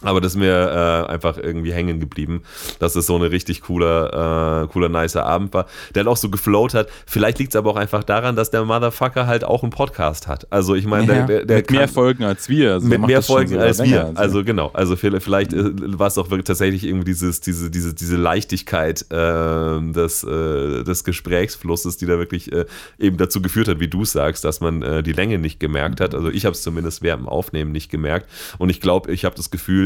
Aber 0.00 0.20
das 0.20 0.32
ist 0.32 0.38
mir 0.38 1.06
äh, 1.08 1.12
einfach 1.12 1.38
irgendwie 1.38 1.72
hängen 1.72 2.00
geblieben, 2.00 2.42
dass 2.80 2.96
es 2.96 3.06
so 3.06 3.14
eine 3.14 3.30
richtig 3.30 3.60
cooler, 3.62 4.64
äh, 4.64 4.68
cooler, 4.68 4.88
nicer 4.88 5.24
Abend 5.24 5.54
war, 5.54 5.66
der 5.94 6.00
halt 6.00 6.08
auch 6.08 6.16
so 6.16 6.28
geflowt 6.28 6.74
hat. 6.74 6.88
Vielleicht 7.06 7.38
liegt 7.38 7.54
es 7.54 7.56
aber 7.56 7.70
auch 7.70 7.76
einfach 7.76 8.02
daran, 8.02 8.34
dass 8.34 8.50
der 8.50 8.64
Motherfucker 8.64 9.26
halt 9.26 9.44
auch 9.44 9.62
einen 9.62 9.70
Podcast 9.70 10.26
hat. 10.26 10.50
Also 10.50 10.74
ich 10.74 10.86
meine, 10.86 11.14
Ja, 11.14 11.26
der, 11.26 11.44
der, 11.44 11.56
mit 11.58 11.70
mehr 11.70 11.88
Folgen 11.88 12.24
als 12.24 12.48
wir. 12.48 12.72
Also 12.72 12.88
mit 12.88 13.06
mehr 13.06 13.22
Folgen 13.22 13.58
als 13.58 13.82
wir. 13.82 14.12
Also 14.14 14.42
genau, 14.44 14.70
also 14.72 14.96
vielleicht, 14.96 15.22
vielleicht 15.22 15.52
äh, 15.52 15.70
war 15.98 16.08
es 16.08 16.18
auch 16.18 16.30
wirklich 16.30 16.46
tatsächlich 16.46 16.84
irgendwie 16.84 17.04
dieses, 17.04 17.40
diese, 17.40 17.70
diese, 17.70 17.94
diese 17.94 18.16
Leichtigkeit 18.16 19.06
äh, 19.10 19.92
des, 19.92 20.22
des 20.22 21.04
Gesprächsflusses, 21.04 21.96
die 21.96 22.06
da 22.06 22.18
wirklich 22.18 22.52
äh, 22.52 22.64
eben 22.98 23.18
dazu 23.18 23.40
geführt 23.40 23.68
hat, 23.68 23.78
wie 23.78 23.88
du 23.88 24.04
sagst, 24.04 24.44
dass 24.44 24.60
man 24.60 24.82
äh, 24.82 25.02
die 25.02 25.12
Länge 25.12 25.38
nicht 25.38 25.60
gemerkt 25.60 26.00
hat. 26.00 26.14
Also 26.14 26.28
ich 26.28 26.44
habe 26.44 26.54
es 26.54 26.62
zumindest 26.62 27.02
während 27.02 27.22
dem 27.22 27.28
Aufnehmen 27.28 27.70
nicht 27.70 27.90
gemerkt. 27.90 28.28
Und 28.58 28.70
ich 28.70 28.80
glaube, 28.80 29.12
ich 29.12 29.24
habe 29.24 29.36
das 29.36 29.50
Gefühl, 29.50 29.81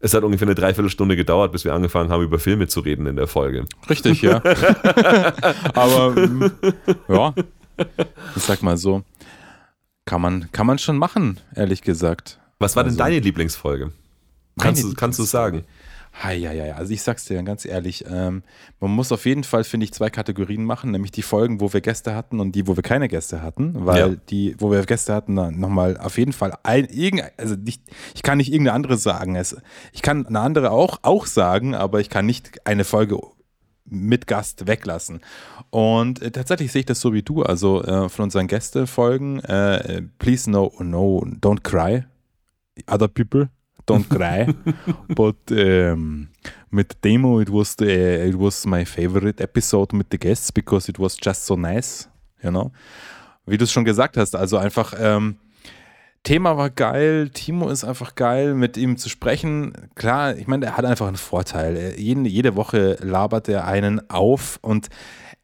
es 0.00 0.14
hat 0.14 0.22
ungefähr 0.24 0.46
eine 0.48 0.54
Dreiviertelstunde 0.54 1.16
gedauert, 1.16 1.52
bis 1.52 1.64
wir 1.64 1.74
angefangen 1.74 2.10
haben, 2.10 2.22
über 2.22 2.38
Filme 2.38 2.68
zu 2.68 2.80
reden 2.80 3.06
in 3.06 3.16
der 3.16 3.26
Folge. 3.26 3.64
Richtig, 3.88 4.22
ja. 4.22 4.36
Aber 5.74 6.10
mm, 6.10 6.50
ja, 7.08 7.34
ich 8.36 8.42
sag 8.42 8.62
mal 8.62 8.76
so, 8.76 9.02
kann 10.04 10.20
man, 10.20 10.50
kann 10.52 10.66
man 10.66 10.78
schon 10.78 10.98
machen, 10.98 11.40
ehrlich 11.54 11.82
gesagt. 11.82 12.38
Was 12.58 12.76
war 12.76 12.84
denn 12.84 12.90
Also- 12.92 12.98
deine 12.98 13.18
Lieblingsfolge? 13.20 13.92
Kannst 14.58 14.82
du, 14.84 14.94
kannst 14.94 15.18
du 15.18 15.24
sagen? 15.24 15.64
Hi, 16.22 16.34
ja, 16.34 16.50
ja, 16.52 16.64
ja. 16.64 16.74
Also 16.76 16.94
ich 16.94 17.02
sag's 17.02 17.26
dir 17.26 17.42
ganz 17.42 17.66
ehrlich, 17.66 18.04
ähm, 18.10 18.42
man 18.80 18.90
muss 18.90 19.12
auf 19.12 19.26
jeden 19.26 19.44
Fall, 19.44 19.64
finde 19.64 19.84
ich, 19.84 19.92
zwei 19.92 20.08
Kategorien 20.08 20.64
machen, 20.64 20.90
nämlich 20.90 21.10
die 21.12 21.20
Folgen, 21.22 21.60
wo 21.60 21.74
wir 21.74 21.82
Gäste 21.82 22.14
hatten 22.14 22.40
und 22.40 22.52
die, 22.52 22.66
wo 22.66 22.74
wir 22.74 22.82
keine 22.82 23.08
Gäste 23.08 23.42
hatten, 23.42 23.74
weil 23.84 23.98
Ja. 23.98 24.16
die, 24.30 24.56
wo 24.58 24.70
wir 24.70 24.82
Gäste 24.86 25.14
hatten, 25.14 25.34
nochmal 25.34 25.98
auf 25.98 26.16
jeden 26.16 26.32
Fall 26.32 26.54
ein, 26.62 26.86
irgendein, 26.86 27.32
also 27.36 27.54
nicht, 27.54 27.82
ich 28.14 28.22
kann 28.22 28.38
nicht 28.38 28.50
irgendeine 28.50 28.74
andere 28.74 28.96
sagen. 28.96 29.36
Es, 29.36 29.56
ich 29.92 30.00
kann 30.00 30.26
eine 30.26 30.40
andere 30.40 30.70
auch, 30.70 31.00
auch 31.02 31.26
sagen, 31.26 31.74
aber 31.74 32.00
ich 32.00 32.08
kann 32.08 32.24
nicht 32.24 32.66
eine 32.66 32.84
Folge 32.84 33.18
mit 33.84 34.26
Gast 34.26 34.66
weglassen. 34.66 35.20
Und 35.70 36.22
äh, 36.22 36.30
tatsächlich 36.30 36.72
sehe 36.72 36.80
ich 36.80 36.86
das 36.86 37.00
so 37.00 37.12
wie 37.12 37.22
du. 37.22 37.42
Also 37.42 37.84
äh, 37.84 38.08
von 38.08 38.24
unseren 38.24 38.46
Gästefolgen, 38.46 39.40
äh, 39.44 40.02
please 40.18 40.50
no, 40.50 40.72
no, 40.80 41.24
don't 41.42 41.60
cry, 41.62 42.04
other 42.90 43.06
people, 43.08 43.48
don't 43.86 44.08
cry. 44.08 44.46
But 45.08 45.36
um, 45.50 46.28
mit 46.70 47.04
Demo, 47.04 47.40
it 47.40 47.50
was 47.50 47.74
the, 47.78 47.86
it 47.86 48.38
was 48.38 48.66
my 48.66 48.84
favorite 48.84 49.42
episode 49.42 49.96
with 49.96 50.06
the 50.10 50.18
guests 50.18 50.52
because 50.52 50.88
it 50.90 50.98
was 50.98 51.16
just 51.24 51.46
so 51.46 51.56
nice, 51.56 52.08
you 52.42 52.50
know. 52.50 52.72
Wie 53.46 53.56
du 53.56 53.64
es 53.64 53.72
schon 53.72 53.84
gesagt 53.84 54.16
hast, 54.16 54.34
also 54.34 54.58
einfach 54.58 54.92
ähm, 54.98 55.36
Thema 56.24 56.56
war 56.56 56.70
geil, 56.70 57.30
Timo 57.30 57.68
ist 57.68 57.84
einfach 57.84 58.16
geil, 58.16 58.54
mit 58.54 58.76
ihm 58.76 58.96
zu 58.96 59.08
sprechen. 59.08 59.72
Klar, 59.94 60.36
ich 60.36 60.48
meine, 60.48 60.66
er 60.66 60.76
hat 60.76 60.84
einfach 60.84 61.06
einen 61.06 61.16
Vorteil. 61.16 61.76
Er- 61.76 62.00
Jeden, 62.00 62.24
jede 62.24 62.56
Woche 62.56 62.96
labert 63.00 63.48
er 63.48 63.64
einen 63.64 64.10
auf 64.10 64.58
und 64.62 64.88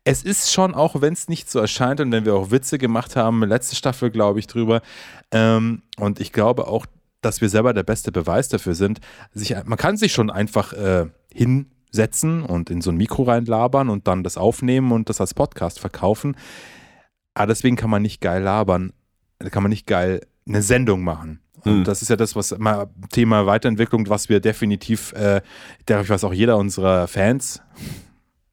es 0.03 0.25
ist 0.25 0.53
schon, 0.53 0.75
auch 0.75 1.01
wenn 1.01 1.13
es 1.13 1.29
nicht 1.29 1.49
so 1.49 1.61
erscheint 1.61 2.01
und 2.01 2.11
wenn 2.11 2.25
wir 2.25 2.35
auch 2.35 2.51
Witze 2.51 2.79
gemacht 2.79 3.15
haben, 3.15 3.45
letzte 3.45 3.77
Staffel, 3.77 4.11
glaube 4.11 4.41
ich, 4.41 4.49
drüber. 4.49 4.83
Ähm, 5.31 5.83
und 5.97 6.19
ich 6.19 6.33
glaube 6.33 6.67
auch, 6.67 6.87
dass 7.23 7.41
wir 7.41 7.49
selber 7.49 7.73
der 7.73 7.83
beste 7.85 8.13
Beweis 8.13 8.49
dafür 8.49 8.75
sind. 8.75 9.01
Sich, 9.33 9.55
man 9.65 9.79
kann 9.79 9.97
sich 9.97 10.13
schon 10.13 10.31
einfach 10.31 10.73
äh, 10.75 11.07
hinsetzen 11.33 12.43
und 12.43 12.69
in 12.69 12.83
so 12.83 12.91
ein 12.91 12.97
Mikro 12.97 13.23
reinlabern 13.23 13.89
und 13.89 14.07
dann 14.07 14.23
das 14.23 14.37
aufnehmen 14.37 14.93
und 14.93 15.09
das 15.09 15.21
als 15.21 15.33
Podcast 15.33 15.81
verkaufen. 15.81 16.37
Aber 17.35 17.47
deswegen 17.47 17.77
kann 17.77 17.91
man 17.91 18.03
nicht 18.03 18.21
geil 18.21 18.43
labern, 18.43 18.93
kann 19.51 19.63
man 19.63 19.71
nicht 19.71 19.87
geil 19.87 20.21
eine 20.47 20.63
Sendung 20.63 21.03
machen. 21.03 21.41
Und 21.65 21.73
Hm. 21.73 21.85
das 21.85 22.03
ist 22.03 22.09
ja 22.09 22.17
das, 22.17 22.35
was 22.35 22.57
mal 22.59 22.89
Thema 23.11 23.47
Weiterentwicklung, 23.47 24.09
was 24.09 24.29
wir 24.29 24.41
definitiv, 24.41 25.13
äh, 25.13 25.41
ich 25.89 26.09
weiß 26.09 26.25
auch 26.25 26.33
jeder 26.33 26.57
unserer 26.57 27.07
Fans, 27.07 27.63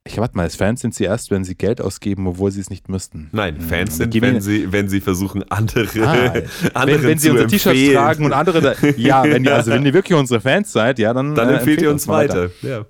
ich 0.09 0.17
warte 0.17 0.35
mal, 0.35 0.43
als 0.43 0.55
Fans 0.55 0.81
sind 0.81 0.93
sie 0.95 1.03
erst, 1.05 1.31
wenn 1.31 1.43
sie 1.43 1.55
Geld 1.55 1.81
ausgeben, 1.81 2.27
obwohl 2.27 2.51
sie 2.51 2.61
es 2.61 2.69
nicht 2.69 2.89
müssten. 2.89 3.29
Nein, 3.31 3.57
Hm, 3.57 3.61
Fans 3.61 3.97
sind, 3.97 4.11
geben 4.11 4.27
wenn 4.35 4.41
sie, 4.41 4.71
wenn 4.71 4.89
sie 4.89 5.01
versuchen, 5.01 5.43
andere, 5.51 5.87
Ah, 6.01 6.33
anderen 6.73 7.03
wenn, 7.03 7.09
wenn 7.09 7.19
sie 7.19 7.29
unsere 7.29 7.47
T-Shirts 7.47 7.93
tragen 7.93 8.25
und 8.25 8.33
andere, 8.33 8.61
da, 8.61 8.73
ja, 8.97 9.23
wenn 9.23 9.43
ihr, 9.43 9.55
also 9.55 9.71
wenn 9.71 9.85
ihr 9.85 9.93
wirklich 9.93 10.17
unsere 10.17 10.41
Fans 10.41 10.71
seid, 10.71 10.99
ja, 10.99 11.13
dann, 11.13 11.35
Dann 11.35 11.49
äh, 11.49 11.53
empfehlt 11.57 11.81
ihr 11.81 11.91
uns 11.91 12.07
mal 12.07 12.27
weiter. 12.27 12.49
Ja. 12.61 12.85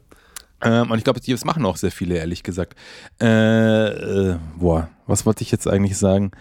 Ähm, 0.61 0.91
und 0.91 0.97
ich 0.97 1.03
glaube, 1.03 1.19
das 1.25 1.45
machen 1.45 1.65
auch 1.65 1.77
sehr 1.77 1.91
viele, 1.91 2.17
ehrlich 2.17 2.43
gesagt. 2.43 2.75
Äh, 3.21 3.87
äh, 3.87 4.35
boah, 4.57 4.89
was 5.07 5.25
wollte 5.25 5.43
ich 5.43 5.51
jetzt 5.51 5.67
eigentlich 5.67 5.97
sagen? 5.97 6.31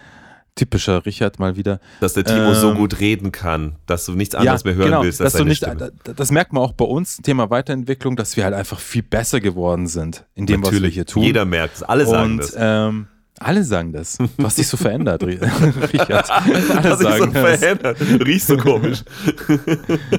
Typischer 0.59 1.05
Richard 1.05 1.39
mal 1.39 1.55
wieder. 1.55 1.79
Dass 2.01 2.13
der 2.13 2.23
Timo 2.25 2.53
so 2.53 2.71
Ähm, 2.71 2.77
gut 2.77 2.99
reden 2.99 3.31
kann, 3.31 3.75
dass 3.85 4.05
du 4.05 4.11
nichts 4.13 4.35
anderes 4.35 4.63
mehr 4.65 4.75
hören 4.75 4.87
genau, 4.89 5.03
willst 5.03 5.21
als 5.21 5.33
dass 5.33 5.33
du 5.33 5.37
seine 5.39 5.49
nicht, 5.49 5.57
Stimme. 5.63 5.91
da- 6.03 6.13
Das 6.13 6.31
merkt 6.31 6.51
man 6.53 6.61
auch 6.63 6.73
bei 6.73 6.85
uns, 6.85 7.17
Thema 7.17 7.49
Weiterentwicklung, 7.49 8.15
dass 8.15 8.35
wir 8.37 8.43
halt 8.43 8.53
einfach 8.53 8.79
viel 8.79 9.03
besser 9.03 9.39
geworden 9.39 9.87
sind 9.87 10.25
in 10.35 10.45
dem, 10.45 10.61
was 10.61 10.71
wir 10.71 10.75
Natürlich, 10.79 10.95
hier 10.95 11.05
tun. 11.05 11.23
jeder 11.23 11.45
merkt 11.45 11.77
es, 11.77 11.83
alle 11.83 12.05
sagen 12.05 12.31
und 12.33 12.37
das. 12.39 12.55
ähm, 12.57 13.07
alle 13.41 13.63
sagen 13.63 13.93
das. 13.93 14.17
Du 14.17 14.27
hast 14.43 14.57
dich 14.57 14.67
so 14.67 14.75
verändert, 14.75 15.23
Ri- 15.23 15.39
Richard. 15.93 16.29
Alle 16.31 16.53
Dass 16.83 16.99
ich 16.99 17.07
so 17.07 17.17
sagen 17.19 17.33
das. 17.33 17.59
verändert. 17.59 17.97
Riechst 18.27 18.47
so 18.47 18.57
komisch. 18.57 19.03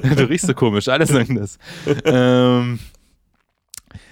du 0.01 0.23
riechst 0.27 0.47
so 0.47 0.53
komisch, 0.55 0.87
alle 0.87 1.05
sagen 1.05 1.35
das. 1.35 1.59
ähm, 2.05 2.79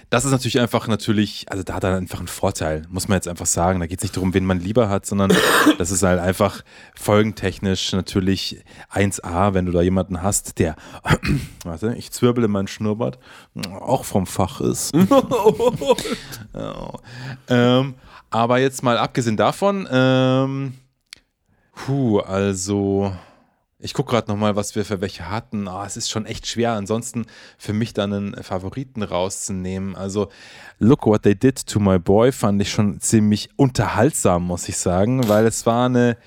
das 0.10 0.26
ist 0.26 0.32
natürlich 0.32 0.60
einfach 0.60 0.88
natürlich, 0.88 1.46
also 1.50 1.64
da 1.64 1.76
hat 1.76 1.84
er 1.84 1.96
einfach 1.96 2.18
einen 2.18 2.28
Vorteil, 2.28 2.84
muss 2.90 3.08
man 3.08 3.18
jetzt 3.18 3.28
einfach 3.28 3.46
sagen. 3.46 3.80
Da 3.80 3.86
geht 3.86 4.00
es 4.00 4.04
nicht 4.04 4.16
darum, 4.16 4.34
wen 4.34 4.44
man 4.44 4.60
lieber 4.60 4.90
hat, 4.90 5.06
sondern 5.06 5.32
das 5.78 5.92
ist 5.92 6.02
halt 6.02 6.20
einfach 6.20 6.64
folgentechnisch 6.96 7.92
natürlich 7.94 8.64
1A, 8.92 9.54
wenn 9.54 9.68
du 9.68 9.72
da 9.72 9.82
jemanden 9.82 10.24
hast, 10.24 10.58
der, 10.58 10.76
warte, 11.64 11.94
ich 11.96 12.12
zwirbel 12.12 12.46
in 12.46 12.52
meinen 12.52 12.68
Schnurrbart, 12.68 13.20
auch 13.80 14.04
vom 14.04 14.26
Fach 14.26 14.62
ist. 14.62 14.96
ja. 14.96 16.94
ähm, 17.48 17.94
aber 18.32 18.60
jetzt 18.60 18.82
mal 18.82 18.98
abgesehen 18.98 19.38
davon, 19.38 19.88
ähm, 19.92 20.74
puh, 21.76 22.20
also 22.20 23.14
ich 23.82 23.94
gucke 23.94 24.12
gerade 24.12 24.30
nochmal, 24.30 24.58
was 24.58 24.76
wir 24.76 24.84
für 24.84 25.00
welche 25.00 25.30
hatten. 25.30 25.68
Oh, 25.68 25.84
es 25.86 25.96
ist 25.96 26.10
schon 26.10 26.26
echt 26.26 26.48
schwer, 26.48 26.74
ansonsten 26.74 27.26
für 27.58 27.72
mich 27.72 27.94
dann 27.94 28.12
einen 28.12 28.44
Favoriten 28.44 29.04
rauszunehmen. 29.04 29.96
Also, 29.96 30.28
Look 30.80 31.06
What 31.06 31.24
They 31.24 31.36
Did 31.36 31.66
to 31.68 31.80
My 31.80 31.98
Boy 31.98 32.34
fand 32.34 32.62
ich 32.62 32.72
schon 32.72 33.00
ziemlich 33.00 33.50
unterhaltsam, 33.56 34.44
muss 34.44 34.68
ich 34.68 34.78
sagen, 34.78 35.28
weil 35.30 35.48
es 35.48 35.66
war 35.66 35.86
eine 35.86 36.18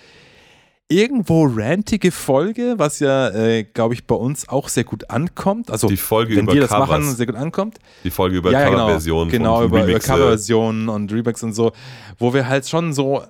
irgendwo 0.89 1.47
rantige 1.47 2.11
Folge, 2.11 2.75
was 2.77 2.99
ja, 3.01 3.31
äh, 3.31 3.65
glaube 3.65 3.95
ich, 3.95 4.07
bei 4.07 4.15
uns 4.15 4.49
auch 4.49 4.69
sehr 4.69 4.85
gut 4.85 5.11
ankommt. 5.11 5.71
Also, 5.71 5.89
die 5.89 5.97
Folge 5.97 6.37
wenn 6.37 6.45
über 6.45 6.55
wir 6.55 6.61
das 6.63 6.71
Covers. 6.71 6.89
machen, 6.89 7.15
sehr 7.15 7.27
gut 7.27 7.37
ankommt. 7.37 7.79
Die 8.05 8.11
Folge 8.11 8.37
über 8.37 8.51
Ja, 8.51 8.65
genau. 8.69 8.85
Coverversionen. 8.85 9.31
Genau, 9.31 9.57
von 9.57 9.65
über, 9.67 9.87
über. 9.87 9.99
Coverversionen 9.99 10.89
und 10.89 11.13
Remix 11.13 11.43
und 11.43 11.55
so, 11.55 11.73
wo 12.19 12.35
wir 12.35 12.47
halt 12.49 12.69
schon 12.69 12.93
so, 12.93 13.23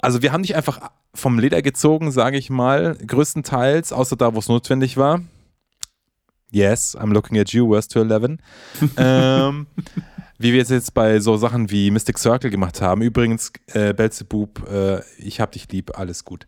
also 0.00 0.22
wir 0.22 0.32
haben 0.32 0.42
nicht 0.42 0.54
einfach 0.56 0.90
vom 1.14 1.38
Leder 1.38 1.62
gezogen, 1.62 2.12
sage 2.12 2.36
ich 2.36 2.50
mal, 2.50 2.96
größtenteils, 3.06 3.92
außer 3.92 4.16
da, 4.16 4.34
wo 4.34 4.38
es 4.38 4.48
notwendig 4.48 4.96
war. 4.96 5.20
Yes, 6.52 6.96
I'm 6.96 7.12
looking 7.12 7.38
at 7.38 7.50
you, 7.50 7.66
worst 7.68 7.92
to 7.92 8.00
11. 8.00 8.38
ähm, 8.96 9.66
wie 10.38 10.52
wir 10.52 10.62
es 10.62 10.68
jetzt 10.68 10.94
bei 10.94 11.20
so 11.20 11.36
Sachen 11.36 11.70
wie 11.70 11.90
Mystic 11.90 12.18
Circle 12.18 12.50
gemacht 12.50 12.80
haben. 12.80 13.02
Übrigens, 13.02 13.52
äh, 13.68 13.94
Belzebub, 13.94 14.68
äh, 14.70 15.00
ich 15.18 15.40
hab 15.40 15.52
dich 15.52 15.70
lieb, 15.70 15.98
alles 15.98 16.24
gut. 16.24 16.46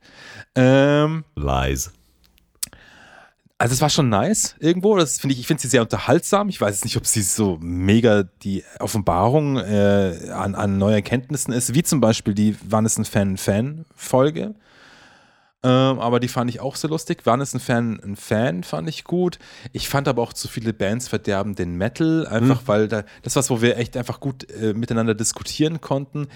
Ähm, 0.54 1.24
Lies. 1.36 1.92
also 3.56 3.72
es 3.72 3.80
war 3.80 3.90
schon 3.90 4.08
nice 4.08 4.54
irgendwo. 4.60 4.96
Das 4.96 5.18
finde 5.18 5.34
ich, 5.34 5.40
ich 5.40 5.46
finde 5.46 5.62
sie 5.62 5.68
sehr 5.68 5.82
unterhaltsam. 5.82 6.48
Ich 6.48 6.60
weiß 6.60 6.74
jetzt 6.74 6.84
nicht, 6.84 6.96
ob 6.96 7.06
sie 7.06 7.22
so 7.22 7.58
mega 7.60 8.24
die 8.42 8.64
Offenbarung 8.78 9.56
äh, 9.56 10.30
an, 10.32 10.54
an 10.54 10.78
neuen 10.78 10.94
Erkenntnissen 10.94 11.52
ist, 11.52 11.74
wie 11.74 11.82
zum 11.82 12.00
Beispiel 12.00 12.34
die 12.34 12.56
Wann 12.68 12.86
ist 12.86 12.98
ein 12.98 13.04
Fan 13.04 13.36
Fan 13.36 13.84
Folge. 13.94 14.54
Ähm, 15.64 15.98
aber 15.98 16.20
die 16.20 16.28
fand 16.28 16.48
ich 16.50 16.60
auch 16.60 16.76
sehr 16.76 16.90
lustig. 16.90 17.22
Wann 17.24 17.40
ist 17.40 17.54
ein 17.54 17.60
Fan 17.60 18.00
ein 18.04 18.14
Fan 18.14 18.62
fand 18.62 18.88
ich 18.88 19.02
gut. 19.02 19.38
Ich 19.72 19.88
fand 19.88 20.06
aber 20.06 20.22
auch 20.22 20.32
zu 20.32 20.46
viele 20.46 20.72
Bands 20.72 21.08
verderben 21.08 21.56
den 21.56 21.74
Metal, 21.74 22.26
einfach 22.28 22.62
weil 22.66 22.86
da, 22.86 23.02
das 23.22 23.34
was, 23.34 23.50
wo 23.50 23.60
wir 23.60 23.76
echt 23.76 23.96
einfach 23.96 24.20
gut 24.20 24.48
äh, 24.50 24.72
miteinander 24.72 25.14
diskutieren 25.14 25.80
konnten. 25.80 26.28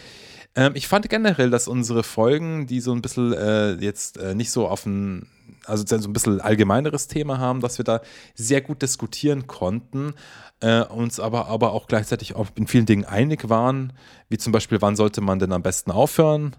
Ähm, 0.56 0.72
ich 0.74 0.88
fand 0.88 1.08
generell, 1.08 1.50
dass 1.50 1.68
unsere 1.68 2.02
Folgen, 2.02 2.66
die 2.66 2.80
so 2.80 2.92
ein 2.92 3.00
bisschen 3.00 3.32
äh, 3.32 3.74
jetzt 3.74 4.18
äh, 4.18 4.34
nicht 4.34 4.50
so 4.50 4.66
auf 4.66 4.86
ein, 4.86 5.28
also 5.66 5.84
so 5.86 6.08
ein 6.08 6.12
bisschen 6.12 6.40
allgemeineres 6.40 7.06
Thema 7.06 7.38
haben, 7.38 7.60
dass 7.60 7.78
wir 7.78 7.84
da 7.84 8.00
sehr 8.34 8.60
gut 8.60 8.82
diskutieren 8.82 9.46
konnten, 9.46 10.14
äh, 10.60 10.82
uns 10.82 11.20
aber, 11.20 11.46
aber 11.46 11.72
auch 11.72 11.86
gleichzeitig 11.86 12.34
auch 12.34 12.48
in 12.56 12.66
vielen 12.66 12.86
Dingen 12.86 13.04
einig 13.04 13.48
waren, 13.48 13.92
wie 14.28 14.38
zum 14.38 14.52
Beispiel, 14.52 14.82
wann 14.82 14.96
sollte 14.96 15.20
man 15.20 15.38
denn 15.38 15.52
am 15.52 15.62
besten 15.62 15.92
aufhören 15.92 16.56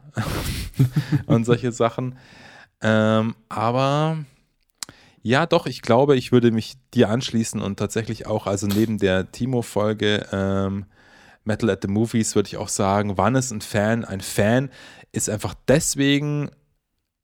und 1.26 1.46
solche 1.46 1.74
Sachen. 1.74 2.18
Ähm, 2.84 3.36
aber 3.50 4.18
ja, 5.22 5.46
doch, 5.46 5.66
ich 5.66 5.82
glaube, 5.82 6.18
ich 6.18 6.34
würde 6.34 6.52
mich 6.52 6.76
dir 6.94 7.10
anschließen 7.10 7.62
und 7.62 7.80
tatsächlich 7.80 8.28
auch, 8.28 8.46
also 8.46 8.68
neben 8.68 8.98
der 8.98 9.32
Timo-Folge 9.32 10.28
ähm, 10.34 10.86
Metal 11.46 11.70
at 11.70 11.82
the 11.82 11.88
Movies, 11.88 12.36
würde 12.36 12.48
ich 12.48 12.58
auch 12.58 12.68
sagen, 12.68 13.18
wann 13.18 13.36
ist 13.36 13.52
ein 13.52 13.62
Fan? 13.62 14.04
Ein 14.04 14.22
Fan 14.22 14.70
ist 15.14 15.30
einfach 15.30 15.56
deswegen 15.68 16.52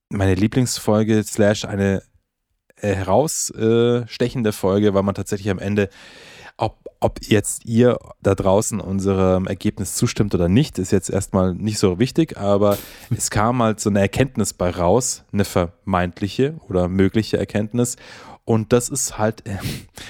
meine 0.09 0.35
Lieblingsfolge, 0.35 1.23
slash 1.23 1.65
eine 1.65 2.01
herausstechende 2.77 4.53
Folge, 4.53 4.93
weil 4.93 5.03
man 5.03 5.15
tatsächlich 5.15 5.49
am 5.49 5.59
Ende, 5.59 5.89
ob, 7.01 7.19
jetzt 7.21 7.65
ihr 7.65 7.97
da 8.21 8.35
draußen 8.35 8.81
unserem 8.81 9.47
Ergebnis 9.47 9.95
zustimmt 9.95 10.35
oder 10.35 10.49
nicht, 10.49 10.79
ist 10.79 10.91
jetzt 10.91 11.09
erstmal 11.09 11.55
nicht 11.55 11.79
so 11.79 11.99
wichtig, 11.99 12.37
aber 12.37 12.77
es 13.15 13.29
kam 13.29 13.61
halt 13.63 13.79
so 13.79 13.89
eine 13.89 14.01
Erkenntnis 14.01 14.53
bei 14.53 14.69
raus, 14.69 15.23
eine 15.31 15.45
vermeintliche 15.45 16.55
oder 16.67 16.87
mögliche 16.87 17.37
Erkenntnis. 17.37 17.95
Und 18.45 18.73
das 18.73 18.89
ist 18.89 19.17
halt, 19.19 19.47
äh, 19.47 19.59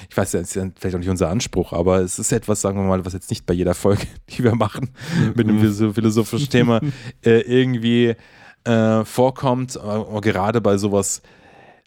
ich 0.09 0.15
weiß 0.15 0.31
ja, 0.31 0.39
ist 0.39 0.53
vielleicht 0.53 0.95
auch 0.95 0.99
nicht 0.99 1.09
unser 1.09 1.29
Anspruch, 1.29 1.73
aber 1.73 1.99
es 1.99 2.19
ist 2.19 2.31
etwas, 2.31 2.61
sagen 2.61 2.79
wir 2.79 2.87
mal, 2.87 3.05
was 3.05 3.13
jetzt 3.13 3.29
nicht 3.29 3.45
bei 3.45 3.53
jeder 3.53 3.73
Folge, 3.73 4.07
die 4.29 4.43
wir 4.43 4.55
machen, 4.55 4.91
mit 5.35 5.47
einem 5.47 5.59
philosoph- 5.59 5.93
philosophischen 5.93 6.49
Thema 6.49 6.79
äh, 7.25 7.41
irgendwie 7.41 8.15
äh, 8.63 9.05
vorkommt, 9.05 9.77
aber 9.77 10.21
gerade 10.21 10.61
bei 10.61 10.77
sowas 10.77 11.21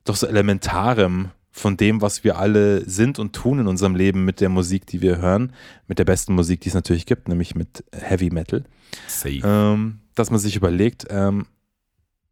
doch 0.05 0.17
so 0.17 0.27
Elementarem 0.27 1.31
von 1.53 1.77
dem, 1.77 2.01
was 2.01 2.25
wir 2.25 2.39
alle 2.39 2.89
sind 2.89 3.19
und 3.19 3.35
tun 3.35 3.59
in 3.61 3.67
unserem 3.69 3.95
Leben 3.95 4.25
mit 4.25 4.41
der 4.41 4.49
Musik, 4.49 4.87
die 4.87 5.03
wir 5.03 5.19
hören, 5.19 5.53
mit 5.87 5.99
der 5.99 6.05
besten 6.05 6.35
Musik, 6.35 6.63
die 6.63 6.69
es 6.71 6.75
natürlich 6.75 7.05
gibt, 7.07 7.29
nämlich 7.29 7.55
mit 7.55 7.85
Heavy 7.93 8.31
Metal, 8.31 8.65
Safe. 9.07 9.41
ähm, 9.45 9.99
dass 10.15 10.31
man 10.31 10.41
sich 10.41 10.57
überlegt, 10.57 11.07
ähm, 11.11 11.47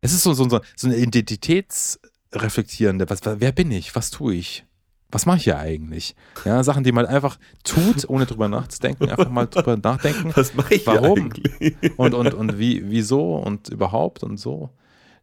es 0.00 0.14
ist 0.14 0.22
so, 0.22 0.32
so, 0.32 0.48
so 0.48 0.60
eine 0.86 0.96
Identitätsreflektierende, 0.96 3.10
was, 3.10 3.20
wer 3.24 3.52
bin 3.52 3.70
ich, 3.70 3.94
was 3.94 4.10
tue 4.10 4.34
ich, 4.34 4.64
was 5.10 5.26
mache 5.26 5.36
ich 5.36 5.44
hier 5.44 5.58
eigentlich? 5.58 6.14
Ja, 6.44 6.64
Sachen, 6.64 6.84
die 6.84 6.92
man 6.92 7.04
einfach 7.04 7.38
tut, 7.64 8.08
ohne 8.08 8.24
drüber 8.26 8.48
nachzudenken, 8.48 9.10
einfach 9.10 9.28
mal 9.28 9.46
drüber 9.46 9.76
nachdenken 9.76 10.32
Was 10.34 10.54
mache 10.54 10.76
ich 10.76 10.86
Warum? 10.86 11.18
eigentlich? 11.18 11.76
und, 11.98 12.14
und, 12.14 12.32
und 12.32 12.58
wie, 12.58 12.90
wieso 12.90 13.36
und 13.36 13.68
überhaupt 13.68 14.22
und 14.22 14.38
so. 14.38 14.70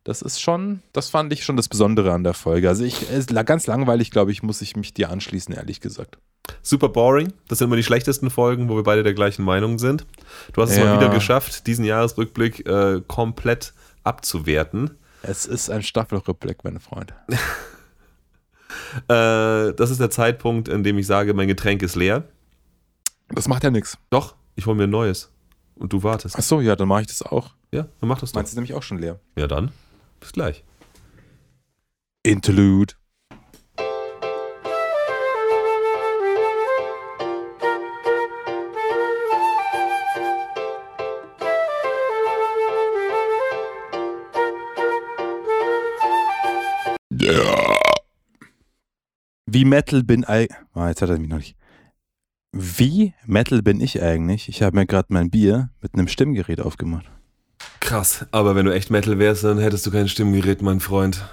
Das 0.07 0.21
ist 0.21 0.39
schon, 0.39 0.81
das 0.93 1.09
fand 1.09 1.33
ich 1.33 1.43
schon 1.43 1.57
das 1.57 1.67
Besondere 1.67 2.13
an 2.13 2.23
der 2.23 2.33
Folge. 2.33 2.69
Also 2.69 2.85
ich, 2.85 3.09
ist 3.11 3.35
ganz 3.45 3.67
langweilig, 3.67 4.09
glaube 4.09 4.31
ich, 4.31 4.41
muss 4.41 4.61
ich 4.61 4.77
mich 4.77 4.93
dir 4.93 5.09
anschließen, 5.09 5.53
ehrlich 5.53 5.81
gesagt. 5.81 6.17
Super 6.61 6.87
boring. 6.87 7.33
Das 7.49 7.57
sind 7.57 7.65
immer 7.67 7.75
die 7.75 7.83
schlechtesten 7.83 8.29
Folgen, 8.29 8.69
wo 8.69 8.77
wir 8.77 8.83
beide 8.83 9.03
der 9.03 9.13
gleichen 9.13 9.43
Meinung 9.43 9.79
sind. 9.79 10.05
Du 10.53 10.61
hast 10.61 10.69
es 10.71 10.77
mal 10.77 10.85
Ja. 10.85 10.95
wieder 11.01 11.09
geschafft, 11.09 11.67
diesen 11.67 11.83
Jahresrückblick 11.83 12.65
äh, 12.65 13.01
komplett 13.05 13.73
abzuwerten. 14.05 14.91
Es 15.23 15.45
ist 15.45 15.69
ein 15.69 15.83
Staffelrückblick, 15.83 16.63
meine 16.63 16.79
Freunde. 16.79 17.13
Äh, 19.07 19.73
das 19.73 19.89
ist 19.91 19.99
der 19.99 20.09
Zeitpunkt, 20.09 20.67
in 20.69 20.83
dem 20.83 20.97
ich 20.97 21.07
sage, 21.07 21.33
mein 21.33 21.47
Getränk 21.47 21.81
ist 21.83 21.95
leer. 21.95 22.23
Das 23.29 23.47
macht 23.47 23.63
ja 23.63 23.69
nichts. 23.71 23.97
Doch, 24.09 24.35
ich 24.55 24.65
hole 24.65 24.75
mir 24.75 24.83
ein 24.85 24.89
neues. 24.89 25.31
Und 25.75 25.93
du 25.93 26.03
wartest. 26.03 26.35
Achso, 26.37 26.61
ja, 26.61 26.75
dann 26.75 26.87
mache 26.87 27.01
ich 27.01 27.07
das 27.07 27.21
auch. 27.21 27.51
Ja, 27.71 27.87
dann 27.99 28.09
mach 28.09 28.19
das 28.19 28.31
doch. 28.31 28.39
Meinst 28.39 28.53
du 28.53 28.57
nämlich 28.57 28.73
auch 28.73 28.83
schon 28.83 28.99
leer? 28.99 29.19
Ja, 29.35 29.47
dann. 29.47 29.71
Bis 30.19 30.31
gleich. 30.31 30.63
Interlude. 32.23 32.93
Wie 49.49 49.65
Metal 49.65 50.03
bin 50.03 50.23
ich. 50.23 50.49
Ah, 50.73 50.89
jetzt 50.89 51.01
hat 51.01 51.09
er 51.09 51.17
mich 51.17 51.29
noch 51.29 51.37
nicht. 51.37 51.55
Wie 52.51 53.13
Metal 53.25 53.63
bin 53.63 53.81
ich 53.81 54.01
eigentlich? 54.01 54.49
Ich 54.49 54.61
habe 54.61 54.77
mir 54.77 54.85
gerade 54.85 55.07
mein 55.09 55.31
Bier 55.31 55.71
mit 55.81 55.95
einem 55.95 56.07
Stimmgerät 56.07 56.59
aufgemacht. 56.59 57.09
Krass, 57.87 58.25
aber 58.31 58.53
wenn 58.55 58.65
du 58.65 58.73
echt 58.73 58.89
Metal 58.91 59.17
wärst, 59.17 59.45
dann 59.45 59.59
hättest 59.59 59.85
du 59.85 59.91
kein 59.91 60.09
Stimmgerät, 60.09 60.61
mein 60.61 60.81
Freund. 60.81 61.23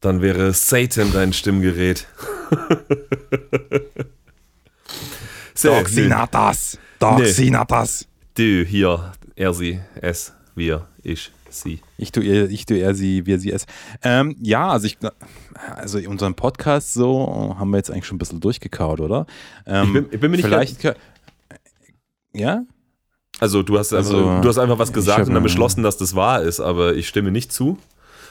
Dann 0.00 0.20
wäre 0.20 0.52
Satan 0.52 1.12
dein 1.12 1.32
Stimmgerät. 1.32 2.08
so, 5.54 5.68
Doxinatas! 5.68 6.76
Doxinatas. 6.98 8.06
Du, 8.34 8.64
hier, 8.64 9.12
er, 9.36 9.54
sie, 9.54 9.80
es, 10.00 10.32
wir, 10.56 10.86
ich, 11.04 11.30
sie. 11.50 11.80
Ich 11.98 12.10
tu 12.12 12.20
ihr, 12.20 12.50
ich 12.50 12.66
tu 12.66 12.74
er, 12.74 12.94
sie, 12.94 13.26
wir, 13.26 13.38
sie, 13.38 13.52
es. 13.52 13.66
Ähm, 14.02 14.34
ja, 14.40 14.68
also 14.70 14.86
ich, 14.86 14.98
also 15.76 15.98
unseren 15.98 16.34
Podcast 16.34 16.94
so 16.94 17.54
haben 17.58 17.70
wir 17.70 17.76
jetzt 17.76 17.90
eigentlich 17.90 18.06
schon 18.06 18.16
ein 18.16 18.18
bisschen 18.18 18.40
durchgekaut, 18.40 19.00
oder? 19.00 19.26
Ähm, 19.66 19.86
Ich 19.86 19.92
bin- 19.92 20.06
ich 20.10 20.20
bin 20.20 20.30
mir 20.32 20.36
nicht 20.38 20.46
vielleicht, 20.46 20.82
ja? 22.32 22.62
Also 23.40 23.62
du 23.62 23.78
hast, 23.78 23.92
Also, 23.92 24.18
einfach, 24.18 24.42
du 24.42 24.48
hast 24.48 24.58
einfach 24.58 24.78
was 24.78 24.92
gesagt 24.92 25.20
hab 25.20 25.26
und 25.28 25.34
dann 25.34 25.42
beschlossen, 25.42 25.82
dass 25.82 25.96
das 25.96 26.14
wahr 26.14 26.42
ist, 26.42 26.60
aber 26.60 26.94
ich 26.94 27.08
stimme 27.08 27.30
nicht 27.30 27.52
zu. 27.52 27.78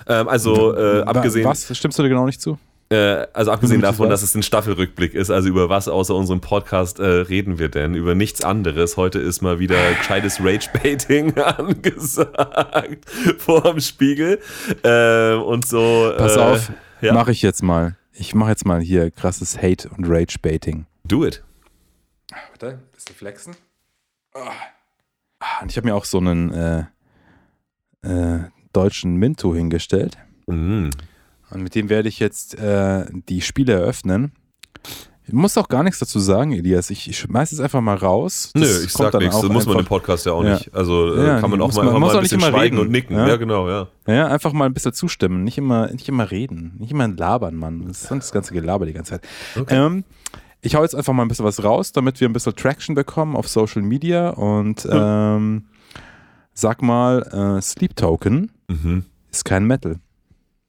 Ähm, 0.08 0.28
also 0.28 0.76
äh, 0.76 1.02
abgesehen, 1.02 1.46
Was? 1.46 1.76
Stimmst 1.76 1.98
du 2.00 2.04
dir 2.04 2.10
genau 2.10 2.26
nicht 2.26 2.42
zu? 2.42 2.58
äh, 2.90 3.28
also 3.34 3.52
abgesehen 3.52 3.82
du 3.82 3.88
davon, 3.88 4.10
dass 4.10 4.24
es 4.24 4.34
ein 4.36 4.44
Staffelrückblick 4.44 5.14
ist, 5.14 5.30
also 5.30 5.48
über 5.48 5.70
was 5.70 5.88
außer 5.88 6.16
unserem 6.16 6.42
Podcast 6.42 7.00
äh, 7.00 7.06
reden 7.06 7.60
wir 7.60 7.70
denn? 7.70 7.94
Über 7.94 8.16
nichts 8.16 8.44
anderes. 8.44 8.98
Heute 8.98 9.20
ist 9.20 9.42
mal 9.42 9.60
wieder 9.60 9.78
gescheites 9.94 10.40
Rage-Baiting 10.40 11.38
angesagt 11.38 13.10
vor 13.38 13.62
dem 13.62 13.80
Spiegel. 13.80 14.40
Äh, 14.84 15.34
und 15.34 15.68
so. 15.68 16.14
Pass 16.18 16.36
äh, 16.36 16.40
auf, 16.40 16.72
ja. 17.02 17.14
mache 17.14 17.32
ich 17.32 17.42
jetzt 17.42 17.62
mal. 17.62 17.96
Ich 18.14 18.34
mache 18.36 18.50
jetzt 18.50 18.66
mal 18.66 18.82
hier 18.82 19.12
krasses 19.12 19.62
Hate- 19.62 19.90
und 19.90 20.06
Rage-Baiting. 20.10 20.86
Do 21.06 21.26
it. 21.26 21.44
Warte, 22.52 22.80
bisschen 22.94 23.16
flexen. 23.16 23.56
Ah. 24.34 24.52
Und 25.62 25.72
ich 25.72 25.78
habe 25.78 25.88
mir 25.88 25.96
auch 25.96 26.06
so 26.06 26.18
einen 26.18 26.52
äh, 26.54 26.84
äh, 28.02 28.40
deutschen 28.74 29.16
Minto 29.16 29.54
hingestellt. 29.56 30.18
Mm. 30.48 30.90
Und 31.52 31.64
mit 31.64 31.76
dem 31.76 31.90
werde 31.90 32.10
ich 32.10 32.20
jetzt 32.20 32.56
äh, 32.60 33.06
die 33.28 33.42
Spiele 33.42 33.74
eröffnen. 33.74 34.34
Ich 35.26 35.34
muss 35.34 35.58
auch 35.58 35.68
gar 35.68 35.84
nichts 35.84 36.00
dazu 36.00 36.20
sagen, 36.20 36.54
Elias. 36.54 36.90
Ich, 36.90 37.08
ich 37.08 37.20
schmeiß 37.20 37.52
es 37.52 37.60
einfach 37.60 37.82
mal 37.82 37.96
raus. 37.96 38.52
Nö, 38.56 38.62
Das 38.62 38.84
ich 38.84 38.94
kommt 38.94 39.12
sag 39.12 39.22
nichts. 39.22 39.40
Das 39.40 39.50
muss 39.50 39.66
man 39.68 39.80
im 39.80 39.86
Podcast 39.86 40.26
ja 40.26 40.32
auch 40.34 40.44
Ja. 40.44 40.56
nicht. 40.56 40.74
Also 40.74 41.16
äh, 41.16 41.26
Ja, 41.28 41.40
kann 41.40 41.52
man 41.52 41.62
auch 41.62 41.72
mal, 41.74 41.86
man- 41.86 42.02
mal 42.02 42.08
auch 42.08 42.10
ein 42.16 42.22
nicht 42.22 42.32
bisschen 42.32 42.40
immer 42.40 42.50
schweigen 42.50 42.78
reden. 42.78 42.88
und 42.88 42.92
nicken. 42.92 43.16
Ja. 43.16 43.28
Ja, 43.28 43.36
genau, 43.36 43.70
ja. 43.70 43.88
Ja, 44.08 44.28
einfach 44.28 44.54
mal 44.54 44.66
ein 44.66 44.74
bisschen 44.74 44.94
zustimmen, 44.94 45.44
nicht 45.44 45.58
immer, 45.60 45.92
nicht 45.92 46.10
immer 46.10 46.30
reden, 46.32 46.74
nicht 46.80 46.92
immer 46.92 47.08
labern, 47.08 47.56
Mann. 47.56 47.86
Das 47.88 48.02
ist 48.02 48.08
sonst 48.10 48.26
das 48.26 48.32
ganze 48.32 48.54
Gelaber 48.54 48.86
die 48.88 48.94
ganze 48.94 49.20
Zeit. 49.22 49.28
Ähm, 49.70 50.04
ich 50.62 50.76
hau 50.76 50.82
jetzt 50.84 50.96
einfach 50.96 51.14
mal 51.14 51.24
ein 51.24 51.28
bisschen 51.28 51.46
was 51.46 51.64
raus, 51.64 51.92
damit 51.92 52.20
wir 52.20 52.28
ein 52.30 52.34
bisschen 52.34 52.56
Traction 52.56 52.96
bekommen 52.96 53.36
auf 53.36 53.48
Social 53.48 53.82
Media 53.82 54.30
und 54.32 54.88
ähm, 54.92 55.66
sag 56.54 56.82
mal, 56.82 57.22
äh, 57.58 57.62
Sleep 57.62 57.96
Token 57.96 58.52
Mhm. 58.68 59.06
ist 59.32 59.46
kein 59.46 59.66
Metal. 59.66 59.96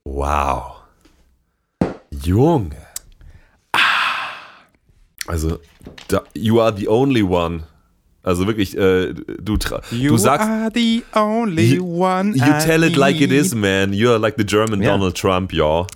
Wow. 0.05 0.76
Junge. 2.11 2.76
Also, 5.26 5.59
da, 6.09 6.22
you 6.34 6.61
are 6.61 6.74
the 6.76 6.88
only 6.88 7.22
one. 7.22 7.64
Also 8.23 8.47
wirklich, 8.47 8.77
äh, 8.77 9.14
du, 9.14 9.55
tra- 9.55 9.81
du 9.91 10.16
sagst, 10.18 10.47
are 10.47 10.68
the 10.75 11.03
only 11.14 11.77
You- 11.77 12.03
one. 12.05 12.35
you 12.37 12.45
I 12.45 12.62
tell 12.62 12.83
it 12.85 12.95
like 12.97 13.18
it 13.21 13.33
is, 13.33 13.55
man. 13.55 13.95
You 13.95 14.11
are 14.11 14.18
like 14.18 14.35
the 14.37 14.45
German 14.45 14.83
Ja. 14.83 14.91
Donald 14.93 15.16
Trump, 15.16 15.55
ja. 15.55 15.87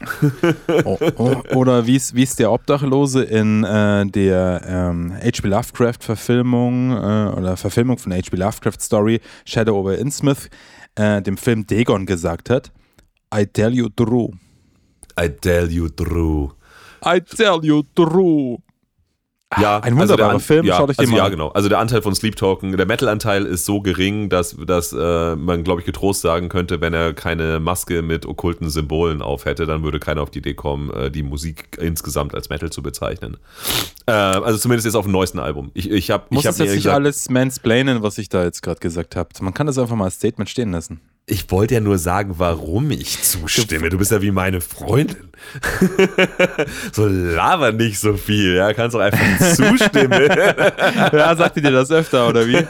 Oh, 0.85 0.99
oh, 1.19 1.37
oder 1.55 1.87
wie 1.87 1.97
es 1.97 2.37
der 2.37 2.51
Obdachlose 2.51 3.23
in 3.25 3.63
äh, 3.65 4.07
der 4.07 4.63
ähm, 4.67 5.13
H.P. 5.23 5.49
Lovecraft-Verfilmung 5.49 6.93
äh, 6.93 7.39
oder 7.39 7.57
Verfilmung 7.59 7.99
von 7.99 8.13
H.P. 8.13 8.37
Lovecraft-Story 8.37 9.21
Shadow 9.45 9.79
over 9.79 9.99
Innsmouth, 9.99 10.49
äh, 10.95 11.21
dem 11.21 11.37
Film 11.37 11.67
Dagon 11.67 12.07
gesagt 12.07 12.49
hat: 12.49 12.73
I 13.35 13.45
tell 13.47 13.75
you 13.75 13.89
true. 13.91 14.31
I 15.21 15.29
tell 15.29 15.71
you 15.71 15.89
true. 15.91 16.53
I 17.05 17.21
tell 17.21 17.61
you 17.63 17.83
true. 17.95 18.59
Ja, 19.61 19.79
ein 19.81 19.97
wunderbarer 19.97 20.29
der 20.29 20.35
An- 20.35 20.41
Film, 20.41 20.67
Ja, 20.67 20.77
schaut 20.77 20.91
euch 20.91 20.97
den 20.97 21.07
also 21.07 21.13
mal 21.13 21.19
ja, 21.19 21.29
genau. 21.29 21.49
Also 21.49 21.69
der 21.69 21.79
Anteil 21.79 22.03
von 22.03 22.15
Sleep 22.15 22.37
Token, 22.37 22.77
der 22.77 22.87
Metal-Anteil 22.87 23.45
ist 23.45 23.65
so 23.65 23.81
gering, 23.81 24.29
dass, 24.29 24.57
dass 24.67 24.93
äh, 24.93 25.37
man, 25.37 25.65
glaube 25.65 25.81
ich, 25.81 25.87
getrost 25.87 26.23
sagen 26.23 26.49
könnte, 26.49 26.81
wenn 26.81 26.95
er 26.95 27.13
keine 27.15 27.61
Maske 27.61 28.03
mit 28.03 28.27
okkulten 28.27 28.71
Symbolen 28.71 29.23
auf 29.23 29.45
hätte, 29.45 29.67
dann 29.67 29.83
würde 29.83 30.01
keiner 30.01 30.23
auf 30.23 30.31
die 30.31 30.39
Idee 30.39 30.55
kommen, 30.55 30.91
äh, 30.91 31.11
die 31.11 31.23
Musik 31.23 31.79
insgesamt 31.81 32.35
als 32.35 32.49
Metal 32.49 32.71
zu 32.71 32.83
bezeichnen. 32.83 33.37
Äh, 34.07 34.13
also 34.13 34.59
zumindest 34.59 34.87
jetzt 34.87 34.95
auf 34.95 35.05
dem 35.05 35.13
neuesten 35.13 35.39
Album. 35.39 35.71
Ich, 35.75 35.91
ich 35.91 36.11
habe 36.11 36.25
Muss 36.31 36.43
ich 36.43 36.47
hab 36.47 36.53
das 36.53 36.59
jetzt 36.59 36.69
nicht 36.71 36.85
gesagt, 36.85 36.97
alles 36.97 37.31
mansplainen, 37.31 38.03
was 38.03 38.19
ich 38.19 38.29
da 38.29 38.45
jetzt 38.45 38.63
gerade 38.63 38.81
gesagt 38.81 39.17
habe. 39.17 39.29
Man 39.41 39.55
kann 39.55 39.67
das 39.67 39.79
einfach 39.79 39.97
mal 39.97 40.07
als 40.07 40.15
Statement 40.17 40.51
stehen 40.51 40.73
lassen. 40.73 41.01
Ich 41.27 41.51
wollte 41.51 41.75
ja 41.75 41.81
nur 41.81 41.97
sagen, 41.97 42.35
warum 42.37 42.91
ich 42.91 43.23
zustimme. 43.23 43.89
Du 43.89 43.97
bist 43.97 44.11
ja 44.11 44.21
wie 44.21 44.31
meine 44.31 44.61
Freundin. 44.61 45.31
so 46.93 47.07
laber 47.07 47.73
nicht 47.73 47.99
so 47.99 48.15
viel, 48.15 48.55
ja, 48.57 48.75
kannst 48.75 48.95
doch 48.95 49.01
einfach 49.01 49.55
zustimmen. 49.55 50.29
ja, 51.13 51.35
sagte 51.35 51.63
dir 51.63 51.71
das 51.71 51.91
öfter, 51.91 52.29
oder 52.29 52.47
wie? 52.47 52.59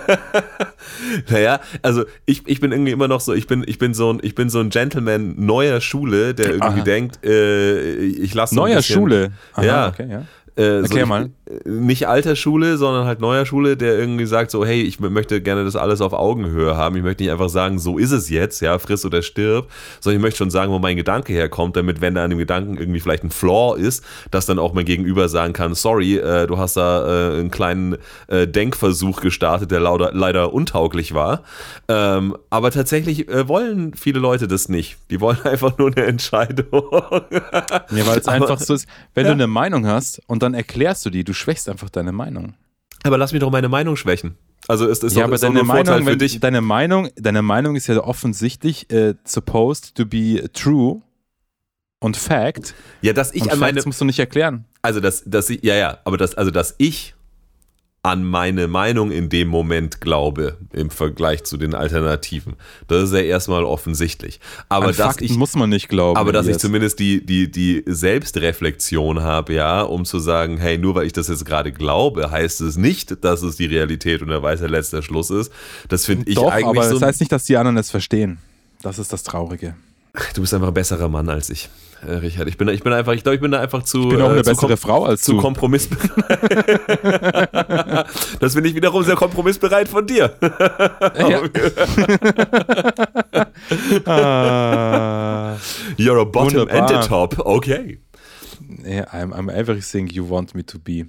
Naja, 1.30 1.60
also 1.80 2.04
ich, 2.26 2.46
ich 2.46 2.60
bin 2.60 2.70
irgendwie 2.70 2.92
immer 2.92 3.08
noch 3.08 3.20
so, 3.20 3.32
ich 3.32 3.46
bin, 3.46 3.64
ich 3.66 3.78
bin 3.78 3.94
so 3.94 4.12
ein, 4.12 4.20
ich 4.22 4.34
bin 4.34 4.50
so 4.50 4.60
ein 4.60 4.68
Gentleman 4.68 5.34
neuer 5.38 5.80
Schule, 5.80 6.34
der 6.34 6.50
irgendwie 6.50 6.80
Aha. 6.80 6.84
denkt, 6.84 7.24
äh, 7.24 7.96
ich 8.00 8.34
lasse 8.34 8.54
Neuer 8.54 8.82
Schule. 8.82 9.32
Aha, 9.54 9.64
Ja. 9.64 9.88
Okay, 9.88 10.08
ja. 10.10 10.22
Äh, 10.56 10.62
so 10.62 10.82
Erklär 10.82 11.02
ich, 11.02 11.08
mal. 11.08 11.30
äh, 11.46 11.68
Nicht 11.68 12.06
alter 12.06 12.36
Schule, 12.36 12.76
sondern 12.76 13.06
halt 13.06 13.20
neuer 13.20 13.44
Schule, 13.44 13.76
der 13.76 13.98
irgendwie 13.98 14.24
sagt 14.26 14.52
so, 14.52 14.64
hey, 14.64 14.82
ich 14.82 15.00
möchte 15.00 15.40
gerne 15.42 15.64
das 15.64 15.74
alles 15.74 16.00
auf 16.00 16.12
Augenhöhe 16.12 16.76
haben. 16.76 16.94
Ich 16.96 17.02
möchte 17.02 17.24
nicht 17.24 17.32
einfach 17.32 17.48
sagen, 17.48 17.80
so 17.80 17.98
ist 17.98 18.12
es 18.12 18.30
jetzt, 18.30 18.60
ja, 18.60 18.78
friss 18.78 19.04
oder 19.04 19.22
stirb, 19.22 19.68
sondern 20.00 20.18
ich 20.20 20.22
möchte 20.22 20.38
schon 20.38 20.50
sagen, 20.50 20.70
wo 20.70 20.78
mein 20.78 20.96
Gedanke 20.96 21.32
herkommt, 21.32 21.76
damit, 21.76 22.00
wenn 22.00 22.14
da 22.14 22.22
an 22.22 22.30
dem 22.30 22.38
Gedanken 22.38 22.76
irgendwie 22.78 23.00
vielleicht 23.00 23.24
ein 23.24 23.30
Flaw 23.32 23.74
ist, 23.76 24.04
dass 24.30 24.46
dann 24.46 24.60
auch 24.60 24.74
mein 24.74 24.84
Gegenüber 24.84 25.28
sagen 25.28 25.52
kann, 25.54 25.74
sorry, 25.74 26.18
äh, 26.18 26.46
du 26.46 26.56
hast 26.56 26.76
da 26.76 27.32
äh, 27.32 27.40
einen 27.40 27.50
kleinen 27.50 27.96
äh, 28.28 28.46
Denkversuch 28.46 29.20
gestartet, 29.22 29.72
der 29.72 29.80
lauter, 29.80 30.10
leider 30.14 30.54
untauglich 30.54 31.14
war. 31.14 31.42
Ähm, 31.88 32.36
aber 32.50 32.70
tatsächlich 32.70 33.28
äh, 33.28 33.48
wollen 33.48 33.94
viele 33.94 34.20
Leute 34.20 34.46
das 34.46 34.68
nicht. 34.68 34.98
Die 35.10 35.20
wollen 35.20 35.38
einfach 35.44 35.76
nur 35.78 35.88
eine 35.88 36.06
Entscheidung. 36.06 36.84
Ja, 36.92 38.06
weil 38.06 38.18
es 38.18 38.28
einfach 38.28 38.60
so 38.60 38.74
ist, 38.74 38.86
wenn 39.14 39.24
Ja. 39.24 39.30
du 39.30 39.34
eine 39.34 39.46
Meinung 39.48 39.86
hast 39.86 40.22
und 40.28 40.43
dann 40.44 40.54
erklärst 40.54 41.04
du 41.04 41.10
die, 41.10 41.24
du 41.24 41.32
schwächst 41.32 41.68
einfach 41.68 41.90
deine 41.90 42.12
Meinung. 42.12 42.54
Aber 43.02 43.18
lass 43.18 43.32
mich 43.32 43.40
doch 43.40 43.50
meine 43.50 43.68
Meinung 43.68 43.96
schwächen. 43.96 44.36
Also 44.66 44.86
ist, 44.86 45.04
ist 45.04 45.14
ja, 45.14 45.20
doch, 45.20 45.26
aber 45.26 45.34
ist 45.34 45.44
deine 45.44 45.62
Meinung, 45.62 45.98
für 45.98 46.06
wenn, 46.06 46.18
dich. 46.18 46.40
deine 46.40 46.60
Meinung, 46.62 47.10
deine 47.16 47.42
Meinung 47.42 47.76
ist 47.76 47.86
ja 47.86 47.98
offensichtlich 48.02 48.90
äh, 48.90 49.14
supposed 49.24 49.94
to 49.94 50.06
be 50.06 50.50
true 50.52 51.02
und 52.00 52.16
fact. 52.16 52.74
Ja, 53.02 53.12
dass 53.12 53.34
ich 53.34 53.42
und 53.42 53.52
an 53.52 53.58
meine, 53.58 53.82
musst 53.84 54.00
du 54.00 54.04
nicht 54.04 54.18
erklären. 54.18 54.64
also 54.80 55.00
dass 55.00 55.50
ich, 55.50 55.62
ja, 55.62 55.74
ja, 55.74 55.98
aber 56.04 56.16
das, 56.16 56.34
also 56.34 56.50
dass 56.50 56.74
ich 56.78 57.13
an 58.04 58.22
meine 58.22 58.68
Meinung 58.68 59.10
in 59.10 59.30
dem 59.30 59.48
Moment 59.48 60.02
glaube, 60.02 60.58
im 60.74 60.90
Vergleich 60.90 61.44
zu 61.44 61.56
den 61.56 61.74
Alternativen. 61.74 62.54
Das 62.86 63.04
ist 63.04 63.12
ja 63.14 63.20
erstmal 63.20 63.64
offensichtlich. 63.64 64.40
Aber 64.68 64.88
An 64.88 64.94
dass 64.94 65.06
Fakten 65.06 65.24
ich, 65.24 65.36
muss 65.36 65.56
man 65.56 65.70
nicht 65.70 65.88
glauben. 65.88 66.18
aber 66.18 66.30
dass 66.30 66.44
ich 66.44 66.50
Elias. 66.50 66.60
zumindest 66.60 66.98
die, 66.98 67.24
die, 67.24 67.50
die 67.50 67.82
Selbstreflexion 67.86 69.22
habe, 69.22 69.54
ja, 69.54 69.80
um 69.80 70.04
zu 70.04 70.18
sagen, 70.18 70.58
hey, 70.58 70.76
nur 70.76 70.94
weil 70.96 71.06
ich 71.06 71.14
das 71.14 71.28
jetzt 71.28 71.46
gerade 71.46 71.72
glaube, 71.72 72.30
heißt 72.30 72.60
es 72.60 72.76
nicht, 72.76 73.24
dass 73.24 73.42
es 73.42 73.56
die 73.56 73.64
Realität 73.64 74.20
und 74.20 74.28
der 74.28 74.42
weiße 74.42 74.66
letzter 74.66 75.00
Schluss 75.02 75.30
ist. 75.30 75.50
Das 75.88 76.04
finde 76.04 76.28
ich 76.28 76.34
Doch, 76.34 76.52
eigentlich 76.52 76.66
aber 76.66 76.88
so. 76.88 76.98
das 76.98 77.08
heißt 77.08 77.20
nicht, 77.20 77.32
dass 77.32 77.44
die 77.44 77.56
anderen 77.56 77.78
es 77.78 77.90
verstehen. 77.90 78.36
Das 78.82 78.98
ist 78.98 79.14
das 79.14 79.22
Traurige. 79.22 79.76
Du 80.34 80.40
bist 80.40 80.54
einfach 80.54 80.68
ein 80.68 80.74
besserer 80.74 81.08
Mann 81.08 81.28
als 81.28 81.50
ich, 81.50 81.68
äh, 82.06 82.12
Richard. 82.12 82.48
Ich 82.48 82.56
bin, 82.56 82.68
ich 82.68 82.82
bin 82.82 82.92
einfach, 82.92 83.12
ich 83.12 83.22
glaube, 83.22 83.36
ich 83.36 83.40
bin 83.40 83.50
da 83.50 83.60
einfach 83.60 83.82
zu. 83.82 84.02
Ich 84.02 84.08
bin 84.10 84.22
auch 84.22 84.28
äh, 84.28 84.32
eine 84.34 84.42
zu 84.42 84.50
bessere 84.50 84.76
Frau 84.76 85.04
als 85.04 85.22
zu 85.22 85.32
du. 85.32 85.40
kompromissbereit. 85.40 86.10
das 88.40 88.54
finde 88.54 88.68
ich 88.68 88.74
wiederum 88.74 89.02
sehr 89.04 89.16
kompromissbereit 89.16 89.88
von 89.88 90.06
dir. 90.06 90.36
Ja. 91.18 91.42
Ah. 94.06 95.56
You're 95.96 96.20
a 96.20 96.24
bottom 96.24 96.60
Wunderbar. 96.60 96.90
and 96.90 97.04
a 97.04 97.06
top. 97.06 97.38
Okay. 97.38 97.98
Yeah, 98.84 99.04
I'm, 99.12 99.32
I'm 99.32 99.50
everything 99.50 100.08
you 100.08 100.24
want 100.28 100.54
me 100.54 100.62
to 100.64 100.78
be. 100.78 101.06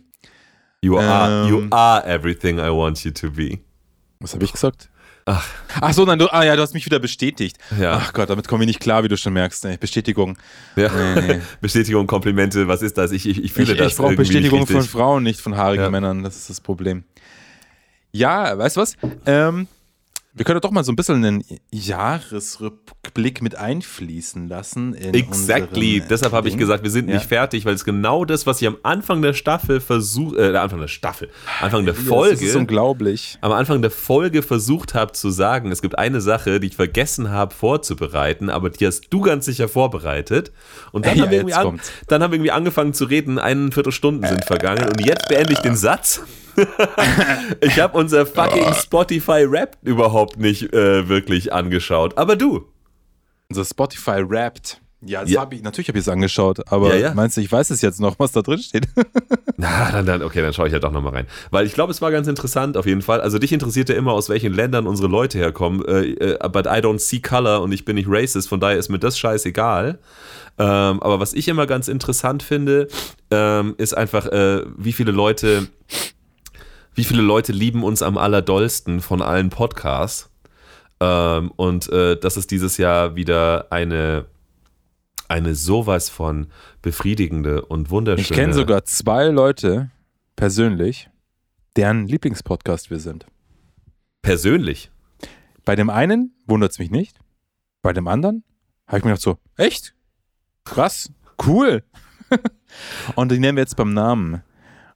You 0.82 0.98
are, 0.98 1.48
you 1.48 1.62
Ähm. 1.62 1.68
are 1.72 2.04
everything 2.06 2.60
I 2.60 2.70
want 2.70 3.04
you 3.04 3.12
to 3.12 3.32
be. 3.32 3.60
Was 4.20 4.34
habe 4.34 4.46
ich 4.46 4.52
gesagt? 4.52 4.90
Ach. 5.28 5.44
Ach 5.82 5.92
so, 5.92 6.06
nein, 6.06 6.20
du, 6.20 6.28
ah 6.32 6.44
ja, 6.44 6.56
du 6.56 6.62
hast 6.62 6.76
mich 6.76 6.86
wieder 6.86 7.00
bestätigt. 7.00 7.58
Ja. 7.80 7.94
Ach 7.94 8.14
Gott, 8.14 8.30
damit 8.30 8.48
komme 8.48 8.64
ich 8.64 8.68
nicht 8.68 8.80
klar, 8.80 9.04
wie 9.04 9.08
du 9.08 9.18
schon 9.18 9.34
merkst. 9.34 9.64
Nee, 9.66 9.78
Bestätigung. 9.78 10.38
Ja. 10.76 10.90
Nee, 11.16 11.22
nee. 11.22 11.42
Bestätigung, 11.62 12.06
Komplimente, 12.06 12.68
was 12.68 12.84
ist 12.84 12.98
das? 12.98 13.12
Ich, 13.12 13.28
ich, 13.28 13.44
ich 13.44 13.52
fühle 13.52 13.72
Ich, 13.74 13.78
das. 13.80 13.94
ich 13.94 13.98
brauche 13.98 14.16
Bestätigung 14.16 14.68
von. 14.68 14.84
Frauen, 14.84 15.24
nicht 15.24 15.42
von 15.42 15.58
haarigen 15.58 15.84
Ja. 15.84 15.90
Männern. 15.90 16.22
Das 16.24 16.36
ist 16.36 16.50
das 16.52 16.62
Problem. 16.62 17.04
Ja, 18.12 18.56
weißt 18.58 18.78
du 18.78 18.82
was? 18.82 18.96
Ähm, 19.26 19.68
wir 20.38 20.44
können 20.44 20.60
doch 20.60 20.72
mal 20.72 20.84
so 20.84 20.92
ein 20.92 20.98
bisschen 20.98 21.24
einen 21.24 21.44
Jahresrückblick 21.72 23.42
mit 23.42 23.56
einfließen 23.56 24.48
lassen. 24.50 24.94
Exactly. 24.94 25.98
äh, 26.00 26.04
Deshalb 26.10 26.34
habe 26.34 26.50
ich 26.50 26.58
gesagt, 26.58 26.84
wir 26.84 26.92
sind 26.92 27.08
Ja. 27.08 27.16
nicht 27.16 27.28
fertig, 27.28 27.66
weil 27.66 27.74
es 27.74 27.86
genau 27.86 28.26
das, 28.26 28.46
was 28.46 28.62
ich 28.62 28.68
am 28.68 28.78
Anfang 28.84 29.22
der 29.22 29.34
Staffel 29.34 29.80
versucht, 29.80 30.36
äh, 30.38 30.56
Anfang 30.58 30.82
der 30.82 30.90
Staffel, 30.90 31.30
Anfang 31.62 31.86
der 31.86 31.96
Folge, 31.96 32.34
Das 32.36 32.42
ist 32.42 32.56
unglaublich. 32.56 33.38
am 33.42 33.54
Anfang 33.54 33.82
der 33.82 33.92
Folge 33.92 34.42
versucht 34.44 34.94
habe 34.94 35.14
zu 35.14 35.30
sagen, 35.30 35.72
es 35.72 35.82
gibt 35.82 35.98
eine 35.98 36.20
Sache, 36.20 36.60
die 36.60 36.68
ich 36.68 36.76
vergessen 36.76 37.30
habe 37.32 37.54
vorzubereiten, 37.56 38.50
aber 38.50 38.70
die 38.70 38.86
hast 38.86 39.08
du 39.12 39.22
ganz 39.22 39.46
sicher 39.46 39.70
vorbereitet. 39.70 40.52
Und 40.92 41.06
dann, 41.06 41.16
Ja, 41.18 41.24
haben, 41.24 41.32
wir 41.32 41.38
irgendwie 41.40 41.54
an, 41.56 41.80
dann 42.08 42.22
haben 42.22 42.32
wir 42.32 42.36
irgendwie 42.36 42.52
angefangen 42.52 42.94
zu 42.94 43.06
reden, 43.06 43.40
eine 43.40 43.72
Viertelstunden 43.72 44.28
sind 44.30 44.44
vergangen 44.46 44.86
und 44.90 45.00
jetzt 45.06 45.28
beende 45.30 45.54
ich 45.54 45.60
den 45.60 45.78
Satz. 45.78 46.22
ich 47.62 47.80
habe 47.80 47.98
unser 47.98 48.26
fucking 48.26 48.74
Spotify-Rap 48.74 49.78
überhaupt 49.84 50.38
nicht 50.40 50.74
äh, 50.74 51.08
wirklich 51.10 51.54
angeschaut, 51.54 52.18
aber 52.18 52.36
du. 52.36 52.66
Unser 53.50 53.66
Spotify 53.66 54.22
rappt. 54.28 54.82
Ja, 55.08 55.22
das 55.22 55.30
Ja. 55.30 55.42
hab 55.42 55.54
ich, 55.54 55.62
natürlich 55.62 55.88
habe 55.90 56.00
ich 56.00 56.06
es 56.06 56.10
angeschaut, 56.10 56.62
aber 56.72 56.90
Ja, 56.96 57.10
ja. 57.10 57.14
meinst 57.14 57.38
du, 57.38 57.42
ich 57.42 57.52
weiß 57.52 57.70
es 57.70 57.82
jetzt 57.82 58.00
noch, 58.00 58.18
was 58.18 58.32
da 58.32 58.42
drin 58.42 58.58
steht? 58.58 58.88
Na, 59.58 59.92
dann, 59.92 60.06
dann, 60.08 60.24
okay, 60.24 60.42
dann 60.42 60.52
schaue 60.52 60.66
ich 60.68 60.74
halt 60.74 60.84
doch 60.84 60.92
nochmal 60.92 61.14
rein. 61.14 61.28
Weil 61.52 61.68
ich 61.68 61.74
glaube, 61.74 61.92
es 61.92 62.02
war 62.02 62.10
ganz 62.12 62.28
interessant 62.28 62.76
auf 62.76 62.88
jeden 62.88 63.04
Fall. 63.04 63.22
Also 63.22 63.38
dich 63.38 63.52
interessiert 63.54 63.90
ja 63.90 63.96
immer, 63.96 64.14
aus 64.14 64.30
welchen 64.30 64.52
Ländern 64.54 64.88
unsere 64.88 65.08
Leute 65.08 65.38
herkommen. 65.38 65.86
Äh, 65.86 66.12
äh, 66.14 66.50
but 66.50 66.66
I 66.66 66.80
don't 66.82 66.98
see 67.00 67.20
color 67.20 67.62
und 67.62 67.72
ich 67.72 67.86
bin 67.86 67.96
nicht 67.96 68.08
racist, 68.10 68.50
von 68.50 68.60
daher 68.60 68.78
ist 68.78 68.90
mir 68.90 68.98
das 68.98 69.20
scheißegal. 69.20 70.00
Ähm, 70.58 71.04
aber 71.04 71.20
was 71.20 71.34
ich 71.34 71.50
immer 71.50 71.68
ganz 71.68 71.88
interessant 71.88 72.42
finde, 72.42 72.88
ähm, 73.30 73.76
ist 73.78 73.96
einfach, 73.96 74.26
äh, 74.28 74.64
wie 74.78 74.94
viele 74.94 75.12
Leute, 75.12 75.68
wie 76.96 77.04
viele 77.04 77.22
Leute 77.22 77.52
lieben 77.52 77.84
uns 77.84 78.02
am 78.02 78.18
allerdollsten 78.18 79.02
von 79.02 79.22
allen 79.22 79.50
Podcasts. 79.50 80.30
Ähm, 81.02 81.52
und 81.58 81.90
äh, 81.90 82.18
das 82.18 82.38
ist 82.38 82.52
dieses 82.52 82.78
Jahr 82.78 83.16
wieder 83.16 83.72
eine, 83.72 84.26
eine 85.28 85.56
sowas 85.56 86.10
von 86.10 86.48
befriedigende 86.82 87.66
und 87.66 87.90
wunderschöne. 87.90 88.22
Ich 88.22 88.32
kenne 88.32 88.54
sogar 88.54 88.86
zwei 88.86 89.26
Leute 89.26 89.92
persönlich, 90.38 91.10
deren 91.76 92.08
Lieblingspodcast 92.08 92.90
wir 92.90 93.00
sind. 93.00 93.26
Persönlich. 94.22 94.90
Bei 95.66 95.76
dem 95.76 95.90
einen 95.90 96.34
wundert 96.48 96.72
es 96.72 96.80
mich 96.80 96.92
nicht. 96.92 97.20
Bei 97.82 97.92
dem 97.92 98.08
anderen 98.08 98.44
habe 98.88 99.00
ich 99.00 99.04
mir 99.04 99.12
gedacht 99.12 99.22
so, 99.22 99.38
echt? 99.58 99.94
Krass, 100.64 101.12
cool. 101.46 101.84
Und 103.16 103.32
die 103.32 103.40
nennen 103.40 103.58
wir 103.58 103.64
jetzt 103.64 103.76
beim 103.76 103.94
Namen. 103.94 104.42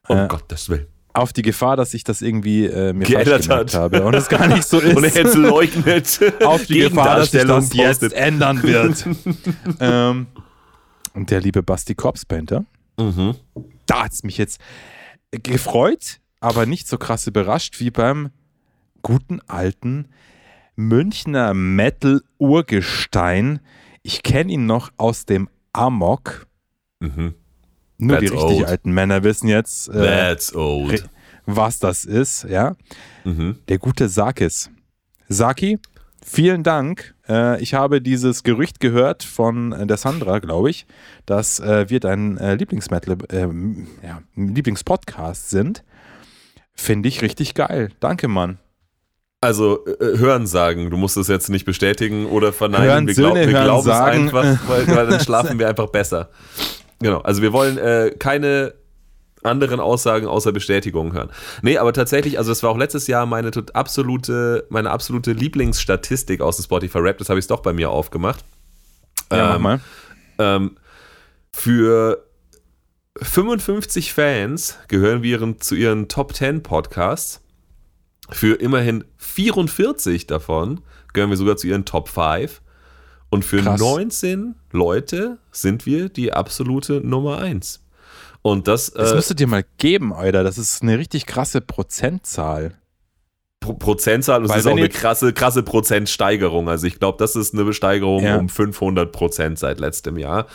Um 0.07 0.17
äh, 0.17 0.27
Gottes 0.27 0.69
Willen. 0.69 0.87
Auf 1.19 1.33
die 1.33 1.41
Gefahr, 1.41 1.75
dass 1.77 1.93
ich 1.93 2.03
das 2.03 2.21
irgendwie 2.21 2.65
äh, 2.65 2.93
mir 2.93 3.05
Geändert 3.05 3.49
hat. 3.49 3.73
habe 3.75 4.03
und 4.03 4.13
es 4.15 4.27
gar 4.29 4.47
nicht 4.47 4.63
so 4.63 4.79
ist. 4.79 4.95
Und 4.95 5.03
er 5.03 5.13
jetzt 5.23 5.35
leugnet. 5.35 6.19
auf 6.43 6.65
die 6.65 6.79
Gefahr, 6.79 7.17
dass 7.17 7.31
sich 7.31 7.43
das 7.45 7.73
jetzt 7.73 7.99
postet. 8.01 8.13
ändern 8.13 8.63
wird. 8.63 9.05
ähm, 9.79 10.27
und 11.13 11.29
der 11.31 11.41
liebe 11.41 11.61
Basti 11.63 11.95
Corpse-Painter, 11.95 12.65
Mhm. 12.99 13.35
da 13.85 14.03
hat 14.03 14.11
es 14.13 14.23
mich 14.23 14.37
jetzt 14.37 14.59
gefreut, 15.31 16.19
aber 16.41 16.65
nicht 16.65 16.85
so 16.87 16.97
krass 16.97 17.27
überrascht 17.27 17.79
wie 17.79 17.91
beim 17.91 18.29
guten 19.01 19.39
alten 19.47 20.09
Münchner 20.75 21.53
Metal-Urgestein. 21.53 23.59
Ich 24.03 24.21
kenne 24.23 24.51
ihn 24.51 24.65
noch 24.65 24.91
aus 24.97 25.25
dem 25.25 25.47
Amok. 25.73 26.47
Mhm. 26.99 27.33
Nur 27.99 28.17
die 28.17 28.27
That's 28.27 28.41
richtig 28.41 28.59
old. 28.59 28.67
alten 28.67 28.91
Männer 28.91 29.23
wissen 29.23 29.47
jetzt, 29.49 29.89
äh, 29.89 30.35
was 31.45 31.79
das 31.79 32.05
ist, 32.05 32.45
ja. 32.49 32.75
Mhm. 33.25 33.57
Der 33.67 33.77
gute 33.77 34.07
Sakis. 34.07 34.69
Saki, 35.27 35.79
vielen 36.25 36.63
Dank. 36.63 37.13
Äh, 37.27 37.61
ich 37.61 37.73
habe 37.73 38.01
dieses 38.01 38.43
Gerücht 38.43 38.79
gehört 38.79 39.23
von 39.23 39.73
äh, 39.73 39.85
der 39.85 39.97
Sandra, 39.97 40.39
glaube 40.39 40.69
ich, 40.69 40.85
dass 41.25 41.59
äh, 41.59 41.89
wir 41.89 41.99
dein 41.99 42.37
äh, 42.37 42.55
Lieblingsmetal, 42.55 43.17
ähm, 43.31 43.87
ja, 44.01 44.21
Lieblingspodcast 44.35 45.49
sind. 45.49 45.83
Finde 46.73 47.09
ich 47.09 47.21
richtig 47.21 47.53
geil. 47.53 47.89
Danke, 47.99 48.29
Mann. 48.29 48.59
Also 49.41 49.85
äh, 49.85 50.17
Hören 50.17 50.47
sagen, 50.47 50.89
du 50.89 50.97
musst 50.97 51.17
es 51.17 51.27
jetzt 51.27 51.49
nicht 51.49 51.65
bestätigen 51.65 52.25
oder 52.25 52.53
verneinen. 52.53 52.87
Hören 52.87 53.07
wir 53.07 53.13
glaub, 53.13 53.33
Söhne, 53.35 53.47
wir 53.47 53.61
glauben 53.61 53.85
sagen. 53.85 54.27
es 54.27 54.33
einfach, 54.33 54.69
weil, 54.69 54.87
weil 54.87 55.07
dann 55.07 55.19
schlafen 55.21 55.59
wir 55.59 55.67
einfach 55.67 55.89
besser. 55.89 56.29
Genau, 56.99 57.19
also 57.19 57.41
wir 57.41 57.53
wollen 57.53 57.77
äh, 57.77 58.13
keine 58.17 58.73
anderen 59.43 59.79
Aussagen 59.79 60.27
außer 60.27 60.51
Bestätigungen 60.51 61.13
hören. 61.13 61.29
Nee, 61.61 61.77
aber 61.77 61.93
tatsächlich, 61.93 62.37
also 62.37 62.51
das 62.51 62.61
war 62.63 62.71
auch 62.71 62.77
letztes 62.77 63.07
Jahr 63.07 63.25
meine 63.25 63.51
absolute, 63.73 64.65
meine 64.69 64.91
absolute 64.91 65.31
Lieblingsstatistik 65.31 66.41
aus 66.41 66.57
dem 66.57 66.63
Spotify 66.65 66.99
Rap, 66.99 67.17
das 67.17 67.29
habe 67.29 67.39
ich 67.39 67.47
doch 67.47 67.61
bei 67.61 67.73
mir 67.73 67.89
aufgemacht. 67.89 68.43
Ja, 69.31 69.55
Ähm, 69.55 69.61
mach 69.61 69.79
mal. 69.79 69.79
Ähm, 70.39 70.77
für 71.51 72.25
55 73.21 74.13
Fans 74.13 74.77
gehören 74.87 75.23
wir 75.23 75.39
ihren, 75.39 75.61
zu 75.61 75.75
ihren 75.75 76.07
Top 76.07 76.35
10 76.35 76.63
Podcasts. 76.63 77.41
Für 78.29 78.55
immerhin 78.55 79.03
44 79.17 80.27
davon 80.27 80.81
gehören 81.13 81.29
wir 81.29 81.37
sogar 81.37 81.57
zu 81.57 81.67
ihren 81.67 81.85
Top 81.85 82.09
5. 82.09 82.61
Und 83.29 83.45
für 83.45 83.61
Krass. 83.61 83.79
19 83.79 84.55
Leute 84.71 85.37
sind 85.51 85.85
wir 85.85 86.09
die 86.09 86.33
absolute 86.33 87.01
Nummer 87.01 87.39
1. 87.39 87.81
Und 88.41 88.67
das, 88.67 88.91
Das 88.91 89.11
äh, 89.11 89.15
müsstet 89.15 89.39
ihr 89.41 89.47
mal 89.47 89.65
geben, 89.77 90.13
Alter. 90.13 90.43
Das 90.43 90.57
ist 90.57 90.81
eine 90.81 90.97
richtig 90.97 91.25
krasse 91.25 91.61
Prozentzahl. 91.61 92.78
Pro 93.61 93.73
Prozentzahl, 93.73 94.41
es 94.45 94.49
Weil 94.49 94.59
ist 94.59 94.67
auch 94.67 94.77
eine 94.77 94.87
krasse, 94.87 95.33
krasse 95.33 95.63
Prozentsteigerung. 95.63 96.69
Also 96.69 96.87
ich 96.87 96.97
glaube, 96.97 97.17
das 97.17 97.35
ist 97.35 97.53
eine 97.53 97.65
Besteigerung 97.65 98.23
Ja. 98.23 98.37
um 98.37 98.47
500 98.47 99.11
Prozent 99.11 99.59
seit 99.59 99.81
letztem 99.81 100.17
Jahr. 100.17 100.47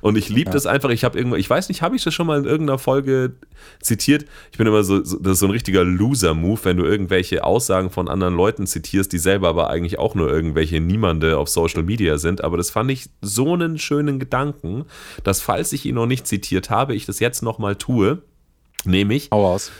Und 0.00 0.16
ich 0.16 0.28
liebe 0.28 0.50
Ja. 0.50 0.52
das 0.52 0.66
einfach. 0.66 0.90
Ich 0.90 1.02
habe 1.02 1.18
irgendwo, 1.18 1.34
ich 1.36 1.50
weiß 1.50 1.68
nicht, 1.68 1.82
habe 1.82 1.96
ich 1.96 2.04
das 2.04 2.14
schon 2.14 2.28
mal 2.28 2.38
in 2.38 2.44
irgendeiner 2.44 2.78
Folge 2.78 3.34
zitiert? 3.80 4.26
Ich 4.52 4.58
bin 4.58 4.68
immer 4.68 4.84
so, 4.84 5.02
so 5.02 5.18
das 5.18 5.32
ist 5.34 5.38
so 5.40 5.46
ein 5.46 5.50
richtiger 5.50 5.82
Loser-Move, 5.82 6.60
wenn 6.62 6.76
du 6.76 6.84
irgendwelche 6.84 7.42
Aussagen 7.42 7.90
von 7.90 8.06
anderen 8.08 8.36
Leuten 8.36 8.68
zitierst, 8.68 9.12
die 9.12 9.18
selber 9.18 9.48
aber 9.48 9.68
eigentlich 9.68 9.98
auch 9.98 10.14
nur 10.14 10.30
irgendwelche 10.30 10.78
Niemande 10.80 11.38
auf 11.38 11.48
Social 11.48 11.82
Media 11.82 12.16
sind. 12.18 12.44
Aber 12.44 12.56
das 12.58 12.70
fand 12.70 12.92
ich 12.92 13.08
so 13.20 13.54
einen 13.54 13.76
schönen 13.78 14.20
Gedanken, 14.20 14.84
dass 15.24 15.40
falls 15.40 15.72
ich 15.72 15.84
ihn 15.84 15.96
noch 15.96 16.06
nicht 16.06 16.28
zitiert 16.28 16.70
habe, 16.70 16.94
ich 16.94 17.06
das 17.06 17.18
jetzt 17.18 17.42
noch 17.42 17.58
mal 17.58 17.74
tue. 17.74 18.22
Nämlich, 18.84 19.30
Hau 19.32 19.52
aus. 19.52 19.72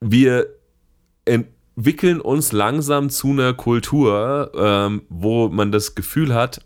wir 0.00 0.46
entwickeln 1.24 2.20
uns 2.20 2.52
langsam 2.52 3.10
zu 3.10 3.30
einer 3.30 3.54
Kultur, 3.54 4.52
ähm, 4.54 5.02
wo 5.08 5.48
man 5.48 5.72
das 5.72 5.94
Gefühl 5.94 6.34
hat, 6.34 6.64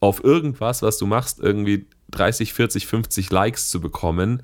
auf 0.00 0.22
irgendwas, 0.22 0.82
was 0.82 0.98
du 0.98 1.06
machst, 1.06 1.40
irgendwie 1.40 1.86
30, 2.10 2.52
40, 2.52 2.86
50 2.86 3.30
Likes 3.30 3.68
zu 3.68 3.80
bekommen, 3.80 4.42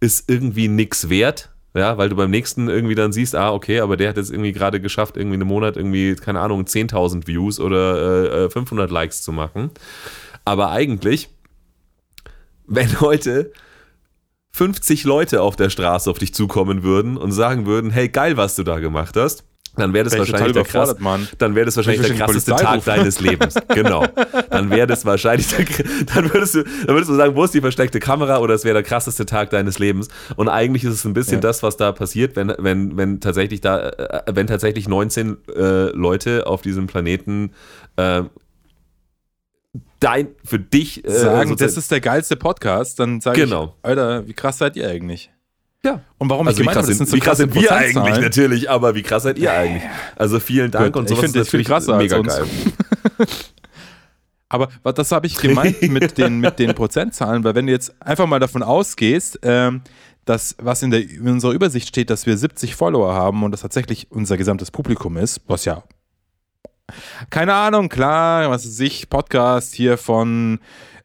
ist 0.00 0.30
irgendwie 0.30 0.68
nix 0.68 1.08
wert. 1.08 1.50
Ja, 1.74 1.96
weil 1.96 2.10
du 2.10 2.16
beim 2.16 2.30
nächsten 2.30 2.68
irgendwie 2.68 2.94
dann 2.94 3.12
siehst, 3.12 3.34
ah, 3.34 3.50
okay, 3.52 3.80
aber 3.80 3.96
der 3.96 4.10
hat 4.10 4.18
jetzt 4.18 4.30
irgendwie 4.30 4.52
gerade 4.52 4.78
geschafft, 4.78 5.16
irgendwie 5.16 5.36
einen 5.36 5.48
Monat 5.48 5.78
irgendwie, 5.78 6.14
keine 6.16 6.40
Ahnung, 6.40 6.64
10.000 6.64 7.26
Views 7.26 7.60
oder 7.60 8.42
äh, 8.42 8.44
äh, 8.44 8.50
500 8.50 8.90
Likes 8.90 9.22
zu 9.22 9.32
machen. 9.32 9.70
Aber 10.44 10.70
eigentlich, 10.70 11.30
wenn 12.66 13.00
heute 13.00 13.52
50 14.54 15.04
Leute 15.04 15.40
auf 15.42 15.56
der 15.56 15.70
Straße 15.70 16.10
auf 16.10 16.18
dich 16.18 16.34
zukommen 16.34 16.82
würden 16.82 17.16
und 17.16 17.32
sagen 17.32 17.66
würden, 17.66 17.90
hey, 17.90 18.08
geil, 18.08 18.36
was 18.36 18.54
du 18.56 18.62
da 18.62 18.78
gemacht 18.80 19.16
hast, 19.16 19.44
dann 19.76 19.94
wäre 19.94 20.04
das 20.04 20.18
wahrscheinlich 20.18 20.52
der 20.52 20.64
krass, 20.64 20.94
dann 21.38 21.54
wäre 21.54 21.64
das 21.64 21.76
wahrscheinlich 21.76 22.06
der 22.06 22.16
krasseste 22.16 22.54
Tag 22.56 22.84
deines 22.84 23.20
Lebens. 23.20 23.54
Genau. 23.74 24.04
Dann 24.50 24.68
wäre 24.70 24.86
das 24.86 25.06
wahrscheinlich 25.06 25.46
der, 25.48 25.64
dann 26.14 26.30
würdest 26.34 26.54
du 26.56 26.62
dann 26.64 26.88
würdest 26.94 27.08
du 27.08 27.14
sagen, 27.14 27.34
wo 27.34 27.44
ist 27.44 27.54
die 27.54 27.62
versteckte 27.62 27.98
Kamera 27.98 28.38
oder 28.40 28.52
es 28.52 28.64
wäre 28.64 28.74
der 28.74 28.82
krasseste 28.82 29.24
Tag 29.24 29.48
deines 29.48 29.78
Lebens 29.78 30.08
und 30.36 30.50
eigentlich 30.50 30.84
ist 30.84 30.92
es 30.92 31.04
ein 31.06 31.14
bisschen 31.14 31.36
Ja. 31.36 31.40
das, 31.40 31.62
was 31.62 31.78
da 31.78 31.90
passiert, 31.92 32.36
wenn 32.36 32.52
wenn 32.58 32.98
wenn 32.98 33.20
tatsächlich 33.20 33.62
da 33.62 33.88
äh, 33.88 34.22
wenn 34.34 34.46
tatsächlich 34.46 34.88
19 34.88 35.38
äh, 35.56 35.84
Leute 35.96 36.46
auf 36.46 36.60
diesem 36.60 36.86
Planeten 36.86 37.52
äh, 37.96 38.24
dein 40.02 40.28
für 40.44 40.58
dich 40.58 41.04
äh, 41.04 41.10
Sagen, 41.10 41.56
das 41.56 41.76
ist 41.76 41.90
der 41.90 42.00
geilste 42.00 42.36
Podcast, 42.36 42.98
dann 43.00 43.20
sage 43.20 43.42
Genau. 43.42 43.76
ich, 43.82 43.88
Alter, 43.88 44.26
wie 44.26 44.32
krass 44.34 44.58
seid 44.58 44.76
ihr 44.76 44.88
eigentlich? 44.88 45.30
Ja. 45.84 46.00
Und 46.18 46.30
warum 46.30 46.46
Also 46.46 46.60
ich 46.60 46.66
gemeint 46.66 46.78
habe, 46.78 46.86
das 46.86 46.96
sind, 46.96 47.08
so 47.08 47.16
wie 47.16 47.20
krass 47.20 47.38
sind 47.38 47.54
wir 47.54 47.72
eigentlich 47.72 48.20
natürlich, 48.20 48.70
aber 48.70 48.94
wie 48.94 49.02
krass 49.02 49.24
seid 49.24 49.38
ihr 49.38 49.52
eigentlich? 49.52 49.82
Also 50.16 50.38
vielen 50.38 50.70
Dank 50.70 50.92
Gut, 50.92 51.00
und 51.00 51.04
ich 51.10 51.16
sowas 51.16 51.24
finde 51.24 51.38
das 51.40 51.48
viel 51.48 51.64
krasser 51.64 51.94
als 51.94 52.02
mega 52.02 52.18
uns. 52.18 52.36
geil. 52.36 52.46
Aber 54.48 54.68
was- 54.82 54.94
das 54.94 55.12
habe 55.12 55.26
ich 55.26 55.36
gemeint 55.38 55.80
mit 55.82 56.18
den, 56.18 56.40
mit 56.40 56.58
den 56.58 56.74
Prozentzahlen, 56.74 57.42
weil 57.44 57.54
wenn 57.54 57.66
du 57.66 57.72
jetzt 57.72 57.94
einfach 58.00 58.26
mal 58.26 58.38
davon 58.38 58.62
ausgehst, 58.62 59.38
ähm, 59.42 59.82
dass 60.24 60.54
was 60.60 60.82
in, 60.82 60.90
der, 60.90 61.00
in 61.00 61.26
unserer 61.28 61.52
Übersicht 61.52 61.88
steht, 61.88 62.10
dass 62.10 62.26
wir 62.26 62.36
70 62.36 62.76
Follower 62.76 63.12
haben 63.14 63.42
und 63.42 63.50
das 63.50 63.62
tatsächlich 63.62 64.06
unser 64.10 64.36
gesamtes 64.36 64.70
Publikum 64.70 65.16
ist, 65.16 65.40
was 65.48 65.64
ja 65.64 65.82
keine 67.30 67.54
Ahnung, 67.54 67.88
klar, 67.88 68.50
was 68.50 68.66
weiß 68.66 68.80
ich, 68.80 69.08
Podcast 69.10 69.74
hier 69.74 69.96
von 69.98 70.60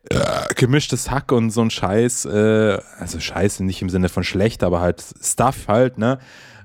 äh, 0.10 0.18
gemischtes 0.56 1.12
Hack 1.12 1.32
und 1.32 1.50
so 1.52 1.62
ein 1.62 1.70
Scheiß, 1.70 2.26
äh, 2.26 2.78
also 3.00 3.20
Scheiße 3.20 3.64
nicht 3.64 3.82
im 3.82 3.90
Sinne 3.90 4.10
von 4.10 4.24
schlecht, 4.24 4.64
aber 4.64 4.80
halt 4.82 5.04
Stuff 5.22 5.68
halt, 5.68 5.98
ne? 5.98 6.20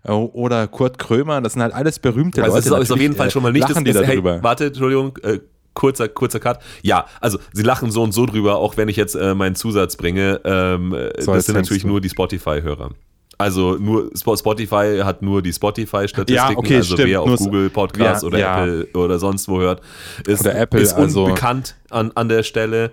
Oder 0.05 0.67
Kurt 0.67 0.99
Krömer, 0.99 1.41
das 1.41 1.53
sind 1.53 1.63
halt 1.63 1.73
alles 1.75 2.01
berühmte 2.01 2.43
Also 2.43 2.57
Leute. 2.57 2.69
es 2.69 2.75
ist, 2.75 2.83
ist 2.83 2.91
auf 2.93 3.01
jeden 3.01 3.15
Fall 3.15 3.29
äh, 3.29 3.31
schon 3.31 3.43
mal 3.43 3.53
nicht 3.53 3.69
lachen 3.69 3.85
die 3.85 3.93
das, 3.93 4.03
hey, 4.05 4.17
darüber. 4.17 4.43
warte, 4.43 4.67
Entschuldigung, 4.67 5.17
äh, 5.23 5.39
kurzer, 5.75 6.09
kurzer 6.09 6.41
Cut. 6.41 6.59
Ja, 6.83 7.07
also 7.21 7.39
sie 7.53 7.63
lachen 7.63 7.91
so 7.93 8.03
und 8.03 8.11
so 8.13 8.27
drüber, 8.27 8.57
auch 8.57 8.77
wenn 8.77 8.89
ich 8.89 8.97
jetzt 8.97 9.15
äh, 9.15 9.35
meinen 9.35 9.55
Zusatz 9.55 9.97
bringe. 9.97 10.41
Ähm, 10.45 10.93
äh, 10.93 11.23
So, 11.23 11.33
das 11.35 11.47
sind 11.47 11.55
natürlich 11.55 11.83
du. 11.83 11.89
nur 11.89 12.01
die 12.01 12.09
Spotify-Hörer. 12.09 12.91
Also 13.39 13.77
nur 13.77 14.11
Sp- 14.15 14.37
Spotify 14.39 15.01
hat 15.03 15.23
nur 15.23 15.43
die 15.43 15.53
Spotify-Statistiken, 15.53 16.53
Ja, 16.53 16.57
okay, 16.57 16.77
also 16.77 16.95
stimmt, 16.95 17.09
wer 17.09 17.23
auf 17.23 17.37
Google 17.39 17.71
Podcast 17.71 18.23
Ja, 18.23 18.27
oder 18.29 18.39
ja. 18.39 18.65
Apple 18.65 18.87
oder 18.95 19.19
sonst 19.19 19.49
wo 19.49 19.59
hört, 19.61 19.81
ist, 20.27 20.41
Oder 20.43 20.55
Apple, 20.57 20.81
ist 20.81 20.95
also- 20.95 21.25
unbekannt 21.25 21.77
an, 21.91 22.13
an 22.15 22.29
der 22.29 22.43
Stelle. 22.43 22.91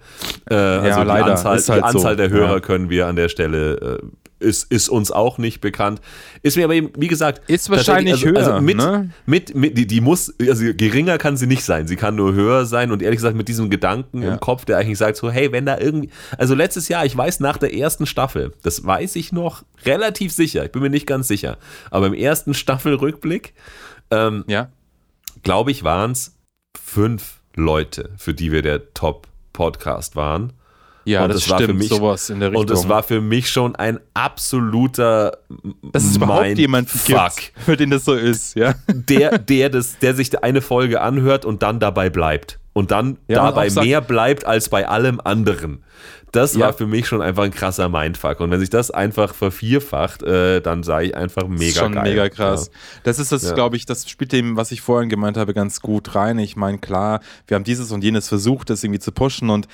Äh, 0.49 0.55
also 0.55 1.03
leider, 1.03 1.25
die 1.25 1.31
Anzahl, 1.31 1.57
ist 1.57 1.69
halt 1.69 1.81
die 1.81 1.85
Anzahl 1.85 2.11
so, 2.13 2.17
der 2.17 2.29
Hörer 2.29 2.53
ja. 2.53 2.59
können 2.59 2.89
wir 2.89 3.07
an 3.07 3.15
der 3.15 3.29
Stelle, 3.29 3.99
äh, 4.01 4.05
ist, 4.39 4.71
ist 4.71 4.89
uns 4.89 5.11
auch 5.11 5.37
nicht 5.37 5.61
bekannt. 5.61 6.01
Ist 6.41 6.57
mir 6.57 6.63
aber 6.65 6.73
eben, 6.75 6.91
wie 6.97 7.07
gesagt, 7.07 7.41
Ist 7.49 7.69
wahrscheinlich 7.69 8.21
tatsächlich- 8.21 8.45
höher, 8.45 8.61
mit, 8.61 8.77
ne? 8.77 9.09
mit, 9.25 9.53
mit 9.55 9.77
die, 9.77 9.85
die 9.87 10.01
muss, 10.01 10.33
also 10.39 10.63
geringer 10.75 11.17
kann 11.17 11.35
sie 11.37 11.47
nicht 11.47 11.63
sein. 11.63 11.87
Sie 11.87 11.95
kann 11.95 12.15
nur 12.15 12.33
höher 12.33 12.65
sein 12.65 12.91
und 12.91 13.01
ehrlich 13.01 13.17
gesagt 13.17 13.35
mit 13.35 13.47
diesem 13.47 13.69
Gedanken 13.69 14.21
Ja. 14.23 14.33
im 14.33 14.39
Kopf, 14.39 14.65
der 14.65 14.77
eigentlich 14.77 14.97
sagt 14.97 15.17
so, 15.17 15.29
hey, 15.29 15.51
wenn 15.51 15.65
da 15.65 15.77
irgendwie, 15.77 16.09
also 16.37 16.55
letztes 16.55 16.87
Jahr, 16.87 17.05
ich 17.05 17.15
weiß 17.15 17.39
nach 17.41 17.57
der 17.57 17.73
ersten 17.73 18.05
Staffel, 18.05 18.53
das 18.63 18.85
weiß 18.85 19.15
ich 19.17 19.31
noch 19.31 19.63
relativ 19.85 20.31
sicher, 20.31 20.65
ich 20.65 20.71
bin 20.71 20.81
mir 20.81 20.89
nicht 20.89 21.07
ganz 21.07 21.27
sicher, 21.27 21.57
aber 21.91 22.07
im 22.07 22.13
ersten 22.13 22.53
Staffelrückblick, 22.53 23.53
ähm, 24.11 24.43
Ja. 24.47 24.69
glaube 25.43 25.71
ich, 25.71 25.83
waren 25.83 26.11
es 26.11 26.35
fünf 26.81 27.39
Leute, 27.55 28.11
für 28.17 28.33
die 28.33 28.51
wir 28.51 28.61
der 28.61 28.93
Top-Podcast 28.93 30.15
waren. 30.15 30.53
Ja, 31.09 31.23
Und 31.23 31.29
das, 31.33 31.41
das 31.41 31.49
war 31.49 31.57
für 31.57 31.63
stimmt, 31.65 31.79
mich- 31.79 31.89
sowas 31.89 32.29
in 32.29 32.39
der 32.39 32.49
Richtung. 32.49 32.61
Und 32.61 32.71
es 32.71 32.87
war 32.87 33.03
für 33.03 33.19
mich 33.21 33.49
schon 33.49 33.75
ein 33.75 33.99
absoluter 34.13 35.37
dass 35.91 36.03
es 36.03 36.17
überhaupt 36.17 36.57
jemand 36.57 36.89
Fuck. 36.89 37.35
gibt, 37.35 37.51
für 37.65 37.77
den 37.77 37.89
das 37.89 38.05
so 38.05 38.13
ist, 38.13 38.55
ja. 38.55 38.75
der, 38.87 39.37
der, 39.39 39.69
das, 39.69 39.97
der 39.99 40.13
sich 40.15 40.41
eine 40.43 40.61
Folge 40.61 41.01
anhört 41.01 41.45
und 41.45 41.63
dann 41.63 41.79
dabei 41.79 42.09
bleibt. 42.09 42.59
Und 42.73 42.91
dann 42.91 43.17
Ja, 43.27 43.41
und 43.41 43.47
dabei 43.49 43.67
auch 43.67 43.71
sagt- 43.71 43.87
mehr 43.87 44.01
bleibt 44.01 44.45
als 44.45 44.69
bei 44.69 44.87
allem 44.87 45.19
anderen. 45.23 45.83
Das 46.31 46.53
Ja. 46.53 46.67
war 46.67 46.73
für 46.73 46.85
mich 46.87 47.07
schon 47.07 47.21
einfach 47.21 47.43
ein 47.43 47.51
krasser 47.51 47.89
Mindfuck. 47.89 48.39
Und 48.39 48.51
wenn 48.51 48.59
sich 48.59 48.69
das 48.69 48.91
einfach 48.91 49.33
vervierfacht, 49.33 50.21
äh, 50.23 50.61
dann 50.61 50.83
sage 50.83 51.07
ich 51.07 51.15
einfach 51.15 51.47
mega 51.47 51.79
schon 51.79 51.93
geil. 51.93 52.03
mega 52.03 52.29
krass. 52.29 52.69
Das 53.03 53.17
ist 53.19 53.31
das, 53.31 53.43
Ja. 53.43 53.53
glaube 53.55 53.77
ich, 53.77 53.85
das 53.85 54.09
spielt 54.09 54.31
dem, 54.31 54.55
was 54.55 54.71
ich 54.71 54.81
vorhin 54.81 55.09
gemeint 55.09 55.37
habe, 55.37 55.53
ganz 55.53 55.81
gut 55.81 56.13
rein. 56.15 56.37
Ich 56.39 56.55
meine, 56.55 56.77
klar, 56.77 57.21
wir 57.47 57.55
haben 57.55 57.63
dieses 57.63 57.91
und 57.91 58.03
jenes 58.03 58.27
versucht, 58.27 58.69
das 58.69 58.83
irgendwie 58.83 58.99
zu 58.99 59.11
pushen 59.11 59.49
und 59.49 59.67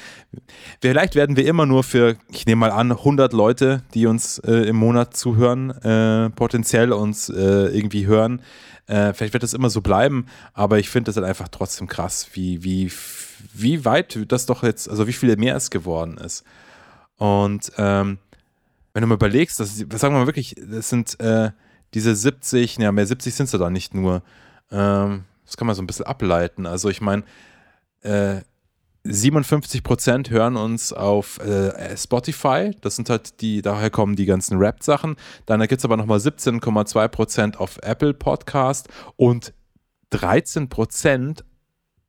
vielleicht 0.81 1.15
werden 1.15 1.35
wir 1.35 1.45
immer 1.45 1.65
nur 1.65 1.83
für, 1.83 2.15
ich 2.31 2.45
nehme 2.45 2.61
mal 2.61 2.71
an, 2.71 2.91
100 2.91 3.33
Leute, 3.33 3.83
die 3.93 4.05
uns 4.07 4.39
äh, 4.39 4.51
im 4.69 4.75
Monat 4.77 5.15
zuhören, 5.15 5.71
äh, 5.81 6.29
potenziell 6.31 6.91
uns 6.93 7.29
äh, 7.29 7.33
irgendwie 7.35 8.05
hören. 8.07 8.41
Äh, 8.87 9.13
vielleicht 9.13 9.33
wird 9.33 9.43
das 9.43 9.53
immer 9.53 9.69
so 9.69 9.81
bleiben, 9.81 10.27
aber 10.53 10.77
ich 10.79 10.89
finde 10.89 11.09
das 11.09 11.15
halt 11.15 11.25
einfach 11.25 11.47
trotzdem 11.49 11.87
krass, 11.87 12.27
wie, 12.33 12.63
wie, 12.63 12.91
wie 13.53 13.85
weit 13.85 14.17
das 14.27 14.45
doch 14.45 14.63
jetzt, 14.63 14.89
also 14.89 15.07
wie 15.07 15.13
viel 15.13 15.35
mehr 15.37 15.55
es 15.55 15.69
geworden 15.69 16.17
ist. 16.17 16.43
Und 17.17 17.71
ähm, 17.77 18.17
wenn 18.93 19.01
du 19.01 19.07
mal 19.07 19.15
überlegst, 19.15 19.59
das, 19.59 19.77
sagen 19.77 20.15
wir 20.15 20.19
mal 20.19 20.27
wirklich, 20.27 20.55
das 20.57 20.89
sind 20.89 21.19
äh, 21.19 21.51
diese 21.93 22.15
70, 22.15 22.77
ja, 22.77 22.91
mehr 22.91 23.05
70 23.05 23.33
sind 23.33 23.45
es 23.45 23.51
da 23.51 23.69
nicht 23.69 23.93
nur. 23.93 24.21
Ähm, 24.71 25.25
das 25.45 25.57
kann 25.57 25.67
man 25.67 25.75
so 25.75 25.81
ein 25.81 25.87
bisschen 25.87 26.05
ableiten. 26.05 26.65
Also 26.65 26.89
ich 26.89 27.01
meine, 27.01 27.23
äh, 28.01 28.41
57 29.03 29.83
Prozent 29.83 30.29
hören 30.31 30.57
uns 30.57 30.91
auf 30.91 31.39
äh, 31.39 31.95
Spotify. 31.95 32.71
Das 32.81 32.95
sind 32.95 33.09
halt 33.09 33.41
die, 33.41 33.61
daher 33.61 33.91
kommen 33.91 34.15
die 34.15 34.25
ganzen 34.25 34.57
Rap-Sachen. 34.57 35.15
Dann 35.45 35.59
gibt 35.61 35.79
es 35.79 35.85
aber 35.85 35.95
nochmal 35.95 36.17
17,2 36.17 37.07
Prozent 37.09 37.59
auf 37.59 37.77
Apple 37.83 38.13
Podcast 38.13 38.89
und 39.15 39.53
13 40.09 40.69
Prozent 40.69 41.45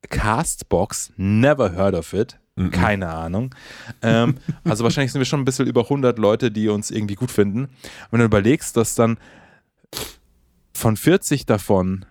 Castbox. 0.09 1.13
Never 1.17 1.73
heard 1.73 1.95
of 1.95 2.13
it. 2.13 2.39
Mhm. 2.57 2.71
Keine 2.71 3.09
Ahnung. 3.09 3.55
Ähm, 4.03 4.37
also 4.65 4.85
wahrscheinlich 4.85 5.13
sind 5.13 5.21
wir 5.21 5.27
schon 5.27 5.41
ein 5.41 5.45
bisschen 5.45 5.67
über 5.67 5.83
100 5.83 6.19
Leute, 6.19 6.51
die 6.51 6.69
uns 6.69 6.91
irgendwie 6.91 7.15
gut 7.15 7.31
finden. 7.31 7.69
Wenn 8.11 8.21
du 8.21 8.27
überlegst, 8.27 8.77
dass 8.77 8.95
dann 8.95 9.19
von 10.73 10.97
40 10.97 11.47
davon 11.47 12.05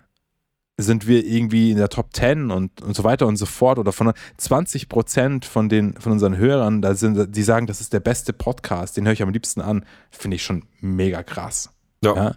sind 0.78 1.06
wir 1.06 1.24
irgendwie 1.24 1.70
in 1.70 1.78
der 1.78 1.88
Top 1.88 2.14
10 2.14 2.50
und, 2.50 2.82
und 2.82 2.94
so 2.94 3.02
weiter 3.02 3.26
und 3.26 3.36
so 3.36 3.46
fort 3.46 3.78
oder 3.78 3.92
von 3.92 4.12
20 4.36 4.88
Prozent 4.88 5.44
von, 5.46 5.68
den, 5.68 5.94
von 5.94 6.12
unseren 6.12 6.36
Hörern, 6.36 6.82
da 6.82 6.94
sind, 6.94 7.34
die 7.34 7.42
sagen, 7.42 7.66
das 7.66 7.80
ist 7.80 7.92
der 7.92 8.00
beste 8.00 8.32
Podcast, 8.32 8.96
den 8.96 9.06
höre 9.06 9.14
ich 9.14 9.22
am 9.22 9.30
liebsten 9.30 9.62
an, 9.62 9.86
finde 10.10 10.34
ich 10.34 10.42
schon 10.42 10.64
mega 10.80 11.22
krass. 11.22 11.70
Ja. 12.04 12.14
Ja. 12.14 12.34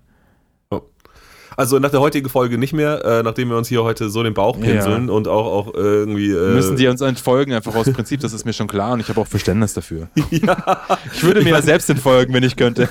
Also 1.59 1.77
nach 1.77 1.91
der 1.91 1.99
heutigen 1.99 2.29
Folge 2.29 2.57
nicht 2.57 2.71
mehr, 2.71 3.03
äh, 3.03 3.21
nachdem 3.21 3.49
wir 3.49 3.57
uns 3.57 3.67
hier 3.67 3.83
heute 3.83 4.09
so 4.09 4.23
den 4.23 4.33
Bauch 4.33 4.57
pinseln 4.57 5.09
und 5.09 5.27
auch, 5.27 5.45
auch 5.67 5.73
irgendwie. 5.73 6.31
Äh, 6.31 6.53
Müssen 6.53 6.77
die 6.77 6.87
uns 6.87 7.01
entfolgen, 7.01 7.51
einfach 7.51 7.75
aus 7.75 7.91
Prinzip, 7.91 8.21
das 8.21 8.31
ist 8.31 8.45
mir 8.45 8.53
schon 8.53 8.67
klar 8.67 8.93
und 8.93 9.01
ich 9.01 9.09
habe 9.09 9.19
auch 9.19 9.27
Verständnis 9.27 9.73
dafür. 9.73 10.07
ja, 10.31 10.79
Ich 11.13 11.21
würde 11.21 11.41
mir 11.41 11.49
ja 11.49 11.61
selbst 11.61 11.89
entfolgen, 11.89 12.33
wenn 12.33 12.43
ich 12.43 12.55
könnte. 12.55 12.87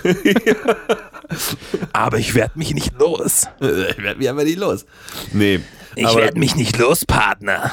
Aber 1.94 2.18
ich 2.18 2.34
werde 2.34 2.58
mich 2.58 2.74
nicht 2.74 2.92
los. 2.98 3.44
ich 3.58 4.02
werde 4.02 4.18
mich 4.18 4.28
einfach 4.28 4.44
nicht 4.44 4.58
los. 4.58 4.84
Nee. 5.32 5.60
Ich 5.94 6.06
aber- 6.06 6.20
werd 6.20 6.36
mich 6.36 6.54
nicht 6.54 6.76
los, 6.76 7.06
Partner. 7.06 7.72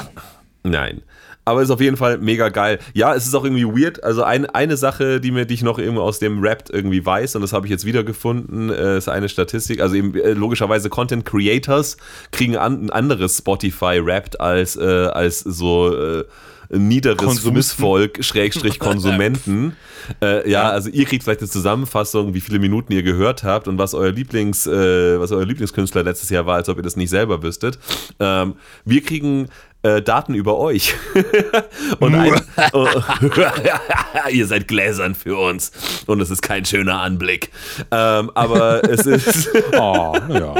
Nein. 0.62 1.02
Aber 1.46 1.62
ist 1.62 1.70
auf 1.70 1.80
jeden 1.80 1.96
Fall 1.96 2.18
mega 2.18 2.48
geil. 2.48 2.80
Ja, 2.92 3.14
es 3.14 3.24
ist 3.24 3.34
auch 3.34 3.44
irgendwie 3.44 3.64
weird. 3.64 4.02
Also 4.02 4.24
ein, 4.24 4.46
eine 4.46 4.76
Sache, 4.76 5.20
die 5.20 5.30
mir, 5.30 5.46
die 5.46 5.54
ich 5.54 5.62
noch 5.62 5.78
irgendwo 5.78 6.02
aus 6.02 6.18
dem 6.18 6.40
Rap 6.40 6.64
irgendwie 6.72 7.06
weiß, 7.06 7.36
und 7.36 7.42
das 7.42 7.52
habe 7.52 7.66
ich 7.66 7.70
jetzt 7.70 7.84
wiedergefunden, 7.84 8.68
äh, 8.70 8.98
ist 8.98 9.08
eine 9.08 9.28
Statistik. 9.28 9.80
Also 9.80 9.94
eben 9.94 10.12
äh, 10.16 10.32
logischerweise 10.32 10.90
Content 10.90 11.24
Creators 11.24 11.98
kriegen 12.32 12.56
an, 12.56 12.86
ein 12.86 12.90
anderes 12.90 13.38
Spotify 13.38 14.00
Rapt 14.02 14.40
als, 14.40 14.74
äh, 14.74 14.82
als 14.82 15.38
so 15.38 15.96
äh, 15.96 16.24
niederes 16.70 17.18
Konsumisten. 17.18 17.76
Fußvolk, 17.76 18.24
Schrägstrich 18.24 18.78
Konsumenten. 18.80 19.76
äh, 20.22 20.48
ja, 20.50 20.70
also 20.70 20.90
ihr 20.90 21.04
kriegt 21.04 21.22
vielleicht 21.24 21.40
eine 21.40 21.48
Zusammenfassung, 21.48 22.34
wie 22.34 22.40
viele 22.40 22.58
Minuten 22.58 22.92
ihr 22.92 23.02
gehört 23.02 23.44
habt 23.44 23.68
und 23.68 23.78
was 23.78 23.94
euer 23.94 24.12
Lieblings, 24.12 24.66
äh, 24.66 25.20
was 25.20 25.32
euer 25.32 25.44
Lieblingskünstler 25.44 26.02
letztes 26.02 26.30
Jahr 26.30 26.46
war, 26.46 26.56
als 26.56 26.68
ob 26.68 26.76
ihr 26.76 26.82
das 26.82 26.96
nicht 26.96 27.10
selber 27.10 27.42
wüsstet. 27.42 27.78
Ähm, 28.20 28.54
wir 28.84 29.02
kriegen 29.02 29.48
äh, 29.86 30.02
Daten 30.02 30.34
über 30.34 30.58
euch. 30.58 30.94
und 32.00 32.14
ein, 32.14 32.40
oh, 32.72 32.88
ihr 34.30 34.46
seid 34.46 34.68
gläsern 34.68 35.14
für 35.14 35.36
uns. 35.36 35.72
Und 36.06 36.20
es 36.20 36.30
ist 36.30 36.42
kein 36.42 36.64
schöner 36.64 37.00
Anblick. 37.00 37.50
Ähm, 37.90 38.30
aber 38.34 38.84
es 38.88 39.06
ist. 39.06 39.50
Oh, 39.72 40.16
ja. 40.28 40.54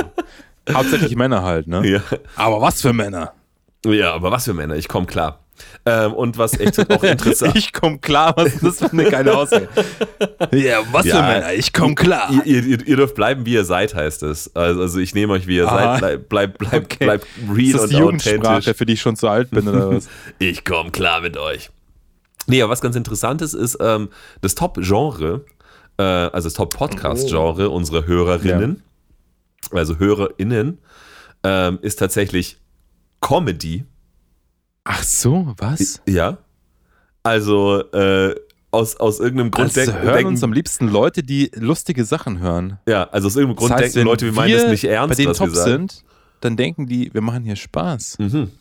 Hauptsächlich 0.73 1.15
Männer 1.17 1.43
halt, 1.43 1.69
ne? 1.69 1.87
ja. 1.89 2.01
Aber 2.35 2.61
was 2.61 2.83
für 2.83 2.93
Männer? 2.93 3.33
ja, 3.85 4.13
aber 4.13 4.33
was 4.33 4.45
für 4.45 4.55
Männer, 4.55 4.75
ich 4.75 4.89
komme 4.89 5.07
klar. 5.07 5.46
Ähm, 5.85 6.13
und 6.15 6.39
was 6.39 6.59
echt 6.59 6.79
auch 6.91 7.03
interessant 7.05 7.57
Ich 7.57 7.73
komm 7.73 8.01
klar, 8.01 8.35
was 8.37 8.55
ist 8.55 8.63
das 8.65 8.79
für 8.79 8.93
eine 8.93 9.11
geile 9.11 9.37
Aussage? 9.37 9.69
Ja, 10.53 10.79
was 10.93 11.07
Ja. 11.07 11.23
Männer, 11.23 11.53
ich 11.55 11.73
komm 11.73 11.95
klar. 11.95 12.31
Ihr, 12.45 12.65
ihr, 12.65 12.87
ihr 12.87 12.97
dürft 12.97 13.15
bleiben, 13.15 13.47
wie 13.47 13.55
ihr 13.55 13.65
seid, 13.65 13.95
heißt 13.95 14.23
es. 14.25 14.55
Also, 14.55 14.83
also 14.83 14.99
ich 14.99 15.15
nehme 15.15 15.33
euch, 15.35 15.47
wie 15.47 15.57
ihr 15.57 15.69
Aha. 15.69 15.99
seid. 15.99 16.29
Bleib, 16.29 16.59
bleib, 16.59 16.59
bleib, 16.59 16.85
Okay. 16.85 17.05
bleib 17.05 17.23
Ist 17.23 17.57
real 17.57 17.73
das 17.73 17.83
und 17.83 17.91
die 17.91 18.39
authentisch. 18.39 18.77
für 18.77 18.87
die 18.87 18.93
ich 18.95 19.01
schon 19.01 19.17
zu 19.17 19.29
alt 19.29 19.51
bin 19.51 19.67
oder 19.69 19.91
was? 19.97 20.09
Ich 20.39 20.65
komme 20.65 20.91
klar 20.91 21.21
mit 21.21 21.37
euch. 21.37 21.71
Nee, 22.47 22.63
aber 22.63 22.71
was 22.73 22.81
ganz 22.81 22.95
interessant 22.97 23.43
ist, 23.43 23.55
ist 23.55 23.77
ähm, 23.81 24.09
das 24.41 24.55
Top-Genre, 24.55 25.45
äh, 25.99 26.03
also 26.03 26.47
das 26.47 26.55
Top-Podcast-Genre 26.55 27.71
unserer 27.71 28.07
Hörerinnen, 28.07 28.83
also 29.73 29.99
HörerInnen, 29.99 30.79
ähm, 31.43 31.79
ist 31.83 31.97
tatsächlich 31.99 32.59
Comedy. 33.21 33.85
Ach 34.89 35.03
so, 35.03 35.53
was? 35.59 36.01
Ja. 36.09 36.39
Also 37.25 37.81
äh, 37.93 38.37
aus, 38.71 38.97
aus 38.97 39.19
irgendeinem 39.19 39.51
Grund 39.51 39.77
Also 39.77 39.93
hören 39.93 40.15
denken, 40.15 40.29
uns 40.29 40.45
am 40.45 40.53
liebsten 40.53 40.87
Leute, 40.89 41.25
die 41.25 41.51
lustige 41.55 42.05
Sachen 42.05 42.39
hören. 42.39 42.79
ja, 42.89 43.09
also 43.11 43.27
aus 43.27 43.35
irgendeinem 43.35 43.57
Grund 43.57 43.73
Das 43.73 43.81
heißt, 43.81 43.97
denken 43.97 44.09
Leute, 44.09 44.27
wir 44.27 44.33
meinen 44.33 44.53
das 44.53 44.71
nicht 44.71 44.85
ernst, 44.85 45.17
bei 45.17 45.23
den 45.23 45.31
was 45.31 45.41
wir 45.41 45.47
Top 45.47 45.55
sagen. 45.57 45.71
sind, 45.89 46.05
dann 46.41 46.57
denken 46.57 46.87
die, 46.87 47.13
wir 47.13 47.21
machen 47.21 47.43
hier 47.43 47.57
Spaß. 47.57 48.19
Mhm. 48.21 48.53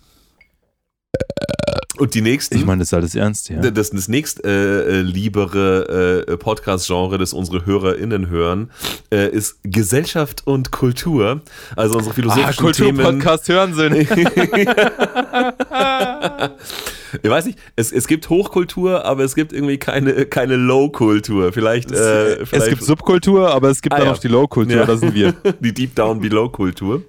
Und 1.97 2.13
die 2.13 2.21
nächsten, 2.21 2.55
Ich 2.57 2.65
meine, 2.65 2.79
das 2.79 2.89
ist 2.89 2.93
alles 2.93 3.15
ernst, 3.15 3.49
ja. 3.49 3.59
das, 3.59 3.89
das 3.91 4.07
nächst 4.07 4.43
äh, 4.45 4.99
äh, 4.99 5.01
liebere 5.01 6.25
äh, 6.27 6.37
Podcast-Genre, 6.37 7.17
das 7.17 7.33
unsere 7.33 7.65
HörerInnen 7.65 8.29
hören, 8.29 8.69
äh, 9.11 9.29
ist 9.29 9.57
Gesellschaft 9.63 10.45
und 10.45 10.71
Kultur. 10.71 11.41
Also 11.75 11.95
unsere 11.97 12.11
Ah, 12.11 12.15
philosophischen 12.15 12.71
Themen. 12.73 12.97
Kulturpodcast 12.97 13.49
hören 13.49 13.73
Sie. 13.73 14.07
Ich 17.23 17.29
weiß 17.29 17.45
nicht, 17.45 17.57
es, 17.77 17.93
es 17.93 18.07
gibt 18.07 18.29
Hochkultur, 18.29 19.05
aber 19.05 19.23
es 19.23 19.35
gibt 19.35 19.53
irgendwie 19.53 19.77
keine, 19.77 20.25
keine 20.25 20.57
Low-Kultur. 20.57 21.53
Vielleicht, 21.53 21.89
äh, 21.91 22.41
es 22.41 22.49
vielleicht 22.49 22.69
gibt 22.71 22.83
Subkultur, 22.83 23.51
aber 23.51 23.69
es 23.69 23.81
gibt 23.81 23.93
Ah, 23.93 23.99
dann 23.99 24.07
ja. 24.07 24.11
noch 24.13 24.19
die 24.19 24.27
Low-Kultur, 24.27 24.75
Ja. 24.75 24.85
da 24.85 24.97
sind 24.97 25.13
wir. 25.13 25.33
die 25.61 25.73
Deep 25.73 25.95
Down 25.95 26.19
Below 26.19 26.49
Kultur. 26.49 27.03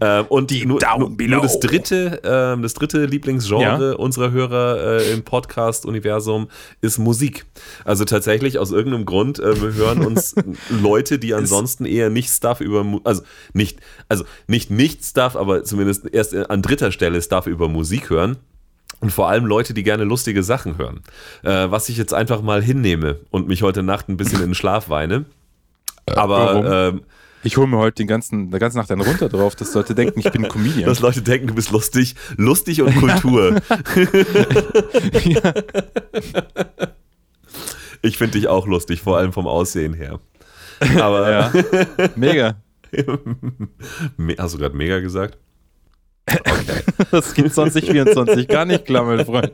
Ähm, 0.00 0.26
und 0.28 0.50
Deep 0.50 0.66
nur, 0.66 0.78
Down 0.78 1.16
nur, 1.16 1.40
das 1.42 1.60
dritte, 1.60 2.20
ähm, 2.24 2.62
das 2.62 2.74
dritte 2.74 3.04
Lieblingsgenre 3.06 3.90
Ja. 3.90 3.96
unserer 3.96 4.30
Hörer 4.30 5.00
äh, 5.00 5.12
im 5.12 5.22
Podcast-Universum 5.22 6.48
ist 6.80 6.98
Musik. 6.98 7.46
Also 7.84 8.04
tatsächlich 8.04 8.58
aus 8.58 8.72
irgendeinem 8.72 9.04
Grund 9.06 9.38
äh, 9.38 9.60
wir 9.60 9.74
hören 9.74 10.04
uns 10.04 10.34
Leute, 10.70 11.18
die 11.18 11.34
ansonsten 11.34 11.84
eher 11.86 12.10
nicht 12.10 12.30
Stuff 12.30 12.60
über, 12.60 12.84
also 13.04 13.22
nicht, 13.52 13.78
also 14.08 14.24
nicht 14.46 14.70
nicht 14.70 15.04
Stuff, 15.04 15.36
aber 15.36 15.64
zumindest 15.64 16.06
erst 16.12 16.34
an 16.34 16.62
dritter 16.62 16.92
Stelle 16.92 17.20
Stuff 17.22 17.46
über 17.46 17.68
Musik 17.68 18.10
hören. 18.10 18.36
Und 19.00 19.10
vor 19.12 19.28
allem 19.28 19.44
Leute, 19.44 19.74
die 19.74 19.82
gerne 19.82 20.04
lustige 20.04 20.42
Sachen 20.42 20.78
hören. 20.78 21.00
Äh, 21.42 21.70
was 21.70 21.88
ich 21.90 21.98
jetzt 21.98 22.14
einfach 22.14 22.40
mal 22.40 22.62
hinnehme 22.62 23.18
und 23.30 23.46
mich 23.46 23.62
heute 23.62 23.82
Nacht 23.82 24.08
ein 24.08 24.16
bisschen 24.16 24.40
in 24.40 24.50
den 24.50 24.54
Schlaf 24.54 24.88
weine. 24.88 25.26
Aber 26.14 26.90
ähm, 26.94 27.00
Ich 27.46 27.56
hole 27.56 27.68
mir 27.68 27.78
heute 27.78 27.94
den 28.02 28.08
ganzen, 28.08 28.50
der 28.50 28.58
ganze 28.58 28.76
Nacht 28.76 28.90
einen 28.90 29.02
runter 29.02 29.28
drauf, 29.28 29.54
dass 29.54 29.72
Leute 29.72 29.94
denken, 29.94 30.18
ich 30.18 30.28
bin 30.32 30.44
ein 30.44 30.50
Comedian. 30.50 30.86
dass 30.88 30.98
Leute 30.98 31.22
denken, 31.22 31.46
du 31.46 31.54
bist 31.54 31.70
lustig. 31.70 32.16
Lustig 32.36 32.82
und 32.82 32.92
Kultur. 32.96 33.60
ja. 35.24 35.40
Ich 38.02 38.18
finde 38.18 38.32
dich 38.38 38.46
auch 38.48 38.66
lustig, 38.66 39.00
vor 39.00 39.16
allem 39.16 39.32
vom 39.32 39.46
Aussehen 39.46 39.94
her. 39.94 40.20
Aber 41.00 41.30
ja. 41.30 41.52
Mega. 42.14 42.56
Me- 44.16 44.36
hast 44.38 44.54
du 44.54 44.58
gerade 44.58 44.76
mega 44.76 45.00
gesagt? 45.00 45.38
Das 47.10 47.32
gibt 47.34 47.52
2024 47.54 48.48
gar 48.48 48.64
nicht 48.64 48.84
klar, 48.86 49.04
mein 49.04 49.24
Freund. 49.24 49.52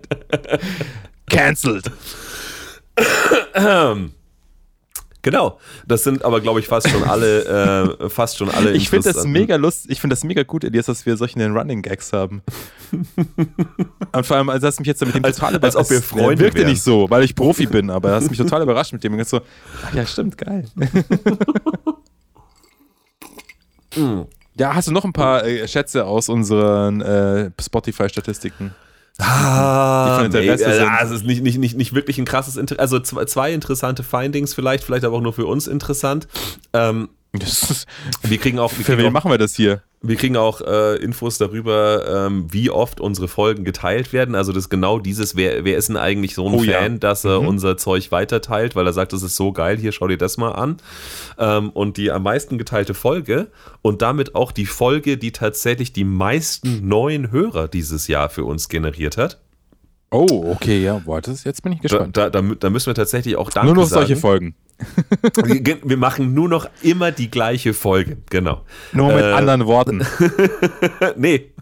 Cancelled. 1.28 1.90
Genau. 5.22 5.58
Das 5.86 6.02
sind 6.02 6.24
aber, 6.24 6.40
glaube 6.40 6.58
ich, 6.60 6.66
fast 6.66 6.88
schon 6.88 7.04
alle, 7.04 7.96
äh, 8.00 8.08
fast 8.10 8.38
schon 8.38 8.50
alle. 8.50 8.72
Ich 8.72 8.90
finde 8.90 9.12
das 9.12 9.24
mega 9.24 9.54
lustig, 9.56 9.92
ich 9.92 10.00
finde 10.00 10.14
das 10.14 10.24
mega 10.24 10.42
gut, 10.42 10.64
Elias, 10.64 10.86
dass 10.86 11.06
wir 11.06 11.16
solche 11.16 11.38
Running 11.48 11.80
Gags 11.82 12.12
haben. 12.12 12.42
Und 14.12 14.26
vor 14.26 14.36
allem, 14.36 14.48
also 14.50 14.66
hast 14.66 14.78
du 14.78 14.82
mich 14.82 14.88
jetzt 14.88 15.04
mit 15.06 15.14
dem 15.14 15.24
Als- 15.24 15.36
total 15.36 15.56
als 15.58 15.76
ob 15.76 15.88
wir 15.90 16.02
Freunde 16.02 16.40
wirkte 16.44 16.58
wären. 16.60 16.70
nicht 16.70 16.82
so, 16.82 17.08
weil 17.08 17.22
ich 17.22 17.34
Profi 17.36 17.66
bin, 17.66 17.88
aber 17.90 18.10
hast 18.12 18.28
mich 18.30 18.38
total 18.38 18.62
überrascht 18.62 18.92
mit 18.92 19.04
dem. 19.04 19.12
Und 19.12 19.20
jetzt 19.20 19.30
so, 19.30 19.40
ach 19.86 19.94
ja, 19.94 20.04
stimmt, 20.04 20.36
geil. 20.36 20.64
Ja, 24.54 24.74
hast 24.74 24.88
du 24.88 24.92
noch 24.92 25.04
ein 25.04 25.12
paar 25.12 25.44
äh, 25.44 25.66
Schätze 25.66 26.04
aus 26.04 26.28
unseren 26.28 27.00
äh, 27.00 27.50
Spotify-Statistiken? 27.60 28.74
Ah, 29.18 30.18
die 30.20 30.26
Interesse 30.26 30.68
nee, 30.68 30.74
sind. 30.74 30.88
äh, 30.88 31.04
es 31.04 31.10
ist 31.10 31.24
nicht, 31.24 31.42
nicht, 31.42 31.58
nicht, 31.58 31.76
nicht 31.76 31.94
wirklich 31.94 32.18
ein 32.18 32.24
krasses 32.24 32.56
Interesse. 32.56 32.80
Also 32.80 33.00
zwei, 33.00 33.24
zwei 33.26 33.52
interessante 33.52 34.02
Findings 34.02 34.54
vielleicht, 34.54 34.84
vielleicht 34.84 35.04
aber 35.04 35.16
auch 35.16 35.22
nur 35.22 35.32
für 35.32 35.46
uns 35.46 35.66
interessant. 35.66 36.26
Ähm, 36.72 37.10
ist, 37.40 37.86
wir 38.22 38.38
kriegen 38.38 38.58
auch, 38.58 38.70
wir 38.72 38.76
für 38.78 38.92
kriegen 38.92 38.98
wen 38.98 39.06
auch 39.06 39.12
machen 39.12 39.30
wir 39.30 39.38
das 39.38 39.54
hier? 39.54 39.82
Wir 40.04 40.16
kriegen 40.16 40.36
auch 40.36 40.60
äh, 40.60 40.96
Infos 40.96 41.38
darüber, 41.38 42.26
ähm, 42.26 42.46
wie 42.52 42.70
oft 42.70 43.00
unsere 43.00 43.28
Folgen 43.28 43.64
geteilt 43.64 44.12
werden. 44.12 44.34
Also 44.34 44.52
das 44.52 44.64
ist 44.64 44.68
genau 44.68 44.98
dieses, 44.98 45.36
wer, 45.36 45.64
wer 45.64 45.76
ist 45.76 45.88
denn 45.88 45.96
eigentlich 45.96 46.34
so 46.34 46.46
ein 46.46 46.54
Oh 46.54 46.64
ja. 46.64 46.80
Fan, 46.80 46.98
dass 46.98 47.24
er 47.24 47.40
Mhm. 47.40 47.46
unser 47.48 47.76
Zeug 47.76 48.10
weiterteilt, 48.10 48.74
weil 48.74 48.84
er 48.86 48.92
sagt, 48.92 49.12
das 49.12 49.22
ist 49.22 49.36
so 49.36 49.52
geil, 49.52 49.78
hier 49.78 49.92
schau 49.92 50.08
dir 50.08 50.18
das 50.18 50.36
mal 50.38 50.50
an. 50.50 50.78
Ähm, 51.38 51.70
und 51.70 51.96
die 51.98 52.10
am 52.10 52.24
meisten 52.24 52.58
geteilte 52.58 52.94
Folge 52.94 53.46
und 53.80 54.02
damit 54.02 54.34
auch 54.34 54.50
die 54.50 54.66
Folge, 54.66 55.16
die 55.16 55.30
tatsächlich 55.32 55.92
die 55.92 56.04
meisten 56.04 56.86
neuen 56.88 57.30
Hörer 57.30 57.68
dieses 57.68 58.08
Jahr 58.08 58.28
für 58.28 58.44
uns 58.44 58.68
generiert 58.68 59.16
hat. 59.16 59.38
Oh, 60.12 60.52
okay, 60.52 60.82
ja, 60.82 60.98
boah, 61.04 61.20
das, 61.22 61.42
jetzt 61.44 61.62
bin 61.62 61.72
ich 61.72 61.80
gespannt. 61.80 62.16
da, 62.16 62.28
da, 62.30 62.42
da 62.42 62.70
müssen 62.70 62.86
wir 62.88 62.94
tatsächlich 62.94 63.36
auch 63.36 63.48
Danke 63.50 63.68
Nur 63.68 63.76
noch 63.76 63.88
sagen. 63.88 64.06
solche 64.06 64.16
Folgen. 64.20 64.54
Wir, 65.84 65.96
machen 65.96 66.34
nur 66.34 66.48
noch 66.48 66.68
immer 66.82 67.12
die 67.12 67.30
gleiche 67.30 67.72
Folge, 67.72 68.16
genau. 68.30 68.62
Nur 68.92 69.12
mit 69.12 69.22
Äh, 69.24 69.32
anderen 69.32 69.66
Worten. 69.66 70.04
nee, 71.16 71.52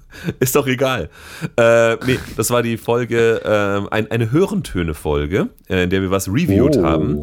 ist 0.40 0.56
doch 0.56 0.66
egal. 0.66 1.10
Äh, 1.58 1.96
nee, 2.06 2.18
das 2.36 2.50
war 2.50 2.62
die 2.62 2.76
Folge, 2.78 3.42
ähm, 3.44 3.88
ein, 3.90 4.10
eine 4.10 4.32
Hörentöne-Folge, 4.32 5.50
äh, 5.68 5.84
in 5.84 5.90
der 5.90 6.00
wir 6.02 6.10
was 6.10 6.28
reviewed 6.28 6.76
Oh. 6.78 6.82
haben. 6.82 7.22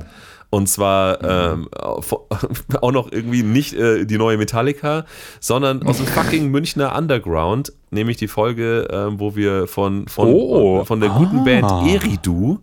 Und 0.50 0.68
zwar 0.70 1.22
ähm, 1.24 1.68
au- 1.78 2.02
auch 2.82 2.92
noch 2.92 3.12
irgendwie 3.12 3.44
nicht 3.44 3.74
äh, 3.74 4.06
die 4.06 4.18
neue 4.18 4.38
Metallica, 4.38 5.06
sondern 5.42 5.84
aus 5.84 5.98
dem 5.98 6.06
fucking 6.08 6.50
Münchner 6.52 6.96
Underground, 6.98 7.74
nämlich 7.92 8.16
die 8.18 8.30
Folge, 8.30 8.88
ähm, 8.90 9.20
wo 9.20 9.36
wir 9.36 9.68
von, 9.68 10.08
von, 10.08 10.28
Oh. 10.30 10.86
von 10.86 11.02
der 11.02 11.10
guten 11.10 11.40
Ah. 11.40 11.44
Band 11.44 11.72
Eridu 11.94 12.60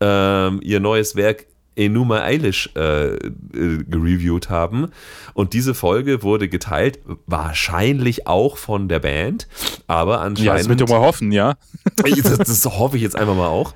ähm, 0.00 0.60
ihr 0.62 0.80
neues 0.80 1.14
Werk 1.14 1.46
Enuma 1.78 2.22
Eilish 2.22 2.70
äh, 2.74 3.16
äh, 3.16 3.18
gereviewt 3.52 4.48
haben. 4.48 4.88
Und 5.34 5.52
diese 5.52 5.74
Folge 5.74 6.22
wurde 6.22 6.48
geteilt, 6.48 7.00
wahrscheinlich 7.26 8.26
auch 8.26 8.56
von 8.56 8.88
der 8.88 9.00
Band, 9.00 9.46
aber 9.86 10.12
Ja, 10.14 10.18
das 10.20 10.26
anscheinend. 10.26 10.68
wird 10.70 10.80
doch 10.80 10.88
mal 10.88 11.00
hoffen, 11.00 11.32
ja. 11.32 11.56
das, 11.96 12.38
das 12.38 12.64
hoffe 12.64 12.96
ich 12.96 13.02
jetzt 13.02 13.14
einfach 13.16 13.34
mal 13.36 13.48
auch. 13.48 13.74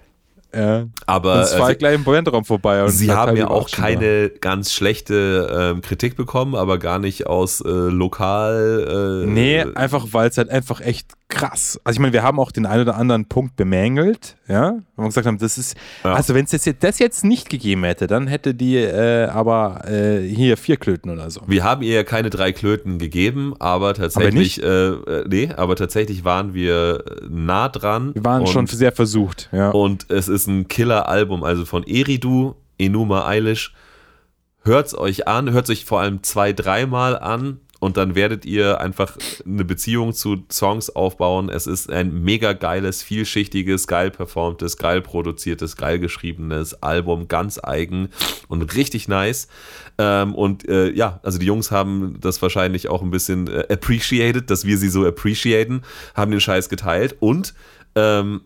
Ja. 0.54 0.86
Aber 1.06 1.44
Sonst 1.44 1.54
fahre 1.58 1.70
äh, 1.70 1.72
ich 1.72 1.78
gleich 1.78 1.94
im 1.94 2.04
Bandraum 2.04 2.44
vorbei. 2.44 2.82
Und 2.84 2.90
Sie 2.90 3.10
haben 3.10 3.36
ja 3.36 3.48
auch 3.48 3.68
schon 3.68 3.82
war. 3.82 3.90
keine 3.90 4.30
ganz 4.30 4.72
schlechte 4.72 5.72
ähm, 5.74 5.82
Kritik 5.82 6.16
bekommen, 6.16 6.54
aber 6.54 6.78
gar 6.78 6.98
nicht 6.98 7.26
aus 7.26 7.60
äh, 7.60 7.68
lokal. 7.68 9.22
Äh, 9.24 9.26
Nee, 9.26 9.64
einfach, 9.74 10.08
weil 10.12 10.28
es 10.28 10.38
halt 10.38 10.50
einfach 10.50 10.80
echt 10.80 11.12
krass. 11.30 11.80
Also 11.84 11.96
ich 11.96 12.00
meine, 12.00 12.12
wir 12.12 12.22
haben 12.22 12.38
auch 12.38 12.52
den 12.52 12.66
einen 12.66 12.82
oder 12.82 12.96
anderen 12.96 13.24
Punkt 13.26 13.56
bemängelt, 13.56 14.36
ja, 14.48 14.74
wo 14.96 15.02
wir 15.02 15.06
gesagt 15.08 15.26
haben, 15.26 15.38
das 15.38 15.56
ist, 15.56 15.76
Ja. 16.04 16.12
also 16.14 16.34
wenn 16.34 16.44
es 16.44 16.50
das, 16.50 16.64
jetzt- 16.66 16.84
das 16.84 16.98
jetzt 16.98 17.24
nicht 17.24 17.48
gegeben 17.48 17.84
hätte, 17.84 18.06
dann 18.06 18.26
hätte 18.26 18.54
die 18.54 18.76
äh, 18.76 19.26
aber 19.26 19.88
äh, 19.88 20.20
hier 20.26 20.56
vier 20.56 20.76
Klöten 20.76 21.10
oder 21.10 21.30
so. 21.30 21.40
Wir 21.46 21.64
haben 21.64 21.82
ihr 21.82 21.94
ja 21.94 22.04
keine 22.04 22.28
drei 22.30 22.52
Klöten 22.52 22.98
gegeben, 22.98 23.54
aber 23.58 23.94
tatsächlich, 23.94 24.62
äh, 24.62 24.66
äh, 24.66 25.24
nee, 25.28 25.50
aber 25.56 25.76
tatsächlich 25.76 26.24
waren 26.24 26.52
wir 26.52 27.04
nah 27.28 27.68
dran. 27.68 28.14
Wir 28.14 28.24
waren 28.24 28.42
und, 28.42 28.48
schon 28.48 28.66
sehr 28.66 28.92
versucht, 28.92 29.48
ja. 29.52 29.70
Und 29.70 30.10
es 30.10 30.28
ist 30.28 30.46
ein 30.48 30.68
Killer-Album, 30.68 31.44
also 31.44 31.64
von 31.64 31.84
Eridu, 31.84 32.54
Enuma 32.78 33.26
Eilish. 33.26 33.72
Hört's 34.62 34.94
euch 34.96 35.26
an, 35.26 35.50
hört 35.52 35.70
euch 35.70 35.86
vor 35.86 36.00
allem 36.00 36.22
zwei, 36.22 36.52
dreimal 36.52 37.18
an 37.18 37.60
und 37.80 37.96
dann 37.96 38.14
werdet 38.14 38.44
ihr 38.44 38.80
einfach 38.80 39.16
eine 39.44 39.64
Beziehung 39.64 40.12
zu 40.12 40.44
Songs 40.52 40.90
aufbauen. 40.90 41.48
Es 41.48 41.66
ist 41.66 41.90
ein 41.90 42.22
mega 42.22 42.52
geiles, 42.52 43.02
vielschichtiges, 43.02 43.86
geil 43.86 44.10
performtes, 44.10 44.76
geil 44.76 45.00
produziertes, 45.00 45.76
geil 45.76 45.98
geschriebenes 45.98 46.82
Album, 46.82 47.26
ganz 47.26 47.58
eigen 47.62 48.10
und 48.48 48.76
richtig 48.76 49.08
nice. 49.08 49.48
Ähm, 49.96 50.34
und 50.34 50.68
äh, 50.68 50.90
ja, 50.92 51.20
also 51.22 51.38
die 51.38 51.46
Jungs 51.46 51.70
haben 51.70 52.18
das 52.20 52.40
wahrscheinlich 52.42 52.88
auch 52.88 53.00
ein 53.00 53.10
bisschen 53.10 53.48
äh, 53.48 53.66
appreciated, 53.70 54.50
dass 54.50 54.66
wir 54.66 54.76
sie 54.76 54.90
so 54.90 55.06
appreciaten, 55.06 55.82
haben 56.14 56.30
den 56.30 56.40
Scheiß 56.40 56.68
geteilt 56.68 57.16
und 57.20 57.54
ähm, 57.94 58.42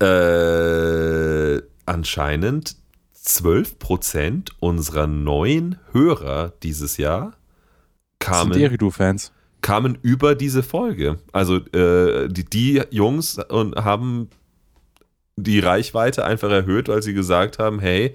äh, 0.00 1.62
anscheinend 1.86 2.74
12% 3.24 4.50
unserer 4.58 5.06
neuen 5.06 5.78
Hörer 5.92 6.52
dieses 6.60 6.96
Jahr 6.96 7.34
Das 8.24 8.40
sind 8.42 8.52
kamen, 8.52 9.20
kamen 9.60 9.98
über 10.02 10.34
diese 10.34 10.62
Folge. 10.62 11.18
Also 11.32 11.56
äh, 11.56 12.28
die, 12.28 12.44
die 12.44 12.82
Jungs 12.90 13.38
und 13.48 13.76
haben 13.76 14.28
die 15.36 15.60
Reichweite 15.60 16.24
einfach 16.24 16.50
erhöht, 16.50 16.88
weil 16.88 17.02
sie 17.02 17.14
gesagt 17.14 17.58
haben, 17.58 17.80
hey, 17.80 18.14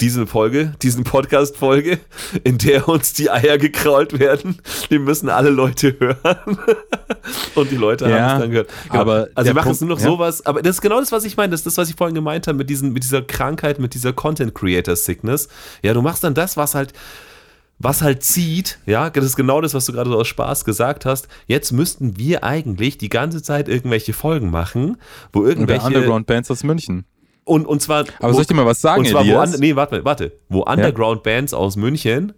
diese 0.00 0.26
Folge, 0.26 0.74
diesen 0.82 1.04
Podcast-Folge, 1.04 1.98
in 2.44 2.58
der 2.58 2.86
uns 2.88 3.14
die 3.14 3.30
Eier 3.30 3.56
gekrault 3.56 4.18
werden, 4.18 4.58
die 4.90 4.98
müssen 4.98 5.28
alle 5.30 5.48
Leute 5.50 5.96
hören. 5.98 6.58
Und 7.54 7.70
die 7.70 7.76
Leute 7.76 8.08
Ja, 8.08 8.18
haben 8.18 8.34
es 8.34 8.40
dann 8.42 8.50
gehört. 8.50 8.70
Genau. 8.90 9.00
aber 9.00 9.28
also 9.34 9.48
wir 9.48 9.54
machen 9.54 9.64
Punkt- 9.64 9.76
es 9.76 9.80
nur 9.80 9.90
noch 9.90 10.00
ja. 10.00 10.06
sowas, 10.06 10.44
aber 10.44 10.60
das 10.62 10.76
ist 10.76 10.82
genau 10.82 11.00
das, 11.00 11.12
was 11.12 11.24
ich 11.24 11.36
meine. 11.36 11.50
Das 11.50 11.60
ist 11.60 11.66
das, 11.66 11.78
was 11.78 11.88
ich 11.88 11.96
vorhin 11.96 12.14
gemeint 12.14 12.46
habe 12.46 12.58
mit, 12.58 12.68
diesen, 12.68 12.92
mit 12.92 13.04
dieser 13.04 13.22
Krankheit, 13.22 13.78
mit 13.78 13.94
dieser 13.94 14.12
Content-Creator-Sickness. 14.12 15.48
Ja, 15.82 15.94
du 15.94 16.02
machst 16.02 16.22
dann 16.24 16.34
das, 16.34 16.56
was 16.58 16.74
halt 16.74 16.92
was 17.78 18.02
halt 18.02 18.22
zieht, 18.22 18.78
ja, 18.86 19.10
das 19.10 19.24
ist 19.24 19.36
genau 19.36 19.60
das, 19.60 19.74
was 19.74 19.84
du 19.86 19.92
gerade 19.92 20.10
so 20.10 20.18
aus 20.18 20.28
Spaß 20.28 20.64
gesagt 20.64 21.04
hast. 21.04 21.28
Jetzt 21.46 21.72
müssten 21.72 22.16
wir 22.16 22.42
eigentlich 22.42 22.96
die 22.98 23.08
ganze 23.08 23.42
Zeit 23.42 23.68
irgendwelche 23.68 24.12
Folgen 24.12 24.50
machen, 24.50 24.96
wo 25.32 25.44
irgendwelche 25.44 25.86
Underground-Bands 25.86 26.50
aus 26.50 26.64
München. 26.64 27.04
und, 27.44 27.66
und 27.66 27.82
zwar 27.82 28.06
Aber 28.18 28.30
wo, 28.30 28.32
soll 28.32 28.42
ich 28.42 28.48
dir 28.48 28.54
mal 28.54 28.66
was 28.66 28.80
sagen, 28.80 29.00
und 29.00 29.08
zwar 29.08 29.22
wo 29.22 29.28
Elias? 29.28 29.54
an, 29.54 29.60
nee, 29.60 29.76
warte, 29.76 30.04
warte, 30.04 30.32
wo 30.48 30.62
Underground 30.62 31.22
Bands 31.22 31.52
aus 31.52 31.76
München 31.76 32.32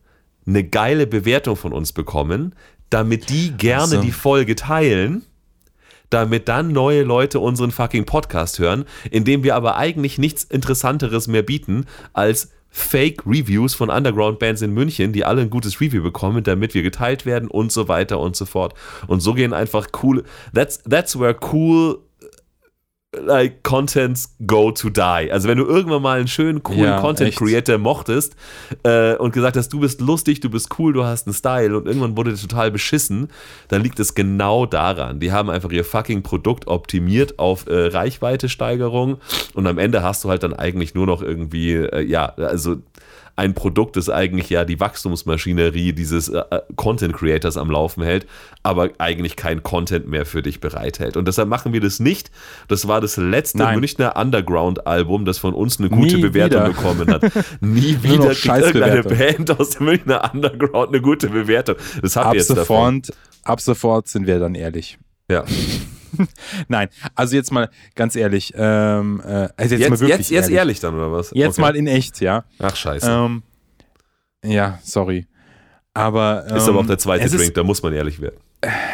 eine 0.46 0.64
geile 0.64 1.06
Bewertung 1.06 1.56
von 1.56 1.72
uns 1.72 1.92
bekommen, 1.92 2.54
damit 2.90 3.28
die 3.28 3.52
gerne 3.52 3.96
so. 3.96 4.00
die 4.00 4.12
Folge 4.12 4.56
teilen, 4.56 5.22
damit 6.10 6.48
dann 6.48 6.72
neue 6.72 7.02
Leute 7.02 7.38
unseren 7.38 7.70
fucking 7.70 8.06
Podcast 8.06 8.58
hören, 8.58 8.86
indem 9.10 9.44
wir 9.44 9.54
aber 9.54 9.76
eigentlich 9.76 10.18
nichts 10.18 10.42
interessanteres 10.42 11.28
mehr 11.28 11.42
bieten 11.42 11.84
als 12.12 12.50
Fake 12.70 13.26
Reviews 13.26 13.74
von 13.74 13.90
Underground 13.90 14.38
Bands 14.38 14.62
in 14.62 14.72
München, 14.72 15.12
die 15.12 15.24
alle 15.24 15.42
ein 15.42 15.50
gutes 15.50 15.80
Review 15.80 16.02
bekommen, 16.02 16.44
damit 16.44 16.74
wir 16.74 16.82
geteilt 16.82 17.26
werden 17.26 17.48
und 17.48 17.72
so 17.72 17.88
weiter 17.88 18.20
und 18.20 18.36
so 18.36 18.44
fort. 18.44 18.74
Und 19.06 19.20
so 19.20 19.34
gehen 19.34 19.52
einfach 19.52 19.88
cool 20.02 20.24
that's 20.54 20.82
that's 20.84 21.18
where 21.18 21.36
cool 21.52 22.00
like 23.16 23.62
Contents 23.62 24.36
go 24.46 24.70
to 24.70 24.90
die. 24.90 25.30
Also 25.32 25.48
wenn 25.48 25.56
du 25.56 25.64
irgendwann 25.64 26.02
mal 26.02 26.18
einen 26.18 26.28
schönen, 26.28 26.62
coolen 26.62 26.84
Ja, 26.84 27.00
Content 27.00 27.30
echt. 27.30 27.38
Creator 27.38 27.78
mochtest 27.78 28.36
äh, 28.82 29.16
und 29.16 29.32
gesagt 29.32 29.56
hast, 29.56 29.70
du 29.72 29.80
bist 29.80 30.00
lustig, 30.02 30.40
du 30.40 30.50
bist 30.50 30.78
cool, 30.78 30.92
du 30.92 31.04
hast 31.04 31.26
einen 31.26 31.32
Style 31.34 31.76
und 31.76 31.86
irgendwann 31.86 32.16
wurde 32.18 32.32
der 32.32 32.40
total 32.40 32.70
beschissen, 32.70 33.28
dann 33.68 33.82
liegt 33.82 33.98
es 33.98 34.14
genau 34.14 34.66
daran. 34.66 35.20
Die 35.20 35.32
haben 35.32 35.48
einfach 35.48 35.70
ihr 35.70 35.84
fucking 35.84 36.22
Produkt 36.22 36.66
optimiert 36.66 37.38
auf 37.38 37.66
äh, 37.66 37.86
Reichweite-Steigerung 37.86 39.18
und 39.54 39.66
am 39.66 39.78
Ende 39.78 40.02
hast 40.02 40.24
du 40.24 40.28
halt 40.28 40.42
dann 40.42 40.52
eigentlich 40.52 40.94
nur 40.94 41.06
noch 41.06 41.22
irgendwie, 41.22 41.74
äh, 41.74 42.02
ja, 42.02 42.26
also 42.26 42.76
ein 43.38 43.54
Produkt, 43.54 43.96
das 43.96 44.10
eigentlich 44.10 44.50
ja 44.50 44.64
die 44.64 44.80
Wachstumsmaschinerie 44.80 45.92
dieses 45.92 46.28
äh, 46.28 46.42
äh, 46.50 46.60
Content 46.74 47.14
Creators 47.14 47.56
am 47.56 47.70
Laufen 47.70 48.02
hält, 48.02 48.26
aber 48.64 48.90
eigentlich 48.98 49.36
kein 49.36 49.62
Content 49.62 50.08
mehr 50.08 50.26
für 50.26 50.42
dich 50.42 50.58
bereithält. 50.58 51.16
Und 51.16 51.28
deshalb 51.28 51.48
machen 51.48 51.72
wir 51.72 51.80
das 51.80 52.00
nicht. 52.00 52.32
Das 52.66 52.88
war 52.88 53.00
das 53.00 53.16
letzte 53.16 53.58
Nein. 53.58 53.78
Münchner 53.78 54.16
Underground-Album, 54.16 55.24
das 55.24 55.38
von 55.38 55.54
uns 55.54 55.78
eine 55.78 55.88
gute 55.88 56.16
Nie 56.16 56.22
Bewertung 56.22 56.62
wieder. 56.62 56.72
bekommen 56.72 57.08
hat. 57.08 57.22
Nie 57.60 58.02
wieder 58.02 58.34
kriegt 58.34 58.58
irgendeine. 58.58 59.02
Band 59.04 59.58
aus 59.60 59.70
dem 59.70 59.86
Münchner 59.86 60.30
Underground 60.34 60.88
eine 60.88 61.00
gute 61.00 61.28
Bewertung. 61.28 61.76
Das 62.02 62.16
habt 62.16 62.26
Ab 62.26 62.34
ihr 62.34 62.38
jetzt 62.40 62.50
davon. 62.50 63.02
sofort, 63.04 63.18
ab 63.44 63.60
sofort 63.60 64.08
sind 64.08 64.26
wir 64.26 64.40
dann 64.40 64.56
ehrlich. 64.56 64.98
Ja. 65.30 65.44
Nein, 66.68 66.88
also 67.14 67.36
jetzt 67.36 67.52
mal 67.52 67.70
ganz 67.94 68.16
ehrlich, 68.16 68.52
ähm, 68.56 69.20
äh, 69.24 69.48
also 69.56 69.74
jetzt, 69.74 69.88
mal 69.88 69.94
Jetzt, 69.94 70.00
wirklich 70.00 70.10
jetzt, 70.18 70.30
jetzt 70.30 70.50
ehrlich 70.50 70.80
dann, 70.80 70.94
oder 70.94 71.12
was? 71.12 71.30
Jetzt 71.34 71.54
Okay. 71.54 71.60
mal 71.60 71.76
in 71.76 71.86
echt, 71.86 72.20
ja. 72.20 72.44
Ach, 72.58 72.74
scheiße. 72.76 73.10
Ähm, 73.10 73.42
ja, 74.44 74.78
sorry. 74.82 75.26
Aber 75.94 76.46
ähm, 76.48 76.56
ist 76.56 76.68
aber 76.68 76.80
auch 76.80 76.86
der 76.86 76.98
zweite 76.98 77.24
es 77.24 77.32
ist- 77.32 77.40
Drink, 77.40 77.54
da 77.54 77.62
muss 77.64 77.82
man 77.82 77.92
ehrlich 77.92 78.20
werden. 78.20 78.38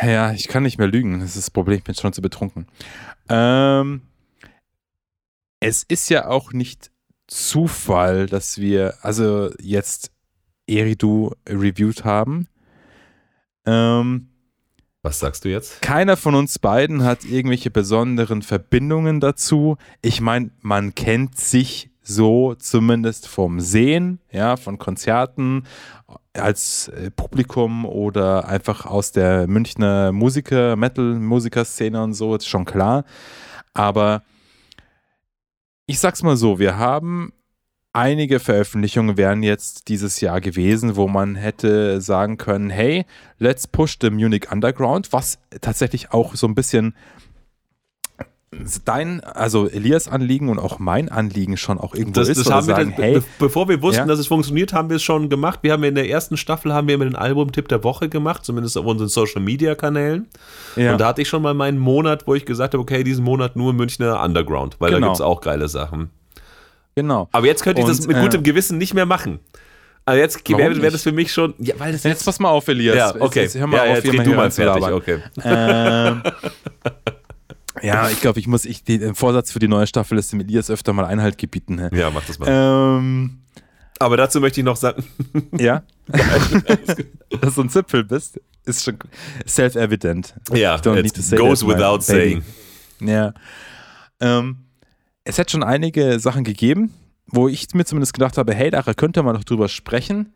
Ja, 0.02 0.32
ich 0.32 0.48
kann 0.48 0.62
nicht 0.62 0.76
mehr 0.78 0.88
lügen. 0.88 1.20
Das 1.20 1.30
ist 1.30 1.36
das 1.38 1.50
Problem, 1.50 1.78
ich 1.78 1.84
bin 1.84 1.94
schon 1.94 2.12
zu 2.12 2.20
betrunken. 2.20 2.66
Ähm, 3.30 4.02
es 5.60 5.82
ist 5.84 6.10
ja 6.10 6.26
auch 6.28 6.52
nicht 6.52 6.90
Zufall, 7.26 8.26
dass 8.26 8.58
wir 8.58 8.94
also 9.00 9.50
jetzt 9.60 10.10
Eridu 10.66 11.30
reviewed 11.48 12.04
haben. 12.04 12.48
Ähm, 13.64 14.28
Was 15.04 15.20
sagst 15.20 15.44
du 15.44 15.50
jetzt? 15.50 15.82
keiner 15.82 16.16
von 16.16 16.34
uns 16.34 16.58
beiden 16.58 17.04
hat 17.04 17.26
irgendwelche 17.26 17.70
besonderen 17.70 18.40
Verbindungen 18.40 19.20
dazu. 19.20 19.76
Ich 20.00 20.22
meine, 20.22 20.50
man 20.62 20.94
kennt 20.94 21.38
sich 21.38 21.90
so 22.02 22.54
zumindest 22.54 23.28
vom 23.28 23.60
Sehen, 23.60 24.18
ja, 24.32 24.56
von 24.56 24.78
Konzerten 24.78 25.64
als 26.32 26.88
äh, 26.88 27.10
Publikum 27.10 27.84
oder 27.84 28.48
einfach 28.48 28.86
aus 28.86 29.12
der 29.12 29.46
Münchner 29.46 30.10
Musiker, 30.10 30.74
Metal-Musiker-Szene 30.76 32.02
und 32.02 32.14
so, 32.14 32.34
ist 32.34 32.48
schon 32.48 32.64
klar. 32.64 33.04
Aber 33.74 34.22
ich 35.84 35.98
sag's 35.98 36.22
mal 36.22 36.36
so, 36.36 36.58
wir 36.58 36.78
haben 36.78 37.34
einige 37.94 38.40
Veröffentlichungen 38.40 39.16
wären 39.16 39.42
jetzt 39.42 39.88
dieses 39.88 40.20
Jahr 40.20 40.40
gewesen, 40.40 40.96
wo 40.96 41.08
man 41.08 41.34
hätte 41.36 42.00
sagen 42.00 42.36
können, 42.36 42.68
hey, 42.68 43.06
let's 43.38 43.66
push 43.66 43.96
the 44.00 44.10
Munich 44.10 44.50
Underground, 44.52 45.12
was 45.12 45.38
tatsächlich 45.60 46.12
auch 46.12 46.34
so 46.34 46.46
ein 46.46 46.54
bisschen 46.54 46.94
dein, 48.84 49.20
also 49.24 49.68
Elias 49.68 50.06
Anliegen 50.06 50.48
und 50.48 50.60
auch 50.60 50.78
mein 50.78 51.08
Anliegen 51.08 51.56
schon 51.56 51.78
auch 51.78 51.92
irgendwo 51.94 52.20
Das, 52.20 52.28
ist. 52.28 52.38
das 52.38 52.52
haben 52.52 52.66
wir, 52.68 52.76
sagen, 52.76 52.94
dann, 52.96 53.02
hey, 53.04 53.14
be- 53.14 53.24
bevor 53.40 53.68
wir 53.68 53.82
wussten, 53.82 54.02
Ja. 54.02 54.06
dass 54.06 54.20
es 54.20 54.28
funktioniert, 54.28 54.72
haben 54.72 54.90
wir 54.90 54.96
es 54.96 55.02
schon 55.02 55.28
gemacht. 55.28 55.58
Wir 55.62 55.72
haben 55.72 55.82
in 55.82 55.96
der 55.96 56.08
ersten 56.08 56.36
Staffel 56.36 56.72
haben 56.72 56.86
wir 56.86 56.94
immer 56.94 57.04
den 57.04 57.16
Albumtipp 57.16 57.66
der 57.68 57.82
Woche 57.82 58.08
gemacht, 58.08 58.44
zumindest 58.44 58.78
auf 58.78 58.86
unseren 58.86 59.08
Social 59.08 59.42
Media 59.42 59.74
Kanälen. 59.74 60.28
ja. 60.76 60.92
Und 60.92 61.00
da 61.00 61.08
hatte 61.08 61.22
ich 61.22 61.28
schon 61.28 61.42
mal 61.42 61.54
meinen 61.54 61.78
Monat, 61.78 62.28
wo 62.28 62.34
ich 62.36 62.46
gesagt 62.46 62.74
habe, 62.74 62.82
okay, 62.82 63.02
diesen 63.02 63.24
Monat 63.24 63.56
nur 63.56 63.72
Münchner 63.72 64.22
Underground, 64.22 64.76
weil 64.78 64.90
da 64.92 64.96
Genau. 64.98 65.08
gibt 65.08 65.16
es 65.16 65.20
auch 65.20 65.40
geile 65.40 65.66
Sachen. 65.68 66.10
Genau. 66.94 67.28
Aber 67.32 67.46
jetzt 67.46 67.62
könnte 67.62 67.80
ich 67.80 67.86
das 67.86 68.06
mit 68.06 68.16
äh, 68.16 68.20
gutem 68.20 68.42
Gewissen 68.42 68.78
nicht 68.78 68.94
mehr 68.94 69.06
machen. 69.06 69.40
Also 70.06 70.20
jetzt 70.20 70.48
wäre 70.48 70.82
wär 70.82 70.90
das 70.90 71.02
für 71.02 71.12
mich 71.12 71.32
schon, 71.32 71.54
ja, 71.58 71.74
weil 71.78 71.92
das 71.92 72.02
Jetzt 72.02 72.24
pass 72.24 72.38
mal 72.38 72.50
auf, 72.50 72.68
Elias. 72.68 72.96
ja, 72.96 73.14
okay. 73.20 73.42
Jetzt, 73.42 73.54
jetzt 73.54 73.60
hör 73.60 73.66
mal 73.66 73.76
ja, 73.76 73.82
auf, 73.84 73.96
jetzt 73.96 74.10
hier 74.10 74.14
mal 74.14 74.24
du 74.24 74.34
mal 74.34 74.50
fertig, 74.50 74.82
labern. 74.82 74.92
okay. 74.92 75.18
Ähm, 75.42 76.22
ja, 77.82 78.10
ich 78.10 78.20
glaube, 78.20 78.38
ich 78.38 78.46
muss 78.46 78.66
ich, 78.66 78.84
den 78.84 79.14
Vorsatz 79.14 79.50
für 79.52 79.58
die 79.60 79.68
neue 79.68 79.86
Staffel 79.86 80.18
ist, 80.18 80.30
dem 80.32 80.40
Elias 80.40 80.70
öfter 80.70 80.92
mal 80.92 81.06
Einhalt 81.06 81.38
gebieten. 81.38 81.78
hä? 81.78 81.88
Ja, 81.98 82.10
mach 82.10 82.24
das 82.24 82.38
mal. 82.38 82.48
Ähm, 82.48 83.38
Aber 83.98 84.18
dazu 84.18 84.40
möchte 84.40 84.60
ich 84.60 84.64
noch 84.64 84.76
sagen, 84.76 85.04
ja. 85.58 85.82
Dass 87.40 87.54
du 87.54 87.62
ein 87.62 87.70
Zipfel 87.70 88.04
bist, 88.04 88.40
ist 88.66 88.84
schon 88.84 88.98
self-evident. 89.46 90.34
ja, 90.52 90.76
it 90.76 91.36
goes 91.36 91.66
without 91.66 91.98
baby. 91.98 92.02
saying. 92.02 92.42
Ja. 93.00 93.32
Ähm, 94.20 94.63
es 95.24 95.38
hat 95.38 95.50
schon 95.50 95.62
einige 95.62 96.18
Sachen 96.20 96.44
gegeben, 96.44 96.92
wo 97.26 97.48
ich 97.48 97.72
mir 97.74 97.84
zumindest 97.84 98.12
gedacht 98.12 98.38
habe, 98.38 98.54
hey, 98.54 98.70
da 98.70 98.82
könnte 98.94 99.22
man 99.22 99.34
noch 99.34 99.44
drüber 99.44 99.68
sprechen. 99.68 100.32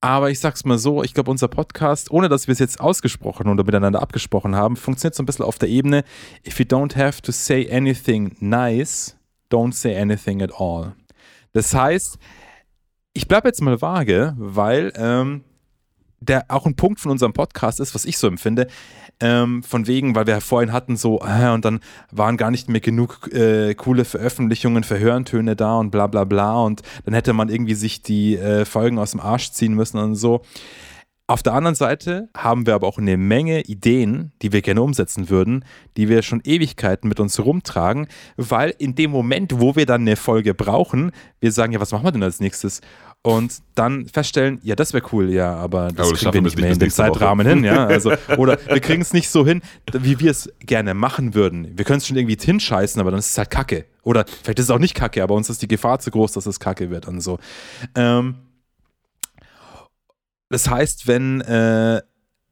Aber 0.00 0.30
ich 0.30 0.40
sag's 0.40 0.64
mal 0.64 0.78
so, 0.78 1.04
ich 1.04 1.14
glaube, 1.14 1.30
unser 1.30 1.46
Podcast, 1.46 2.10
ohne 2.10 2.28
dass 2.28 2.48
wir 2.48 2.52
es 2.52 2.58
jetzt 2.58 2.80
ausgesprochen 2.80 3.46
oder 3.46 3.62
miteinander 3.62 4.02
abgesprochen 4.02 4.56
haben, 4.56 4.74
funktioniert 4.74 5.14
so 5.14 5.22
ein 5.22 5.26
bisschen 5.26 5.44
auf 5.44 5.58
der 5.58 5.68
Ebene, 5.68 6.02
if 6.44 6.58
you 6.58 6.64
don't 6.64 6.96
have 6.96 7.22
to 7.22 7.30
say 7.30 7.70
anything 7.70 8.34
nice, 8.40 9.16
don't 9.48 9.74
say 9.74 9.96
anything 9.96 10.42
at 10.42 10.50
all. 10.58 10.96
Das 11.52 11.72
heißt, 11.72 12.18
ich 13.12 13.28
bleibe 13.28 13.46
jetzt 13.46 13.60
mal 13.60 13.80
vage, 13.80 14.34
weil 14.38 14.92
ähm, 14.96 15.44
der 16.22 16.46
auch 16.48 16.66
ein 16.66 16.76
Punkt 16.76 17.00
von 17.00 17.10
unserem 17.10 17.32
Podcast 17.32 17.80
ist, 17.80 17.94
was 17.94 18.04
ich 18.04 18.18
so 18.18 18.26
empfinde, 18.26 18.66
ähm, 19.20 19.62
von 19.62 19.86
wegen, 19.86 20.14
weil 20.14 20.26
wir 20.26 20.40
vorhin 20.40 20.72
hatten 20.72 20.96
so, 20.96 21.20
äh, 21.20 21.50
und 21.50 21.64
dann 21.64 21.80
waren 22.10 22.36
gar 22.36 22.50
nicht 22.50 22.68
mehr 22.68 22.80
genug 22.80 23.32
äh, 23.32 23.74
coole 23.74 24.04
Veröffentlichungen 24.04 24.84
für 24.84 24.98
Hörentöne 24.98 25.56
da 25.56 25.76
und 25.76 25.90
bla 25.90 26.06
bla 26.06 26.24
bla 26.24 26.62
und 26.62 26.82
dann 27.04 27.14
hätte 27.14 27.32
man 27.32 27.48
irgendwie 27.48 27.74
sich 27.74 28.02
die 28.02 28.36
äh, 28.36 28.64
Folgen 28.64 28.98
aus 28.98 29.12
dem 29.12 29.20
Arsch 29.20 29.50
ziehen 29.52 29.74
müssen 29.74 29.98
und 29.98 30.14
so. 30.14 30.42
Auf 31.28 31.42
der 31.42 31.54
anderen 31.54 31.76
Seite 31.76 32.28
haben 32.36 32.66
wir 32.66 32.74
aber 32.74 32.86
auch 32.86 32.98
eine 32.98 33.16
Menge 33.16 33.62
Ideen, 33.62 34.32
die 34.42 34.52
wir 34.52 34.60
gerne 34.60 34.82
umsetzen 34.82 35.30
würden, 35.30 35.64
die 35.96 36.08
wir 36.08 36.20
schon 36.22 36.42
Ewigkeiten 36.44 37.08
mit 37.08 37.20
uns 37.20 37.38
rumtragen, 37.38 38.08
weil 38.36 38.74
in 38.76 38.96
dem 38.96 39.12
Moment, 39.12 39.58
wo 39.60 39.76
wir 39.76 39.86
dann 39.86 40.02
eine 40.02 40.16
Folge 40.16 40.52
brauchen, 40.52 41.12
wir 41.40 41.52
sagen, 41.52 41.72
ja, 41.72 41.80
was 41.80 41.92
machen 41.92 42.04
wir 42.04 42.12
denn 42.12 42.22
als 42.22 42.40
nächstes? 42.40 42.82
Und 43.24 43.62
dann 43.76 44.08
feststellen, 44.08 44.58
ja, 44.64 44.74
das 44.74 44.92
wäre 44.92 45.04
cool, 45.12 45.30
ja, 45.30 45.54
aber 45.54 45.92
das 45.92 46.10
das 46.10 46.18
kriegen 46.18 46.34
wir 46.34 46.42
nicht 46.42 46.56
mehr 46.56 46.72
in 46.72 46.78
den 46.78 46.86
nächste 46.86 47.04
Woche. 47.04 47.12
Zeitrahmen 47.12 47.46
hin, 47.46 47.62
ja. 47.62 47.86
Also, 47.86 48.12
oder 48.36 48.58
wir 48.66 48.80
kriegen 48.80 49.00
es 49.00 49.12
nicht 49.12 49.30
so 49.30 49.46
hin, 49.46 49.62
wie 49.92 50.18
wir 50.18 50.32
es 50.32 50.52
gerne 50.58 50.92
machen 50.92 51.32
würden. 51.34 51.78
Wir 51.78 51.84
können 51.84 51.98
es 51.98 52.06
schon 52.08 52.16
irgendwie 52.16 52.36
hinscheißen, 52.36 53.00
aber 53.00 53.12
dann 53.12 53.20
ist 53.20 53.30
es 53.30 53.38
halt 53.38 53.50
Kacke. 53.50 53.84
Oder 54.02 54.24
vielleicht 54.26 54.58
ist 54.58 54.64
es 54.64 54.70
auch 54.70 54.80
nicht 54.80 54.94
Kacke, 54.94 55.22
aber 55.22 55.36
uns 55.36 55.48
ist 55.48 55.62
die 55.62 55.68
Gefahr 55.68 56.00
zu 56.00 56.10
groß, 56.10 56.32
dass 56.32 56.46
es 56.46 56.58
Kacke 56.58 56.90
wird 56.90 57.06
und 57.06 57.20
so. 57.20 57.38
Ähm, 57.94 58.34
das 60.48 60.68
heißt, 60.68 61.06
wenn 61.06 61.42
äh, 61.42 62.02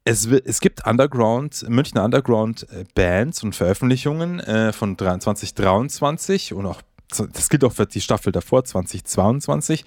es, 0.04 0.26
es 0.26 0.60
gibt 0.60 0.86
Underground, 0.86 1.68
Münchner 1.68 2.04
Underground-Bands 2.04 3.42
und 3.42 3.56
Veröffentlichungen 3.56 4.38
äh, 4.38 4.72
von 4.72 4.96
2023 4.96 6.54
und 6.54 6.66
auch, 6.66 6.80
das 7.08 7.48
gilt 7.48 7.64
auch 7.64 7.72
für 7.72 7.86
die 7.86 8.00
Staffel 8.00 8.30
davor, 8.30 8.64
2022, 8.64 9.84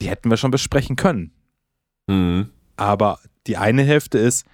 die 0.00 0.08
hätten 0.08 0.30
wir 0.30 0.36
schon 0.36 0.50
besprechen 0.50 0.96
können. 0.96 1.32
Mhm. 2.06 2.50
Aber 2.76 3.18
die 3.46 3.56
eine 3.56 3.82
Hälfte 3.82 4.18
ist, 4.18 4.44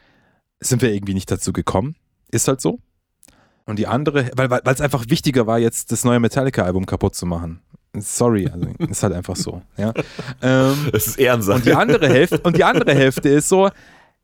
sind 0.61 0.83
wir 0.83 0.93
irgendwie 0.93 1.15
nicht 1.15 1.31
dazu 1.31 1.53
gekommen. 1.53 1.97
Ist 2.31 2.49
halt 2.49 2.61
so. 2.61 2.79
Und 3.65 3.79
die 3.79 3.87
andere, 3.87 4.31
weil 4.37 4.51
es 4.65 4.81
einfach 4.81 5.05
wichtiger 5.09 5.47
war, 5.47 5.59
jetzt 5.59 5.93
das 5.93 6.05
neue 6.05 6.21
Metallica-Album 6.21 6.87
kaputt 6.87 7.15
zu 7.15 7.27
machen. 7.27 7.61
Sorry, 7.97 8.49
also 8.49 8.67
ist 8.79 9.03
halt 9.03 9.13
einfach 9.13 9.37
so. 9.37 9.63
Ja. 9.77 9.93
Ähm, 10.43 10.89
Das 10.93 11.07
ist 11.07 11.19
Ehrensache. 11.19 11.57
und 11.59 11.67
die 11.67 11.75
andere 11.75 12.09
Hälfte, 12.09 12.41
und 12.41 12.57
die 12.57 12.65
andere 12.65 12.95
Hälfte 12.95 13.29
ist 13.29 13.49
so, 13.49 13.71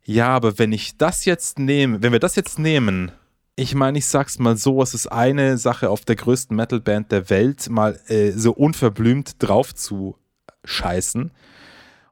ja, 0.04 0.28
aber 0.28 0.58
wenn 0.58 0.72
ich 0.72 0.96
das 0.96 1.24
jetzt 1.26 1.58
nehme, 1.58 2.02
wenn 2.02 2.12
wir 2.12 2.18
das 2.18 2.34
jetzt 2.34 2.58
nehmen, 2.58 3.12
ich 3.56 3.74
meine, 3.74 3.98
ich 3.98 4.06
sag's 4.06 4.38
mal 4.38 4.56
so, 4.56 4.80
es 4.82 4.94
ist 4.94 5.08
eine 5.08 5.58
Sache 5.58 5.90
auf 5.90 6.04
der 6.04 6.16
größten 6.16 6.56
Metalband 6.56 7.12
der 7.12 7.28
Welt, 7.30 7.68
mal 7.68 8.00
äh, 8.08 8.30
so 8.30 8.52
unverblümt 8.52 9.34
drauf 9.40 9.74
zu 9.74 10.16
scheißen. 10.64 11.30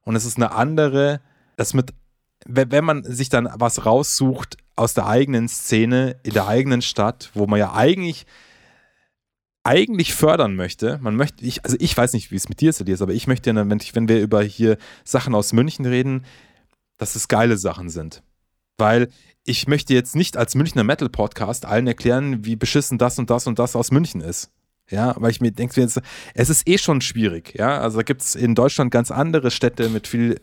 Und 0.02 0.16
es 0.16 0.24
ist 0.24 0.36
eine 0.36 0.52
andere, 0.52 1.20
das 1.56 1.74
mit, 1.74 1.92
wenn, 2.46 2.84
man 2.84 3.02
sich 3.04 3.28
dann 3.28 3.48
was 3.54 3.86
raussucht 3.86 4.56
aus 4.76 4.94
der 4.94 5.06
eigenen 5.06 5.48
Szene, 5.48 6.16
in 6.22 6.32
der 6.32 6.46
eigenen 6.46 6.82
Stadt, 6.82 7.30
wo 7.34 7.46
man 7.46 7.58
ja 7.58 7.72
eigentlich 7.74 8.26
eigentlich 9.64 10.14
fördern 10.14 10.54
möchte, 10.54 10.98
man 11.02 11.16
möchte, 11.16 11.44
ich, 11.44 11.64
also 11.64 11.76
ich 11.80 11.96
weiß 11.96 12.12
nicht, 12.12 12.30
wie 12.30 12.36
es 12.36 12.48
mit 12.48 12.60
dir 12.60 12.70
ist, 12.70 12.80
Elias, 12.80 13.02
aber 13.02 13.12
ich 13.12 13.26
möchte, 13.26 13.50
ja, 13.50 13.56
wenn, 13.56 13.80
wenn 13.80 14.08
wir 14.08 14.20
über 14.20 14.40
hier 14.44 14.78
Sachen 15.02 15.34
aus 15.34 15.52
München 15.52 15.84
reden, 15.84 16.24
dass 16.98 17.16
es 17.16 17.26
geile 17.26 17.56
Sachen 17.56 17.90
sind. 17.90 18.22
Weil 18.78 19.08
ich 19.44 19.66
möchte 19.66 19.92
jetzt 19.92 20.14
nicht 20.14 20.36
als 20.36 20.54
Münchner 20.54 20.84
Metal-Podcast 20.84 21.66
allen 21.66 21.88
erklären, 21.88 22.44
wie 22.44 22.54
beschissen 22.54 22.96
das 22.96 23.18
und 23.18 23.28
das 23.28 23.48
und 23.48 23.58
das 23.58 23.74
aus 23.74 23.90
München 23.90 24.20
ist. 24.20 24.52
Ja, 24.90 25.14
weil 25.18 25.30
ich 25.30 25.40
mir 25.40 25.50
denke, 25.50 25.80
jetzt, 25.80 26.00
es 26.34 26.50
ist 26.50 26.68
eh 26.68 26.78
schon 26.78 27.00
schwierig. 27.00 27.54
Ja, 27.56 27.80
also 27.80 27.98
da 27.98 28.02
gibt 28.02 28.22
es 28.22 28.34
in 28.34 28.54
Deutschland 28.54 28.90
ganz 28.90 29.10
andere 29.10 29.50
Städte 29.50 29.88
mit 29.88 30.06
viel 30.06 30.40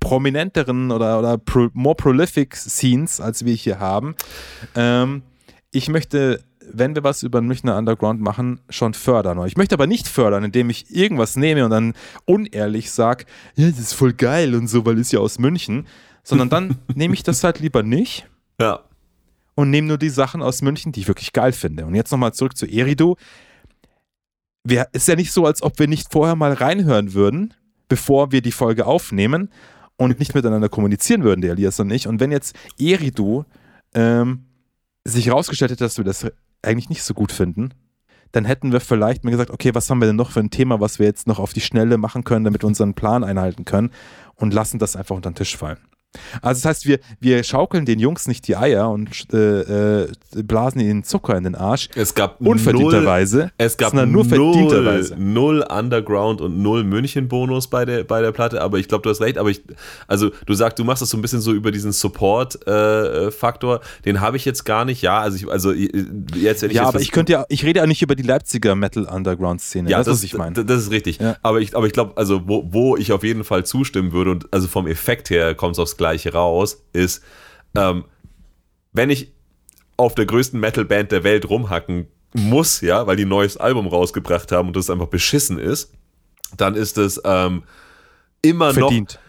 prominenteren 0.00 0.90
oder, 0.90 1.18
oder 1.18 1.38
pro, 1.38 1.68
more 1.74 1.94
prolific 1.94 2.56
Scenes, 2.56 3.20
als 3.20 3.44
wir 3.44 3.54
hier 3.54 3.78
haben. 3.78 4.16
Ähm, 4.74 5.22
ich 5.70 5.88
möchte, 5.88 6.42
wenn 6.60 6.94
wir 6.96 7.04
was 7.04 7.22
über 7.22 7.40
den 7.40 7.46
Münchner 7.46 7.76
Underground 7.76 8.20
machen, 8.20 8.60
schon 8.68 8.94
fördern. 8.94 9.46
Ich 9.46 9.56
möchte 9.56 9.74
aber 9.74 9.86
nicht 9.86 10.08
fördern, 10.08 10.42
indem 10.42 10.70
ich 10.70 10.90
irgendwas 10.90 11.36
nehme 11.36 11.64
und 11.64 11.70
dann 11.70 11.94
unehrlich 12.24 12.90
sage, 12.90 13.26
ja, 13.54 13.68
das 13.68 13.78
ist 13.78 13.92
voll 13.92 14.12
geil 14.12 14.54
und 14.54 14.66
so, 14.66 14.84
weil 14.86 14.98
es 14.98 15.12
ja 15.12 15.20
aus 15.20 15.38
München. 15.38 15.86
Sondern 16.24 16.48
dann 16.48 16.78
nehme 16.94 17.14
ich 17.14 17.22
das 17.22 17.44
halt 17.44 17.60
lieber 17.60 17.84
nicht 17.84 18.26
ja. 18.60 18.80
Und 19.56 19.70
nehme 19.70 19.88
nur 19.88 19.98
die 19.98 20.10
Sachen 20.10 20.42
aus 20.42 20.62
München, 20.62 20.92
die 20.92 21.00
ich 21.00 21.08
wirklich 21.08 21.32
geil 21.32 21.52
finde. 21.52 21.86
Und 21.86 21.96
jetzt 21.96 22.12
nochmal 22.12 22.32
zurück 22.34 22.56
zu 22.56 22.66
Erido. 22.66 23.16
Wir, 24.62 24.86
ist 24.92 25.08
ja 25.08 25.16
nicht 25.16 25.32
so, 25.32 25.46
als 25.46 25.62
ob 25.62 25.78
wir 25.78 25.88
nicht 25.88 26.12
vorher 26.12 26.36
mal 26.36 26.52
reinhören 26.52 27.14
würden, 27.14 27.54
bevor 27.88 28.32
wir 28.32 28.42
die 28.42 28.52
Folge 28.52 28.86
aufnehmen 28.86 29.50
und 29.96 30.18
nicht 30.18 30.34
miteinander 30.34 30.68
kommunizieren 30.68 31.24
würden, 31.24 31.40
der 31.40 31.52
Elias 31.52 31.80
und 31.80 31.90
ich. 31.90 32.06
Und 32.06 32.20
wenn 32.20 32.32
jetzt 32.32 32.54
Erido 32.78 33.46
ähm, 33.94 34.44
sich 35.04 35.26
herausgestellt 35.26 35.70
hätte, 35.70 35.84
dass 35.84 35.96
wir 35.96 36.04
das 36.04 36.26
eigentlich 36.62 36.90
nicht 36.90 37.02
so 37.02 37.14
gut 37.14 37.32
finden, 37.32 37.70
dann 38.32 38.44
hätten 38.44 38.72
wir 38.72 38.80
vielleicht 38.80 39.24
mal 39.24 39.30
gesagt, 39.30 39.50
okay, 39.50 39.74
was 39.74 39.88
haben 39.88 40.00
wir 40.00 40.06
denn 40.06 40.16
noch 40.16 40.32
für 40.32 40.40
ein 40.40 40.50
Thema, 40.50 40.80
was 40.80 40.98
wir 40.98 41.06
jetzt 41.06 41.26
noch 41.26 41.38
auf 41.38 41.54
die 41.54 41.60
Schnelle 41.62 41.96
machen 41.96 42.24
können, 42.24 42.44
damit 42.44 42.62
wir 42.62 42.66
unseren 42.66 42.92
Plan 42.92 43.24
einhalten 43.24 43.64
können 43.64 43.90
und 44.34 44.52
lassen 44.52 44.78
das 44.78 44.96
einfach 44.96 45.16
unter 45.16 45.30
den 45.30 45.36
Tisch 45.36 45.56
fallen. 45.56 45.78
Also 46.42 46.60
das 46.62 46.64
heißt, 46.64 46.86
wir, 46.86 46.98
wir 47.20 47.42
schaukeln 47.44 47.84
den 47.84 47.98
Jungs 47.98 48.26
nicht 48.26 48.48
die 48.48 48.56
Eier 48.56 48.88
und 48.90 49.08
äh, 49.32 50.04
äh, 50.04 50.08
blasen 50.42 50.80
ihnen 50.80 51.04
Zucker 51.04 51.36
in 51.36 51.44
den 51.44 51.54
Arsch, 51.54 51.88
Es 51.94 52.14
gab 52.14 52.40
null, 52.40 52.52
unverdienterweise, 52.52 53.50
es 53.58 53.76
gab 53.76 53.90
sondern 53.90 54.12
nur 54.12 54.24
null, 54.24 54.54
verdienterweise. 54.54 55.16
null 55.18 55.62
Underground 55.68 56.40
und 56.40 56.62
null 56.62 56.84
München-Bonus 56.84 57.68
bei 57.68 57.84
der, 57.84 58.04
bei 58.04 58.22
der 58.22 58.32
Platte, 58.32 58.62
aber 58.62 58.78
ich 58.78 58.88
glaube, 58.88 59.02
du 59.02 59.10
hast 59.10 59.20
recht, 59.20 59.38
aber 59.38 59.50
ich, 59.50 59.62
also 60.06 60.30
du 60.46 60.54
sagst, 60.54 60.78
du 60.78 60.84
machst 60.84 61.02
das 61.02 61.10
so 61.10 61.18
ein 61.18 61.22
bisschen 61.22 61.40
so 61.40 61.52
über 61.52 61.70
diesen 61.70 61.92
Support-Faktor, 61.92 63.80
den 64.04 64.20
habe 64.20 64.36
ich 64.36 64.44
jetzt 64.44 64.64
gar 64.64 64.84
nicht, 64.84 65.02
ja, 65.02 65.20
also 65.20 65.36
ich, 65.36 65.48
also 65.50 65.72
jetzt, 65.72 66.62
wenn 66.62 66.70
ich 66.70 66.76
Ja, 66.76 66.82
jetzt 66.82 66.88
aber 66.88 67.00
ich 67.00 67.12
könnte 67.12 67.32
ja, 67.32 67.44
ich 67.48 67.64
rede 67.64 67.80
ja 67.80 67.86
nicht 67.86 68.02
über 68.02 68.14
die 68.14 68.22
Leipziger 68.22 68.74
Metal-Underground-Szene, 68.74 69.90
ja, 69.90 69.98
das, 69.98 70.06
das, 70.06 70.16
was 70.18 70.24
ich 70.24 70.34
meine. 70.34 70.64
Das 70.64 70.82
ist 70.82 70.90
richtig. 70.90 71.18
Ja. 71.18 71.36
Aber 71.42 71.60
ich, 71.60 71.76
aber 71.76 71.86
ich 71.86 71.92
glaube, 71.92 72.16
also 72.16 72.42
wo, 72.46 72.64
wo 72.70 72.96
ich 72.96 73.12
auf 73.12 73.22
jeden 73.22 73.44
Fall 73.44 73.64
zustimmen 73.64 74.12
würde 74.12 74.30
und 74.30 74.52
also 74.52 74.66
vom 74.68 74.86
Effekt 74.86 75.30
her 75.30 75.54
kommt 75.54 75.74
es 75.74 75.78
aufs 75.78 75.95
Gleiche 75.96 76.32
raus, 76.32 76.84
ist, 76.92 77.22
ähm, 77.76 78.04
wenn 78.92 79.10
ich 79.10 79.32
auf 79.96 80.14
der 80.14 80.26
größten 80.26 80.58
Metal-Band 80.60 81.12
der 81.12 81.24
Welt 81.24 81.48
rumhacken 81.48 82.08
muss, 82.34 82.80
ja, 82.80 83.06
weil 83.06 83.16
die 83.16 83.24
ein 83.24 83.28
neues 83.28 83.56
Album 83.56 83.86
rausgebracht 83.86 84.52
haben 84.52 84.68
und 84.68 84.76
das 84.76 84.90
einfach 84.90 85.08
beschissen 85.08 85.58
ist, 85.58 85.92
dann 86.56 86.74
ist 86.74 86.98
es 86.98 87.20
ähm, 87.24 87.64
immer 88.42 88.74
Verdient. 88.74 89.14
noch 89.14 89.20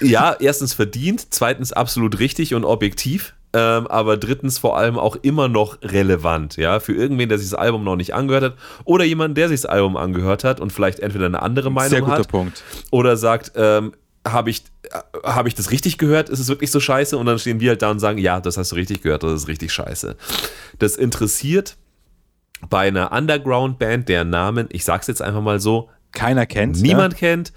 ja, 0.00 0.36
erstens 0.38 0.74
verdient, 0.74 1.28
zweitens 1.30 1.72
absolut 1.72 2.18
richtig 2.18 2.54
und 2.54 2.64
objektiv. 2.64 3.34
ähm, 3.54 3.86
aber 3.86 4.16
drittens 4.16 4.58
vor 4.58 4.78
allem 4.78 4.98
auch 4.98 5.14
immer 5.16 5.46
noch 5.46 5.78
relevant, 5.82 6.56
ja, 6.56 6.80
für 6.80 6.94
irgendwen, 6.94 7.28
der 7.28 7.38
sich 7.38 7.50
das 7.50 7.58
Album 7.58 7.84
noch 7.84 7.96
nicht 7.96 8.14
angehört 8.14 8.44
hat 8.44 8.54
oder 8.84 9.04
jemand, 9.04 9.36
der 9.36 9.48
sich 9.48 9.60
das 9.60 9.70
Album 9.70 9.96
angehört 9.96 10.42
hat 10.42 10.58
und 10.58 10.72
vielleicht 10.72 11.00
entweder 11.00 11.26
eine 11.26 11.42
andere 11.42 11.70
Meinung 11.70 11.90
Sehr 11.90 12.00
guter 12.00 12.18
hat 12.18 12.28
Punkt. 12.28 12.64
oder 12.90 13.16
sagt, 13.16 13.52
ähm, 13.54 13.92
habe 14.26 14.50
ich, 14.50 14.64
hab 15.24 15.46
ich 15.46 15.54
das 15.54 15.70
richtig 15.70 15.98
gehört? 15.98 16.28
Ist 16.28 16.38
es 16.38 16.48
wirklich 16.48 16.70
so 16.70 16.80
scheiße? 16.80 17.16
Und 17.16 17.26
dann 17.26 17.38
stehen 17.38 17.60
wir 17.60 17.70
halt 17.70 17.82
da 17.82 17.90
und 17.90 17.98
sagen, 17.98 18.18
ja, 18.18 18.40
das 18.40 18.56
hast 18.56 18.72
du 18.72 18.76
richtig 18.76 19.02
gehört, 19.02 19.22
das 19.22 19.32
ist 19.32 19.48
richtig 19.48 19.72
scheiße. 19.72 20.16
Das 20.78 20.96
interessiert 20.96 21.76
bei 22.68 22.88
einer 22.88 23.12
Underground-Band, 23.12 24.08
deren 24.08 24.30
Namen, 24.30 24.68
ich 24.70 24.84
sag's 24.84 25.08
jetzt 25.08 25.22
einfach 25.22 25.42
mal 25.42 25.58
so, 25.60 25.90
Keiner 26.12 26.46
kennt. 26.46 26.80
niemand 26.80 27.16
kennt, 27.16 27.52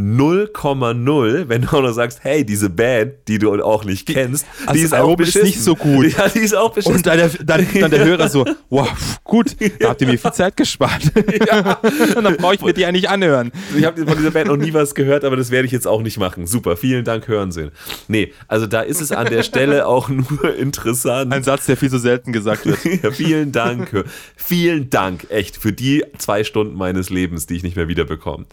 0,0, 0.00 1.48
wenn 1.48 1.62
du 1.62 1.68
auch 1.68 1.82
noch 1.82 1.92
sagst, 1.92 2.20
hey, 2.22 2.44
diese 2.44 2.70
Band, 2.70 3.12
die 3.28 3.38
du 3.38 3.52
auch 3.62 3.84
nicht 3.84 4.06
kennst, 4.08 4.46
also 4.66 4.72
die 4.74 4.82
das 4.82 4.86
ist 4.86 4.94
auch 4.94 4.98
Album 5.08 5.12
ist 5.20 5.26
beschissen. 5.34 5.46
nicht 5.46 5.60
so 5.62 5.76
gut. 5.76 6.06
Ja, 6.18 6.28
die 6.28 6.38
ist 6.40 6.54
auch 6.54 6.68
Ja? 6.68 6.74
beschissen. 6.74 6.96
Und 6.96 7.06
dann 7.06 7.18
der, 7.18 7.28
dann, 7.44 7.66
dann 7.80 7.90
der 7.90 8.04
Hörer 8.04 8.28
so, 8.28 8.44
wow, 8.70 8.88
gut, 9.24 9.56
da 9.78 9.90
habt 9.90 10.00
ihr 10.00 10.06
mir 10.08 10.18
viel 10.18 10.32
Zeit 10.32 10.56
gespart. 10.56 11.02
Und 12.16 12.24
dann 12.24 12.36
brauche 12.36 12.54
ich 12.54 12.60
mir 12.62 12.72
die 12.72 12.84
eigentlich 12.86 13.08
anhören. 13.08 13.52
Ich 13.76 13.84
habe 13.84 14.04
von 14.04 14.16
dieser 14.16 14.30
Band 14.30 14.48
noch 14.48 14.56
nie 14.56 14.72
was 14.72 14.94
gehört, 14.94 15.24
aber 15.24 15.36
das 15.36 15.50
werde 15.50 15.66
ich 15.66 15.72
jetzt 15.72 15.86
auch 15.86 16.02
nicht 16.02 16.18
machen. 16.18 16.46
Super, 16.46 16.76
vielen 16.76 17.04
Dank, 17.04 17.28
hören 17.28 17.52
Sie. 17.52 17.70
Nee, 18.08 18.32
also 18.48 18.66
da 18.66 18.80
ist 18.80 19.00
es 19.00 19.12
an 19.12 19.26
der 19.26 19.42
Stelle 19.42 19.86
auch 19.86 20.08
nur 20.08 20.54
interessant. 20.56 21.32
Ein 21.32 21.42
Satz, 21.42 21.66
der 21.66 21.76
viel 21.76 21.90
zu 21.90 21.98
selten 21.98 22.32
gesagt 22.32 22.66
wird. 22.66 22.78
Ja, 23.02 23.10
vielen 23.10 23.52
Dank. 23.52 24.04
Vielen 24.36 24.90
Dank, 24.90 25.26
echt, 25.30 25.56
für 25.56 25.72
die 25.72 26.04
zwei 26.18 26.44
Stunden 26.44 26.74
meines 26.76 27.10
Lebens, 27.10 27.46
die 27.46 27.56
ich 27.56 27.62
nicht 27.62 27.76
mehr 27.76 27.88
wiederbekomme. 27.88 28.46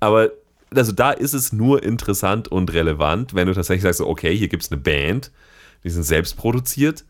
Aber 0.00 0.30
also 0.76 0.92
da 0.92 1.10
ist 1.10 1.34
es 1.34 1.52
nur 1.52 1.82
interessant 1.82 2.48
und 2.48 2.72
relevant, 2.72 3.34
wenn 3.34 3.46
du 3.46 3.54
tatsächlich 3.54 3.82
sagst, 3.82 4.00
okay, 4.00 4.36
hier 4.36 4.48
gibt 4.48 4.62
es 4.62 4.72
eine 4.72 4.80
Band, 4.80 5.30
die 5.82 5.90
sind 5.90 6.04
selbst 6.04 6.36
produziert, 6.36 7.04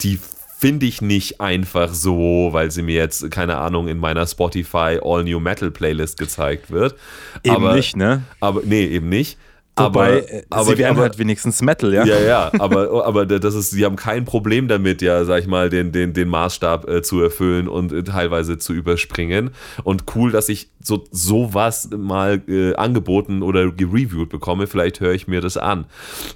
die 0.00 0.18
finde 0.58 0.86
ich 0.86 1.02
nicht 1.02 1.40
einfach 1.40 1.92
so, 1.92 2.48
weil 2.52 2.70
sie 2.70 2.82
mir 2.82 2.94
jetzt, 2.94 3.30
keine 3.30 3.58
Ahnung, 3.58 3.88
in 3.88 3.98
meiner 3.98 4.26
Spotify 4.26 4.98
All 5.02 5.24
New 5.24 5.38
Metal 5.38 5.70
Playlist 5.70 6.18
gezeigt 6.18 6.70
wird. 6.70 6.94
Eben 7.42 7.56
aber, 7.56 7.74
nicht, 7.74 7.96
ne? 7.96 8.22
Aber, 8.40 8.62
nee, 8.64 8.86
eben 8.86 9.08
nicht. 9.08 9.38
Wobei, 9.78 10.22
aber, 10.22 10.32
äh, 10.32 10.42
aber, 10.48 10.64
sie 10.64 10.78
wären 10.78 10.92
aber, 10.92 11.02
halt 11.02 11.18
wenigstens 11.18 11.60
Metal, 11.60 11.92
ja? 11.92 12.04
ja, 12.06 12.18
ja, 12.18 12.50
aber, 12.58 13.04
aber 13.04 13.26
das 13.26 13.54
ist, 13.54 13.72
sie 13.72 13.84
haben 13.84 13.96
kein 13.96 14.24
Problem 14.24 14.68
damit, 14.68 15.02
ja, 15.02 15.22
sag 15.26 15.42
ich 15.42 15.46
mal, 15.46 15.68
den, 15.68 15.92
den, 15.92 16.14
den 16.14 16.28
Maßstab 16.28 16.88
äh, 16.88 17.02
zu 17.02 17.20
erfüllen 17.20 17.68
und 17.68 17.92
äh, 17.92 18.02
teilweise 18.02 18.56
zu 18.56 18.72
überspringen. 18.72 19.50
Und 19.84 20.04
cool, 20.14 20.32
dass 20.32 20.48
ich 20.48 20.70
so 20.82 21.04
sowas 21.10 21.90
mal 21.94 22.42
äh, 22.48 22.74
angeboten 22.76 23.42
oder 23.42 23.70
gereviewt 23.70 24.30
bekomme. 24.30 24.66
Vielleicht 24.66 25.00
höre 25.00 25.12
ich 25.12 25.28
mir 25.28 25.42
das 25.42 25.58
an. 25.58 25.84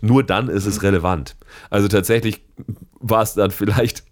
Nur 0.02 0.22
dann 0.22 0.48
ist 0.48 0.66
es 0.66 0.82
relevant. 0.82 1.36
Also 1.70 1.88
tatsächlich 1.88 2.42
war 3.00 3.22
es 3.22 3.34
dann 3.34 3.50
vielleicht 3.50 4.04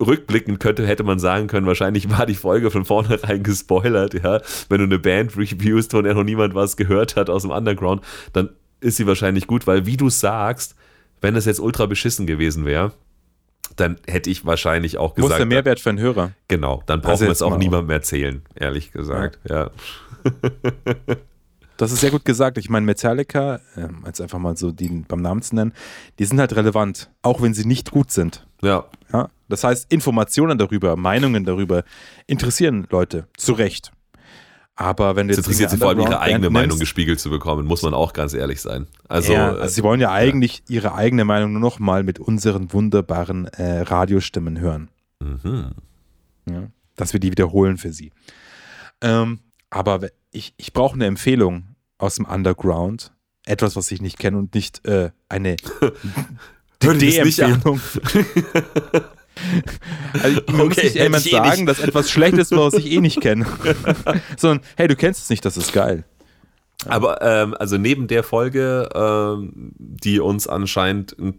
rückblickend 0.00 0.60
könnte, 0.60 0.86
hätte 0.86 1.04
man 1.04 1.18
sagen 1.18 1.46
können, 1.46 1.66
wahrscheinlich 1.66 2.10
war 2.10 2.26
die 2.26 2.34
Folge 2.34 2.70
von 2.70 2.84
vornherein 2.84 3.42
gespoilert, 3.42 4.14
ja. 4.14 4.40
Wenn 4.68 4.78
du 4.78 4.84
eine 4.84 4.98
Band 4.98 5.36
reviewst, 5.36 5.92
von 5.92 6.04
der 6.04 6.14
noch 6.14 6.24
niemand 6.24 6.54
was 6.54 6.76
gehört 6.76 7.16
hat 7.16 7.30
aus 7.30 7.42
dem 7.42 7.50
Underground, 7.50 8.02
dann 8.32 8.50
ist 8.80 8.96
sie 8.96 9.06
wahrscheinlich 9.06 9.46
gut, 9.46 9.66
weil 9.66 9.86
wie 9.86 9.96
du 9.96 10.10
sagst, 10.10 10.74
wenn 11.20 11.34
es 11.34 11.46
jetzt 11.46 11.60
ultra 11.60 11.86
beschissen 11.86 12.26
gewesen 12.26 12.66
wäre, 12.66 12.92
dann 13.76 13.96
hätte 14.06 14.30
ich 14.30 14.44
wahrscheinlich 14.44 14.98
auch 14.98 15.12
Wo 15.16 15.22
ist 15.22 15.22
gesagt, 15.24 15.38
der 15.40 15.46
Mehrwert 15.46 15.80
für 15.80 15.90
einen 15.90 15.98
Hörer? 15.98 16.32
genau, 16.48 16.82
dann 16.86 17.00
brauchen 17.00 17.12
Also 17.12 17.24
wir 17.24 17.32
es 17.32 17.42
auch 17.42 17.56
niemandem 17.56 17.90
erzählen, 17.90 18.42
ehrlich 18.54 18.92
gesagt, 18.92 19.38
ja. 19.48 19.70
Das 21.76 21.92
ist 21.92 22.00
sehr 22.00 22.10
gut 22.10 22.24
gesagt. 22.24 22.56
Ich 22.56 22.70
meine, 22.70 22.86
Metallica, 22.86 23.60
ähm, 23.76 24.02
jetzt 24.06 24.20
einfach 24.20 24.38
mal 24.38 24.56
so 24.56 24.72
die 24.72 25.04
beim 25.06 25.20
Namen 25.20 25.42
zu 25.42 25.54
nennen, 25.54 25.72
die 26.18 26.24
sind 26.24 26.40
halt 26.40 26.56
relevant, 26.56 27.10
auch 27.22 27.42
wenn 27.42 27.52
sie 27.52 27.66
nicht 27.66 27.90
gut 27.90 28.10
sind. 28.10 28.46
Ja, 28.62 28.68
Ja? 28.68 28.84
Das 29.48 29.64
heißt, 29.64 29.92
Informationen 29.92 30.58
darüber, 30.58 30.96
Meinungen 30.96 31.44
darüber 31.44 31.84
interessieren 32.26 32.86
Leute, 32.90 33.28
zu 33.36 33.52
Recht. 33.52 33.92
Aber 34.78 35.16
wenn 35.16 35.26
du 35.28 35.32
jetzt 35.32 35.38
interessiert 35.38 35.70
sie 35.70 35.78
vor 35.78 35.88
allem 35.88 36.00
ihre 36.00 36.20
eigene 36.20 36.50
Meinung 36.50 36.76
nimmst- 36.76 36.80
gespiegelt 36.80 37.18
zu 37.18 37.30
bekommen, 37.30 37.66
muss 37.66 37.82
man 37.82 37.94
auch 37.94 38.12
ganz 38.12 38.34
ehrlich 38.34 38.60
sein. 38.60 38.86
Also, 39.08 39.32
ja, 39.32 39.52
also 39.54 39.74
sie 39.74 39.82
wollen 39.82 40.00
ja 40.00 40.12
eigentlich 40.12 40.62
ihre 40.68 40.94
eigene 40.94 41.24
Meinung 41.24 41.52
nur 41.52 41.62
noch 41.62 41.78
mal 41.78 42.02
mit 42.02 42.18
unseren 42.18 42.72
wunderbaren 42.74 43.46
äh, 43.46 43.80
Radiostimmen 43.80 44.60
hören. 44.60 44.90
mhm. 45.20 45.70
Ja? 46.48 46.68
Dass 46.94 47.12
wir 47.12 47.20
die 47.20 47.30
wiederholen 47.30 47.78
für 47.78 47.92
sie. 47.92 48.12
Ähm, 49.00 49.40
aber 49.70 50.08
ich, 50.30 50.54
ich 50.58 50.72
brauche 50.72 50.94
eine 50.94 51.06
Empfehlung 51.06 51.74
aus 51.98 52.16
dem 52.16 52.26
Underground. 52.26 53.12
Etwas, 53.46 53.76
was 53.76 53.90
ich 53.90 54.00
nicht 54.02 54.18
kenne 54.18 54.36
und 54.38 54.54
nicht 54.54 54.86
äh, 54.86 55.10
eine 55.28 55.56
Hör 56.82 56.94
dir 56.94 57.16
das 57.16 57.24
nicht 57.24 57.42
an. 57.42 57.62
Also, 60.22 60.40
mir 60.48 60.64
muss 60.64 60.66
Okay, 60.78 60.84
nicht 60.84 60.94
jemand 60.96 61.26
eh 61.26 61.30
sagen, 61.30 61.50
nicht. 61.64 61.68
dass 61.68 61.78
etwas 61.80 62.10
schlecht 62.10 62.38
ist, 62.38 62.52
was 62.52 62.74
ich 62.74 62.90
eh 62.90 63.00
nicht 63.00 63.20
kenne. 63.20 63.46
Sondern, 64.36 64.64
hey, 64.76 64.88
du 64.88 64.96
kennst 64.96 65.22
es 65.24 65.30
nicht, 65.30 65.44
das 65.44 65.56
ist 65.56 65.72
geil. 65.72 66.04
Aber 66.86 67.20
ähm, 67.22 67.54
also 67.58 67.78
neben 67.78 68.06
der 68.06 68.22
Folge, 68.22 68.88
ähm, 68.94 69.72
die 69.78 70.20
uns 70.20 70.46
anscheinend 70.46 71.18
n- 71.18 71.38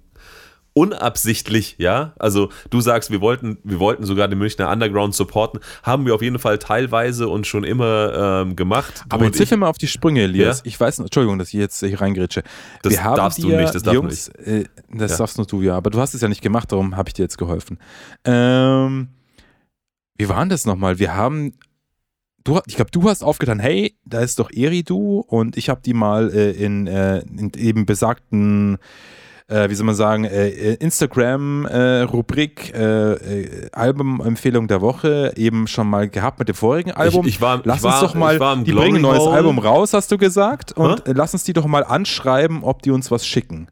unabsichtlich, 0.78 1.76
ja, 1.80 2.14
also 2.20 2.50
du 2.70 2.82
sagst, 2.82 3.10
wir 3.10 3.20
wollten, 3.20 3.58
wir 3.64 3.80
wollten 3.80 4.06
sogar 4.06 4.28
den 4.28 4.38
Münchner 4.38 4.70
Underground 4.72 5.16
supporten, 5.16 5.60
haben 5.82 6.06
wir 6.06 6.14
auf 6.14 6.22
jeden 6.22 6.38
Fall 6.38 6.60
teilweise 6.60 7.28
und 7.30 7.48
schon 7.48 7.64
immer 7.64 8.44
ähm, 8.44 8.56
gemacht. 8.56 9.04
Aber 9.10 9.26
jetzt 9.26 9.38
hilf 9.38 9.50
mir 9.50 9.58
mal 9.58 9.70
auf 9.70 9.80
die 9.80 9.88
Sprünge, 9.88 10.22
Elias. 10.22 10.60
Ja? 10.60 10.66
Ich 10.66 10.80
weiß, 10.80 11.00
Entschuldigung, 11.00 11.40
dass 11.40 11.48
ich 11.48 11.56
jetzt 11.56 11.80
hier 11.80 12.00
reingrätsche. 12.00 12.44
Das 12.84 12.94
wir 12.94 13.00
darfst 13.00 13.42
du 13.42 13.50
nicht, 13.50 13.74
das 13.74 13.82
darf 13.82 13.96
Jungs, 13.96 14.28
Äh, 14.30 14.66
das 14.94 15.12
Ja. 15.14 15.18
darfst 15.18 15.38
nur 15.38 15.48
du, 15.48 15.64
ja. 15.64 15.76
Aber 15.76 15.90
du 15.90 16.00
hast 16.00 16.14
es 16.14 16.22
ja 16.22 16.28
nicht 16.28 16.44
gemacht, 16.44 16.72
darum 16.72 16.96
habe 16.96 17.10
ich 17.10 17.14
dir 17.14 17.24
jetzt 17.24 17.40
geholfen. 17.40 17.80
Ähm, 18.24 19.08
wie 20.16 20.30
war 20.30 20.40
denn 20.40 20.50
das 20.50 20.66
nochmal? 20.68 21.00
Wir 21.00 21.16
haben, 21.16 21.54
du, 22.44 22.60
ich 22.68 22.76
glaube, 22.76 22.92
du 22.92 23.10
hast 23.10 23.24
aufgetan, 23.24 23.60
hey, 23.60 23.98
da 24.06 24.20
ist 24.20 24.38
doch 24.38 24.52
Eridu 24.52 25.24
und 25.28 25.58
ich 25.58 25.70
habe 25.70 25.82
die 25.84 25.96
mal 25.96 26.32
äh, 26.32 26.52
in, 26.52 26.86
äh, 26.86 27.20
in 27.20 27.52
eben 27.58 27.88
besagten 27.88 28.78
äh, 29.48 29.70
wie 29.70 29.76
soll 29.76 29.86
man 29.86 29.96
sagen, 29.96 30.26
äh, 30.26 30.74
Instagram-Rubrik, 30.76 32.74
äh, 32.76 33.14
äh, 33.14 33.70
Albumempfehlung 33.72 34.68
der 34.68 34.82
Woche 34.82 35.32
eben 35.36 35.68
schon 35.68 35.90
mal 35.90 36.10
gehabt 36.10 36.40
mit 36.40 36.50
dem 36.50 36.56
vorigen 36.56 36.92
Album. 36.92 37.26
Ich, 37.26 37.36
ich 37.36 37.42
war, 37.42 37.62
Lass 37.64 37.78
ich 37.78 37.84
war, 37.84 38.02
uns 38.02 38.12
doch 38.12 38.18
mal, 38.18 38.40
war 38.40 38.58
die 38.58 38.72
Glory 38.72 38.90
bringen 38.90 38.98
ein 38.98 39.02
neues 39.04 39.24
Hole. 39.24 39.36
Album 39.36 39.60
raus, 39.60 39.94
hast 39.94 40.12
du 40.12 40.18
gesagt, 40.18 40.74
und 40.74 41.06
Hä? 41.06 41.12
äh, 41.12 41.14
lass 41.14 41.34
uns 41.34 41.44
die 41.46 41.54
doch 41.54 41.66
mal 41.66 41.84
anschreiben, 41.84 42.64
ob 42.64 42.82
die 42.82 42.92
uns 42.92 43.10
was 43.10 43.26
schicken. 43.26 43.68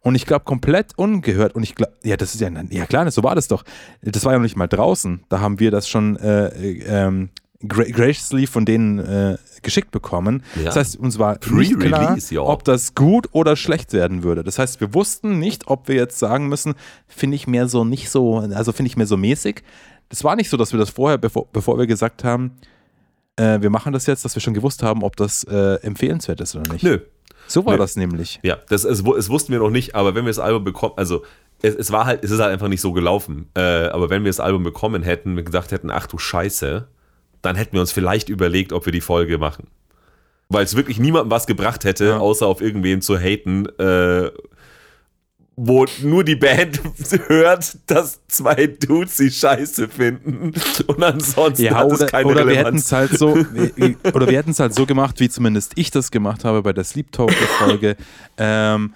Und 0.00 0.16
ich 0.16 0.26
glaube, 0.26 0.44
komplett 0.44 0.98
ungehört. 0.98 1.54
Und 1.54 1.62
ich 1.62 1.76
glaube, 1.76 1.92
ja, 2.02 2.16
das 2.16 2.34
ist 2.34 2.40
ja, 2.40 2.50
ja 2.70 2.86
klar, 2.86 3.08
so 3.12 3.22
war 3.22 3.36
das 3.36 3.46
doch. 3.46 3.62
Das 4.02 4.24
war 4.24 4.32
ja 4.32 4.38
noch 4.38 4.42
nicht 4.42 4.56
mal 4.56 4.66
draußen. 4.66 5.22
Da 5.28 5.38
haben 5.38 5.60
wir 5.60 5.70
das 5.70 5.88
schon 5.88 6.16
äh, 6.16 6.46
äh, 6.48 6.82
ähm, 6.84 7.30
gra 7.66 7.84
graciously 7.84 8.46
von 8.46 8.64
denen 8.64 8.98
äh, 8.98 9.38
geschickt 9.62 9.90
bekommen. 9.90 10.42
Ja. 10.56 10.64
Das 10.64 10.76
heißt, 10.76 10.96
uns 10.96 11.18
war 11.18 11.38
nicht 11.50 11.78
klar, 11.78 12.16
ja. 12.18 12.40
ob 12.40 12.64
das 12.64 12.94
gut 12.94 13.28
oder 13.32 13.56
schlecht 13.56 13.92
werden 13.92 14.22
würde. 14.22 14.42
Das 14.42 14.58
heißt, 14.58 14.80
wir 14.80 14.94
wussten 14.94 15.38
nicht, 15.38 15.68
ob 15.68 15.88
wir 15.88 15.94
jetzt 15.94 16.18
sagen 16.18 16.48
müssen, 16.48 16.74
finde 17.06 17.36
ich 17.36 17.46
mehr 17.46 17.68
so 17.68 17.84
nicht 17.84 18.10
so, 18.10 18.38
also 18.38 18.72
finde 18.72 18.88
ich 18.88 18.96
mehr 18.96 19.06
so 19.06 19.16
mäßig. 19.16 19.62
Das 20.08 20.24
war 20.24 20.36
nicht 20.36 20.50
so, 20.50 20.56
dass 20.56 20.72
wir 20.72 20.78
das 20.78 20.90
vorher, 20.90 21.18
bevor, 21.18 21.46
bevor 21.52 21.78
wir 21.78 21.86
gesagt 21.86 22.24
haben, 22.24 22.52
äh, 23.36 23.60
wir 23.60 23.70
machen 23.70 23.92
das 23.92 24.06
jetzt, 24.06 24.24
dass 24.24 24.34
wir 24.36 24.42
schon 24.42 24.54
gewusst 24.54 24.82
haben, 24.82 25.02
ob 25.02 25.16
das 25.16 25.44
äh, 25.44 25.74
empfehlenswert 25.82 26.40
ist 26.40 26.54
oder 26.54 26.72
nicht. 26.72 26.82
Nö. 26.82 26.98
So 27.46 27.64
war 27.66 27.74
Nö. 27.74 27.78
das 27.78 27.96
nämlich. 27.96 28.40
Ja, 28.42 28.58
das, 28.68 28.84
es, 28.84 29.00
es 29.00 29.28
wussten 29.30 29.52
wir 29.52 29.58
noch 29.58 29.70
nicht, 29.70 29.94
aber 29.94 30.14
wenn 30.14 30.24
wir 30.24 30.30
das 30.30 30.38
Album 30.38 30.64
bekommen, 30.64 30.94
also 30.96 31.22
es, 31.62 31.74
es 31.74 31.92
war 31.92 32.06
halt, 32.06 32.24
es 32.24 32.30
ist 32.30 32.40
halt 32.40 32.52
einfach 32.52 32.68
nicht 32.68 32.80
so 32.80 32.92
gelaufen. 32.92 33.48
Äh, 33.54 33.86
aber 33.86 34.10
wenn 34.10 34.24
wir 34.24 34.28
das 34.28 34.40
Album 34.40 34.62
bekommen 34.62 35.02
hätten, 35.02 35.36
wir 35.36 35.44
gedacht 35.44 35.70
hätten, 35.72 35.90
ach 35.90 36.06
du 36.06 36.18
Scheiße, 36.18 36.88
dann 37.42 37.56
hätten 37.56 37.74
wir 37.74 37.80
uns 37.80 37.92
vielleicht 37.92 38.28
überlegt, 38.28 38.72
ob 38.72 38.86
wir 38.86 38.92
die 38.92 39.00
Folge 39.00 39.38
machen. 39.38 39.66
Weil 40.48 40.64
es 40.64 40.76
wirklich 40.76 40.98
niemandem 40.98 41.30
was 41.30 41.46
gebracht 41.46 41.84
hätte, 41.84 42.04
Ja. 42.06 42.18
außer 42.18 42.46
auf 42.46 42.60
irgendwen 42.60 43.00
zu 43.00 43.18
haten, 43.18 43.66
äh, 43.78 44.30
wo 45.54 45.86
nur 46.02 46.24
die 46.24 46.36
Band 46.36 46.80
hört, 47.28 47.76
dass 47.86 48.20
zwei 48.28 48.66
Dudes 48.66 49.18
sie 49.18 49.30
scheiße 49.30 49.88
finden. 49.88 50.52
Und 50.86 51.02
ansonsten 51.02 51.62
Ja, 51.64 51.74
hat 51.76 51.92
es 51.92 52.00
oder, 52.00 52.06
keine 52.06 52.26
oder 52.30 52.46
wir 52.46 52.54
Relevanz. 52.54 52.86
es 52.86 52.92
halt 52.92 53.18
so, 53.18 53.28
oder 54.14 54.28
wir 54.28 54.38
hätten 54.38 54.50
es 54.52 54.60
halt 54.60 54.74
so 54.74 54.86
gemacht, 54.86 55.20
wie 55.20 55.28
zumindest 55.28 55.72
ich 55.76 55.90
das 55.90 56.10
gemacht 56.10 56.44
habe 56.44 56.62
bei 56.62 56.72
der 56.72 56.84
Sleep 56.84 57.12
Talk 57.12 57.32
Folge. 57.32 57.96
ähm, 58.38 58.94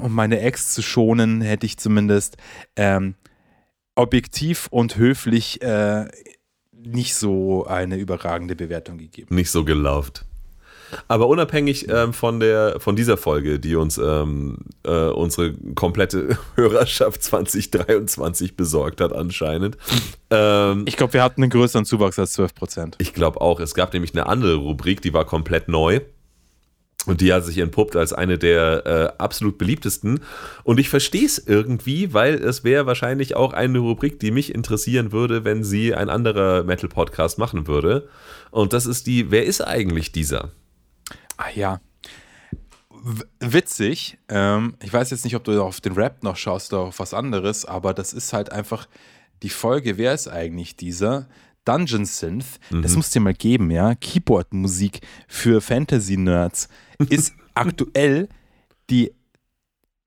um 0.00 0.12
meine 0.14 0.40
Ex 0.40 0.72
zu 0.74 0.82
schonen, 0.82 1.40
hätte 1.40 1.66
ich 1.66 1.78
zumindest 1.78 2.36
ähm, 2.76 3.14
objektiv 3.96 4.68
und 4.70 4.96
höflich 4.96 5.62
äh, 5.62 6.06
nicht 6.84 7.14
so 7.14 7.64
eine 7.66 7.96
überragende 7.96 8.54
Bewertung 8.56 8.98
gegeben. 8.98 9.34
nicht 9.34 9.50
so 9.50 9.64
gelauft. 9.64 10.24
Aber 11.08 11.26
unabhängig 11.28 11.88
ähm, 11.88 12.12
von, 12.12 12.38
der, 12.38 12.78
von 12.78 12.96
dieser 12.96 13.16
Folge, 13.16 13.58
die 13.58 13.76
uns 13.76 13.96
ähm, 13.96 14.58
äh, 14.84 15.06
unsere 15.08 15.54
komplette 15.74 16.36
Hörerschaft 16.54 17.22
2023 17.22 18.56
besorgt 18.56 19.00
hat, 19.00 19.14
anscheinend. 19.14 19.78
Ähm, 20.30 20.82
Ich 20.86 20.98
glaube, 20.98 21.14
wir 21.14 21.22
hatten 21.22 21.42
einen 21.42 21.50
größeren 21.50 21.86
Zuwachs 21.86 22.18
als 22.18 22.34
12 22.34 22.54
Prozent. 22.54 22.96
ich 22.98 23.14
glaube 23.14 23.40
auch, 23.40 23.58
es 23.60 23.72
gab 23.74 23.94
nämlich 23.94 24.12
eine 24.12 24.26
andere 24.26 24.56
Rubrik, 24.56 25.00
die 25.00 25.14
war 25.14 25.24
komplett 25.24 25.68
neu. 25.68 26.00
Und 27.06 27.20
die 27.20 27.32
hat 27.32 27.44
sich 27.44 27.58
entpuppt 27.58 27.96
als 27.96 28.12
eine 28.12 28.38
der 28.38 28.86
äh, 28.86 29.22
absolut 29.22 29.58
beliebtesten. 29.58 30.20
Und 30.62 30.78
ich 30.78 30.88
verstehe 30.88 31.26
es 31.26 31.38
irgendwie, 31.38 32.14
weil 32.14 32.34
es 32.34 32.62
wäre 32.62 32.86
wahrscheinlich 32.86 33.34
auch 33.34 33.52
eine 33.52 33.78
Rubrik, 33.80 34.20
die 34.20 34.30
mich 34.30 34.54
interessieren 34.54 35.10
würde, 35.10 35.44
wenn 35.44 35.64
sie 35.64 35.94
ein 35.94 36.08
anderer 36.08 36.62
Metal-Podcast 36.62 37.38
machen 37.38 37.66
würde. 37.66 38.08
Und 38.50 38.72
das 38.72 38.86
ist 38.86 39.08
die, 39.08 39.32
wer 39.32 39.44
ist 39.44 39.60
eigentlich 39.62 40.12
dieser? 40.12 40.52
Ah 41.36 41.50
ja. 41.54 41.80
W 42.90 43.24
witzig. 43.40 44.18
Ähm, 44.28 44.76
ich 44.80 44.92
weiß 44.92 45.10
jetzt 45.10 45.24
nicht, 45.24 45.34
ob 45.34 45.42
du 45.42 45.60
auf 45.60 45.80
den 45.80 45.94
Rap 45.94 46.22
noch 46.22 46.36
schaust 46.36 46.72
oder 46.72 46.82
auf 46.82 47.00
was 47.00 47.14
anderes, 47.14 47.64
aber 47.64 47.94
das 47.94 48.12
ist 48.12 48.32
halt 48.32 48.52
einfach 48.52 48.86
die 49.42 49.50
Folge, 49.50 49.98
wer 49.98 50.14
ist 50.14 50.28
eigentlich 50.28 50.76
dieser? 50.76 51.26
Dungeon 51.64 52.04
Synth, 52.04 52.58
das 52.70 52.96
muss 52.96 53.10
dir 53.10 53.20
mal 53.20 53.34
geben, 53.34 53.70
ja. 53.70 53.94
Keyboard-Musik 53.94 55.00
für 55.28 55.60
Fantasy-Nerds 55.60 56.68
ist 57.08 57.34
aktuell 57.54 58.28
die 58.90 59.12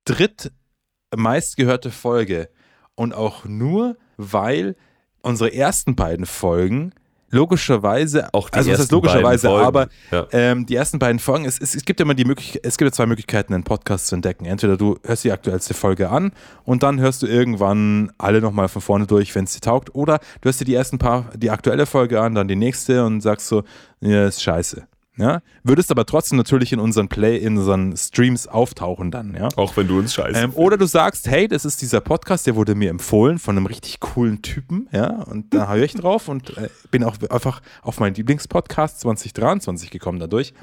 drittmeistgehörte 0.06 1.92
Folge. 1.92 2.50
Und 2.96 3.14
auch 3.14 3.46
nur, 3.46 3.98
weil 4.18 4.76
unsere 5.22 5.54
ersten 5.54 5.96
beiden 5.96 6.26
Folgen 6.26 6.94
logischerweise, 7.30 8.34
Auch 8.34 8.50
die 8.50 8.58
also 8.58 8.72
heißt 8.72 8.80
ersten 8.80 8.96
logischerweise, 8.96 9.48
beiden 9.48 9.64
Folgen, 9.64 9.66
aber 9.66 9.88
ja. 10.12 10.28
ähm, 10.32 10.66
die 10.66 10.76
ersten 10.76 11.00
beiden 11.00 11.20
Folgen, 11.20 11.46
es, 11.46 11.60
es, 11.60 11.76
es 11.76 11.86
gibt 11.86 12.00
immer 12.00 12.14
die 12.14 12.26
Möglichkeit, 12.26 12.62
es 12.66 12.78
gibt 12.78 12.92
ja 12.92 12.92
zwei 12.94 13.06
Möglichkeiten, 13.06 13.54
einen 13.54 13.64
Podcast 13.64 14.08
zu 14.08 14.16
entdecken. 14.16 14.46
Entweder 14.46 14.78
du 14.78 14.98
hörst 15.04 15.24
die 15.24 15.32
aktuellste 15.32 15.74
Folge 15.74 16.10
an 16.10 16.32
und 16.64 16.84
dann 16.84 17.00
hörst 17.00 17.22
du 17.22 17.28
irgendwann 17.28 18.12
alle 18.18 18.42
nochmal 18.42 18.68
von 18.68 18.82
vorne 18.82 19.08
durch, 19.08 19.34
wenn 19.36 19.46
es 19.46 19.54
dir 19.54 19.62
taugt, 19.62 19.94
oder 19.96 20.20
du 20.42 20.46
hörst 20.46 20.62
dir 20.62 20.66
die 20.66 20.76
ersten 20.76 20.98
paar, 20.98 21.30
die 21.36 21.50
aktuelle 21.50 21.86
Folge 21.86 22.22
an, 22.22 22.36
dann 22.36 22.48
die 22.48 22.56
nächste 22.56 23.06
und 23.06 23.22
sagst 23.22 23.48
so, 23.48 23.64
ja, 24.02 24.28
ist 24.28 24.42
scheiße. 24.42 24.88
Ja? 25.18 25.42
Würdest 25.64 25.92
aber 25.92 26.06
trotzdem 26.06 26.38
natürlich 26.38 26.74
in 26.74 26.80
unseren 26.80 27.08
Play, 27.08 27.38
in 27.38 27.58
unseren 27.58 27.96
Streams 27.96 28.48
auftauchen 28.48 29.12
dann, 29.12 29.36
ja. 29.36 29.50
Auch 29.56 29.76
wenn 29.78 29.88
du 29.88 30.00
uns 30.00 30.14
scheiße. 30.14 30.40
Ähm, 30.40 30.54
oder 30.56 30.78
du 30.78 30.86
sagst, 30.86 31.28
hey, 31.28 31.48
das 31.48 31.66
ist 31.66 31.82
dieser 31.82 32.02
Podcast, 32.02 32.48
der 32.48 32.56
wurde 32.56 32.76
mir 32.76 32.90
empfohlen 32.90 33.40
von 33.40 33.58
einem 33.58 33.66
richtig 33.66 34.00
coolen 34.00 34.42
Typen, 34.42 34.90
ja, 34.92 35.24
und 35.24 35.54
da 35.54 35.70
höre 35.70 35.84
ich 35.84 35.94
drauf 35.94 36.28
und 36.28 36.58
äh, 36.58 36.70
bin 36.92 37.04
auch 37.04 37.18
einfach 37.30 37.62
auf 37.82 38.00
meinen 38.00 38.16
Lieblingspodcast 38.16 39.00
2023 39.02 39.90
gekommen 39.92 40.20
dadurch. 40.20 40.54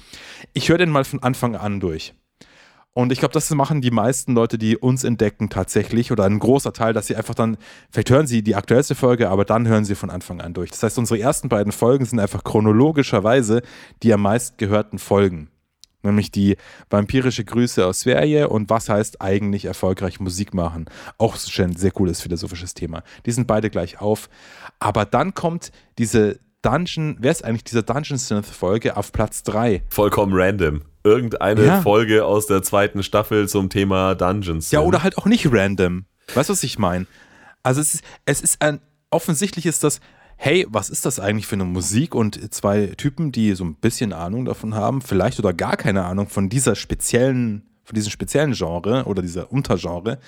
Ich 0.52 0.68
höre 0.68 0.78
den 0.78 0.90
mal 0.90 1.04
von 1.04 1.22
Anfang 1.22 1.56
an 1.56 1.80
durch. 1.80 2.14
Und 2.94 3.10
ich 3.10 3.20
glaube, 3.20 3.32
das 3.32 3.48
machen 3.51 3.81
die 3.81 3.90
meisten 3.90 4.35
Leute, 4.35 4.59
die 4.59 4.77
uns 4.77 5.02
entdecken, 5.02 5.48
tatsächlich 5.48 6.12
oder 6.12 6.24
ein 6.24 6.39
großer 6.39 6.74
Teil, 6.74 6.93
dass 6.93 7.06
sie 7.06 7.16
einfach 7.16 7.35
dann, 7.35 7.56
vielleicht 7.90 8.10
hören 8.10 8.27
sie 8.27 8.43
die 8.43 8.55
aktuellste 8.55 8.94
Folge, 8.94 9.31
aber 9.31 9.47
dann 9.47 9.66
hören 9.66 9.86
sie 9.86 9.94
von 9.94 10.10
Anfang 10.10 10.43
an 10.43 10.52
durch. 10.52 10.70
Das 10.70 10.82
heißt, 10.82 10.98
unsere 10.98 11.19
ersten 11.19 11.48
beiden 11.48 11.73
Folgen 11.73 12.05
sind 12.05 12.20
einfach 12.20 12.44
chronologischerweise 12.44 13.62
die 14.02 14.12
am 14.12 14.23
meisten 14.23 14.59
gehörten 14.59 14.98
Folgen. 14.98 15.48
Nämlich 16.02 16.31
die 16.32 16.56
vampirische 16.90 17.44
Grüße 17.44 17.86
aus 17.86 18.01
Sverige 18.01 18.48
und 18.48 18.69
was 18.69 18.89
heißt 18.89 19.23
eigentlich 19.23 19.66
erfolgreich 19.66 20.20
Musik 20.20 20.52
machen. 20.52 20.86
Auch 21.16 21.36
schon 21.36 21.66
ein 21.66 21.77
sehr 21.77 21.93
cooles 21.93 22.20
philosophisches 22.20 22.74
Thema. 22.74 23.05
Die 23.24 23.31
sind 23.31 23.47
beide 23.47 23.70
gleich 23.70 24.01
auf. 24.01 24.28
Aber 24.81 25.05
dann 25.05 25.32
kommt 25.32 25.70
diese 25.98 26.40
Dungeon, 26.62 27.16
wer 27.18 27.32
ist 27.32 27.44
eigentlich 27.44 27.64
dieser 27.64 27.82
Dungeon 27.82 28.18
Synth 28.18 28.47
Folge 28.47 28.97
auf 28.97 29.12
Platz 29.12 29.43
3? 29.43 29.82
Vollkommen 29.90 30.32
random. 30.34 30.82
Irgendeine 31.05 31.64
Ja. 31.66 31.80
Folge 31.82 32.24
aus 32.24 32.47
der 32.47 32.62
zweiten 32.62 33.02
Staffel 33.02 33.48
zum 33.48 33.68
Thema 33.68 34.14
Dungeons. 34.14 34.70
Ja, 34.70 34.80
oder 34.80 35.02
halt 35.02 35.18
auch 35.18 35.26
nicht 35.26 35.48
random. 35.52 36.05
Weißt 36.34 36.48
du, 36.48 36.52
was 36.52 36.62
ich 36.62 36.78
meine? 36.78 37.06
Also 37.64 37.80
es 37.80 37.94
ist, 37.94 38.05
es 38.24 38.40
ist 38.40 38.62
ein, 38.62 38.80
offensichtlich 39.10 39.66
ist 39.66 39.82
das, 39.82 40.01
hey, 40.36 40.66
was 40.70 40.89
ist 40.89 41.05
das 41.05 41.18
eigentlich 41.18 41.48
für 41.48 41.56
eine 41.56 41.64
Musik? 41.64 42.14
Und 42.14 42.52
zwei 42.55 42.86
Typen, 42.97 43.32
die 43.32 43.55
so 43.55 43.64
ein 43.64 43.74
bisschen 43.74 44.12
Ahnung 44.12 44.44
davon 44.44 44.74
haben, 44.74 45.02
vielleicht 45.02 45.40
oder 45.40 45.52
gar 45.52 45.76
keine 45.76 46.05
Ahnung 46.05 46.28
von 46.28 46.48
dieser 46.48 46.76
speziellen, 46.76 47.68
von 47.93 47.97
diesem 47.97 48.10
speziellen 48.10 48.52
Genre 48.52 49.05
oder 49.05 49.20
dieser 49.20 49.52
Untergenre 49.52 50.19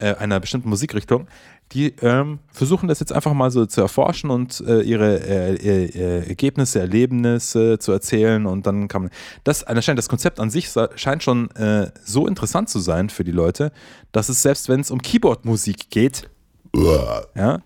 äh, 0.00 0.14
einer 0.14 0.40
bestimmten 0.40 0.68
Musikrichtung, 0.68 1.28
die 1.70 1.94
ähm, 2.02 2.40
versuchen 2.50 2.88
das 2.88 2.98
jetzt 2.98 3.12
einfach 3.12 3.32
mal 3.34 3.52
so 3.52 3.66
zu 3.66 3.80
erforschen 3.80 4.30
und 4.30 4.60
äh, 4.66 4.80
ihre 4.80 5.20
äh, 5.20 5.54
äh, 5.54 5.84
äh, 5.84 6.28
Ergebnisse, 6.28 6.80
Erlebnisse 6.80 7.78
zu 7.78 7.92
erzählen 7.92 8.46
und 8.46 8.66
dann 8.66 8.88
kann 8.88 9.02
man 9.02 9.10
das 9.44 9.62
anscheinend 9.62 9.98
das 9.98 10.08
Konzept 10.08 10.40
an 10.40 10.50
sich 10.50 10.70
scheint 10.96 11.22
schon 11.22 11.50
äh, 11.52 11.92
so 12.04 12.26
interessant 12.26 12.68
zu 12.68 12.80
sein 12.80 13.10
für 13.10 13.22
die 13.22 13.30
Leute, 13.32 13.70
dass 14.10 14.28
es 14.28 14.42
selbst 14.42 14.68
wenn 14.68 14.80
es 14.80 14.90
um 14.90 15.00
Keyboard-Musik 15.00 15.90
geht, 15.90 16.28
ja, 16.74 17.62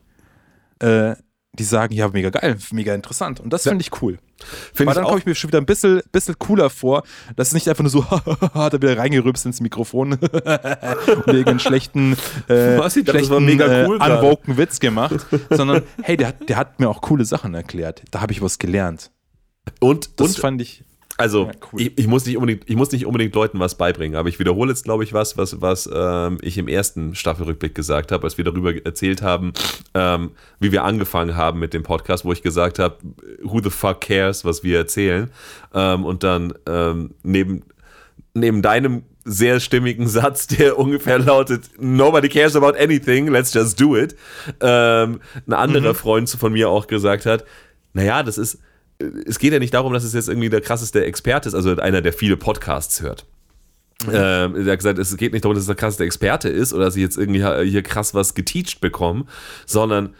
äh, 0.80 1.16
die 1.58 1.64
sagen, 1.64 1.94
ja, 1.94 2.08
mega 2.08 2.30
geil, 2.30 2.56
mega 2.72 2.94
interessant. 2.94 3.40
Und 3.40 3.52
das 3.52 3.64
finde 3.64 3.82
ich 3.82 4.02
cool. 4.02 4.18
Finde 4.72 4.88
Weil 4.90 4.94
dann 4.94 5.04
komme 5.04 5.18
ich 5.18 5.26
mir 5.26 5.34
schon 5.34 5.48
wieder 5.48 5.58
ein 5.58 5.66
bisschen, 5.66 6.00
bisschen 6.12 6.38
cooler 6.38 6.70
vor, 6.70 7.02
dass 7.34 7.48
es 7.48 7.54
nicht 7.54 7.68
einfach 7.68 7.82
nur 7.82 7.90
so, 7.90 8.08
hat 8.10 8.72
er 8.72 8.80
wieder 8.80 8.96
reingerübst 8.96 9.46
ins 9.46 9.60
Mikrofon 9.60 10.12
und 10.12 10.22
irgendeinen 10.22 11.58
schlechten, 11.58 12.12
äh, 12.48 12.78
Was? 12.78 12.94
Das 12.94 13.02
schlechten 13.04 13.30
war 13.30 13.40
mega 13.40 13.86
cool 13.86 13.98
äh, 14.00 14.16
unwoken 14.16 14.56
Witz 14.56 14.78
gemacht, 14.78 15.26
sondern 15.50 15.82
hey, 16.02 16.16
der 16.16 16.28
hat, 16.28 16.48
der 16.48 16.56
hat 16.56 16.78
mir 16.78 16.88
auch 16.88 17.00
coole 17.00 17.24
Sachen 17.24 17.54
erklärt. 17.54 18.02
Da 18.10 18.20
habe 18.20 18.32
ich 18.32 18.40
was 18.40 18.58
gelernt. 18.58 19.10
Und, 19.80 20.20
Das 20.20 20.28
und 20.28 20.38
fand 20.38 20.62
ich. 20.62 20.84
Also, 21.18 21.46
Ja, 21.46 21.52
cool. 21.72 21.80
ich, 21.82 21.98
ich, 21.98 22.06
muss 22.06 22.24
nicht 22.26 22.36
unbedingt, 22.36 22.62
ich 22.70 22.76
muss 22.76 22.92
nicht 22.92 23.04
unbedingt 23.04 23.34
Leuten 23.34 23.58
was 23.58 23.74
beibringen, 23.74 24.16
aber 24.16 24.28
ich 24.28 24.38
wiederhole 24.38 24.70
jetzt, 24.70 24.84
glaube 24.84 25.02
ich, 25.02 25.12
was, 25.12 25.36
was, 25.36 25.60
was 25.60 25.90
ähm, 25.92 26.38
ich 26.42 26.56
im 26.58 26.68
ersten 26.68 27.16
Staffelrückblick 27.16 27.74
gesagt 27.74 28.12
habe, 28.12 28.22
als 28.22 28.38
wir 28.38 28.44
darüber 28.44 28.72
erzählt 28.86 29.20
haben, 29.20 29.52
ähm, 29.94 30.30
wie 30.60 30.70
wir 30.70 30.84
angefangen 30.84 31.34
haben 31.34 31.58
mit 31.58 31.74
dem 31.74 31.82
Podcast, 31.82 32.24
wo 32.24 32.32
ich 32.32 32.40
gesagt 32.40 32.78
habe, 32.78 32.98
who 33.42 33.60
the 33.60 33.68
fuck 33.68 34.00
cares, 34.00 34.44
was 34.44 34.62
wir 34.62 34.78
erzählen. 34.78 35.28
Ähm, 35.74 36.04
und 36.04 36.22
dann 36.22 36.54
ähm, 36.66 37.10
neben, 37.24 37.64
neben 38.34 38.62
deinem 38.62 39.02
sehr 39.24 39.58
stimmigen 39.58 40.06
Satz, 40.08 40.46
der 40.46 40.78
ungefähr 40.78 41.18
lautet, 41.18 41.68
nobody 41.80 42.28
cares 42.28 42.54
about 42.54 42.78
anything, 42.78 43.26
let's 43.26 43.52
just 43.52 43.80
do 43.80 43.96
it, 43.96 44.14
ähm, 44.60 45.20
ein 45.48 45.52
anderer 45.52 45.96
Freund 45.96 46.30
von 46.30 46.52
mir 46.52 46.70
auch 46.70 46.86
gesagt 46.86 47.26
hat, 47.26 47.44
naja, 47.92 48.22
das 48.22 48.38
ist, 48.38 48.58
es 49.26 49.38
geht 49.38 49.52
ja 49.52 49.58
nicht 49.58 49.74
darum, 49.74 49.92
dass 49.92 50.04
es 50.04 50.12
jetzt 50.12 50.28
irgendwie 50.28 50.48
der 50.48 50.60
krasseste 50.60 51.04
Experte 51.04 51.48
ist, 51.48 51.54
also 51.54 51.76
einer, 51.76 52.02
der 52.02 52.12
viele 52.12 52.36
Podcasts 52.36 53.00
hört. 53.00 53.26
Ähm, 54.06 54.54
der 54.64 54.72
hat 54.72 54.78
gesagt, 54.78 54.98
es 54.98 55.16
geht 55.16 55.32
nicht 55.32 55.44
darum, 55.44 55.54
dass 55.54 55.62
es 55.62 55.66
der 55.66 55.74
krasseste 55.76 56.04
Experte 56.04 56.48
ist 56.48 56.72
oder 56.72 56.84
dass 56.84 56.94
ich 56.96 57.02
jetzt 57.02 57.16
irgendwie 57.18 57.44
hier 57.68 57.82
krass 57.82 58.14
was 58.14 58.34
geteacht 58.34 58.80
bekomme, 58.80 59.24
sondern 59.66 60.14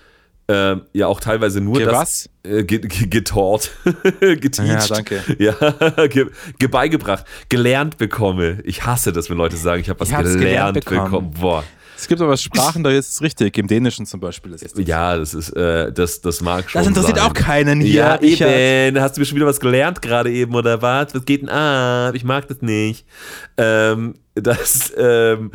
ähm, 0.48 0.82
ja 0.94 1.06
auch 1.06 1.20
teilweise 1.20 1.60
nur 1.60 1.76
Ge 1.76 1.84
das 1.86 2.28
äh, 2.42 2.64
ge- 2.64 2.78
ge- 2.80 3.06
getaught, 3.06 3.70
geteacht, 4.20 4.88
Ja, 4.90 4.96
danke. 4.96 5.22
ja, 5.38 5.52
ge 6.08 6.26
ge 6.58 6.68
beigebracht, 6.68 7.24
gelernt 7.50 7.98
bekomme. 7.98 8.60
Ich 8.64 8.84
hasse 8.86 9.12
das, 9.12 9.28
wenn 9.30 9.36
Leute 9.36 9.56
sagen, 9.56 9.80
ich 9.82 9.90
habe 9.90 10.00
was 10.00 10.08
Ich 10.08 10.16
gelernt, 10.16 10.40
gelernt 10.40 10.74
bekommen. 10.84 11.04
bekommen. 11.04 11.30
Boah. 11.38 11.64
Es 11.98 12.06
gibt 12.06 12.20
aber 12.20 12.36
Sprachen, 12.36 12.84
da 12.84 12.90
ist 12.90 13.10
es 13.10 13.22
richtig. 13.22 13.58
Im 13.58 13.66
Dänischen 13.66 14.06
zum 14.06 14.20
Beispiel 14.20 14.52
ist 14.52 14.62
es. 14.62 14.86
Ja, 14.86 15.16
das 15.16 15.34
ist, 15.34 15.50
äh, 15.50 15.92
das, 15.92 16.20
das 16.20 16.40
mag 16.40 16.70
schon 16.70 16.78
Das 16.78 16.86
interessiert 16.86 17.16
sein. 17.16 17.26
auch 17.26 17.34
keinen 17.34 17.80
hier. 17.80 17.92
Ja, 17.92 18.14
Richard. 18.14 18.50
eben. 18.50 19.00
Hast 19.00 19.16
du 19.16 19.20
mir 19.20 19.24
schon 19.26 19.34
wieder 19.34 19.46
was 19.46 19.58
gelernt 19.58 20.00
gerade 20.00 20.30
eben 20.30 20.54
oder 20.54 20.80
was? 20.80 21.12
Was 21.12 21.24
geht 21.24 21.42
denn 21.42 21.48
ab? 21.48 22.14
Ich 22.14 22.22
mag 22.22 22.46
das 22.46 22.62
nicht. 22.62 23.04
Ähm, 23.56 24.14
das, 24.36 24.92
ähm, 24.96 25.50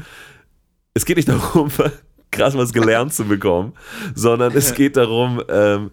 es 0.93 1.05
geht 1.05 1.15
nicht 1.15 1.29
darum, 1.29 1.69
krass 2.31 2.57
was 2.57 2.73
gelernt 2.73 3.13
zu 3.13 3.23
bekommen, 3.23 3.71
sondern 4.13 4.53
es 4.53 4.73
geht 4.73 4.97
darum, 4.97 5.41
ähm, 5.47 5.91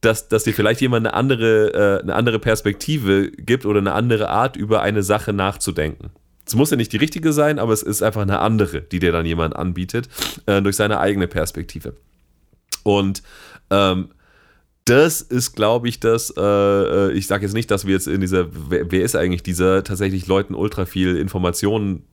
dass, 0.00 0.26
dass 0.26 0.42
dir 0.42 0.52
vielleicht 0.52 0.80
jemand 0.80 1.06
eine 1.06 1.14
andere, 1.14 1.98
äh, 1.98 2.02
eine 2.02 2.16
andere 2.16 2.40
Perspektive 2.40 3.30
gibt 3.30 3.64
oder 3.64 3.78
eine 3.78 3.92
andere 3.92 4.30
Art, 4.30 4.56
über 4.56 4.82
eine 4.82 5.04
Sache 5.04 5.32
nachzudenken. 5.32 6.10
Es 6.46 6.54
muss 6.54 6.70
ja 6.70 6.76
nicht 6.76 6.92
die 6.92 6.96
richtige 6.98 7.32
sein, 7.32 7.58
aber 7.58 7.72
es 7.72 7.82
ist 7.82 8.02
einfach 8.02 8.22
eine 8.22 8.38
andere, 8.38 8.80
die 8.80 9.00
dir 9.00 9.12
dann 9.12 9.26
jemand 9.26 9.56
anbietet, 9.56 10.08
äh, 10.46 10.62
durch 10.62 10.76
seine 10.76 11.00
eigene 11.00 11.26
Perspektive. 11.26 11.94
Und 12.84 13.22
ähm, 13.70 14.10
das 14.84 15.20
ist, 15.20 15.56
glaube 15.56 15.88
ich, 15.88 15.98
das, 15.98 16.32
äh, 16.36 16.40
äh, 16.40 17.12
ich 17.12 17.26
sage 17.26 17.44
jetzt 17.44 17.54
nicht, 17.54 17.70
dass 17.72 17.84
wir 17.86 17.94
jetzt 17.94 18.06
in 18.06 18.20
dieser, 18.20 18.46
wer, 18.70 18.90
wer 18.92 19.02
ist 19.02 19.16
eigentlich 19.16 19.42
dieser, 19.42 19.82
tatsächlich 19.82 20.28
Leuten 20.28 20.54
ultra 20.54 20.86
viel 20.86 21.16
Informationen 21.16 22.04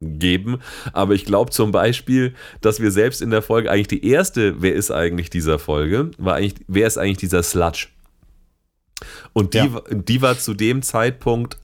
geben, 0.00 0.58
aber 0.92 1.14
ich 1.14 1.24
glaube 1.24 1.52
zum 1.52 1.70
Beispiel, 1.70 2.34
dass 2.60 2.80
wir 2.80 2.90
selbst 2.90 3.22
in 3.22 3.30
der 3.30 3.42
Folge 3.42 3.70
eigentlich 3.70 3.86
die 3.88 4.04
erste, 4.06 4.60
wer 4.60 4.74
ist 4.74 4.90
eigentlich 4.90 5.30
dieser 5.30 5.60
Folge, 5.60 6.10
war 6.18 6.34
eigentlich, 6.34 6.56
wer 6.66 6.88
ist 6.88 6.98
eigentlich 6.98 7.18
dieser 7.18 7.44
Sludge? 7.44 7.86
Und 9.32 9.54
die, 9.54 9.58
Ja. 9.58 9.82
die 9.90 10.20
war 10.20 10.36
zu 10.36 10.54
dem 10.54 10.82
Zeitpunkt 10.82 11.58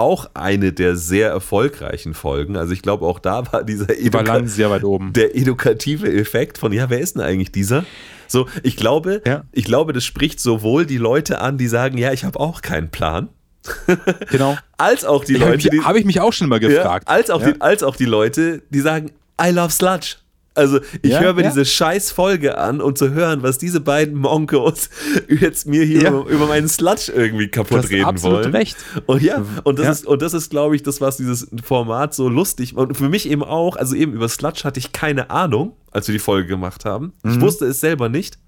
auch 0.00 0.30
eine 0.34 0.72
der 0.72 0.96
sehr 0.96 1.28
erfolgreichen 1.30 2.14
Folgen. 2.14 2.56
Also 2.56 2.72
ich 2.72 2.82
glaube, 2.82 3.06
auch 3.06 3.18
da 3.18 3.52
war 3.52 3.62
dieser 3.62 3.86
Eduka- 3.94 4.22
lang 4.26 4.46
sehr 4.48 4.70
weit 4.70 4.82
oben. 4.84 5.12
der 5.12 5.36
edukative 5.36 6.12
Effekt 6.12 6.58
von, 6.58 6.72
ja, 6.72 6.90
wer 6.90 6.98
ist 7.00 7.14
denn 7.16 7.22
eigentlich 7.22 7.52
dieser? 7.52 7.84
So, 8.26 8.46
ich 8.62 8.76
glaube, 8.76 9.22
Ja. 9.26 9.44
ich 9.52 9.64
glaube, 9.64 9.92
das 9.92 10.04
spricht 10.04 10.40
sowohl 10.40 10.86
die 10.86 10.98
Leute 10.98 11.40
an, 11.40 11.58
die 11.58 11.68
sagen, 11.68 11.98
ja, 11.98 12.12
ich 12.12 12.24
habe 12.24 12.38
auch 12.40 12.62
keinen 12.62 12.90
Plan, 12.90 13.28
Genau. 14.30 14.56
als 14.78 15.04
auch 15.04 15.24
die 15.24 15.34
Habe 15.40 15.50
Leute, 15.52 15.68
ich, 15.68 15.70
die, 15.70 15.80
hab 15.84 15.96
ich 15.96 16.04
mich 16.04 16.20
auch 16.20 16.32
schon 16.32 16.48
mal 16.48 16.62
ja, 16.62 16.68
gefragt. 16.68 17.08
als, 17.08 17.30
auch 17.30 17.42
Ja. 17.42 17.52
die, 17.52 17.60
als 17.60 17.82
auch 17.82 17.96
die 17.96 18.04
Leute, 18.06 18.62
die 18.70 18.80
sagen, 18.80 19.10
I 19.42 19.50
love 19.50 19.70
Sludge. 19.70 20.16
Also 20.54 20.80
ich 21.02 21.10
Ja, 21.12 21.20
höre 21.20 21.34
mir 21.34 21.42
ja. 21.44 21.48
diese 21.50 21.64
scheiß 21.64 22.10
Folge 22.10 22.58
an, 22.58 22.80
um 22.80 22.96
zu 22.96 23.12
hören, 23.12 23.42
was 23.42 23.56
diese 23.58 23.80
beiden 23.80 24.16
Monkos 24.16 24.90
jetzt 25.28 25.66
mir 25.66 25.84
hier 25.84 26.02
Ja. 26.02 26.10
über, 26.10 26.28
über 26.28 26.46
meinen 26.46 26.68
Sludge 26.68 27.12
irgendwie 27.14 27.48
kaputt 27.48 27.78
hast 27.84 27.90
reden 27.90 28.04
absolut 28.04 28.38
wollen. 28.44 28.54
recht. 28.56 28.76
Und 29.06 29.22
ja, 29.22 29.44
und 29.64 29.78
das 29.78 29.86
Ja. 29.86 29.92
ist, 29.92 30.06
und 30.06 30.22
das 30.22 30.34
ist, 30.34 30.50
glaube 30.50 30.74
ich, 30.74 30.82
das, 30.82 31.00
was 31.00 31.16
dieses 31.18 31.48
Format 31.62 32.14
so 32.14 32.28
lustig 32.28 32.76
und 32.76 32.96
für 32.96 33.08
mich 33.08 33.28
eben 33.30 33.44
auch, 33.44 33.76
also 33.76 33.94
eben 33.94 34.12
über 34.12 34.28
Sludge 34.28 34.62
hatte 34.64 34.80
ich 34.80 34.92
keine 34.92 35.30
Ahnung, 35.30 35.76
als 35.92 36.08
wir 36.08 36.12
die 36.14 36.18
Folge 36.18 36.48
gemacht 36.48 36.84
haben. 36.84 37.12
Mhm. 37.22 37.30
Ich 37.32 37.40
wusste 37.40 37.66
es 37.66 37.80
selber 37.80 38.08
nicht. 38.08 38.38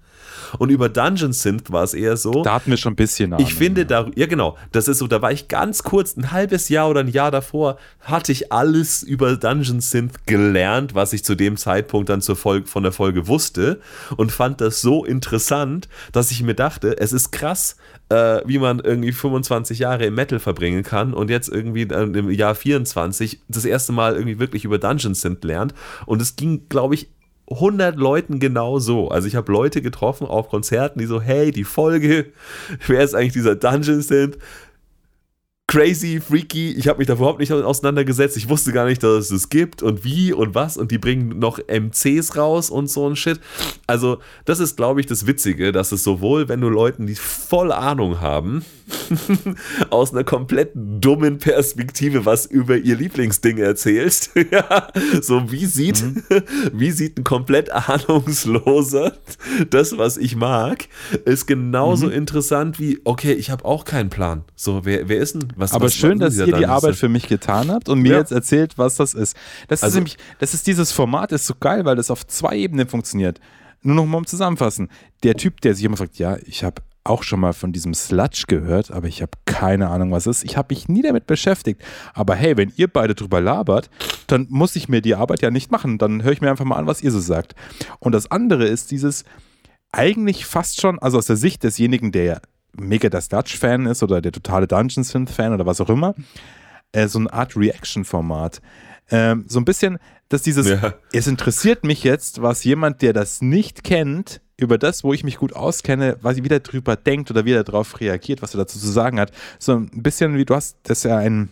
Und 0.59 0.69
über 0.69 0.89
Dungeon 0.89 1.33
Synth 1.33 1.71
war 1.71 1.83
es 1.83 1.93
eher 1.93 2.17
so. 2.17 2.43
Da 2.43 2.55
hatten 2.55 2.69
wir 2.69 2.77
schon 2.77 2.93
ein 2.93 2.97
bisschen 2.97 3.33
Ahnung. 3.33 3.45
Ich 3.45 3.55
finde 3.55 3.85
da, 3.85 4.09
ja 4.15 4.25
genau, 4.25 4.57
das 4.71 4.87
ist 4.87 4.99
so, 4.99 5.07
da 5.07 5.21
war 5.21 5.31
ich 5.31 5.47
ganz 5.47 5.83
kurz, 5.83 6.15
ein 6.15 6.31
halbes 6.31 6.69
Jahr 6.69 6.89
oder 6.89 7.01
ein 7.01 7.07
Jahr 7.07 7.31
davor, 7.31 7.77
hatte 8.01 8.31
ich 8.31 8.51
alles 8.51 9.03
über 9.03 9.35
Dungeon 9.35 9.81
Synth 9.81 10.25
gelernt, 10.25 10.95
was 10.95 11.13
ich 11.13 11.23
zu 11.23 11.35
dem 11.35 11.57
Zeitpunkt 11.57 12.09
dann 12.09 12.21
zur 12.21 12.35
Folge, 12.35 12.67
von 12.67 12.83
der 12.83 12.91
Folge 12.91 13.27
wusste 13.27 13.79
und 14.17 14.31
fand 14.31 14.61
das 14.61 14.81
so 14.81 15.05
interessant, 15.05 15.87
dass 16.11 16.31
ich 16.31 16.43
mir 16.43 16.55
dachte, 16.55 16.97
es 16.97 17.13
ist 17.13 17.31
krass, 17.31 17.77
äh, 18.09 18.41
wie 18.45 18.59
man 18.59 18.79
irgendwie 18.79 19.11
25 19.11 19.79
Jahre 19.79 20.05
im 20.05 20.15
Metal 20.15 20.39
verbringen 20.39 20.83
kann 20.83 21.13
und 21.13 21.29
jetzt 21.29 21.49
irgendwie 21.49 21.85
dann 21.85 22.13
im 22.13 22.29
Jahr 22.29 22.55
24 22.55 23.41
das 23.47 23.65
erste 23.65 23.91
Mal 23.91 24.13
irgendwie 24.13 24.39
wirklich 24.39 24.65
über 24.65 24.77
Dungeon 24.77 25.15
Synth 25.15 25.43
lernt 25.43 25.73
und 26.05 26.21
es 26.21 26.35
ging, 26.35 26.67
glaube 26.69 26.95
ich, 26.95 27.09
100 27.49 27.97
Leuten 27.97 28.39
genau 28.39 28.79
so. 28.79 29.09
Also 29.09 29.27
ich 29.27 29.35
habe 29.35 29.51
Leute 29.51 29.81
getroffen 29.81 30.27
auf 30.27 30.49
Konzerten, 30.49 30.99
die 30.99 31.05
so, 31.05 31.21
hey, 31.21 31.51
die 31.51 31.63
Folge, 31.63 32.31
wer 32.87 33.01
ist 33.01 33.15
eigentlich 33.15 33.33
dieser 33.33 33.55
Dungeon 33.55 34.01
Synth? 34.01 34.37
Crazy, 35.65 36.19
freaky, 36.19 36.73
ich 36.73 36.87
habe 36.87 36.99
mich 36.99 37.07
da 37.07 37.13
überhaupt 37.13 37.39
nicht 37.39 37.51
auseinandergesetzt. 37.51 38.35
Ich 38.37 38.49
wusste 38.49 38.73
gar 38.73 38.85
nicht, 38.85 39.01
dass 39.01 39.25
es 39.25 39.29
das 39.29 39.49
gibt 39.49 39.81
und 39.81 40.03
wie 40.03 40.33
und 40.33 40.53
was 40.53 40.77
und 40.77 40.91
die 40.91 40.97
bringen 40.97 41.39
noch 41.39 41.57
MCs 41.57 42.35
raus 42.35 42.69
und 42.69 42.89
so 42.89 43.09
ein 43.09 43.15
Shit. 43.15 43.39
Also, 43.87 44.19
das 44.45 44.59
ist, 44.59 44.75
glaube 44.75 44.99
ich, 44.99 45.07
das 45.07 45.25
Witzige, 45.25 45.71
dass 45.71 45.93
es 45.93 46.03
sowohl, 46.03 46.49
wenn 46.49 46.59
du 46.59 46.67
Leuten, 46.69 47.07
die 47.07 47.15
voll 47.15 47.71
Ahnung 47.71 48.19
haben, 48.19 48.63
aus 49.89 50.11
einer 50.13 50.23
komplett 50.23 50.71
dummen 50.75 51.37
Perspektive 51.37 52.25
was 52.25 52.45
über 52.45 52.77
ihr 52.77 52.95
Lieblingsding 52.95 53.57
erzählst, 53.57 54.31
ja, 54.51 54.87
so 55.21 55.51
wie 55.51 55.65
sieht, 55.65 56.03
wie 56.73 56.91
sieht 56.91 57.17
ein 57.19 57.23
komplett 57.23 57.71
ahnungsloser 57.71 59.13
das, 59.69 59.97
was 59.97 60.17
ich 60.17 60.35
mag, 60.35 60.87
ist 61.25 61.45
genauso 61.47 62.09
interessant 62.09 62.79
wie, 62.79 62.99
okay, 63.03 63.33
ich 63.33 63.49
habe 63.49 63.65
auch 63.65 63.85
keinen 63.85 64.09
Plan. 64.09 64.43
So, 64.55 64.85
wer, 64.85 65.09
wer 65.09 65.17
ist 65.19 65.35
denn, 65.35 65.47
was 65.55 65.73
Aber 65.73 65.85
was 65.85 65.95
schön, 65.95 66.19
dass 66.19 66.37
ihr 66.37 66.45
die 66.45 66.65
Arbeit 66.65 66.95
für 66.95 67.09
mich 67.09 67.27
getan 67.27 67.71
habt 67.71 67.89
und 67.89 67.99
mir 67.99 68.13
Ja. 68.13 68.19
jetzt 68.19 68.31
erzählt, 68.31 68.77
was 68.77 68.95
das 68.95 69.13
ist. 69.13 69.35
Das 69.67 69.79
ist 69.79 69.83
Also- 69.83 69.97
nämlich, 69.97 70.17
das 70.39 70.53
ist 70.53 70.67
dieses 70.67 70.91
Format, 70.91 71.31
ist 71.31 71.45
so 71.45 71.53
geil, 71.59 71.85
weil 71.85 71.95
das 71.95 72.09
auf 72.11 72.25
zwei 72.27 72.55
Ebenen 72.57 72.87
funktioniert. 72.87 73.39
Nur 73.81 73.95
noch 73.95 74.05
mal 74.05 74.17
um 74.19 74.25
zusammenfassen. 74.25 74.89
Der 75.23 75.35
Typ, 75.35 75.59
der 75.61 75.75
sich 75.75 75.83
immer 75.83 75.97
fragt, 75.97 76.17
ja, 76.17 76.37
ich 76.45 76.63
habe 76.63 76.81
auch 77.05 77.23
schon 77.23 77.39
mal 77.41 77.53
von 77.53 77.73
diesem 77.73 77.93
Sludge 77.93 78.45
gehört, 78.47 78.89
aber 78.91 79.07
ich 79.07 79.21
habe 79.21 79.31
keine 79.45 79.89
Ahnung, 79.89 80.11
was 80.11 80.25
es 80.25 80.37
ist. 80.37 80.43
Ich 80.45 80.55
habe 80.57 80.73
mich 80.73 80.87
nie 80.87 81.01
damit 81.01 81.27
beschäftigt. 81.27 81.81
Aber 82.13 82.33
hey, 82.35 82.55
wenn 82.55 82.71
ihr 82.77 82.87
beide 82.87 83.13
drüber 83.13 83.41
labert, 83.41 83.89
dann 84.27 84.47
muss 84.49 84.75
ich 84.75 84.87
mir 84.87 85.01
die 85.01 85.15
Arbeit 85.15 85.41
ja 85.41 85.51
nicht 85.51 85.69
machen. 85.71 85.97
Dann 85.97 86.23
höre 86.23 86.31
ich 86.31 86.41
mir 86.41 86.49
einfach 86.49 86.63
mal 86.65 86.77
an, 86.77 86.87
was 86.87 87.01
ihr 87.01 87.11
so 87.11 87.19
sagt. 87.19 87.55
Und 87.99 88.13
das 88.13 88.31
andere 88.31 88.65
ist 88.65 88.91
dieses, 88.91 89.25
eigentlich 89.91 90.45
fast 90.45 90.79
schon, 90.81 90.97
also 90.99 91.17
aus 91.17 91.25
der 91.27 91.35
Sicht 91.35 91.63
desjenigen, 91.63 92.11
der 92.11 92.41
mega 92.75 93.09
der 93.09 93.21
Sludge-Fan 93.21 93.85
ist 93.85 94.01
oder 94.01 94.21
der 94.21 94.31
totale 94.31 94.67
Dungeon 94.67 95.03
Synth-Fan 95.03 95.53
oder 95.53 95.65
was 95.65 95.81
auch 95.81 95.89
immer, 95.89 96.15
äh, 96.93 97.07
so 97.07 97.19
eine 97.19 97.31
Art 97.31 97.55
Reaction-Format. 97.55 98.61
Ähm, 99.11 99.45
so 99.47 99.59
ein 99.59 99.65
bisschen, 99.65 99.99
dass 100.29 100.41
dieses, 100.41 100.67
Ja. 100.69 100.93
es 101.11 101.27
interessiert 101.27 101.83
mich 101.83 102.03
jetzt, 102.03 102.41
was 102.41 102.63
jemand, 102.63 103.01
der 103.01 103.13
das 103.13 103.41
nicht 103.41 103.83
kennt, 103.83 104.41
über 104.57 104.77
das, 104.77 105.03
wo 105.03 105.13
ich 105.13 105.23
mich 105.23 105.37
gut 105.37 105.55
auskenne, 105.55 106.17
was 106.21 106.37
wie 106.37 106.47
der 106.47 106.59
drüber 106.59 106.95
denkt 106.95 107.31
oder 107.31 107.45
wie 107.45 107.53
er 107.53 107.63
darauf 107.63 107.99
reagiert, 107.99 108.41
was 108.41 108.53
er 108.53 108.59
dazu 108.59 108.79
zu 108.79 108.91
sagen 108.91 109.19
hat. 109.19 109.31
So 109.59 109.73
ein 109.73 110.03
bisschen 110.03 110.37
wie 110.37 110.45
du 110.45 110.55
hast, 110.55 110.77
das 110.83 110.99
ist 110.99 111.03
ja 111.05 111.17
ein, 111.17 111.49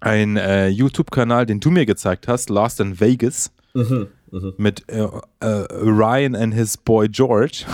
ein 0.00 0.36
äh, 0.36 0.68
YouTube-Kanal, 0.68 1.46
den 1.46 1.60
du 1.60 1.70
mir 1.70 1.86
gezeigt 1.86 2.28
hast, 2.28 2.50
Lost 2.50 2.80
in 2.80 3.00
Vegas, 3.00 3.52
mit 4.56 4.88
äh, 4.88 5.06
äh, 5.40 5.46
Ryan 5.70 6.34
and 6.34 6.54
his 6.54 6.76
boy 6.76 7.08
George. 7.08 7.64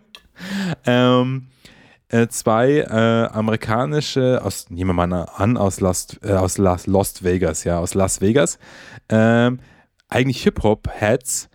ähm, 0.86 1.48
äh, 2.08 2.28
zwei 2.28 2.78
äh, 2.80 3.34
amerikanische, 3.34 4.40
aus, 4.44 4.70
nehmen 4.70 4.94
wir 4.94 5.06
mal 5.06 5.28
an, 5.34 5.56
aus, 5.56 5.80
Lost, 5.80 6.20
äh, 6.22 6.32
aus 6.32 6.58
Las, 6.58 6.86
Lost 6.86 7.24
Vegas, 7.24 7.64
ja, 7.64 7.78
aus 7.78 7.94
Las 7.94 8.20
Vegas, 8.20 8.58
ähm, 9.08 9.60
eigentlich 10.08 10.42
Hip-Hop-Heads, 10.42 11.48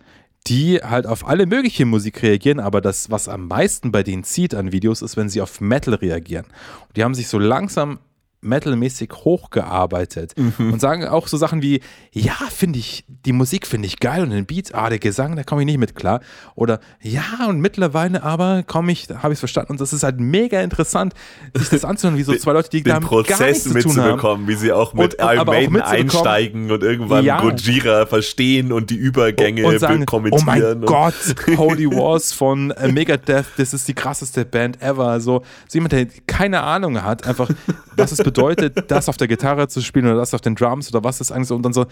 die 0.48 0.76
halt 0.76 1.06
auf 1.06 1.26
alle 1.26 1.46
mögliche 1.46 1.84
Musik 1.84 2.22
reagieren, 2.22 2.60
aber 2.60 2.80
das, 2.80 3.10
was 3.10 3.28
am 3.28 3.48
meisten 3.48 3.92
bei 3.92 4.02
denen 4.02 4.24
zieht 4.24 4.54
an 4.54 4.72
Videos, 4.72 5.02
ist, 5.02 5.16
wenn 5.16 5.28
sie 5.28 5.40
auf 5.40 5.60
Metal 5.60 5.94
reagieren. 5.94 6.46
Und 6.86 6.96
die 6.96 7.04
haben 7.04 7.14
sich 7.14 7.28
so 7.28 7.38
langsam 7.38 7.98
metalmäßig 8.40 9.10
hochgearbeitet 9.24 10.34
und 10.58 10.80
sagen 10.80 11.04
auch 11.06 11.26
so 11.28 11.36
Sachen 11.36 11.60
wie, 11.62 11.80
ja, 12.12 12.34
finde 12.50 12.78
ich, 12.78 13.04
die 13.26 13.32
Musik 13.32 13.66
finde 13.66 13.86
ich 13.86 13.98
geil 13.98 14.22
und 14.22 14.30
den 14.30 14.46
Beat, 14.46 14.74
ah, 14.74 14.88
der 14.88 14.98
Gesang, 14.98 15.34
da 15.36 15.42
komme 15.42 15.62
ich 15.62 15.66
nicht 15.66 15.78
mit 15.78 15.94
klar. 15.96 16.20
Oder 16.54 16.80
ja, 17.02 17.22
und 17.48 17.60
mittlerweile 17.60 18.22
aber 18.22 18.62
komme 18.62 18.92
ich, 18.92 19.08
habe 19.10 19.32
ich 19.32 19.36
es 19.36 19.40
verstanden 19.40 19.72
und 19.72 19.80
das 19.80 19.92
ist 19.92 20.02
halt 20.04 20.20
mega 20.20 20.60
interessant, 20.60 21.14
sich 21.54 21.68
das 21.68 21.84
anzuhören, 21.84 22.16
wie 22.16 22.22
so 22.22 22.34
zwei 22.36 22.52
Leute, 22.52 22.70
die 22.70 22.82
den 22.82 22.92
gar 22.92 23.00
Prozess 23.00 23.40
nichts 23.40 23.62
zu 23.64 23.70
tun 23.70 23.96
haben. 23.96 24.04
mitzubekommen, 24.06 24.48
wie 24.48 24.54
sie 24.54 24.72
auch 24.72 24.94
mit 24.94 25.14
Und- 25.14 25.22
und 25.28 25.34
Iron 25.34 25.46
Maiden 25.46 25.80
einsteigen 25.82 26.70
und 26.70 26.82
irgendwann 26.82 27.24
Ja. 27.24 27.40
Gojira 27.40 28.06
verstehen 28.06 28.72
und 28.72 28.90
die 28.90 28.96
Übergänge 28.96 29.66
und 29.66 29.78
sagen, 29.80 30.02
oh 30.02 30.06
kommentieren. 30.06 30.46
mein 30.46 30.62
und- 30.62 30.86
Gott, 30.86 31.14
Holy 31.56 31.90
Wars 31.90 32.32
von 32.32 32.70
äh, 32.72 32.90
Megadeth, 32.92 33.46
das 33.56 33.74
ist 33.74 33.88
die 33.88 33.94
krasseste 33.94 34.44
Band 34.44 34.80
ever. 34.80 35.20
So, 35.20 35.42
so 35.66 35.76
jemand, 35.76 35.92
der 35.92 36.06
keine 36.26 36.62
Ahnung 36.62 37.02
hat, 37.02 37.26
einfach, 37.26 37.50
was 37.96 38.12
es 38.12 38.18
bedeutet, 38.32 38.84
das 38.90 39.08
auf 39.08 39.16
der 39.16 39.28
Gitarre 39.28 39.68
zu 39.68 39.80
spielen 39.80 40.06
oder 40.06 40.16
das 40.16 40.34
auf 40.34 40.40
den 40.40 40.54
Drums 40.54 40.88
oder 40.94 41.02
was 41.04 41.18
das 41.18 41.32
eigentlich 41.32 41.48
so 41.48 41.54
und 41.56 41.62
dann 41.62 41.72
so, 41.72 41.86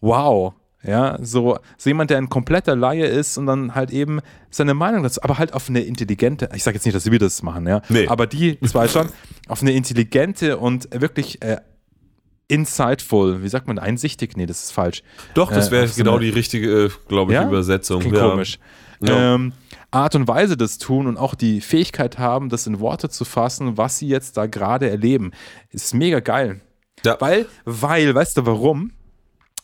wow. 0.00 0.52
Ja, 0.84 1.18
so, 1.20 1.58
so 1.76 1.90
jemand, 1.90 2.10
der 2.10 2.18
ein 2.18 2.28
kompletter 2.28 2.76
Laie 2.76 3.04
ist 3.06 3.36
und 3.36 3.46
dann 3.46 3.74
halt 3.74 3.90
eben 3.90 4.20
seine 4.48 4.74
Meinung 4.74 5.02
dazu, 5.02 5.20
aber 5.24 5.36
halt 5.36 5.52
auf 5.52 5.68
eine 5.68 5.80
intelligente, 5.80 6.48
ich 6.54 6.62
sage 6.62 6.76
jetzt 6.76 6.84
nicht, 6.84 6.94
dass 6.94 7.10
wir 7.10 7.18
das 7.18 7.42
machen, 7.42 7.66
ja, 7.66 7.82
Nee. 7.88 8.06
aber 8.06 8.28
die 8.28 8.60
zwei 8.60 8.86
schon, 8.86 9.08
auf 9.48 9.60
eine 9.60 9.72
intelligente 9.72 10.56
und 10.56 10.88
wirklich 10.92 11.42
äh, 11.42 11.56
insightful, 12.46 13.42
wie 13.42 13.48
sagt 13.48 13.66
man, 13.66 13.78
einsichtig? 13.78 14.36
Nee, 14.36 14.46
das 14.46 14.62
ist 14.64 14.70
falsch. 14.72 15.02
Doch, 15.34 15.50
das 15.50 15.68
Äh, 15.68 15.72
wäre 15.72 15.88
so 15.88 15.96
genau 15.96 16.12
eine- 16.16 16.24
die 16.24 16.30
richtige, 16.30 16.84
äh, 16.86 16.90
glaube 17.08 17.32
ich, 17.32 17.38
Ja? 17.38 17.46
Übersetzung. 17.46 18.00
Klingt 18.00 18.16
ja. 18.16 18.30
komisch. 18.30 18.58
Ja. 19.00 19.34
Ähm, 19.34 19.52
Art 19.90 20.14
und 20.14 20.28
Weise 20.28 20.56
das 20.56 20.78
tun 20.78 21.06
und 21.06 21.16
auch 21.16 21.34
die 21.34 21.60
Fähigkeit 21.60 22.18
haben, 22.18 22.48
das 22.48 22.66
in 22.66 22.80
Worte 22.80 23.08
zu 23.08 23.24
fassen, 23.24 23.76
was 23.76 23.98
sie 23.98 24.08
jetzt 24.08 24.36
da 24.36 24.46
gerade 24.46 24.90
erleben, 24.90 25.32
ist 25.70 25.94
mega 25.94 26.20
geil. 26.20 26.60
Ja. 27.04 27.16
Weil, 27.20 27.46
weil, 27.64 28.14
weißt 28.14 28.36
du 28.36 28.46
warum? 28.46 28.92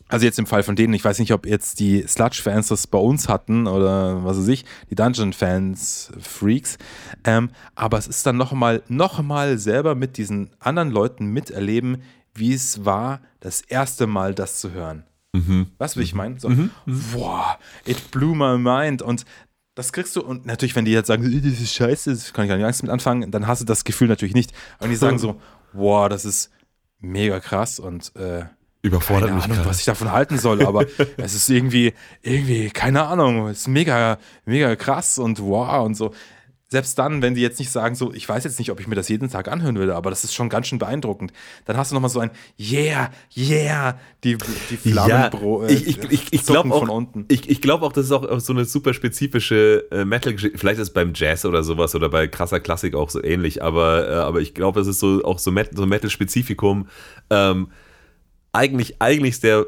Also 0.09 0.27
jetzt 0.27 0.39
im 0.39 0.47
Fall 0.47 0.63
von 0.63 0.77
denen, 0.77 0.93
ich 0.93 1.05
weiß 1.05 1.19
nicht, 1.19 1.33
ob 1.33 1.47
jetzt 1.47 1.81
die 1.81 2.07
Sludge-Fans 2.07 2.69
das 2.69 2.87
bei 2.87 2.99
uns 2.99 3.29
hatten 3.29 3.67
oder 3.67 4.23
was 4.23 4.39
weiß 4.39 4.49
ich, 4.49 4.65
die 4.91 4.95
Dungeon-Fans, 4.95 6.13
Freaks, 6.21 6.77
ähm, 7.25 7.51
aber 7.75 7.99
es 7.99 8.07
ist 8.07 8.27
dann 8.27 8.37
nochmal 8.37 8.83
noch 8.89 9.23
mal 9.23 9.59
selber 9.59 9.95
mit 9.95 10.19
diesen 10.19 10.51
anderen 10.61 10.91
Leuten 10.91 11.27
miterleben, 11.27 12.03
wie 12.35 12.53
es 12.53 12.85
war, 12.85 13.23
das 13.41 13.63
erste 13.63 14.07
Mal 14.07 14.35
das 14.35 14.61
zu 14.61 14.73
hören. 14.73 15.05
Weißt 15.79 15.97
du, 15.97 16.01
wie 16.01 16.05
ich 16.05 16.15
meine? 16.15 16.39
So, 16.39 16.49
boah, 17.13 17.59
it 17.85 18.11
blew 18.13 18.35
my 18.35 18.57
mind. 18.57 19.03
Und 19.03 19.25
das 19.75 19.93
kriegst 19.93 20.15
du, 20.17 20.23
und 20.23 20.47
natürlich, 20.47 20.77
wenn 20.77 20.85
die 20.85 20.93
jetzt 20.93 21.09
sagen, 21.09 21.23
das 21.25 21.61
ist 21.61 21.75
scheiße, 21.75 22.11
das 22.11 22.33
kann 22.33 22.45
ich 22.45 22.49
gar 22.49 22.57
nicht 22.57 22.83
mit 22.83 22.93
anfangen, 22.93 23.31
dann 23.31 23.47
hast 23.47 23.61
du 23.61 23.65
das 23.65 23.85
Gefühl 23.85 24.09
natürlich 24.09 24.35
nicht. 24.35 24.53
Und 24.79 24.91
die 24.91 24.97
sagen 24.97 25.19
so, 25.19 25.41
boah, 25.73 26.09
das 26.09 26.25
ist 26.25 26.51
mega 27.01 27.41
krass 27.41 27.79
und 27.79 28.15
äh, 28.17 28.45
Überfordert 28.83 29.31
keine 29.31 29.37
mich 29.37 29.45
Ahnung, 29.45 29.57
gerade. 29.57 29.71
was 29.71 29.79
ich 29.79 29.87
davon 29.87 30.13
halten 30.13 30.39
soll, 30.39 30.65
aber 30.65 30.85
es 31.17 31.35
ist 31.35 31.49
irgendwie, 31.49 31.95
irgendwie, 32.23 32.69
keine 32.69 33.05
Ahnung, 33.07 33.49
es 33.49 33.61
ist 33.61 33.69
mega, 33.69 34.19
mega 34.45 34.77
krass 34.77 35.19
und 35.19 35.41
wow 35.41 35.85
und 35.85 35.95
so. 35.95 36.13
Selbst 36.69 36.99
dann, 36.99 37.20
wenn 37.23 37.35
die 37.35 37.43
jetzt 37.43 37.59
nicht 37.59 37.70
sagen, 37.70 37.95
so, 37.95 38.12
ich 38.12 38.28
weiß 38.28 38.43
jetzt 38.45 38.59
nicht, 38.59 38.70
ob 38.70 38.81
ich 38.81 38.89
mir 38.89 38.95
das 38.95 39.09
jeden 39.09 39.28
Tag 39.28 39.49
anhören 39.49 39.77
würde, 39.77 39.95
aber 39.95 40.11
das 40.11 40.24
ist 40.24 40.35
schon 40.35 40.49
ganz 40.49 40.66
schön 40.66 40.78
beeindruckend. 40.78 41.32
Dann 41.66 41.77
hast 41.77 41.91
du 41.91 41.95
nochmal 41.95 42.11
so 42.11 42.20
ein 42.20 42.31
Yeah, 42.59 43.11
yeah, 43.36 43.99
die, 44.24 44.39
die 44.70 44.77
Flammen 44.78 45.11
Ja, 45.11 45.28
bro- 45.28 45.66
ich, 45.66 45.86
ich, 45.86 45.99
ich, 46.11 46.32
ich 46.32 46.47
glaube 46.47 46.73
auch, 46.73 46.81
von 46.81 46.89
unten. 46.89 47.27
ich, 47.28 47.49
ich 47.49 47.61
glaub 47.61 47.82
auch, 47.82 47.93
das 47.93 48.07
ist 48.07 48.12
auch 48.12 48.41
so 48.41 48.53
eine 48.55 48.65
super 48.65 48.95
spezifische 48.95 49.86
äh, 49.93 50.05
Metal-Geschichte. 50.07 50.59
Vielleicht 50.59 50.81
ist 50.81 50.89
es 50.89 50.95
beim 50.95 51.12
Jazz 51.15 51.45
oder 51.45 51.62
sowas 51.62 51.95
oder 51.95 52.09
bei 52.09 52.27
krasser 52.28 52.61
Klassik 52.61 52.95
auch 52.95 53.11
so 53.11 53.23
ähnlich, 53.23 53.62
aber, 53.62 54.09
äh, 54.09 54.12
aber 54.15 54.41
ich 54.41 54.55
glaube, 54.55 54.81
das 54.81 54.89
ist 54.89 55.01
so 55.01 55.23
auch 55.23 55.39
so, 55.39 55.51
Met, 55.53 55.77
so 55.77 55.85
Metal-Spezifikum. 55.86 56.89
Ähm, 57.31 57.69
eigentlich, 58.53 59.01
eigentlich 59.03 59.35
ist 59.35 59.45
der 59.45 59.66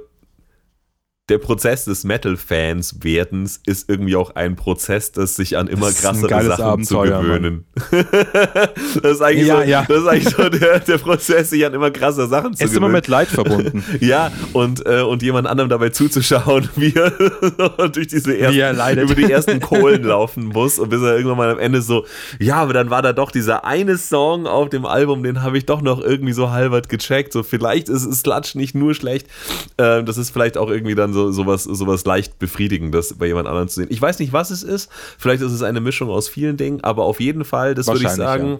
der 1.28 1.38
Prozess 1.38 1.84
des 1.84 2.04
Metal-Fans 2.04 3.02
werdens 3.02 3.60
ist 3.66 3.90
irgendwie 3.90 4.14
auch 4.14 4.36
ein 4.36 4.54
Prozess, 4.54 5.10
das 5.10 5.34
sich 5.34 5.56
an 5.56 5.66
immer 5.66 5.90
krassere 5.90 6.44
Sachen 6.44 6.64
Abenteuer, 6.64 7.18
zu 7.18 7.26
gewöhnen. 7.26 7.64
das 9.02 9.12
ist 9.12 9.22
eigentlich 9.22 9.48
Ja, 9.48 9.56
so, 9.56 9.62
ja. 9.64 9.84
Das 9.88 9.98
ist 9.98 10.06
eigentlich 10.06 10.36
so 10.36 10.48
der, 10.48 10.78
der 10.78 10.98
Prozess, 10.98 11.50
sich 11.50 11.66
an 11.66 11.74
immer 11.74 11.90
krassere 11.90 12.28
Sachen 12.28 12.54
zu 12.54 12.62
Es 12.62 12.70
ist 12.70 12.76
immer 12.76 12.86
gewöhnen. 12.86 12.92
mit 12.92 13.08
Leid 13.08 13.28
verbunden. 13.28 13.84
Ja, 14.00 14.30
und, 14.52 14.84
äh, 14.86 15.00
und 15.00 15.22
jemand 15.22 15.48
anderem 15.48 15.68
dabei 15.68 15.88
zuzuschauen, 15.88 16.68
wie 16.76 16.94
er 16.94 17.10
durch 17.88 18.06
diese 18.06 18.36
ersten, 18.38 18.58
er 18.58 19.02
über 19.02 19.14
die 19.14 19.30
ersten 19.30 19.58
Kohlen 19.58 20.04
laufen 20.04 20.44
muss 20.44 20.78
und 20.78 20.90
bis 20.90 21.00
er 21.02 21.16
irgendwann 21.16 21.38
mal 21.38 21.50
am 21.50 21.58
Ende 21.58 21.82
so, 21.82 22.06
ja, 22.38 22.56
aber 22.56 22.72
dann 22.72 22.90
war 22.90 23.02
da 23.02 23.12
doch 23.12 23.30
dieser 23.30 23.64
eine 23.64 23.98
Song 23.98 24.46
auf 24.46 24.68
dem 24.68 24.84
Album, 24.84 25.22
den 25.22 25.42
habe 25.42 25.58
ich 25.58 25.66
doch 25.66 25.80
noch 25.80 26.00
irgendwie 26.00 26.34
so 26.34 26.50
halbert 26.50 26.88
gecheckt. 26.88 27.32
So, 27.32 27.42
vielleicht 27.42 27.88
ist 27.88 28.04
es 28.04 28.20
Sludge 28.20 28.52
nicht 28.54 28.74
nur 28.74 28.94
schlecht, 28.94 29.26
ähm, 29.78 30.06
das 30.06 30.18
ist 30.18 30.30
vielleicht 30.30 30.56
auch 30.56 30.70
irgendwie 30.70 30.94
dann 30.94 31.15
so 31.16 31.32
sowas, 31.32 31.64
sowas 31.64 32.04
leicht 32.04 32.38
befriedigendes 32.38 33.14
bei 33.14 33.26
jemand 33.26 33.48
anderem 33.48 33.68
zu 33.68 33.80
sehen. 33.80 33.88
Ich 33.90 34.00
weiß 34.00 34.18
nicht, 34.18 34.32
was 34.32 34.50
es 34.50 34.62
ist. 34.62 34.90
Vielleicht 35.18 35.42
ist 35.42 35.52
es 35.52 35.62
eine 35.62 35.80
Mischung 35.80 36.10
aus 36.10 36.28
vielen 36.28 36.56
Dingen, 36.56 36.84
aber 36.84 37.04
auf 37.04 37.20
jeden 37.20 37.44
Fall, 37.44 37.74
das 37.74 37.86
würde 37.86 38.04
ich 38.04 38.10
sagen. 38.10 38.58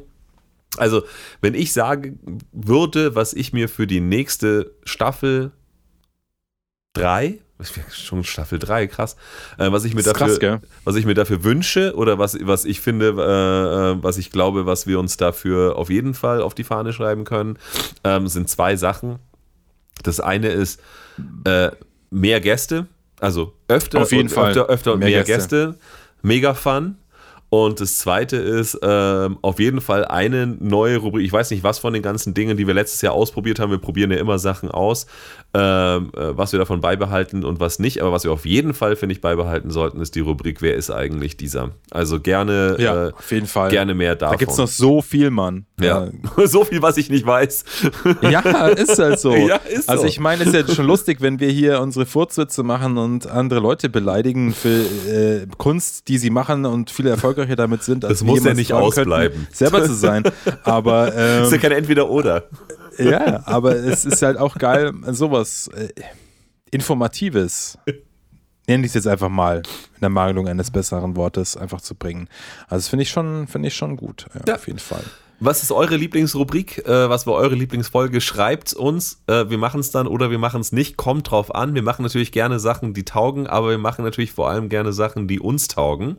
Also, 0.78 1.02
wenn 1.40 1.54
ich 1.54 1.72
sagen 1.72 2.40
würde, 2.52 3.14
was 3.14 3.32
ich 3.32 3.52
mir 3.52 3.68
für 3.68 3.86
die 3.86 4.00
nächste 4.00 4.72
Staffel 4.84 5.52
3, 6.94 7.38
schon 7.90 8.24
Staffel 8.24 8.58
3, 8.58 8.86
krass, 8.88 9.16
äh, 9.58 9.70
was 9.70 9.84
ich 9.84 9.94
mir 9.94 10.02
dafür, 10.02 10.38
krass, 10.38 10.60
was 10.84 10.96
ich 10.96 11.06
mir 11.06 11.14
dafür 11.14 11.44
wünsche 11.44 11.94
oder 11.94 12.18
was, 12.18 12.36
was 12.42 12.64
ich 12.64 12.80
finde, 12.80 13.08
äh, 13.08 13.92
äh, 13.92 14.02
was 14.02 14.18
ich 14.18 14.30
glaube, 14.30 14.66
was 14.66 14.86
wir 14.86 14.98
uns 14.98 15.16
dafür 15.16 15.76
auf 15.76 15.88
jeden 15.88 16.14
Fall 16.14 16.42
auf 16.42 16.54
die 16.54 16.64
Fahne 16.64 16.92
schreiben 16.92 17.24
können, 17.24 17.58
ähm, 18.04 18.28
sind 18.28 18.50
zwei 18.50 18.76
Sachen. 18.76 19.18
Das 20.02 20.20
eine 20.20 20.48
ist 20.48 20.80
äh, 21.44 21.70
mehr 22.16 22.40
Gäste, 22.40 22.86
also 23.20 23.52
öfter 23.68 24.02
Auf 24.02 24.10
jeden 24.10 24.24
und 24.24 24.28
Fall. 24.30 24.48
öfter, 24.50 24.66
öfter 24.66 24.96
mehr, 24.96 25.08
Mehr 25.08 25.24
Gäste. 25.24 25.66
Gäste. 25.66 25.78
Mega 26.22 26.54
fun. 26.54 26.96
Und 27.48 27.80
das 27.80 27.98
zweite 27.98 28.36
ist 28.36 28.76
ähm, 28.82 29.38
auf 29.40 29.60
jeden 29.60 29.80
Fall 29.80 30.04
eine 30.04 30.46
neue 30.46 30.96
Rubrik. 30.96 31.24
Ich 31.24 31.32
weiß 31.32 31.50
nicht, 31.52 31.62
was 31.62 31.78
von 31.78 31.92
den 31.92 32.02
ganzen 32.02 32.34
Dingen, 32.34 32.56
die 32.56 32.66
wir 32.66 32.74
letztes 32.74 33.02
Jahr 33.02 33.12
ausprobiert 33.12 33.60
haben. 33.60 33.70
Wir 33.70 33.78
probieren 33.78 34.10
ja 34.10 34.18
immer 34.18 34.38
Sachen 34.38 34.70
aus, 34.70 35.06
ähm, 35.58 36.10
äh, 36.14 36.36
was 36.36 36.52
wir 36.52 36.58
davon 36.58 36.80
beibehalten 36.82 37.44
und 37.44 37.60
was 37.60 37.78
nicht. 37.78 38.02
Aber 38.02 38.12
was 38.12 38.24
wir 38.24 38.32
auf 38.32 38.44
jeden 38.44 38.74
Fall, 38.74 38.94
finde 38.94 39.14
ich, 39.14 39.20
beibehalten 39.22 39.70
sollten, 39.70 40.00
ist 40.00 40.14
die 40.14 40.20
Rubrik 40.20 40.60
Wer 40.60 40.74
ist 40.74 40.90
eigentlich 40.90 41.36
dieser? 41.38 41.70
Also 41.90 42.20
gerne, 42.20 42.76
Ja, 42.78 43.06
äh, 43.08 43.12
auf 43.12 43.30
jeden 43.32 43.46
Fall. 43.46 43.70
gerne 43.70 43.94
mehr 43.94 44.16
davon. 44.16 44.34
Da 44.34 44.38
gibt 44.38 44.52
es 44.52 44.58
noch 44.58 44.68
so 44.68 45.00
viel, 45.00 45.30
Mann. 45.30 45.64
ja. 45.80 46.08
so 46.44 46.64
viel, 46.64 46.82
was 46.82 46.96
ich 46.98 47.08
nicht 47.10 47.26
weiß. 47.26 47.64
Ja, 48.22 48.40
ist 48.68 48.98
halt 48.98 49.18
so. 49.18 49.34
Ja, 49.46 49.56
ist 49.56 49.88
also 49.88 50.02
so. 50.02 50.08
ich 50.08 50.20
meine, 50.20 50.42
es 50.44 50.52
ist 50.52 50.68
ja 50.68 50.74
schon 50.74 50.86
lustig, 50.86 51.20
wenn 51.20 51.40
wir 51.40 51.48
hier 51.48 51.80
unsere 51.80 52.06
Furzwitze 52.06 52.62
machen 52.62 52.98
und 52.98 53.26
andere 53.26 53.60
Leute 53.60 53.88
beleidigen 53.88 54.52
für 54.52 54.68
äh, 55.08 55.46
Kunst, 55.56 56.08
die 56.08 56.18
sie 56.18 56.30
machen 56.30 56.66
und 56.66 56.90
viel 56.90 57.06
erfolgreicher 57.06 57.56
damit 57.56 57.82
sind, 57.82 58.04
als 58.04 58.18
Das 58.18 58.24
muss 58.26 58.44
ja 58.44 58.52
nicht 58.54 58.70
träumen 58.70 58.90
könnten, 58.90 59.12
ausbleiben. 59.12 59.46
selber 59.52 59.84
zu 59.84 59.94
sein. 59.94 60.24
Aber 60.64 61.08
ist 61.08 61.14
ja 61.50 61.54
ähm, 61.56 61.60
kein 61.60 61.72
Entweder-Oder. 61.72 62.44
Ja, 62.98 63.42
aber 63.46 63.74
es 63.76 64.04
ist 64.04 64.22
halt 64.22 64.36
auch 64.38 64.56
geil, 64.56 64.92
sowas 65.12 65.68
äh, 65.68 65.88
Informatives. 66.70 67.78
Nenne 68.68 68.84
ich 68.84 68.90
es 68.90 68.94
jetzt 68.94 69.06
einfach 69.06 69.28
mal 69.28 69.58
in 69.58 70.00
der 70.00 70.08
Mangelung 70.08 70.48
eines 70.48 70.70
besseren 70.70 71.16
Wortes 71.16 71.56
einfach 71.56 71.80
zu 71.80 71.94
bringen. 71.94 72.28
Also 72.68 72.76
das 72.82 72.88
finde 72.88 73.04
ich 73.04 73.10
schon, 73.10 73.46
finde 73.46 73.68
ich 73.68 73.76
schon 73.76 73.96
gut, 73.96 74.26
ja, 74.34 74.40
Ja. 74.46 74.54
auf 74.56 74.66
jeden 74.66 74.80
Fall. 74.80 75.04
Was 75.38 75.62
ist 75.62 75.70
eure 75.70 75.96
Lieblingsrubrik? 75.96 76.78
Äh, 76.86 77.08
was 77.10 77.26
war 77.26 77.34
eure 77.34 77.54
Lieblingsfolge? 77.54 78.20
Schreibt 78.22 78.72
uns. 78.72 79.20
Äh, 79.26 79.50
wir 79.50 79.58
machen 79.58 79.80
es 79.80 79.90
dann 79.90 80.06
oder 80.06 80.30
wir 80.30 80.38
machen 80.38 80.62
es 80.62 80.72
nicht. 80.72 80.96
Kommt 80.96 81.30
drauf 81.30 81.54
an. 81.54 81.74
Wir 81.74 81.82
machen 81.82 82.02
natürlich 82.02 82.32
gerne 82.32 82.58
Sachen, 82.58 82.94
die 82.94 83.04
taugen, 83.04 83.46
aber 83.46 83.68
wir 83.70 83.78
machen 83.78 84.02
natürlich 84.02 84.32
vor 84.32 84.48
allem 84.48 84.70
gerne 84.70 84.94
Sachen, 84.94 85.28
die 85.28 85.38
uns 85.38 85.68
taugen. 85.68 86.16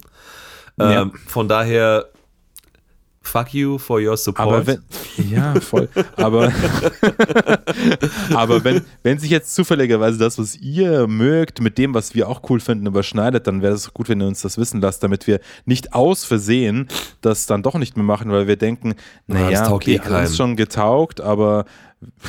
Ähm, 0.79 0.91
Ja. 0.91 1.11
Von 1.25 1.47
daher, 1.47 2.05
fuck 3.27 3.53
you 3.53 3.77
for 3.77 3.99
your 3.99 4.17
support. 4.17 4.47
Aber 4.47 4.67
wenn, 4.67 4.83
ja, 5.29 5.59
voll. 5.59 5.89
Aber, 6.15 6.51
aber 8.33 8.63
wenn, 8.63 8.81
wenn 9.03 9.19
sich 9.19 9.29
jetzt 9.29 9.53
zufälligerweise 9.53 10.17
das, 10.17 10.39
was 10.39 10.55
ihr 10.55 11.07
mögt, 11.07 11.61
mit 11.61 11.77
dem, 11.77 11.93
was 11.93 12.15
wir 12.15 12.29
auch 12.29 12.41
cool 12.49 12.59
finden, 12.59 12.87
überschneidet, 12.87 13.47
dann 13.47 13.61
wäre 13.61 13.73
es 13.73 13.93
gut, 13.93 14.09
wenn 14.09 14.21
ihr 14.21 14.27
uns 14.27 14.41
das 14.41 14.57
wissen 14.57 14.81
lasst, 14.81 15.03
damit 15.03 15.27
wir 15.27 15.39
nicht 15.65 15.93
aus 15.93 16.23
Versehen 16.23 16.87
das 17.21 17.45
dann 17.45 17.63
doch 17.63 17.75
nicht 17.75 17.97
mehr 17.97 18.05
machen, 18.05 18.31
weil 18.31 18.47
wir 18.47 18.55
denken, 18.55 18.95
naja, 19.27 19.71
okay, 19.71 19.95
eh 19.95 19.99
keinem. 19.99 20.33
schon 20.33 20.55
getaugt, 20.55 21.21
aber 21.21 21.65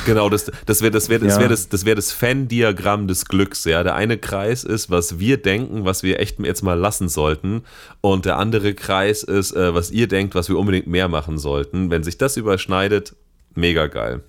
Genau, 0.06 0.30
das, 0.30 0.50
das 0.64 0.80
wäre 0.80 0.90
das 0.90 1.10
wär, 1.10 1.18
das 1.18 1.34
Ja. 1.34 1.40
wär 1.40 1.48
das, 1.48 1.68
das, 1.68 1.84
wär 1.84 1.94
das 1.94 2.10
Fan-Diagramm 2.12 3.06
des 3.06 3.26
Glücks. 3.26 3.64
Ja? 3.64 3.82
Der 3.82 3.94
eine 3.94 4.16
Kreis 4.16 4.64
ist, 4.64 4.90
was 4.90 5.18
wir 5.18 5.36
denken, 5.36 5.84
was 5.84 6.02
wir 6.02 6.20
echt 6.20 6.40
jetzt 6.40 6.62
mal 6.62 6.78
lassen 6.78 7.08
sollten. 7.08 7.64
Und 8.00 8.24
der 8.24 8.38
andere 8.38 8.74
Kreis 8.74 9.22
ist, 9.22 9.52
äh, 9.52 9.74
was 9.74 9.90
ihr 9.90 10.08
denkt, 10.08 10.34
was 10.34 10.48
wir 10.48 10.58
unbedingt 10.58 10.86
mehr 10.86 11.08
machen 11.08 11.38
sollten. 11.38 11.90
Wenn 11.90 12.02
sich 12.02 12.16
das 12.16 12.38
überschneidet, 12.38 13.14
mega 13.54 13.88
geil. 13.88 14.22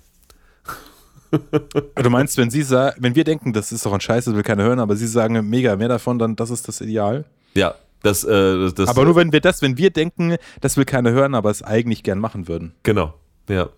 du 1.94 2.10
meinst, 2.10 2.36
wenn 2.36 2.50
sie 2.50 2.68
wenn 2.98 3.14
wir 3.14 3.24
denken, 3.24 3.52
das 3.52 3.72
ist 3.72 3.86
doch 3.86 3.92
ein 3.92 4.00
Scheiß, 4.00 4.26
das 4.26 4.34
will 4.34 4.42
keiner 4.42 4.64
hören, 4.64 4.80
aber 4.80 4.96
sie 4.96 5.06
sagen 5.06 5.48
mega 5.48 5.76
mehr 5.76 5.88
davon, 5.88 6.18
dann 6.18 6.36
das 6.36 6.50
ist 6.50 6.66
das 6.68 6.80
Ideal. 6.80 7.24
Ja, 7.54 7.74
das, 8.02 8.24
äh, 8.24 8.28
das, 8.28 8.74
das 8.74 8.88
Aber 8.88 9.04
nur 9.04 9.16
wenn 9.16 9.32
wir 9.32 9.40
das, 9.40 9.62
wenn 9.62 9.78
wir 9.78 9.90
denken, 9.90 10.36
das 10.60 10.76
will 10.76 10.84
keiner 10.84 11.12
hören, 11.12 11.34
aber 11.34 11.50
es 11.50 11.62
eigentlich 11.62 12.02
gern 12.02 12.18
machen 12.18 12.48
würden. 12.48 12.74
Genau. 12.82 13.14
Ja. 13.48 13.68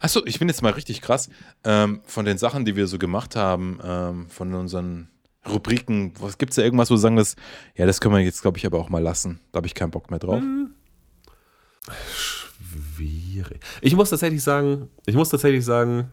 Achso, 0.00 0.22
ich 0.26 0.38
bin 0.38 0.48
jetzt 0.48 0.62
mal 0.62 0.72
richtig 0.72 1.00
krass. 1.00 1.28
Ähm, 1.64 2.00
von 2.04 2.24
den 2.24 2.38
Sachen, 2.38 2.64
die 2.64 2.76
wir 2.76 2.86
so 2.86 2.98
gemacht 2.98 3.36
haben, 3.36 3.78
ähm, 3.82 4.28
von 4.28 4.52
unseren 4.54 5.08
Rubriken, 5.48 6.12
was 6.20 6.38
gibt 6.38 6.50
es 6.50 6.56
da 6.56 6.62
irgendwas, 6.62 6.90
wo 6.90 6.94
wir 6.94 6.98
sagen, 6.98 7.16
das, 7.16 7.36
ja, 7.76 7.86
das 7.86 8.00
können 8.00 8.14
wir 8.14 8.20
jetzt, 8.22 8.42
glaube 8.42 8.58
ich, 8.58 8.66
aber 8.66 8.78
auch 8.78 8.88
mal 8.88 9.02
lassen. 9.02 9.40
Da 9.52 9.58
habe 9.58 9.66
ich 9.66 9.74
keinen 9.74 9.90
Bock 9.92 10.10
mehr 10.10 10.18
drauf. 10.18 10.42
Schwierig. 12.56 13.60
Ich 13.80 13.94
muss 13.94 14.10
tatsächlich 14.10 14.42
sagen, 14.42 14.88
ich 15.06 15.14
muss 15.14 15.28
tatsächlich 15.28 15.64
sagen, 15.64 16.10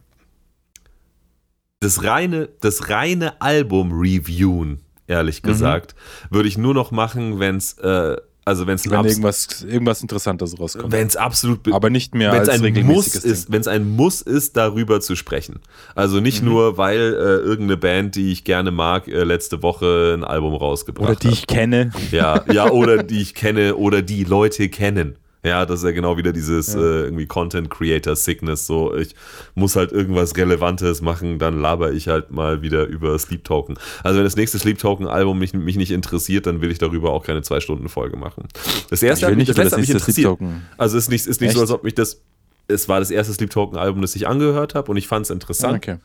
das 1.79 2.03
reine, 2.03 2.49
das 2.61 2.89
reine 2.89 3.41
Album 3.41 3.91
reviewen, 3.91 4.81
ehrlich 5.07 5.41
Mhm. 5.43 5.47
gesagt, 5.47 5.95
würde 6.29 6.47
ich 6.47 6.57
nur 6.57 6.73
noch 6.73 6.91
machen, 6.91 7.39
wenn 7.39 7.57
es, 7.57 7.73
äh, 7.79 8.15
also 8.45 8.67
wenn 8.67 8.75
es 8.75 8.89
Wenn 8.89 9.05
irgendwas, 9.05 9.63
irgendwas 9.63 10.01
Interessantes 10.01 10.59
rauskommt. 10.59 10.91
wenn 10.91 11.07
es 11.07 11.15
absolut 11.15 11.63
be- 11.63 11.73
aber 11.73 11.89
nicht 11.89 12.13
mehr 12.13 12.31
wenn 12.31 12.41
es 12.41 12.49
als 12.49 12.61
ein 12.61 12.85
Muss 12.85 13.15
ist, 13.15 13.51
wenn 13.51 13.61
es 13.61 13.67
ein 13.67 13.87
Muss 13.89 14.21
ist, 14.21 14.57
darüber 14.57 14.99
zu 15.01 15.15
sprechen. 15.15 15.59
Also 15.95 16.19
nicht 16.19 16.41
Mhm. 16.41 16.49
nur, 16.49 16.77
weil 16.77 16.99
äh, 16.99 17.37
irgendeine 17.45 17.77
Band, 17.77 18.15
die 18.15 18.31
ich 18.31 18.43
gerne 18.43 18.71
mag, 18.71 19.07
äh, 19.07 19.23
letzte 19.23 19.63
Woche 19.63 20.15
ein 20.17 20.23
Album 20.23 20.53
rausgebracht 20.55 21.09
Oder 21.09 21.15
die 21.19 21.27
hat. 21.29 21.33
ich 21.35 21.47
kenne. 21.47 21.91
Ja, 22.11 22.43
ja, 22.51 22.69
oder 22.69 23.01
die 23.03 23.21
ich 23.21 23.33
kenne 23.33 23.75
oder 23.75 24.01
die 24.01 24.23
Leute 24.23 24.67
kennen. 24.69 25.15
Ja, 25.45 25.65
das 25.65 25.79
ist 25.79 25.85
ja 25.85 25.91
genau 25.91 26.17
wieder 26.17 26.31
dieses 26.31 26.73
Ja. 26.73 26.79
äh, 26.79 27.03
irgendwie 27.03 27.25
Content 27.25 27.69
Creator 27.69 28.15
Sickness. 28.15 28.65
So, 28.65 28.95
ich 28.95 29.13
muss 29.55 29.75
halt 29.75 29.91
irgendwas 29.91 30.35
Relevantes 30.37 31.01
machen, 31.01 31.37
dann 31.37 31.59
laber 31.59 31.91
ich 31.91 32.07
halt 32.07 32.31
mal 32.31 32.61
wieder 32.61 32.85
über 32.85 33.17
Sleep 33.19 33.43
Token. 33.43 33.77
Also 34.03 34.17
wenn 34.17 34.23
das 34.23 34.37
nächste 34.37 34.57
Sleep 34.57 34.77
Token 34.77 35.07
Album 35.07 35.39
mich, 35.39 35.53
mich 35.53 35.75
nicht 35.75 35.91
interessiert, 35.91 36.47
dann 36.47 36.61
will 36.61 36.71
ich 36.71 36.77
darüber 36.77 37.11
auch 37.11 37.25
keine 37.25 37.41
zwei 37.41 37.59
Stunden 37.59 37.89
Folge 37.89 38.15
machen. 38.15 38.47
Das 38.89 39.03
erste 39.03 39.27
hat 39.27 39.35
mich, 39.35 39.47
das 39.47 39.55
das 39.57 39.77
mich 39.77 39.89
interessiert. 39.89 40.37
Also 40.77 40.97
ist 40.97 41.09
nicht, 41.09 41.27
ist 41.27 41.41
nicht 41.41 41.53
so, 41.53 41.59
als 41.61 41.71
ob 41.71 41.83
mich 41.83 41.95
das. 41.95 42.21
Es 42.69 42.87
war 42.87 43.01
das 43.01 43.11
erste 43.11 43.33
Sleep 43.33 43.49
Token 43.49 43.77
Album, 43.77 44.01
das 44.01 44.15
ich 44.15 44.25
angehört 44.25 44.73
habe 44.73 44.89
und 44.89 44.95
ich 44.95 45.07
fand 45.07 45.25
es 45.25 45.29
interessant. 45.29 45.75
Okay. 45.75 45.97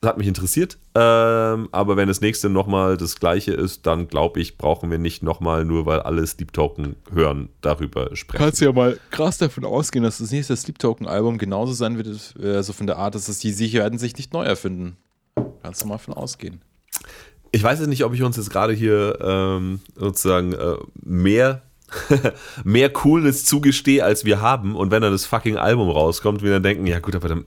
Das 0.00 0.10
hat 0.10 0.18
mich 0.18 0.26
interessiert. 0.26 0.76
Ähm, 0.94 1.68
aber 1.72 1.96
wenn 1.96 2.08
das 2.08 2.20
nächste 2.20 2.50
nochmal 2.50 2.96
das 2.96 3.16
gleiche 3.16 3.52
ist, 3.52 3.86
dann 3.86 4.06
glaube 4.06 4.40
ich, 4.40 4.58
brauchen 4.58 4.90
wir 4.90 4.98
nicht 4.98 5.22
nochmal, 5.22 5.64
nur 5.64 5.86
weil 5.86 6.00
alle 6.00 6.26
Sleep 6.26 6.52
Token 6.52 6.96
hören, 7.12 7.48
darüber 7.62 8.14
sprechen. 8.14 8.44
Kannst 8.44 8.60
du 8.60 8.66
ja 8.66 8.72
mal 8.72 8.98
krass 9.10 9.38
davon 9.38 9.64
ausgehen, 9.64 10.04
dass 10.04 10.18
das 10.18 10.30
nächste 10.30 10.56
Sleep 10.56 10.78
Token 10.78 11.06
Album 11.06 11.38
genauso 11.38 11.72
sein 11.72 11.96
wird, 11.96 12.36
äh, 12.38 12.62
so 12.62 12.72
von 12.72 12.86
der 12.86 12.98
Art, 12.98 13.14
dass 13.14 13.28
es 13.28 13.38
die 13.38 13.52
sich 13.52 13.72
werden 13.72 13.98
sich 13.98 14.16
nicht 14.16 14.32
neu 14.32 14.44
erfinden. 14.44 14.96
Kannst 15.62 15.82
du 15.82 15.88
mal 15.88 15.98
von 15.98 16.14
ausgehen. 16.14 16.60
Ich 17.50 17.62
weiß 17.62 17.78
jetzt 17.78 17.88
nicht, 17.88 18.04
ob 18.04 18.12
ich 18.12 18.22
uns 18.22 18.36
jetzt 18.36 18.50
gerade 18.50 18.72
hier 18.72 19.18
ähm, 19.22 19.80
sozusagen 19.94 20.52
äh, 20.52 20.76
mehr, 21.02 21.62
mehr 22.64 22.92
Coolness 22.92 23.44
zugestehe, 23.44 24.04
als 24.04 24.24
wir 24.24 24.40
haben. 24.40 24.76
Und 24.76 24.90
wenn 24.90 25.02
dann 25.02 25.12
das 25.12 25.24
fucking 25.24 25.56
Album 25.56 25.88
rauskommt, 25.88 26.42
wir 26.42 26.50
dann 26.50 26.62
denken, 26.62 26.86
ja 26.86 26.98
gut, 26.98 27.14
aber 27.14 27.28
dann 27.28 27.44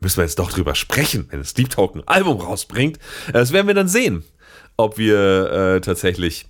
müssen 0.00 0.18
wir 0.18 0.24
jetzt 0.24 0.38
doch 0.38 0.50
drüber 0.50 0.74
sprechen, 0.74 1.26
wenn 1.30 1.40
das 1.40 1.50
Sleep 1.50 1.70
Token 1.70 2.00
ein 2.00 2.08
Album 2.08 2.40
rausbringt. 2.40 2.98
Äh, 3.28 3.32
Das 3.32 3.52
werden 3.52 3.66
wir 3.66 3.74
dann 3.74 3.88
sehen, 3.88 4.24
ob 4.76 4.98
wir 4.98 5.50
äh, 5.52 5.80
tatsächlich 5.80 6.46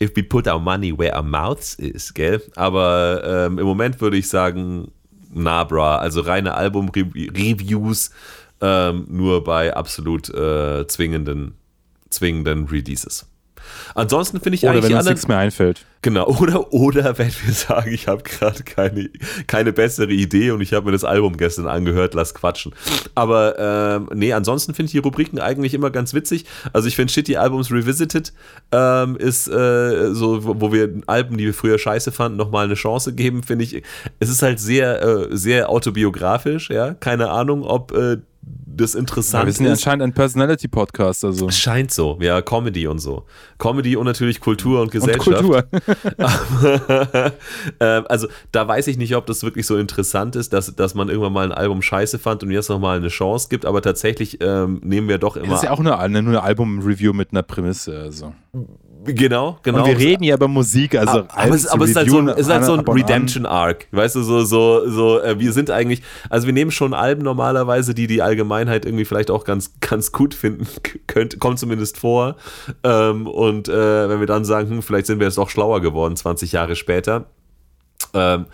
if 0.00 0.16
we 0.16 0.22
put 0.22 0.46
our 0.48 0.58
money 0.58 0.96
where 0.96 1.14
our 1.14 1.22
mouths 1.22 1.74
is, 1.74 2.14
gell? 2.14 2.42
Aber 2.56 3.22
ähm, 3.24 3.58
im 3.58 3.66
Moment 3.66 4.00
würde 4.00 4.16
ich 4.16 4.28
sagen, 4.28 4.90
na 5.32 5.62
bra, 5.64 5.98
also 5.98 6.22
reine 6.22 6.54
Album-Reviews 6.54 8.10
ähm, 8.60 9.06
nur 9.08 9.44
bei 9.44 9.74
absolut 9.74 10.28
äh, 10.30 10.86
zwingenden, 10.86 11.54
zwingenden 12.08 12.66
Releases. 12.66 13.29
Ansonsten 13.94 14.40
finde 14.40 14.56
ich 14.56 14.62
Oder 14.62 14.72
eigentlich 14.72 14.84
wenn 14.84 14.90
die 14.90 14.96
uns 14.96 15.06
nichts 15.06 15.28
mehr 15.28 15.38
einfällt. 15.38 15.84
Genau, 16.02 16.26
oder, 16.40 16.72
oder 16.72 17.18
wenn 17.18 17.30
wir 17.44 17.52
sagen, 17.52 17.92
ich 17.92 18.08
habe 18.08 18.22
gerade 18.22 18.62
keine, 18.62 19.10
keine 19.46 19.72
bessere 19.72 20.10
Idee 20.10 20.50
und 20.50 20.60
ich 20.60 20.72
habe 20.72 20.86
mir 20.86 20.92
das 20.92 21.04
Album 21.04 21.36
gestern 21.36 21.66
angehört, 21.66 22.14
lass 22.14 22.32
quatschen. 22.32 22.72
Aber 23.14 23.58
ähm, 23.58 24.08
nee, 24.14 24.32
ansonsten 24.32 24.72
finde 24.72 24.86
ich 24.86 24.92
die 24.92 24.98
Rubriken 24.98 25.38
eigentlich 25.38 25.74
immer 25.74 25.90
ganz 25.90 26.14
witzig. 26.14 26.46
Also 26.72 26.88
ich 26.88 26.96
finde 26.96 27.12
Shitty 27.12 27.36
Albums 27.36 27.70
Revisited 27.70 28.32
ähm, 28.72 29.16
ist 29.16 29.48
äh, 29.48 30.14
so, 30.14 30.44
wo 30.44 30.60
wo 30.60 30.72
wir 30.72 30.90
Alben, 31.06 31.36
die 31.36 31.46
wir 31.46 31.54
früher 31.54 31.78
scheiße 31.78 32.12
fanden, 32.12 32.36
nochmal 32.36 32.64
eine 32.64 32.74
Chance 32.74 33.14
geben, 33.14 33.42
finde 33.42 33.64
ich. 33.64 33.82
Es 34.18 34.28
ist 34.28 34.42
halt 34.42 34.60
sehr, 34.60 35.02
äh, 35.02 35.28
sehr 35.30 35.68
autobiografisch, 35.68 36.70
ja. 36.70 36.94
Keine 36.94 37.30
Ahnung, 37.30 37.64
ob 37.64 37.92
äh, 37.92 38.18
das 38.66 38.94
Ja, 38.94 39.00
interessant 39.00 39.46
wir 39.46 39.52
sind 39.52 39.66
ist. 39.66 39.72
anscheinend 39.72 40.02
ein 40.02 40.12
Personality-Podcast, 40.14 41.24
also. 41.24 41.50
Scheint 41.50 41.90
so, 41.90 42.18
ja, 42.20 42.40
Comedy 42.42 42.86
und 42.86 42.98
so. 42.98 43.24
Comedy 43.58 43.96
und 43.96 44.06
natürlich 44.06 44.40
Kultur 44.40 44.78
und 44.80 44.84
Und 44.86 44.90
Gesellschaft. 44.92 45.42
Kultur. 45.42 45.64
ähm, 47.80 48.04
also 48.08 48.28
da 48.52 48.66
weiß 48.66 48.86
ich 48.86 48.96
nicht, 48.98 49.14
ob 49.16 49.26
das 49.26 49.42
wirklich 49.42 49.66
so 49.66 49.76
interessant 49.76 50.36
ist, 50.36 50.52
dass, 50.52 50.74
dass 50.74 50.94
man 50.94 51.08
irgendwann 51.08 51.32
mal 51.32 51.44
ein 51.46 51.52
Album 51.52 51.82
scheiße 51.82 52.18
fand 52.18 52.42
und 52.42 52.50
jetzt 52.50 52.68
nochmal 52.68 52.96
eine 52.96 53.08
Chance 53.08 53.48
gibt, 53.50 53.66
aber 53.66 53.82
tatsächlich 53.82 54.38
ähm, 54.40 54.80
nehmen 54.82 55.08
wir 55.08 55.18
doch 55.18 55.34
Das 55.36 55.44
immer. 55.44 55.54
ist 55.56 55.62
ja 55.64 55.70
auch 55.72 55.80
nur 55.80 55.98
eine, 55.98 56.22
nur 56.22 56.32
eine 56.32 56.42
Album-Review 56.42 57.12
mit 57.12 57.32
einer 57.32 57.42
Prämisse. 57.42 57.98
Also. 58.00 58.32
Genau, 59.04 59.58
genau. 59.62 59.78
Und 59.78 59.86
wir 59.86 59.98
reden 59.98 60.24
ja 60.24 60.34
über 60.34 60.48
Musik, 60.48 60.94
also. 60.94 61.24
aber, 61.28 61.54
es, 61.54 61.66
aber 61.66 61.84
es 61.84 61.90
ist 61.90 61.96
halt 61.96 62.10
so 62.10 62.18
ein, 62.18 62.28
ist 62.28 62.50
halt 62.50 62.64
so 62.64 62.74
ein 62.74 62.80
Redemption-Arc. 62.80 63.86
Weißt 63.90 64.16
du, 64.16 64.22
so, 64.22 64.44
so, 64.44 64.88
so, 64.88 65.20
äh, 65.20 65.38
wir 65.38 65.52
sind 65.52 65.70
eigentlich, 65.70 66.02
also 66.28 66.46
wir 66.46 66.52
nehmen 66.52 66.70
schon 66.70 66.94
Alben 66.94 67.22
normalerweise, 67.22 67.94
die 67.94 68.06
die 68.06 68.22
Allgemeinheit 68.22 68.84
irgendwie 68.84 69.04
vielleicht 69.04 69.30
auch 69.30 69.44
ganz, 69.44 69.72
ganz 69.80 70.12
gut 70.12 70.34
finden 70.34 70.66
könnte, 71.06 71.38
kommt 71.38 71.58
zumindest 71.58 71.98
vor. 71.98 72.36
Ähm, 72.84 73.26
und 73.26 73.68
äh, 73.68 74.08
wenn 74.08 74.20
wir 74.20 74.26
dann 74.26 74.44
sagen, 74.44 74.70
hm, 74.70 74.82
vielleicht 74.82 75.06
sind 75.06 75.20
wir 75.20 75.26
jetzt 75.26 75.38
doch 75.38 75.50
schlauer 75.50 75.80
geworden, 75.80 76.16
20 76.16 76.52
Jahre 76.52 76.76
später. 76.76 77.26
Ähm, 78.14 78.46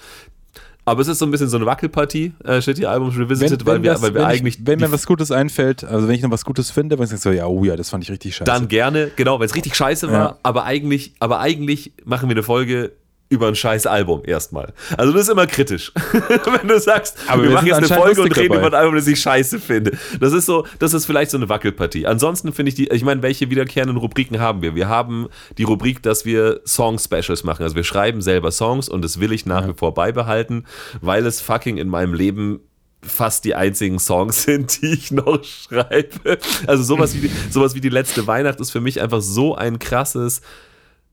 aber 0.87 1.03
es 1.03 1.09
ist 1.09 1.19
so 1.19 1.27
ein 1.27 1.31
bisschen 1.31 1.49
so 1.49 1.57
eine 1.59 1.67
Wackelpartie, 1.67 2.33
äh, 2.45 2.63
Shitty 2.63 2.87
Albums 2.87 3.19
Revisited, 3.19 3.67
weil, 3.67 3.83
wir, 3.83 3.93
das- 3.93 4.01
weil 4.03 4.15
wir 4.15 4.21
wenn 4.23 4.27
eigentlich. 4.27 4.59
Ich, 4.61 4.67
wenn 4.67 4.79
mir 4.81 4.91
was 4.91 5.05
Gutes 5.07 5.31
einfällt, 5.31 5.85
also 5.85 6.09
wenn 6.09 6.15
ich 6.15 6.23
noch 6.23 6.31
was 6.31 6.45
Gutes 6.45 6.71
finde, 6.71 6.97
wenn 6.99 7.05
ich 7.05 7.11
sage 7.11 7.21
so, 7.21 7.31
ja, 7.31 7.47
oh 7.47 7.65
ja, 7.65 7.77
das 7.77 7.91
fand 7.91 8.05
ich 8.05 8.11
richtig 8.11 8.35
scheiße. 8.37 8.51
dann 8.51 8.69
gerne, 8.69 9.11
genau, 9.17 9.39
wenn 9.39 9.47
es 9.47 9.55
richtig 9.55 9.75
scheiße 9.77 10.07
war, 10.11 10.15
Ja. 10.15 10.39
aber 10.43 10.65
eigentlich, 10.65 11.13
aber 11.19 11.41
eigentlich 11.41 11.93
machen 12.05 12.29
wir 12.31 12.35
eine 12.37 12.43
Folge 12.43 12.93
über 13.29 13.49
ein 13.49 13.57
scheiß 13.57 13.87
Album 13.87 14.23
erstmal. 14.25 14.73
Also 14.97 15.13
das 15.13 15.23
ist 15.23 15.29
immer 15.31 15.47
kritisch. 15.47 15.93
Wenn 16.61 16.69
du 16.69 16.79
sagst, 16.79 17.19
Aber 17.27 17.43
wir 17.43 17.49
wir 17.49 17.55
machen 17.55 17.67
jetzt 17.67 17.77
eine 17.77 17.89
Folge 17.89 18.23
und 18.23 18.37
reden 18.37 18.53
dabei. 18.53 18.67
über 18.67 18.77
ein 18.77 18.81
Album, 18.81 18.95
das 18.95 19.07
ich 19.07 19.21
scheiße 19.21 19.59
finde. 19.59 19.99
Das 20.21 20.33
ist 20.33 20.47
so, 20.47 20.67
das 20.79 20.95
ist 20.95 21.07
vielleicht 21.07 21.33
so 21.33 21.37
eine 21.37 21.49
Wackelpartie. 21.49 22.07
Ansonsten 22.07 22.53
finde 22.53 22.69
ich 22.71 22.77
die, 22.77 22.89
ich 22.89 23.05
meine, 23.05 23.23
welche 23.23 23.51
wiederkehrenden 23.51 23.97
Rubriken 23.97 24.39
haben 24.39 24.63
wir? 24.63 24.75
Wir 24.75 24.89
haben 24.89 25.29
die 25.59 25.65
Rubrik, 25.65 26.03
dass 26.03 26.25
wir 26.25 26.61
Song-Specials 26.65 27.43
machen. 27.43 27.65
Also 27.65 27.75
wir 27.75 27.85
schreiben 27.85 28.23
selber 28.23 28.53
Songs 28.53 28.89
und 28.89 29.03
das 29.03 29.19
will 29.19 29.33
ich 29.33 29.45
nach 29.45 29.67
wie 29.67 29.75
vor 29.75 29.95
beibehalten, 29.95 30.65
weil 31.01 31.27
es 31.27 31.41
fucking 31.41 31.79
in 31.79 31.89
meinem 31.89 32.15
Leben 32.15 32.61
fast 33.03 33.45
die 33.45 33.55
einzigen 33.55 33.99
Songs 33.99 34.43
sind, 34.45 34.83
die 34.83 34.93
ich 34.93 35.11
noch 35.11 35.43
schreibe. 35.43 36.39
Also 36.67 36.83
sowas 36.83 37.15
wie 37.15 37.31
sowas 37.51 37.75
wie 37.75 37.81
die 37.81 37.89
letzte 37.89 38.27
Weihnacht 38.27 38.61
ist 38.61 38.71
für 38.71 38.81
mich 38.81 39.01
einfach 39.01 39.21
so 39.21 39.55
ein 39.55 39.79
krasses, 39.79 40.43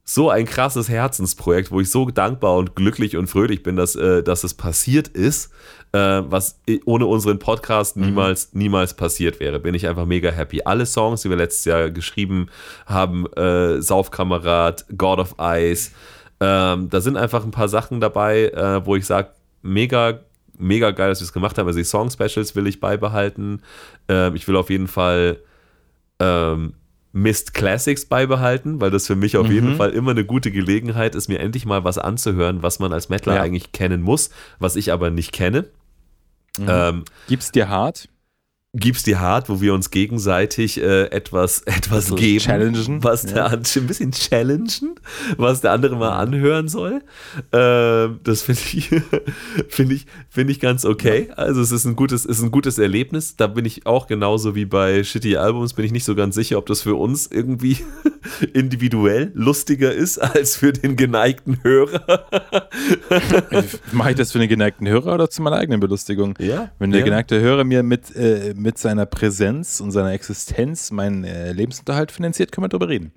so 0.06 0.28
ein 0.28 0.44
krasses 0.44 0.88
Herzensprojekt, 0.88 1.70
wo 1.70 1.80
ich 1.80 1.90
so 1.90 2.04
dankbar 2.10 2.56
und 2.56 2.76
glücklich 2.76 3.16
und 3.16 3.26
fröhlich 3.26 3.62
bin, 3.62 3.76
dass, 3.76 3.96
äh, 3.96 4.22
dass 4.22 4.44
es 4.44 4.52
passiert 4.54 5.08
ist, 5.08 5.50
äh, 5.92 5.98
was 6.26 6.60
i- 6.68 6.82
ohne 6.84 7.06
unseren 7.06 7.38
Podcast 7.38 7.96
niemals, 7.96 8.52
niemals 8.52 8.94
passiert 8.94 9.40
wäre. 9.40 9.58
Bin 9.60 9.74
ich 9.74 9.88
einfach 9.88 10.04
mega 10.04 10.30
happy. 10.30 10.60
Alle 10.64 10.84
Songs, 10.84 11.22
die 11.22 11.30
wir 11.30 11.36
letztes 11.38 11.64
Jahr 11.64 11.90
geschrieben 11.90 12.48
haben, 12.86 13.26
äh, 13.32 13.80
Saufkamerad, 13.80 14.84
God 14.96 15.20
of 15.20 15.36
Ice, 15.40 15.92
ähm, 16.40 16.90
da 16.90 17.00
sind 17.00 17.16
einfach 17.16 17.42
ein 17.44 17.50
paar 17.50 17.68
Sachen 17.68 18.00
dabei, 18.00 18.48
äh, 18.48 18.84
wo 18.84 18.96
ich 18.96 19.06
sage, 19.06 19.28
mega 19.62 20.20
mega 20.56 20.92
geil, 20.92 21.08
dass 21.08 21.20
wir 21.20 21.24
es 21.24 21.32
gemacht 21.32 21.58
haben. 21.58 21.66
Also 21.66 21.78
die 21.80 21.84
Song-Specials 21.84 22.54
will 22.54 22.68
ich 22.68 22.78
beibehalten. 22.78 23.60
Ähm, 24.08 24.36
ich 24.36 24.46
will 24.46 24.54
auf 24.54 24.70
jeden 24.70 24.86
Fall 24.86 25.38
ähm, 26.20 26.74
Mist 27.16 27.54
Classics 27.54 28.06
beibehalten, 28.06 28.80
weil 28.80 28.90
das 28.90 29.06
für 29.06 29.14
mich 29.14 29.36
auf 29.36 29.48
jeden 29.48 29.76
Fall 29.76 29.90
immer 29.90 30.10
eine 30.10 30.24
gute 30.24 30.50
Gelegenheit 30.50 31.14
ist, 31.14 31.28
mir 31.28 31.38
endlich 31.38 31.64
mal 31.64 31.84
was 31.84 31.96
anzuhören, 31.96 32.64
was 32.64 32.80
man 32.80 32.92
als 32.92 33.08
Mettler 33.08 33.36
Ja. 33.36 33.42
eigentlich 33.42 33.70
kennen 33.70 34.02
muss, 34.02 34.30
was 34.58 34.74
ich 34.74 34.90
aber 34.92 35.10
nicht 35.10 35.30
kenne. 35.30 35.66
Ähm, 36.58 37.04
Gib's 37.28 37.52
dir 37.52 37.68
hart? 37.68 38.08
Gib's 38.74 39.04
dir 39.04 39.20
hart, 39.20 39.48
wo 39.48 39.60
wir 39.60 39.72
uns 39.72 39.90
gegenseitig 39.90 40.80
äh, 40.80 41.04
etwas, 41.06 41.62
etwas 41.66 42.06
Also 42.06 42.16
geben, 42.16 42.40
challengen, 42.40 43.04
was 43.04 43.22
der 43.22 43.36
ja. 43.36 43.44
andere, 43.46 43.80
ein 43.80 43.86
bisschen 43.86 44.12
challengen, 44.12 44.94
was 45.36 45.60
der 45.60 45.72
andere 45.72 45.96
mal 45.96 46.18
anhören 46.18 46.68
soll. 46.68 47.02
Ähm, 47.52 48.20
das 48.24 48.42
finde 48.42 48.60
ich, 48.72 48.88
finde 49.68 49.94
ich, 49.94 50.06
finde 50.28 50.52
ich 50.52 50.60
ganz 50.60 50.84
okay. 50.84 51.28
Also 51.36 51.60
es 51.60 51.72
ist 51.72 51.84
ein 51.84 51.96
gutes, 51.96 52.24
ist 52.24 52.42
ein 52.42 52.50
gutes 52.50 52.78
Erlebnis. 52.78 53.36
Da 53.36 53.46
bin 53.46 53.64
ich 53.64 53.86
auch 53.86 54.06
genauso 54.06 54.54
wie 54.54 54.64
bei 54.64 55.04
Shitty 55.04 55.36
Albums, 55.36 55.74
bin 55.74 55.84
ich 55.84 55.92
nicht 55.92 56.04
so 56.04 56.14
ganz 56.14 56.34
sicher, 56.34 56.58
ob 56.58 56.66
das 56.66 56.82
für 56.82 56.96
uns 56.96 57.28
irgendwie 57.28 57.78
individuell 58.52 59.30
lustiger 59.34 59.92
ist 59.92 60.18
als 60.18 60.56
für 60.56 60.72
den 60.72 60.96
geneigten 60.96 61.62
Hörer. 61.62 62.26
Mache 63.92 64.10
ich 64.10 64.16
das 64.16 64.32
für 64.32 64.38
den 64.38 64.48
geneigten 64.48 64.88
Hörer 64.88 65.14
oder 65.14 65.30
zu 65.30 65.42
meiner 65.42 65.56
eigenen 65.56 65.80
Belustigung? 65.80 66.34
Ja, 66.38 66.70
Wenn 66.78 66.90
der 66.90 67.00
ja. 67.00 67.04
geneigte 67.06 67.40
Hörer 67.40 67.64
mir 67.64 67.82
mit, 67.82 68.14
äh, 68.16 68.54
mit 68.56 68.78
seiner 68.78 69.06
Präsenz 69.06 69.80
und 69.80 69.90
seiner 69.90 70.12
Existenz 70.12 70.90
meinen 70.90 71.24
äh, 71.24 71.52
Lebensunterhalt 71.52 72.12
finanziert, 72.12 72.52
können 72.52 72.64
wir 72.64 72.68
drüber 72.68 72.88
reden. 72.88 73.12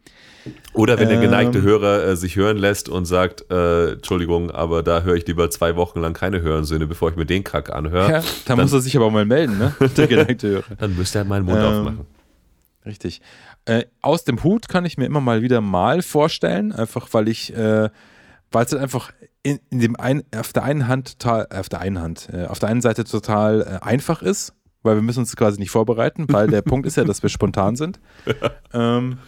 Oder 0.74 0.98
wenn 0.98 1.10
der 1.10 1.20
geneigte 1.20 1.58
Ähm. 1.58 1.64
Hörer 1.66 2.04
äh, 2.06 2.16
sich 2.16 2.38
hören 2.38 2.58
lässt 2.58 2.88
und 2.88 3.06
sagt, 3.06 3.46
äh, 3.52 3.94
Entschuldigung, 3.94 4.50
aber 4.52 4.82
da 4.82 5.02
höre 5.02 5.16
ich 5.16 5.28
lieber 5.28 5.50
zwei 5.50 5.76
Wochen 5.76 6.00
lang 6.00 6.14
keine 6.14 6.42
Hörensöhne, 6.42 6.88
bevor 6.88 7.10
ich 7.10 7.18
mir 7.18 7.26
den 7.26 7.44
Kack 7.44 7.70
anhöre, 7.70 8.10
Ja, 8.10 8.24
da 8.46 8.56
muss 8.56 8.72
er 8.72 8.80
sich 8.80 8.96
aber 8.96 9.12
mal 9.12 9.26
melden, 9.26 9.58
ne? 9.58 9.74
Der 9.98 10.08
geneigte 10.08 10.48
Hörer. 10.50 10.64
dann 10.80 10.96
müsste 10.96 11.20
er 11.20 11.26
meinen 11.26 11.46
Mund 11.46 11.58
Ähm, 11.58 11.66
aufmachen. 11.66 12.06
Richtig. 12.86 13.22
Äh, 13.68 13.85
aus 14.02 14.23
dem 14.23 14.44
Hut 14.45 14.69
kann 14.69 14.85
ich 14.85 14.98
mir 14.98 15.06
immer 15.06 15.19
mal 15.19 15.41
wieder 15.41 15.60
mal 15.60 16.02
vorstellen, 16.02 16.72
einfach 16.72 17.10
weil 17.11 17.27
ich, 17.27 17.53
äh, 17.53 17.89
weil 18.49 18.65
es 18.65 18.72
halt 18.72 18.81
einfach 18.81 19.11
in, 19.44 19.60
in 19.69 19.80
dem 19.80 19.98
ein, 19.98 20.23
auf 20.34 20.53
der 20.53 20.64
einen 20.64 20.88
Hand 20.88 21.19
total, 21.19 21.48
äh, 21.52 21.60
auf 21.60 21.68
der 21.68 21.81
einen 21.81 21.99
Hand, 21.99 22.30
äh, 22.31 22.45
auf 22.45 22.60
der 22.60 22.69
einen 22.69 22.80
Seite 22.80 23.03
total 23.03 23.80
äh, 23.81 23.85
einfach 23.85 24.22
ist, 24.22 24.53
weil 24.84 24.95
wir 24.95 25.02
müssen 25.02 25.19
uns 25.19 25.35
quasi 25.35 25.60
nicht 25.60 25.72
vorbereiten, 25.72 26.27
weil 26.30 26.48
der 26.48 26.61
Punkt 26.64 26.88
ist 26.88 26.95
ja, 26.95 27.03
dass 27.03 27.22
wir 27.23 27.30
spontan 27.30 27.76
sind. 27.76 27.99
Ähm, 28.73 29.19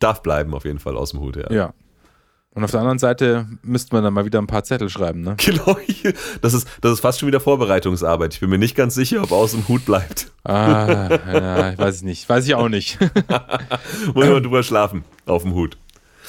Darf 0.00 0.22
bleiben 0.22 0.54
auf 0.54 0.64
jeden 0.64 0.78
Fall 0.78 0.96
aus 0.96 1.10
dem 1.10 1.20
Hut, 1.20 1.36
ja. 1.36 1.50
ja. 1.50 1.74
Und 2.52 2.64
auf 2.64 2.72
der 2.72 2.80
anderen 2.80 2.98
Seite 2.98 3.46
müssten 3.62 3.92
wir 3.92 4.02
dann 4.02 4.12
mal 4.12 4.24
wieder 4.24 4.40
ein 4.40 4.48
paar 4.48 4.64
Zettel 4.64 4.88
schreiben, 4.88 5.22
ne? 5.22 5.36
Genau, 5.44 5.78
das 6.42 6.52
ist, 6.52 6.66
das 6.80 6.94
ist 6.94 7.00
fast 7.00 7.20
schon 7.20 7.28
wieder 7.28 7.38
Vorbereitungsarbeit. 7.40 8.34
Ich 8.34 8.40
bin 8.40 8.50
mir 8.50 8.58
nicht 8.58 8.74
ganz 8.74 8.94
sicher, 8.94 9.22
ob 9.22 9.30
aus 9.30 9.52
dem 9.52 9.68
Hut 9.68 9.84
bleibt. 9.84 10.32
Ah, 10.42 11.08
ja, 11.32 11.70
ich 11.72 11.78
weiß 11.78 11.98
ich 11.98 12.02
nicht. 12.02 12.28
Weiß 12.28 12.46
ich 12.46 12.54
auch 12.54 12.68
nicht. 12.68 12.98
Muss 14.14 14.26
man 14.26 14.42
drüber 14.42 14.64
schlafen, 14.64 15.04
auf 15.26 15.42
dem 15.42 15.54
Hut. 15.54 15.78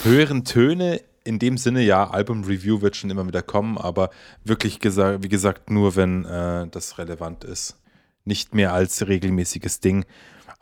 höheren 0.03 0.45
Töne 0.45 1.02
in 1.23 1.39
dem 1.39 1.57
Sinne, 1.57 1.81
ja, 1.81 2.10
Album-Review 2.10 2.81
wird 2.81 2.95
schon 2.95 3.10
immer 3.10 3.27
wieder 3.27 3.41
kommen, 3.41 3.77
aber 3.77 4.10
wirklich 4.43 4.80
gesagt, 4.80 5.23
wie 5.23 5.30
gesagt, 5.30 5.69
nur 5.69 5.95
wenn 5.95 6.26
äh, 6.26 6.68
das 6.68 6.98
relevant 6.98 7.43
ist. 7.43 7.77
Nicht 8.26 8.53
mehr 8.53 8.73
als 8.73 9.07
regelmäßiges 9.07 9.80
Ding. 9.80 10.06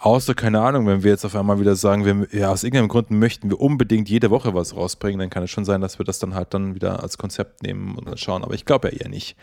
Außer, 0.02 0.34
keine 0.34 0.62
Ahnung, 0.62 0.88
wenn 0.88 1.04
wir 1.04 1.12
jetzt 1.12 1.26
auf 1.26 1.36
einmal 1.36 1.60
wieder 1.60 1.76
sagen, 1.76 2.06
wir, 2.06 2.28
ja, 2.32 2.50
aus 2.52 2.64
irgendeinem 2.64 2.88
Grund 2.88 3.12
möchten 3.12 3.50
wir 3.50 3.60
unbedingt 3.60 4.08
jede 4.08 4.30
Woche 4.30 4.54
was 4.54 4.74
rausbringen, 4.74 5.20
dann 5.20 5.30
kann 5.30 5.44
es 5.44 5.52
schon 5.52 5.66
sein, 5.66 5.82
dass 5.82 6.00
wir 6.00 6.06
das 6.06 6.20
dann 6.20 6.36
halt 6.36 6.54
dann 6.54 6.74
wieder 6.74 7.04
als 7.04 7.18
Konzept 7.18 7.64
nehmen 7.64 7.96
und 7.98 8.08
dann 8.08 8.18
schauen. 8.18 8.44
Aber 8.46 8.54
ich 8.54 8.64
glaube 8.64 8.90
ja 8.90 8.98
eher 8.98 9.10
nicht. 9.10 9.36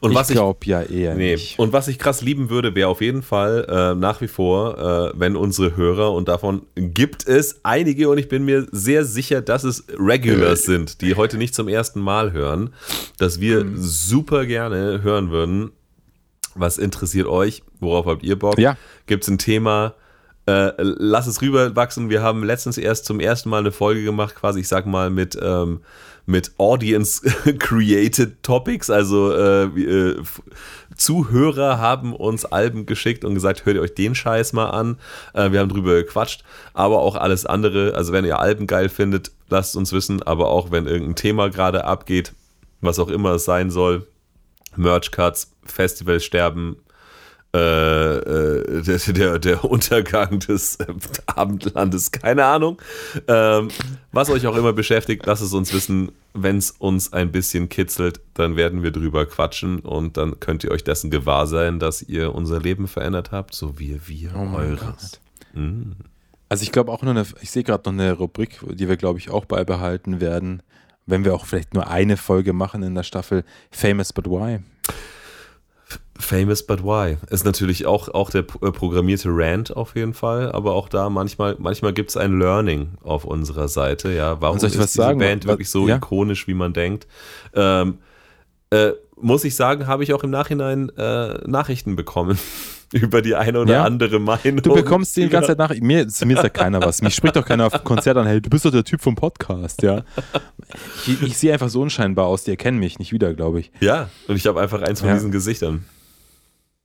Und 0.00 0.12
ich 0.12 0.20
ich, 0.20 0.28
glaube 0.28 0.60
ja 0.64 0.82
eher 0.82 1.16
nee. 1.16 1.32
nicht. 1.32 1.58
Und 1.58 1.72
was 1.72 1.88
ich 1.88 1.98
krass 1.98 2.22
lieben 2.22 2.50
würde, 2.50 2.76
wäre 2.76 2.88
auf 2.88 3.00
jeden 3.00 3.22
Fall 3.22 3.66
äh, 3.68 3.94
nach 3.96 4.20
wie 4.20 4.28
vor, 4.28 4.78
äh, 4.78 5.12
wenn 5.18 5.34
unsere 5.34 5.76
Hörer, 5.76 6.12
und 6.12 6.28
davon 6.28 6.62
gibt 6.76 7.26
es 7.26 7.60
einige, 7.64 8.08
und 8.08 8.18
ich 8.18 8.28
bin 8.28 8.44
mir 8.44 8.64
sehr 8.70 9.04
sicher, 9.04 9.42
dass 9.42 9.64
es 9.64 9.86
Regulars 9.98 10.62
sind, 10.62 11.00
die 11.00 11.16
heute 11.16 11.36
nicht 11.36 11.52
zum 11.52 11.66
ersten 11.66 12.00
Mal 12.00 12.30
hören, 12.32 12.70
dass 13.18 13.40
wir 13.40 13.64
Mhm. 13.64 13.74
super 13.78 14.46
gerne 14.46 15.02
hören 15.02 15.30
würden, 15.30 15.72
was 16.56 16.78
interessiert 16.78 17.26
euch, 17.26 17.62
worauf 17.80 18.06
habt 18.06 18.22
ihr 18.22 18.38
Bock? 18.38 18.58
Ja. 18.58 18.76
Gibt 19.06 19.24
es 19.24 19.28
ein 19.28 19.38
Thema? 19.38 19.94
Äh, 20.46 20.72
lass 20.78 21.26
es 21.26 21.42
rüberwachsen. 21.42 22.08
Wir 22.08 22.22
haben 22.22 22.44
letztens 22.44 22.78
erst 22.78 23.04
zum 23.04 23.18
ersten 23.18 23.48
Mal 23.48 23.58
eine 23.58 23.72
Folge 23.72 24.04
gemacht, 24.04 24.36
quasi, 24.36 24.60
ich 24.60 24.68
sag 24.68 24.86
mal, 24.86 25.10
mit, 25.10 25.36
ähm, 25.42 25.80
mit 26.24 26.52
Audience-Created 26.58 28.36
Topics. 28.44 28.88
Also 28.88 29.32
äh, 29.32 29.64
äh, 29.64 30.22
Zuhörer 30.96 31.78
haben 31.78 32.14
uns 32.14 32.44
Alben 32.44 32.86
geschickt 32.86 33.24
und 33.24 33.34
gesagt, 33.34 33.66
hört 33.66 33.74
ihr 33.74 33.82
euch 33.82 33.94
den 33.94 34.14
Scheiß 34.14 34.52
mal 34.52 34.70
an. 34.70 34.98
Äh, 35.34 35.50
wir 35.50 35.58
haben 35.58 35.68
drüber 35.68 35.94
gequatscht, 35.94 36.44
aber 36.74 37.00
auch 37.00 37.16
alles 37.16 37.44
andere. 37.44 37.94
Also 37.96 38.12
wenn 38.12 38.24
ihr 38.24 38.38
Alben 38.38 38.68
geil 38.68 38.88
findet, 38.88 39.32
lasst 39.48 39.76
uns 39.76 39.92
wissen. 39.92 40.22
Aber 40.22 40.48
auch 40.48 40.70
wenn 40.70 40.86
irgendein 40.86 41.16
Thema 41.16 41.50
gerade 41.50 41.84
abgeht, 41.84 42.34
was 42.80 43.00
auch 43.00 43.08
immer 43.08 43.32
es 43.32 43.44
sein 43.44 43.70
soll, 43.72 44.06
Merch-Cuts, 44.76 45.52
Festivals 45.64 46.24
sterben, 46.24 46.76
äh, 47.56 48.16
äh, 48.18 48.82
der, 48.82 48.98
der, 48.98 49.38
der 49.38 49.64
Untergang 49.64 50.40
des 50.40 50.76
äh, 50.76 50.86
Abendlandes, 51.26 52.12
keine 52.12 52.44
Ahnung. 52.44 52.82
Ähm, 53.28 53.68
was 54.12 54.28
euch 54.28 54.46
auch 54.46 54.56
immer 54.56 54.74
beschäftigt, 54.74 55.24
lasst 55.24 55.42
es 55.42 55.54
uns 55.54 55.72
wissen. 55.72 56.12
Wenn 56.34 56.58
es 56.58 56.72
uns 56.72 57.14
ein 57.14 57.32
bisschen 57.32 57.70
kitzelt, 57.70 58.20
dann 58.34 58.56
werden 58.56 58.82
wir 58.82 58.90
drüber 58.90 59.24
quatschen 59.24 59.78
und 59.78 60.18
dann 60.18 60.38
könnt 60.38 60.64
ihr 60.64 60.70
euch 60.70 60.84
dessen 60.84 61.10
gewahr 61.10 61.46
sein, 61.46 61.78
dass 61.78 62.02
ihr 62.02 62.34
unser 62.34 62.60
Leben 62.60 62.88
verändert 62.88 63.32
habt, 63.32 63.54
so 63.54 63.78
wie 63.78 63.98
wir 64.04 64.32
Oh 64.36 64.54
eures. 64.54 65.18
Mm. 65.54 65.92
Also 66.50 66.62
ich 66.62 66.72
glaube 66.72 66.92
auch 66.92 67.00
noch 67.00 67.10
eine, 67.10 67.24
ich 67.40 67.50
sehe 67.50 67.64
gerade 67.64 67.90
noch 67.90 67.98
eine 67.98 68.12
Rubrik, 68.12 68.60
die 68.70 68.86
wir, 68.86 68.98
glaube 68.98 69.18
ich, 69.18 69.30
auch 69.30 69.46
beibehalten 69.46 70.20
werden, 70.20 70.62
wenn 71.06 71.24
wir 71.24 71.34
auch 71.34 71.46
vielleicht 71.46 71.74
nur 71.74 71.88
eine 71.88 72.16
Folge 72.16 72.52
machen 72.52 72.82
in 72.82 72.94
der 72.94 73.02
Staffel 73.04 73.44
Famous 73.70 74.12
But 74.12 74.26
Why. 74.26 74.58
Famous 76.18 76.64
but 76.66 76.82
why? 76.82 77.18
Ist 77.28 77.44
natürlich 77.44 77.84
auch, 77.84 78.08
auch 78.08 78.30
der 78.30 78.40
äh, 78.40 78.72
programmierte 78.72 79.28
Rant 79.30 79.76
auf 79.76 79.94
jeden 79.96 80.14
Fall, 80.14 80.50
aber 80.50 80.72
auch 80.72 80.88
da 80.88 81.10
manchmal, 81.10 81.56
manchmal 81.58 81.92
gibt 81.92 82.08
es 82.08 82.16
ein 82.16 82.38
Learning 82.38 82.92
auf 83.02 83.26
unserer 83.26 83.68
Seite. 83.68 84.10
Ja, 84.12 84.40
warum 84.40 84.54
Und 84.54 84.60
soll 84.60 84.70
ich 84.70 84.76
ist 84.76 84.94
diese 84.94 84.96
sagen? 84.96 85.18
Band 85.18 85.44
Was- 85.44 85.48
wirklich 85.50 85.68
so 85.68 85.86
ja? 85.86 85.96
ikonisch, 85.96 86.48
wie 86.48 86.54
man 86.54 86.72
denkt? 86.72 87.06
Ähm, 87.54 87.98
äh, 88.70 88.92
muss 89.20 89.44
ich 89.44 89.54
sagen, 89.56 89.86
habe 89.86 90.04
ich 90.04 90.14
auch 90.14 90.24
im 90.24 90.30
Nachhinein 90.30 90.88
äh, 90.96 91.34
Nachrichten 91.46 91.96
bekommen 91.96 92.38
über 92.92 93.22
die 93.22 93.34
eine 93.34 93.60
oder 93.60 93.72
Ja? 93.74 93.84
andere 93.84 94.18
Meinung. 94.20 94.62
Du 94.62 94.74
bekommst 94.74 95.16
die 95.16 95.22
über- 95.22 95.30
ganze 95.30 95.48
Zeit 95.48 95.58
nach. 95.58 95.74
Mir, 95.80 96.06
zu 96.08 96.24
mir 96.26 96.36
sagt 96.36 96.54
keiner 96.56 96.80
was. 96.80 97.02
Mich 97.02 97.14
spricht 97.14 97.36
doch 97.36 97.44
keiner 97.44 97.66
auf 97.66 97.72
dem 97.72 97.84
Konzert 97.84 98.16
an, 98.16 98.26
hey, 98.26 98.40
du 98.40 98.48
bist 98.50 98.64
doch 98.64 98.70
der 98.70 98.84
Typ 98.84 99.00
vom 99.00 99.14
Podcast, 99.14 99.82
ja. 99.82 100.04
Ich, 101.06 101.20
ich 101.22 101.36
sehe 101.36 101.52
einfach 101.52 101.68
so 101.68 101.80
unscheinbar 101.82 102.26
aus, 102.26 102.44
die 102.44 102.50
erkennen 102.50 102.78
mich 102.78 102.98
nicht 102.98 103.12
wieder, 103.12 103.34
glaube 103.34 103.60
ich. 103.60 103.70
Ja, 103.80 104.08
und 104.28 104.36
ich 104.36 104.46
habe 104.46 104.60
einfach 104.60 104.82
eins 104.82 105.00
von 105.00 105.08
Ja. 105.08 105.14
diesen 105.14 105.30
Gesichtern. 105.32 105.84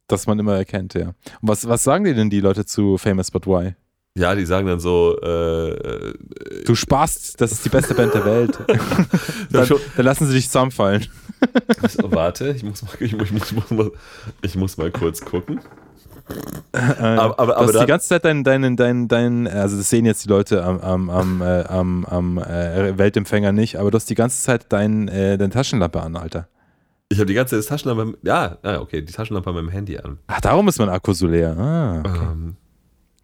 Dass 0.08 0.28
man 0.28 0.38
immer 0.40 0.56
erkennt, 0.58 0.94
ja. 0.94 1.08
Und 1.10 1.16
was, 1.42 1.68
was 1.68 1.84
sagen 1.84 2.04
dir 2.04 2.14
denn 2.14 2.30
die 2.30 2.42
Leute 2.42 2.66
zu 2.66 2.98
Famous 2.98 3.32
But 3.32 3.48
Why? 3.48 3.76
Ja, 4.18 4.36
die 4.36 4.46
sagen 4.46 4.68
dann 4.68 4.82
so, 4.82 5.18
äh, 5.24 5.70
äh, 5.70 6.14
Du 6.66 6.76
sparst, 6.76 7.40
das 7.40 7.54
ist 7.54 7.64
die 7.64 7.70
beste 7.70 7.94
Band 7.94 8.14
der 8.14 8.26
Welt. 8.26 8.60
dann, 9.52 9.70
dann 9.96 10.06
lassen 10.06 10.28
sie 10.28 10.34
dich 10.34 10.48
zusammenfallen. 10.48 11.08
warte, 12.04 12.50
ich 12.52 12.64
muss, 12.64 12.82
mal, 12.84 12.92
ich, 13.00 13.16
muss, 13.16 13.30
ich, 13.32 13.52
muss, 13.72 13.92
ich 14.42 14.56
muss 14.56 14.78
mal 14.78 14.92
kurz 14.92 15.22
gucken. 15.22 15.62
Äh, 16.74 16.78
Aber- 17.02 17.38
aber- 17.40 17.54
du 17.54 17.58
aber 17.60 17.80
die 17.82 17.86
ganze 17.86 18.08
Zeit 18.08 18.24
deinen, 18.26 18.44
deinen, 18.44 18.78
deinen, 18.78 19.08
deinen, 19.08 19.48
also 19.48 19.78
das 19.78 19.90
sehen 19.90 20.06
jetzt 20.06 20.24
die 20.26 20.30
Leute 20.30 20.64
am, 20.64 20.80
am, 20.80 21.10
am, 21.10 21.42
äh, 21.42 21.64
am, 21.64 22.06
am 22.06 22.38
äh, 22.38 22.98
Weltempfänger 22.98 23.52
nicht, 23.52 23.78
aber 23.78 23.92
du 23.92 23.98
hast 23.98 24.10
die 24.10 24.16
ganze 24.16 24.42
Zeit 24.42 24.68
dein, 24.70 25.08
äh, 25.10 25.38
deine 25.38 25.52
Taschenlampe 25.52 26.02
an, 26.02 26.16
Alter. 26.16 26.48
Ich 27.10 27.18
habe 27.20 27.26
die 27.26 27.34
ganze 27.34 27.52
Zeit 27.56 27.60
das 27.60 27.66
Taschenlampe, 27.68 28.18
ja, 28.24 28.58
ah, 28.64 28.78
okay, 28.80 29.02
die 29.02 29.12
Taschenlampe 29.12 29.50
an 29.50 29.56
meinem 29.56 29.70
Handy 29.70 29.98
an. 29.98 30.18
Ach, 30.28 30.40
darum 30.40 30.68
ist 30.70 30.80
mein 30.80 30.88
Akku 30.90 31.12
so 31.14 31.28
leer. 31.28 31.58
Ah, 31.58 32.00
okay. 32.00 32.24
Ähm, 32.32 32.56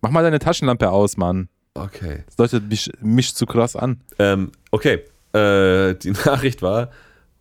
Mach 0.01 0.11
mal 0.11 0.23
deine 0.23 0.39
Taschenlampe 0.39 0.89
aus, 0.91 1.15
Mann. 1.17 1.47
okay. 1.73 2.23
Das 2.27 2.35
deutet 2.35 2.67
mich, 2.69 2.91
mich 3.01 3.33
zu 3.33 3.45
krass 3.45 3.75
an. 3.77 4.01
Ähm, 4.19 4.51
okay, 4.71 5.03
äh, 5.33 5.93
die 5.95 6.11
Nachricht 6.25 6.61
war, 6.61 6.89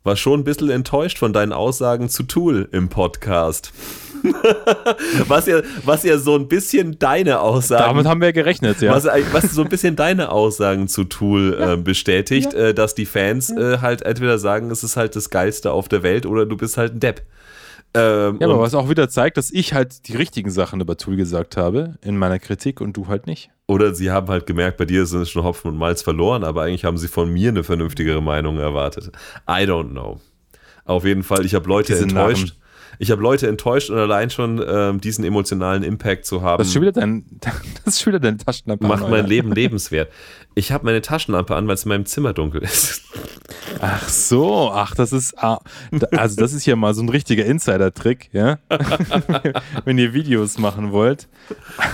war 0.05 0.14
schon 0.14 0.40
ein 0.40 0.44
bisschen 0.44 0.70
enttäuscht 0.70 1.18
von 1.18 1.32
deinen 1.32 1.52
Aussagen 1.52 2.09
zu 2.09 2.22
Tool 2.22 2.68
im 2.70 2.88
Podcast. 2.88 3.72
Was, 5.28 5.46
ja, 5.46 5.60
was 5.84 6.02
ja 6.04 6.18
so 6.18 6.34
ein 6.36 6.48
bisschen 6.48 6.98
deine 6.98 7.40
Aussagen 7.40 7.84
Damit 7.84 8.06
haben 8.06 8.20
wir 8.20 8.32
gerechnet, 8.32 8.80
ja. 8.80 8.92
Was, 8.92 9.06
eigentlich- 9.06 9.32
was 9.32 9.50
so 9.52 9.62
ein 9.62 9.68
bisschen 9.68 9.96
deine 9.96 10.30
Aussagen 10.30 10.88
zu 10.88 11.04
Tool 11.04 11.56
äh, 11.60 11.76
bestätigt, 11.76 12.54
äh, 12.54 12.74
dass 12.74 12.94
die 12.94 13.06
Fans 13.06 13.50
äh, 13.50 13.78
halt 13.80 14.02
entweder 14.02 14.38
sagen, 14.38 14.70
es 14.70 14.82
ist 14.84 14.96
halt 14.96 15.16
das 15.16 15.30
Geilste 15.30 15.72
auf 15.72 15.88
der 15.88 16.02
Welt 16.02 16.26
oder 16.26 16.46
du 16.46 16.56
bist 16.56 16.76
halt 16.76 16.94
ein 16.94 17.00
Depp. 17.00 17.22
Ähm, 17.94 18.38
ja, 18.40 18.48
aber 18.48 18.60
was 18.60 18.74
auch 18.74 18.90
wieder 18.90 19.08
zeigt, 19.08 19.36
dass 19.38 19.50
ich 19.50 19.72
halt 19.72 20.06
die 20.08 20.16
richtigen 20.16 20.50
Sachen 20.50 20.80
über 20.80 20.96
Tool 20.98 21.16
gesagt 21.16 21.56
habe 21.56 21.94
in 22.02 22.18
meiner 22.18 22.38
Kritik 22.38 22.80
und 22.82 22.94
du 22.96 23.06
halt 23.08 23.26
nicht. 23.26 23.48
Oder 23.68 23.94
sie 23.94 24.10
haben 24.10 24.28
halt 24.28 24.46
gemerkt, 24.46 24.76
bei 24.76 24.84
dir 24.84 25.06
sind 25.06 25.26
schon 25.28 25.44
Hopfen 25.44 25.70
und 25.70 25.78
Malz 25.78 26.02
verloren, 26.02 26.44
aber 26.44 26.62
eigentlich 26.62 26.84
haben 26.84 26.98
sie 26.98 27.08
von 27.08 27.32
mir 27.32 27.48
eine 27.48 27.64
vernünftigere 27.64 28.20
Meinung 28.22 28.58
erwartet. 28.58 29.10
I 29.48 29.62
don't 29.64 29.90
know. 29.92 30.20
Auf 30.84 31.04
jeden 31.04 31.22
Fall, 31.22 31.44
ich 31.46 31.54
habe 31.54 31.68
Leute 31.68 31.94
Diese 31.94 32.04
enttäuscht. 32.04 32.48
Narren. 32.48 32.65
Ich 32.98 33.10
habe 33.10 33.23
Leute 33.23 33.48
enttäuscht 33.48 33.90
und 33.90 33.98
allein 33.98 34.31
schon 34.31 34.62
ähm, 34.66 35.01
diesen 35.01 35.24
emotionalen 35.24 35.82
Impact 35.82 36.27
zu 36.27 36.43
haben, 36.43 36.59
Das 36.59 36.68
ist 36.68 36.73
schon 36.73 36.82
wieder 36.82 36.93
dein, 36.93 37.24
das 37.40 37.94
ist 37.94 38.02
schon 38.02 38.12
wieder 38.12 38.20
deine 38.20 38.39
Taschenlampe. 38.39 38.86
macht 38.86 39.05
an, 39.05 39.10
mein. 39.10 39.27
Leben 39.27 39.52
lebenswert. 39.52 40.10
Ich 40.55 40.73
habe 40.73 40.85
meine 40.85 41.02
Taschenlampe 41.02 41.55
an, 41.55 41.66
weil 41.68 41.74
es 41.74 41.85
in 41.85 41.90
meinem 41.90 42.06
Zimmer 42.06 42.32
dunkel 42.32 42.62
ist. 42.62 43.02
Ach 43.81 44.09
so, 44.09 44.70
ach, 44.73 44.94
das 44.94 45.12
ist, 45.12 45.39
ah, 45.43 45.59
also 46.12 46.36
das 46.36 46.52
ist 46.52 46.62
hier 46.62 46.77
mal 46.77 46.94
so 46.94 47.02
ein 47.02 47.09
richtiger 47.09 47.44
Insider-Trick, 47.44 48.31
ja. 48.32 48.59
Wenn 49.85 49.98
ihr 49.98 50.14
Videos 50.14 50.59
machen 50.59 50.93
wollt. 50.93 51.28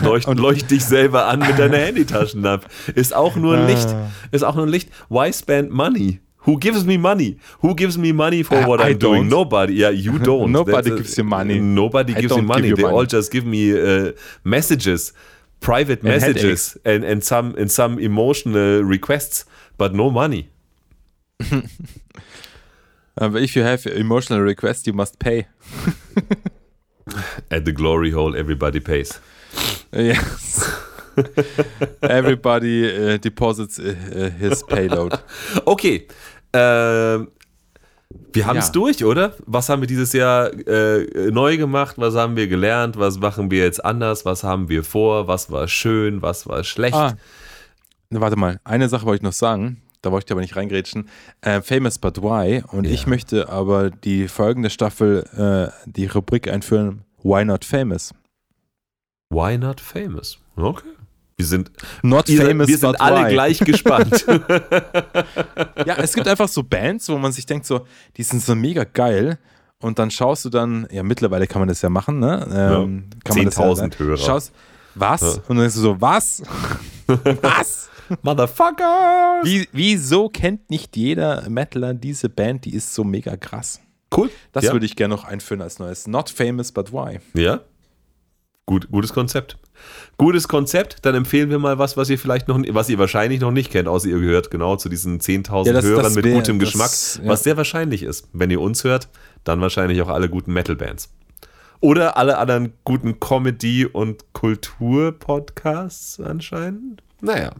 Leucht, 0.02 0.28
leucht 0.28 0.70
dich 0.70 0.84
selber 0.84 1.26
an 1.26 1.40
mit 1.40 1.58
deiner 1.58 1.78
Handytaschenlampe. 1.78 2.66
Ist 2.94 3.14
auch 3.14 3.36
nur 3.36 3.56
ein 3.56 3.66
Licht. 3.66 3.88
Ah. 3.88 4.10
Ist 4.30 4.44
auch 4.44 4.54
nur 4.54 4.66
ein 4.66 4.70
Licht. 4.70 4.90
Why 5.08 5.32
spend 5.32 5.70
money? 5.70 6.20
Who 6.44 6.58
gives 6.58 6.84
me 6.84 6.96
money? 6.96 7.38
Who 7.60 7.74
gives 7.74 7.96
me 7.96 8.12
money 8.12 8.42
for 8.42 8.56
I- 8.56 8.66
what 8.66 8.80
I 8.80 8.88
I'm 8.90 8.98
doing? 8.98 9.28
Nobody. 9.28 9.74
Yeah, 9.74 9.90
you 9.90 10.18
don't. 10.30 10.50
Nobody 10.52 10.74
That's 10.74 10.86
a- 10.88 10.96
gives 11.02 11.18
you 11.18 11.24
money. 11.24 11.60
Nobody 11.60 12.12
gives 12.14 12.22
you 12.24 12.28
don't 12.28 12.46
money. 12.46 12.68
give 12.68 12.78
They 12.78 12.84
all 12.84 13.06
just 13.06 13.30
give 13.32 13.46
me 13.46 13.72
uh, 13.72 14.12
messages, 14.44 15.12
private 15.60 16.00
And 16.02 16.08
messages, 16.08 16.76
and, 16.84 17.04
and 17.04 17.22
some 17.22 17.54
and 17.56 17.70
some 17.70 17.98
emotional 18.00 18.82
requests, 18.82 19.44
but 19.78 19.94
no 19.94 20.10
money. 20.10 20.48
Aber 23.20 23.38
if 23.42 23.56
you 23.56 23.62
have 23.64 23.86
emotional 23.86 24.40
requests, 24.40 24.86
you 24.86 24.92
must 24.92 25.18
pay. 25.18 25.46
At 27.50 27.64
the 27.64 27.72
glory 27.72 28.10
hole, 28.10 28.36
everybody 28.36 28.80
pays. 28.80 29.18
Yes. 29.92 30.64
Everybody 32.02 32.88
uh, 32.88 33.16
deposits 33.18 33.78
uh, 33.78 33.94
uh, 34.14 34.30
his 34.38 34.62
payload. 34.62 35.12
Okay. 35.66 36.06
Ähm, 36.52 37.28
wir 38.34 38.46
haben 38.46 38.58
es 38.58 38.66
Ja. 38.66 38.72
durch, 38.72 39.04
oder? 39.04 39.34
Was 39.46 39.68
haben 39.68 39.80
wir 39.82 39.86
dieses 39.88 40.12
Jahr 40.12 40.52
äh, 40.52 41.30
neu 41.30 41.56
gemacht? 41.56 41.96
Was 41.98 42.14
haben 42.14 42.36
wir 42.36 42.46
gelernt? 42.46 42.98
Was 42.98 43.18
machen 43.18 43.50
wir 43.50 43.64
jetzt 43.64 43.84
anders? 43.84 44.24
Was 44.24 44.44
haben 44.44 44.68
wir 44.68 44.84
vor? 44.84 45.28
Was 45.28 45.50
war 45.50 45.66
schön? 45.68 46.20
Was 46.22 46.46
war 46.46 46.62
schlecht? 46.64 46.94
Ah, 46.94 47.16
na, 48.10 48.20
warte 48.20 48.36
mal, 48.36 48.60
eine 48.64 48.88
Sache 48.88 49.06
wollte 49.06 49.20
ich 49.20 49.22
noch 49.22 49.32
sagen. 49.32 49.80
Da 50.02 50.10
wollte 50.10 50.26
ich 50.26 50.32
aber 50.32 50.40
nicht 50.40 50.56
reingrätschen. 50.56 51.08
Äh, 51.42 51.62
Famous 51.62 51.98
But 51.98 52.20
Why. 52.22 52.62
Und 52.72 52.86
ich 52.86 53.06
möchte 53.06 53.48
aber 53.48 53.90
die 53.90 54.26
folgende 54.28 54.68
Staffel 54.68 55.24
äh, 55.86 55.88
die 55.88 56.06
Rubrik 56.06 56.48
einführen: 56.48 57.04
Why 57.22 57.44
Not 57.44 57.64
Famous? 57.64 58.12
Why 59.30 59.56
not 59.56 59.80
famous? 59.80 60.38
Okay. 60.56 60.88
Wir 61.36 61.46
sind, 61.46 61.70
Not 62.02 62.28
ihr, 62.28 62.42
famous, 62.42 62.68
wir 62.68 62.78
sind 62.78 63.00
alle 63.00 63.26
why? 63.26 63.32
gleich 63.32 63.58
gespannt. 63.60 64.24
Ja, 65.86 65.96
es 65.96 66.14
gibt 66.14 66.28
einfach 66.28 66.48
so 66.48 66.62
Bands, 66.62 67.08
wo 67.08 67.18
man 67.18 67.32
sich 67.32 67.46
denkt, 67.46 67.66
so, 67.66 67.86
die 68.16 68.22
sind 68.22 68.42
so 68.42 68.54
mega 68.54 68.84
geil. 68.84 69.38
Und 69.80 69.98
dann 69.98 70.10
schaust 70.10 70.44
du 70.44 70.48
dann, 70.48 70.86
ja, 70.92 71.02
mittlerweile 71.02 71.46
kann 71.46 71.60
man 71.60 71.68
das 71.68 71.82
ja 71.82 71.88
machen, 71.88 72.20
ne? 72.20 72.46
Ähm, 72.52 73.04
kann 73.24 73.36
man 73.36 73.46
das 73.46 73.56
ja 73.56 73.64
10.000 73.64 73.76
dann- 73.80 73.98
Hörer. 73.98 74.16
Schaust, 74.16 74.52
was? 74.94 75.20
Ja. 75.22 75.28
Und 75.28 75.48
dann 75.48 75.58
denkst 75.58 75.74
du 75.74 75.80
so, 75.80 76.00
was? 76.00 76.42
was? 77.42 77.88
Motherfucker! 78.22 79.40
Wie, 79.42 79.68
wieso 79.72 80.28
kennt 80.28 80.70
nicht 80.70 80.96
jeder 80.96 81.48
Metaler 81.48 81.94
diese 81.94 82.28
Band? 82.28 82.64
Die 82.64 82.74
ist 82.74 82.94
so 82.94 83.02
mega 83.02 83.36
krass. 83.36 83.80
Cool. 84.14 84.30
Das 84.52 84.64
ja. 84.64 84.72
würde 84.72 84.86
ich 84.86 84.94
gerne 84.94 85.14
noch 85.14 85.24
einführen 85.24 85.62
als 85.62 85.78
neues. 85.78 86.06
Not 86.06 86.30
famous, 86.30 86.70
but 86.70 86.92
why? 86.92 87.18
Ja. 87.34 87.60
Gut, 88.66 88.88
gutes 88.90 89.12
Konzept. 89.12 89.56
Gutes 90.18 90.46
Konzept, 90.46 90.98
dann 91.02 91.14
empfehlen 91.14 91.50
wir 91.50 91.58
mal 91.58 91.78
was, 91.78 91.96
was 91.96 92.08
ihr 92.10 92.18
vielleicht 92.18 92.46
noch, 92.48 92.60
was 92.70 92.88
ihr 92.88 92.98
wahrscheinlich 92.98 93.40
noch 93.40 93.50
nicht 93.50 93.70
kennt, 93.72 93.88
außer 93.88 94.08
ihr 94.08 94.18
gehört 94.20 94.50
genau 94.50 94.76
zu 94.76 94.88
diesen 94.88 95.20
10.000 95.20 95.66
Ja, 95.66 95.72
das- 95.72 95.84
Hörern 95.84 96.04
das 96.04 96.14
mit 96.14 96.24
wär- 96.24 96.34
gutem 96.34 96.58
das- 96.58 96.68
Geschmack, 96.72 96.90
ja. 97.24 97.30
was 97.30 97.42
sehr 97.42 97.56
wahrscheinlich 97.56 98.02
ist. 98.02 98.28
Wenn 98.32 98.50
ihr 98.50 98.60
uns 98.60 98.84
hört, 98.84 99.08
dann 99.44 99.60
wahrscheinlich 99.60 100.00
auch 100.02 100.08
alle 100.08 100.28
guten 100.28 100.52
Metal-Bands. 100.52 101.08
Oder 101.80 102.16
alle 102.16 102.38
anderen 102.38 102.74
guten 102.84 103.18
Comedy- 103.18 103.86
und 103.86 104.32
Kultur-Podcasts 104.34 106.20
anscheinend. 106.20 107.02
Naja. 107.20 107.52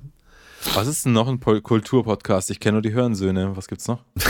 Was 0.75 0.87
ist 0.87 1.05
denn 1.07 1.13
noch 1.13 1.27
ein 1.27 1.41
Kulturpodcast? 1.41 2.51
Ich 2.53 2.61
kenne 2.61 2.75
nur 2.75 2.83
die 2.83 2.93
Hörensöhne. 2.93 3.57
Was 3.57 3.67
gibt's 3.67 3.89
noch? 3.89 3.99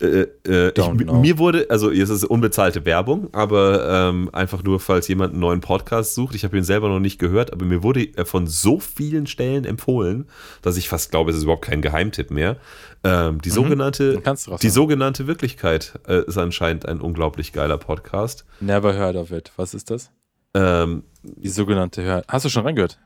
Äh, 0.00 0.26
äh, 0.46 0.72
ich, 0.76 0.88
mir 1.12 1.38
wurde, 1.38 1.66
also 1.70 1.90
jetzt 1.90 2.10
ist 2.10 2.22
es 2.22 2.24
unbezahlte 2.24 2.84
Werbung, 2.84 3.28
aber 3.32 4.08
ähm, 4.10 4.30
einfach 4.32 4.62
nur, 4.62 4.80
falls 4.80 5.08
jemand 5.08 5.32
einen 5.32 5.40
neuen 5.40 5.60
Podcast 5.60 6.14
sucht. 6.14 6.34
Ich 6.34 6.44
habe 6.44 6.56
ihn 6.56 6.64
selber 6.64 6.88
noch 6.88 7.00
nicht 7.00 7.18
gehört, 7.18 7.52
aber 7.52 7.64
mir 7.64 7.82
wurde 7.82 8.06
er 8.16 8.26
von 8.26 8.46
so 8.46 8.80
vielen 8.80 9.26
Stellen 9.26 9.64
empfohlen, 9.64 10.26
dass 10.62 10.76
ich 10.76 10.88
fast 10.88 11.10
glaube, 11.10 11.30
es 11.30 11.36
ist 11.36 11.44
überhaupt 11.44 11.64
kein 11.64 11.82
Geheimtipp 11.82 12.30
mehr. 12.30 12.56
Ähm, 13.04 13.40
die 13.40 13.50
sogenannte, 13.50 14.18
Mhm. 14.18 14.22
Raus 14.26 14.60
die 14.60 14.68
sogenannte 14.70 15.26
Wirklichkeit 15.26 15.98
äh, 16.06 16.24
ist 16.24 16.38
anscheinend 16.38 16.86
ein 16.86 17.00
unglaublich 17.00 17.52
geiler 17.52 17.78
Podcast. 17.78 18.44
Never 18.60 18.94
heard 18.94 19.16
of 19.16 19.30
it. 19.32 19.52
Was 19.56 19.74
ist 19.74 19.90
das? 19.90 20.10
Ähm, 20.54 21.02
Die 21.22 21.48
sogenannte 21.48 22.02
Hör. 22.02 22.22
Hast 22.28 22.44
du 22.44 22.48
schon 22.48 22.64
reingehört? 22.64 22.98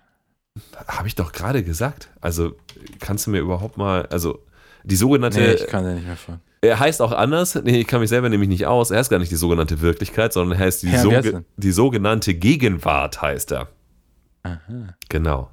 habe 0.88 1.06
ich 1.08 1.14
doch 1.14 1.32
gerade 1.32 1.62
gesagt. 1.62 2.08
Also 2.20 2.52
kannst 3.00 3.26
du 3.26 3.30
mir 3.30 3.40
überhaupt 3.40 3.76
mal, 3.76 4.06
also 4.06 4.42
die 4.84 4.96
sogenannte 4.96 5.40
Nee, 5.40 5.52
ich 5.52 5.66
kann 5.66 5.84
ja 5.84 5.94
nicht 5.94 6.06
mehr 6.06 6.16
fahren. 6.16 6.40
Er 6.66 6.78
heißt 6.80 7.00
auch 7.02 7.12
anders, 7.12 7.54
nee, 7.64 7.80
ich 7.80 7.86
kann 7.86 8.00
mich 8.00 8.08
selber 8.10 8.28
nämlich 8.28 8.48
nicht 8.48 8.66
aus, 8.66 8.90
er 8.90 8.98
heißt 8.98 9.10
gar 9.10 9.18
nicht 9.18 9.30
die 9.32 9.36
sogenannte 9.36 9.80
Wirklichkeit, 9.80 10.32
sondern 10.32 10.58
er 10.58 10.64
heißt 10.66 10.82
die, 10.82 10.96
soge- 10.96 11.32
er? 11.32 11.44
die 11.56 11.70
sogenannte 11.72 12.34
Gegenwart, 12.34 13.20
heißt 13.22 13.52
er. 13.52 13.68
Aha. 14.42 14.58
Genau. 15.08 15.50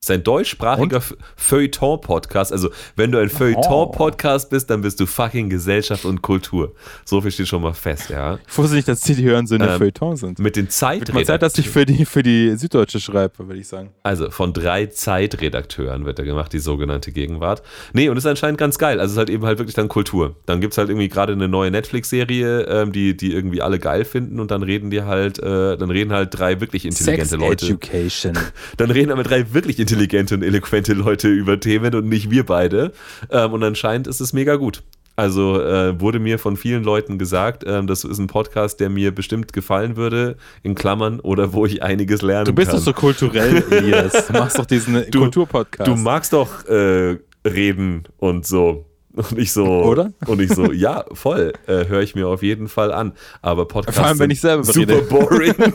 Das 0.00 0.10
ist 0.10 0.14
ein 0.14 0.22
deutschsprachiger 0.22 1.02
Feuilleton-Podcast. 1.34 2.52
Also, 2.52 2.70
wenn 2.94 3.10
du 3.10 3.18
ein 3.18 3.28
Feuilleton-Podcast 3.28 4.48
bist, 4.48 4.70
dann 4.70 4.80
bist 4.80 5.00
du 5.00 5.06
fucking 5.06 5.50
Gesellschaft 5.50 6.04
und 6.04 6.22
Kultur. 6.22 6.72
So 7.04 7.20
viel 7.20 7.32
steht 7.32 7.48
schon 7.48 7.62
mal 7.62 7.72
fest, 7.72 8.08
ja. 8.08 8.38
Ich 8.48 8.56
wusste 8.56 8.76
nicht, 8.76 8.86
dass 8.86 9.00
die, 9.00 9.16
die 9.16 9.24
Hörensöhne 9.24 9.68
Ähm, 9.68 9.78
Feuilleton 9.78 10.14
sind. 10.16 10.38
Mit 10.38 10.54
den 10.54 10.66
Wird 10.66 10.68
mal 10.68 10.70
Zeit, 10.70 10.98
Zeitredakteuren. 11.08 11.40
dass 11.40 11.58
ich 11.58 11.68
für 11.68 11.84
die, 11.84 12.04
für 12.04 12.22
die 12.22 12.54
Süddeutsche 12.54 13.00
schreibe, 13.00 13.48
würde 13.48 13.58
ich 13.58 13.66
sagen. 13.66 13.90
Also 14.04 14.30
von 14.30 14.52
drei 14.52 14.86
Zeitredakteuren 14.86 16.04
wird 16.04 16.20
er 16.20 16.24
gemacht, 16.24 16.52
die 16.52 16.60
sogenannte 16.60 17.10
Gegenwart. 17.10 17.64
Nee, 17.92 18.08
und 18.08 18.16
ist 18.16 18.24
anscheinend 18.24 18.58
ganz 18.58 18.78
geil. 18.78 19.00
Also 19.00 19.06
es 19.06 19.12
ist 19.14 19.18
halt 19.18 19.30
eben 19.30 19.44
halt 19.46 19.58
wirklich 19.58 19.74
dann 19.74 19.88
Kultur. 19.88 20.36
Dann 20.46 20.60
gibt 20.60 20.74
es 20.74 20.78
halt 20.78 20.90
irgendwie 20.90 21.08
gerade 21.08 21.32
eine 21.32 21.48
neue 21.48 21.72
Netflix-Serie, 21.72 22.60
ähm, 22.68 22.92
die, 22.92 23.16
die 23.16 23.32
irgendwie 23.32 23.62
alle 23.62 23.80
geil 23.80 24.04
finden 24.04 24.38
und 24.38 24.52
dann 24.52 24.62
reden 24.62 24.90
die 24.92 25.02
halt, 25.02 25.40
äh, 25.40 25.76
dann 25.76 25.90
reden 25.90 26.12
halt 26.12 26.38
drei 26.38 26.60
wirklich 26.60 26.84
intelligente 26.84 27.26
Sex 27.26 27.40
Leute. 27.40 27.66
Education. 27.66 28.38
Dann 28.76 28.90
reden 28.92 29.10
aber 29.10 29.24
drei 29.24 29.52
wirklich 29.52 29.80
intelligente 29.80 29.87
und 29.96 30.42
eloquente 30.42 30.92
Leute 30.94 31.28
über 31.28 31.58
Themen 31.60 31.94
und 31.94 32.08
nicht 32.08 32.30
wir 32.30 32.44
beide. 32.44 32.92
Ähm, 33.30 33.52
und 33.52 33.62
anscheinend 33.64 34.06
ist 34.06 34.20
es 34.20 34.32
mega 34.32 34.56
gut. 34.56 34.82
Also 35.16 35.60
äh, 35.60 36.00
wurde 36.00 36.20
mir 36.20 36.38
von 36.38 36.56
vielen 36.56 36.84
Leuten 36.84 37.18
gesagt, 37.18 37.64
ähm, 37.66 37.88
das 37.88 38.04
ist 38.04 38.18
ein 38.18 38.28
Podcast, 38.28 38.78
der 38.78 38.88
mir 38.88 39.12
bestimmt 39.12 39.52
gefallen 39.52 39.96
würde, 39.96 40.36
in 40.62 40.76
Klammern, 40.76 41.18
oder 41.18 41.52
wo 41.52 41.66
ich 41.66 41.82
einiges 41.82 42.22
lernen 42.22 42.44
Du 42.44 42.52
bist 42.52 42.70
kann. 42.70 42.78
doch 42.78 42.84
so 42.84 42.92
kulturell, 42.92 43.64
Elias. 43.70 44.28
Du 44.28 44.32
machst 44.34 44.56
doch 44.58 44.66
diesen 44.66 45.04
Du- 45.10 45.18
Kulturpodcast. 45.20 45.88
Du 45.88 45.96
magst 45.96 46.32
doch 46.32 46.64
äh, 46.68 47.16
reden 47.44 48.04
und 48.18 48.46
so. 48.46 48.84
Und 49.14 49.36
ich 49.36 49.52
so. 49.52 49.66
Oder? 49.66 50.12
Und 50.28 50.40
ich 50.40 50.52
so, 50.52 50.70
ja, 50.72 51.04
voll. 51.12 51.52
Äh, 51.66 51.86
Höre 51.88 52.02
ich 52.02 52.14
mir 52.14 52.28
auf 52.28 52.44
jeden 52.44 52.68
Fall 52.68 52.92
an. 52.92 53.14
Aber 53.42 53.66
Podcasts 53.66 53.98
Vor 53.98 54.06
allem, 54.06 54.20
wenn 54.20 54.30
sind 54.30 54.32
ich 54.34 54.40
selber 54.40 54.62
super 54.62 54.92
rede. 54.92 55.02
boring. 55.08 55.54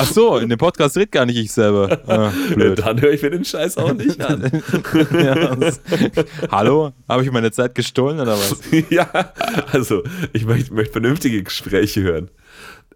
Ach 0.00 0.06
so, 0.06 0.38
in 0.38 0.48
dem 0.48 0.58
Podcast 0.58 0.96
redet 0.96 1.12
gar 1.12 1.26
nicht 1.26 1.36
ich 1.36 1.52
selber. 1.52 2.00
Ah, 2.06 2.32
blöd. 2.54 2.78
Dann 2.78 3.00
höre 3.00 3.12
ich 3.12 3.22
mir 3.22 3.30
den 3.30 3.44
Scheiß 3.44 3.76
auch 3.76 3.92
nicht 3.92 4.20
an. 4.20 4.50
ja, 5.12 5.54
das, 5.56 5.80
hallo? 6.50 6.92
Habe 7.08 7.22
ich 7.22 7.30
meine 7.30 7.50
Zeit 7.52 7.74
gestohlen 7.74 8.18
oder 8.18 8.32
was? 8.32 8.60
ja, 8.90 9.08
also 9.72 10.02
ich 10.32 10.46
möchte, 10.46 10.72
möchte 10.72 10.92
vernünftige 10.92 11.42
Gespräche 11.42 12.02
hören. 12.02 12.30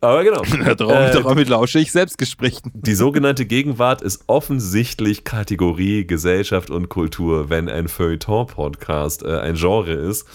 Aber 0.01 0.25
genau. 0.25 0.43
Darum, 0.75 0.95
Äh, 0.95 1.23
damit 1.23 1.49
lausche 1.49 1.79
ich 1.79 1.93
Selbstgesprächen. 1.93 2.73
Die 2.75 2.95
sogenannte 2.95 3.47
Gegenwart 3.47 4.03
ist 4.03 4.25
offensichtlich 4.27 5.25
Kategorie 5.25 6.07
Gesellschaft 6.07 6.71
und 6.71 6.89
Kultur. 6.89 7.49
Wenn 7.49 7.69
ein 7.69 7.89
Feuilleton-Podcast 7.89 9.23
äh, 9.23 9.39
ein 9.39 9.55
Genre 9.55 9.93
ist, 9.93 10.27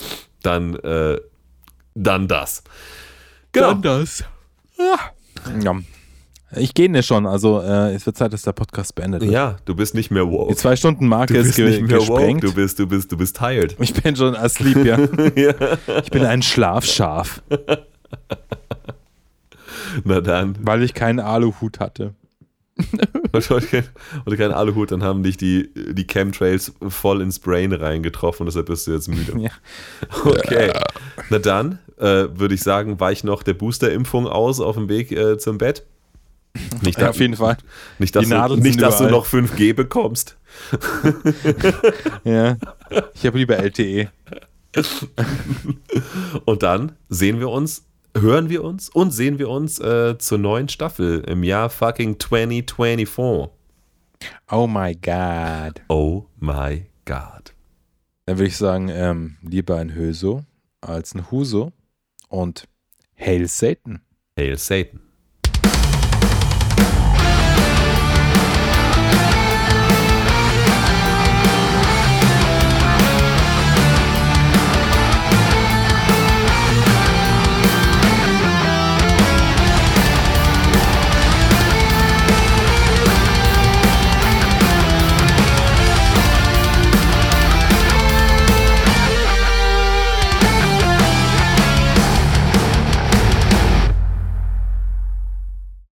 dann, 0.41 0.75
äh, 0.75 1.19
dann 1.93 2.27
das. 2.27 2.63
Genau. 3.51 3.73
das. 3.75 4.23
Ja. 4.77 5.81
Ich 6.55 6.73
gehe 6.73 6.89
ne 6.89 7.03
schon, 7.03 7.27
also 7.27 7.61
äh, 7.61 7.93
es 7.93 8.07
wird 8.07 8.17
Zeit, 8.17 8.33
dass 8.33 8.41
der 8.41 8.53
Podcast 8.53 8.95
beendet 8.95 9.21
wird. 9.21 9.31
Ja, 9.31 9.57
du 9.65 9.75
bist 9.75 9.93
nicht 9.93 10.09
mehr 10.09 10.25
Die 10.25 10.31
woke. 10.31 10.55
zwei 10.55 10.75
Stunden 10.75 11.07
Marke 11.07 11.37
ist 11.37 11.55
ge 11.55 11.69
nicht 11.69 11.81
mehr 11.81 11.99
woke. 11.99 12.07
gesprengt. 12.07 12.43
Du 12.43 12.53
bist, 12.53 12.79
du 12.79 12.87
bist, 12.87 13.11
du 13.11 13.17
bist 13.17 13.37
tired. 13.37 13.75
Ich 13.79 13.93
bin 13.93 14.15
schon 14.15 14.35
asleep, 14.35 14.83
ja. 14.83 14.97
ja. 15.35 15.53
Ich 16.03 16.09
bin 16.09 16.25
ein 16.25 16.41
Schlafschaf, 16.41 17.43
Na 20.03 20.21
dann. 20.21 20.55
weil 20.61 20.83
ich 20.83 20.93
keinen 20.93 21.19
Aluhut 21.19 21.79
hatte. 21.79 22.13
Und 24.25 24.37
kein 24.37 24.51
Aluhut, 24.53 24.91
dann 24.91 25.03
haben 25.03 25.21
dich 25.23 25.35
die, 25.37 25.69
die 25.93 26.07
Chemtrails 26.07 26.73
voll 26.87 27.21
ins 27.21 27.39
Brain 27.39 27.73
reingetroffen 27.73 28.43
und 28.43 28.47
deshalb 28.47 28.67
bist 28.67 28.87
du 28.87 28.91
jetzt 28.93 29.09
müde. 29.09 29.33
Ja. 29.37 29.49
Okay. 30.23 30.71
Na 31.29 31.39
dann 31.39 31.79
äh, 31.97 32.27
würde 32.33 32.55
ich 32.55 32.61
sagen, 32.63 32.99
weiche 33.01 33.27
noch 33.27 33.43
der 33.43 33.53
Boosterimpfung 33.53 34.27
aus 34.27 34.61
auf 34.61 34.75
dem 34.77 34.87
Weg 34.87 35.11
äh, 35.11 35.37
zum 35.37 35.57
Bett. 35.57 35.85
Nicht, 36.81 36.99
Ja, 36.99 37.09
auf 37.09 37.19
jeden 37.19 37.35
Fall. 37.35 37.57
nicht 37.99 38.15
dass, 38.15 38.27
du, 38.27 38.55
nicht, 38.55 38.81
dass 38.81 38.97
du 38.97 39.07
noch 39.09 39.25
5G 39.25 39.73
bekommst. 39.73 40.37
Ja. 42.23 42.57
Ich 43.13 43.25
habe 43.25 43.37
lieber. 43.37 43.57
LTE. 43.57 44.09
Und 46.45 46.63
dann 46.63 46.93
sehen 47.07 47.39
wir 47.39 47.49
uns, 47.49 47.85
hören 48.17 48.49
wir 48.49 48.63
uns 48.63 48.89
und 48.89 49.11
sehen 49.11 49.39
wir 49.39 49.49
uns 49.49 49.79
äh, 49.79 50.17
zur 50.17 50.37
neuen 50.37 50.69
Staffel 50.69 51.23
im 51.27 51.43
Jahr 51.43 51.69
fucking 51.69 52.19
2024. 52.19 53.51
Oh 54.51 54.67
my 54.67 54.95
God. 54.95 55.81
Oh 55.87 56.25
my 56.39 56.85
God. 57.05 57.53
Dann 58.25 58.37
würde 58.37 58.47
ich 58.47 58.57
sagen, 58.57 58.89
ähm, 58.89 59.37
lieber 59.41 59.77
ein 59.77 59.93
Höso 59.93 60.43
als 60.81 61.15
ein 61.15 61.31
Huso 61.31 61.71
und 62.27 62.65
Hail 63.17 63.47
Satan. 63.47 64.01
Hail 64.37 64.57
Satan. 64.57 65.01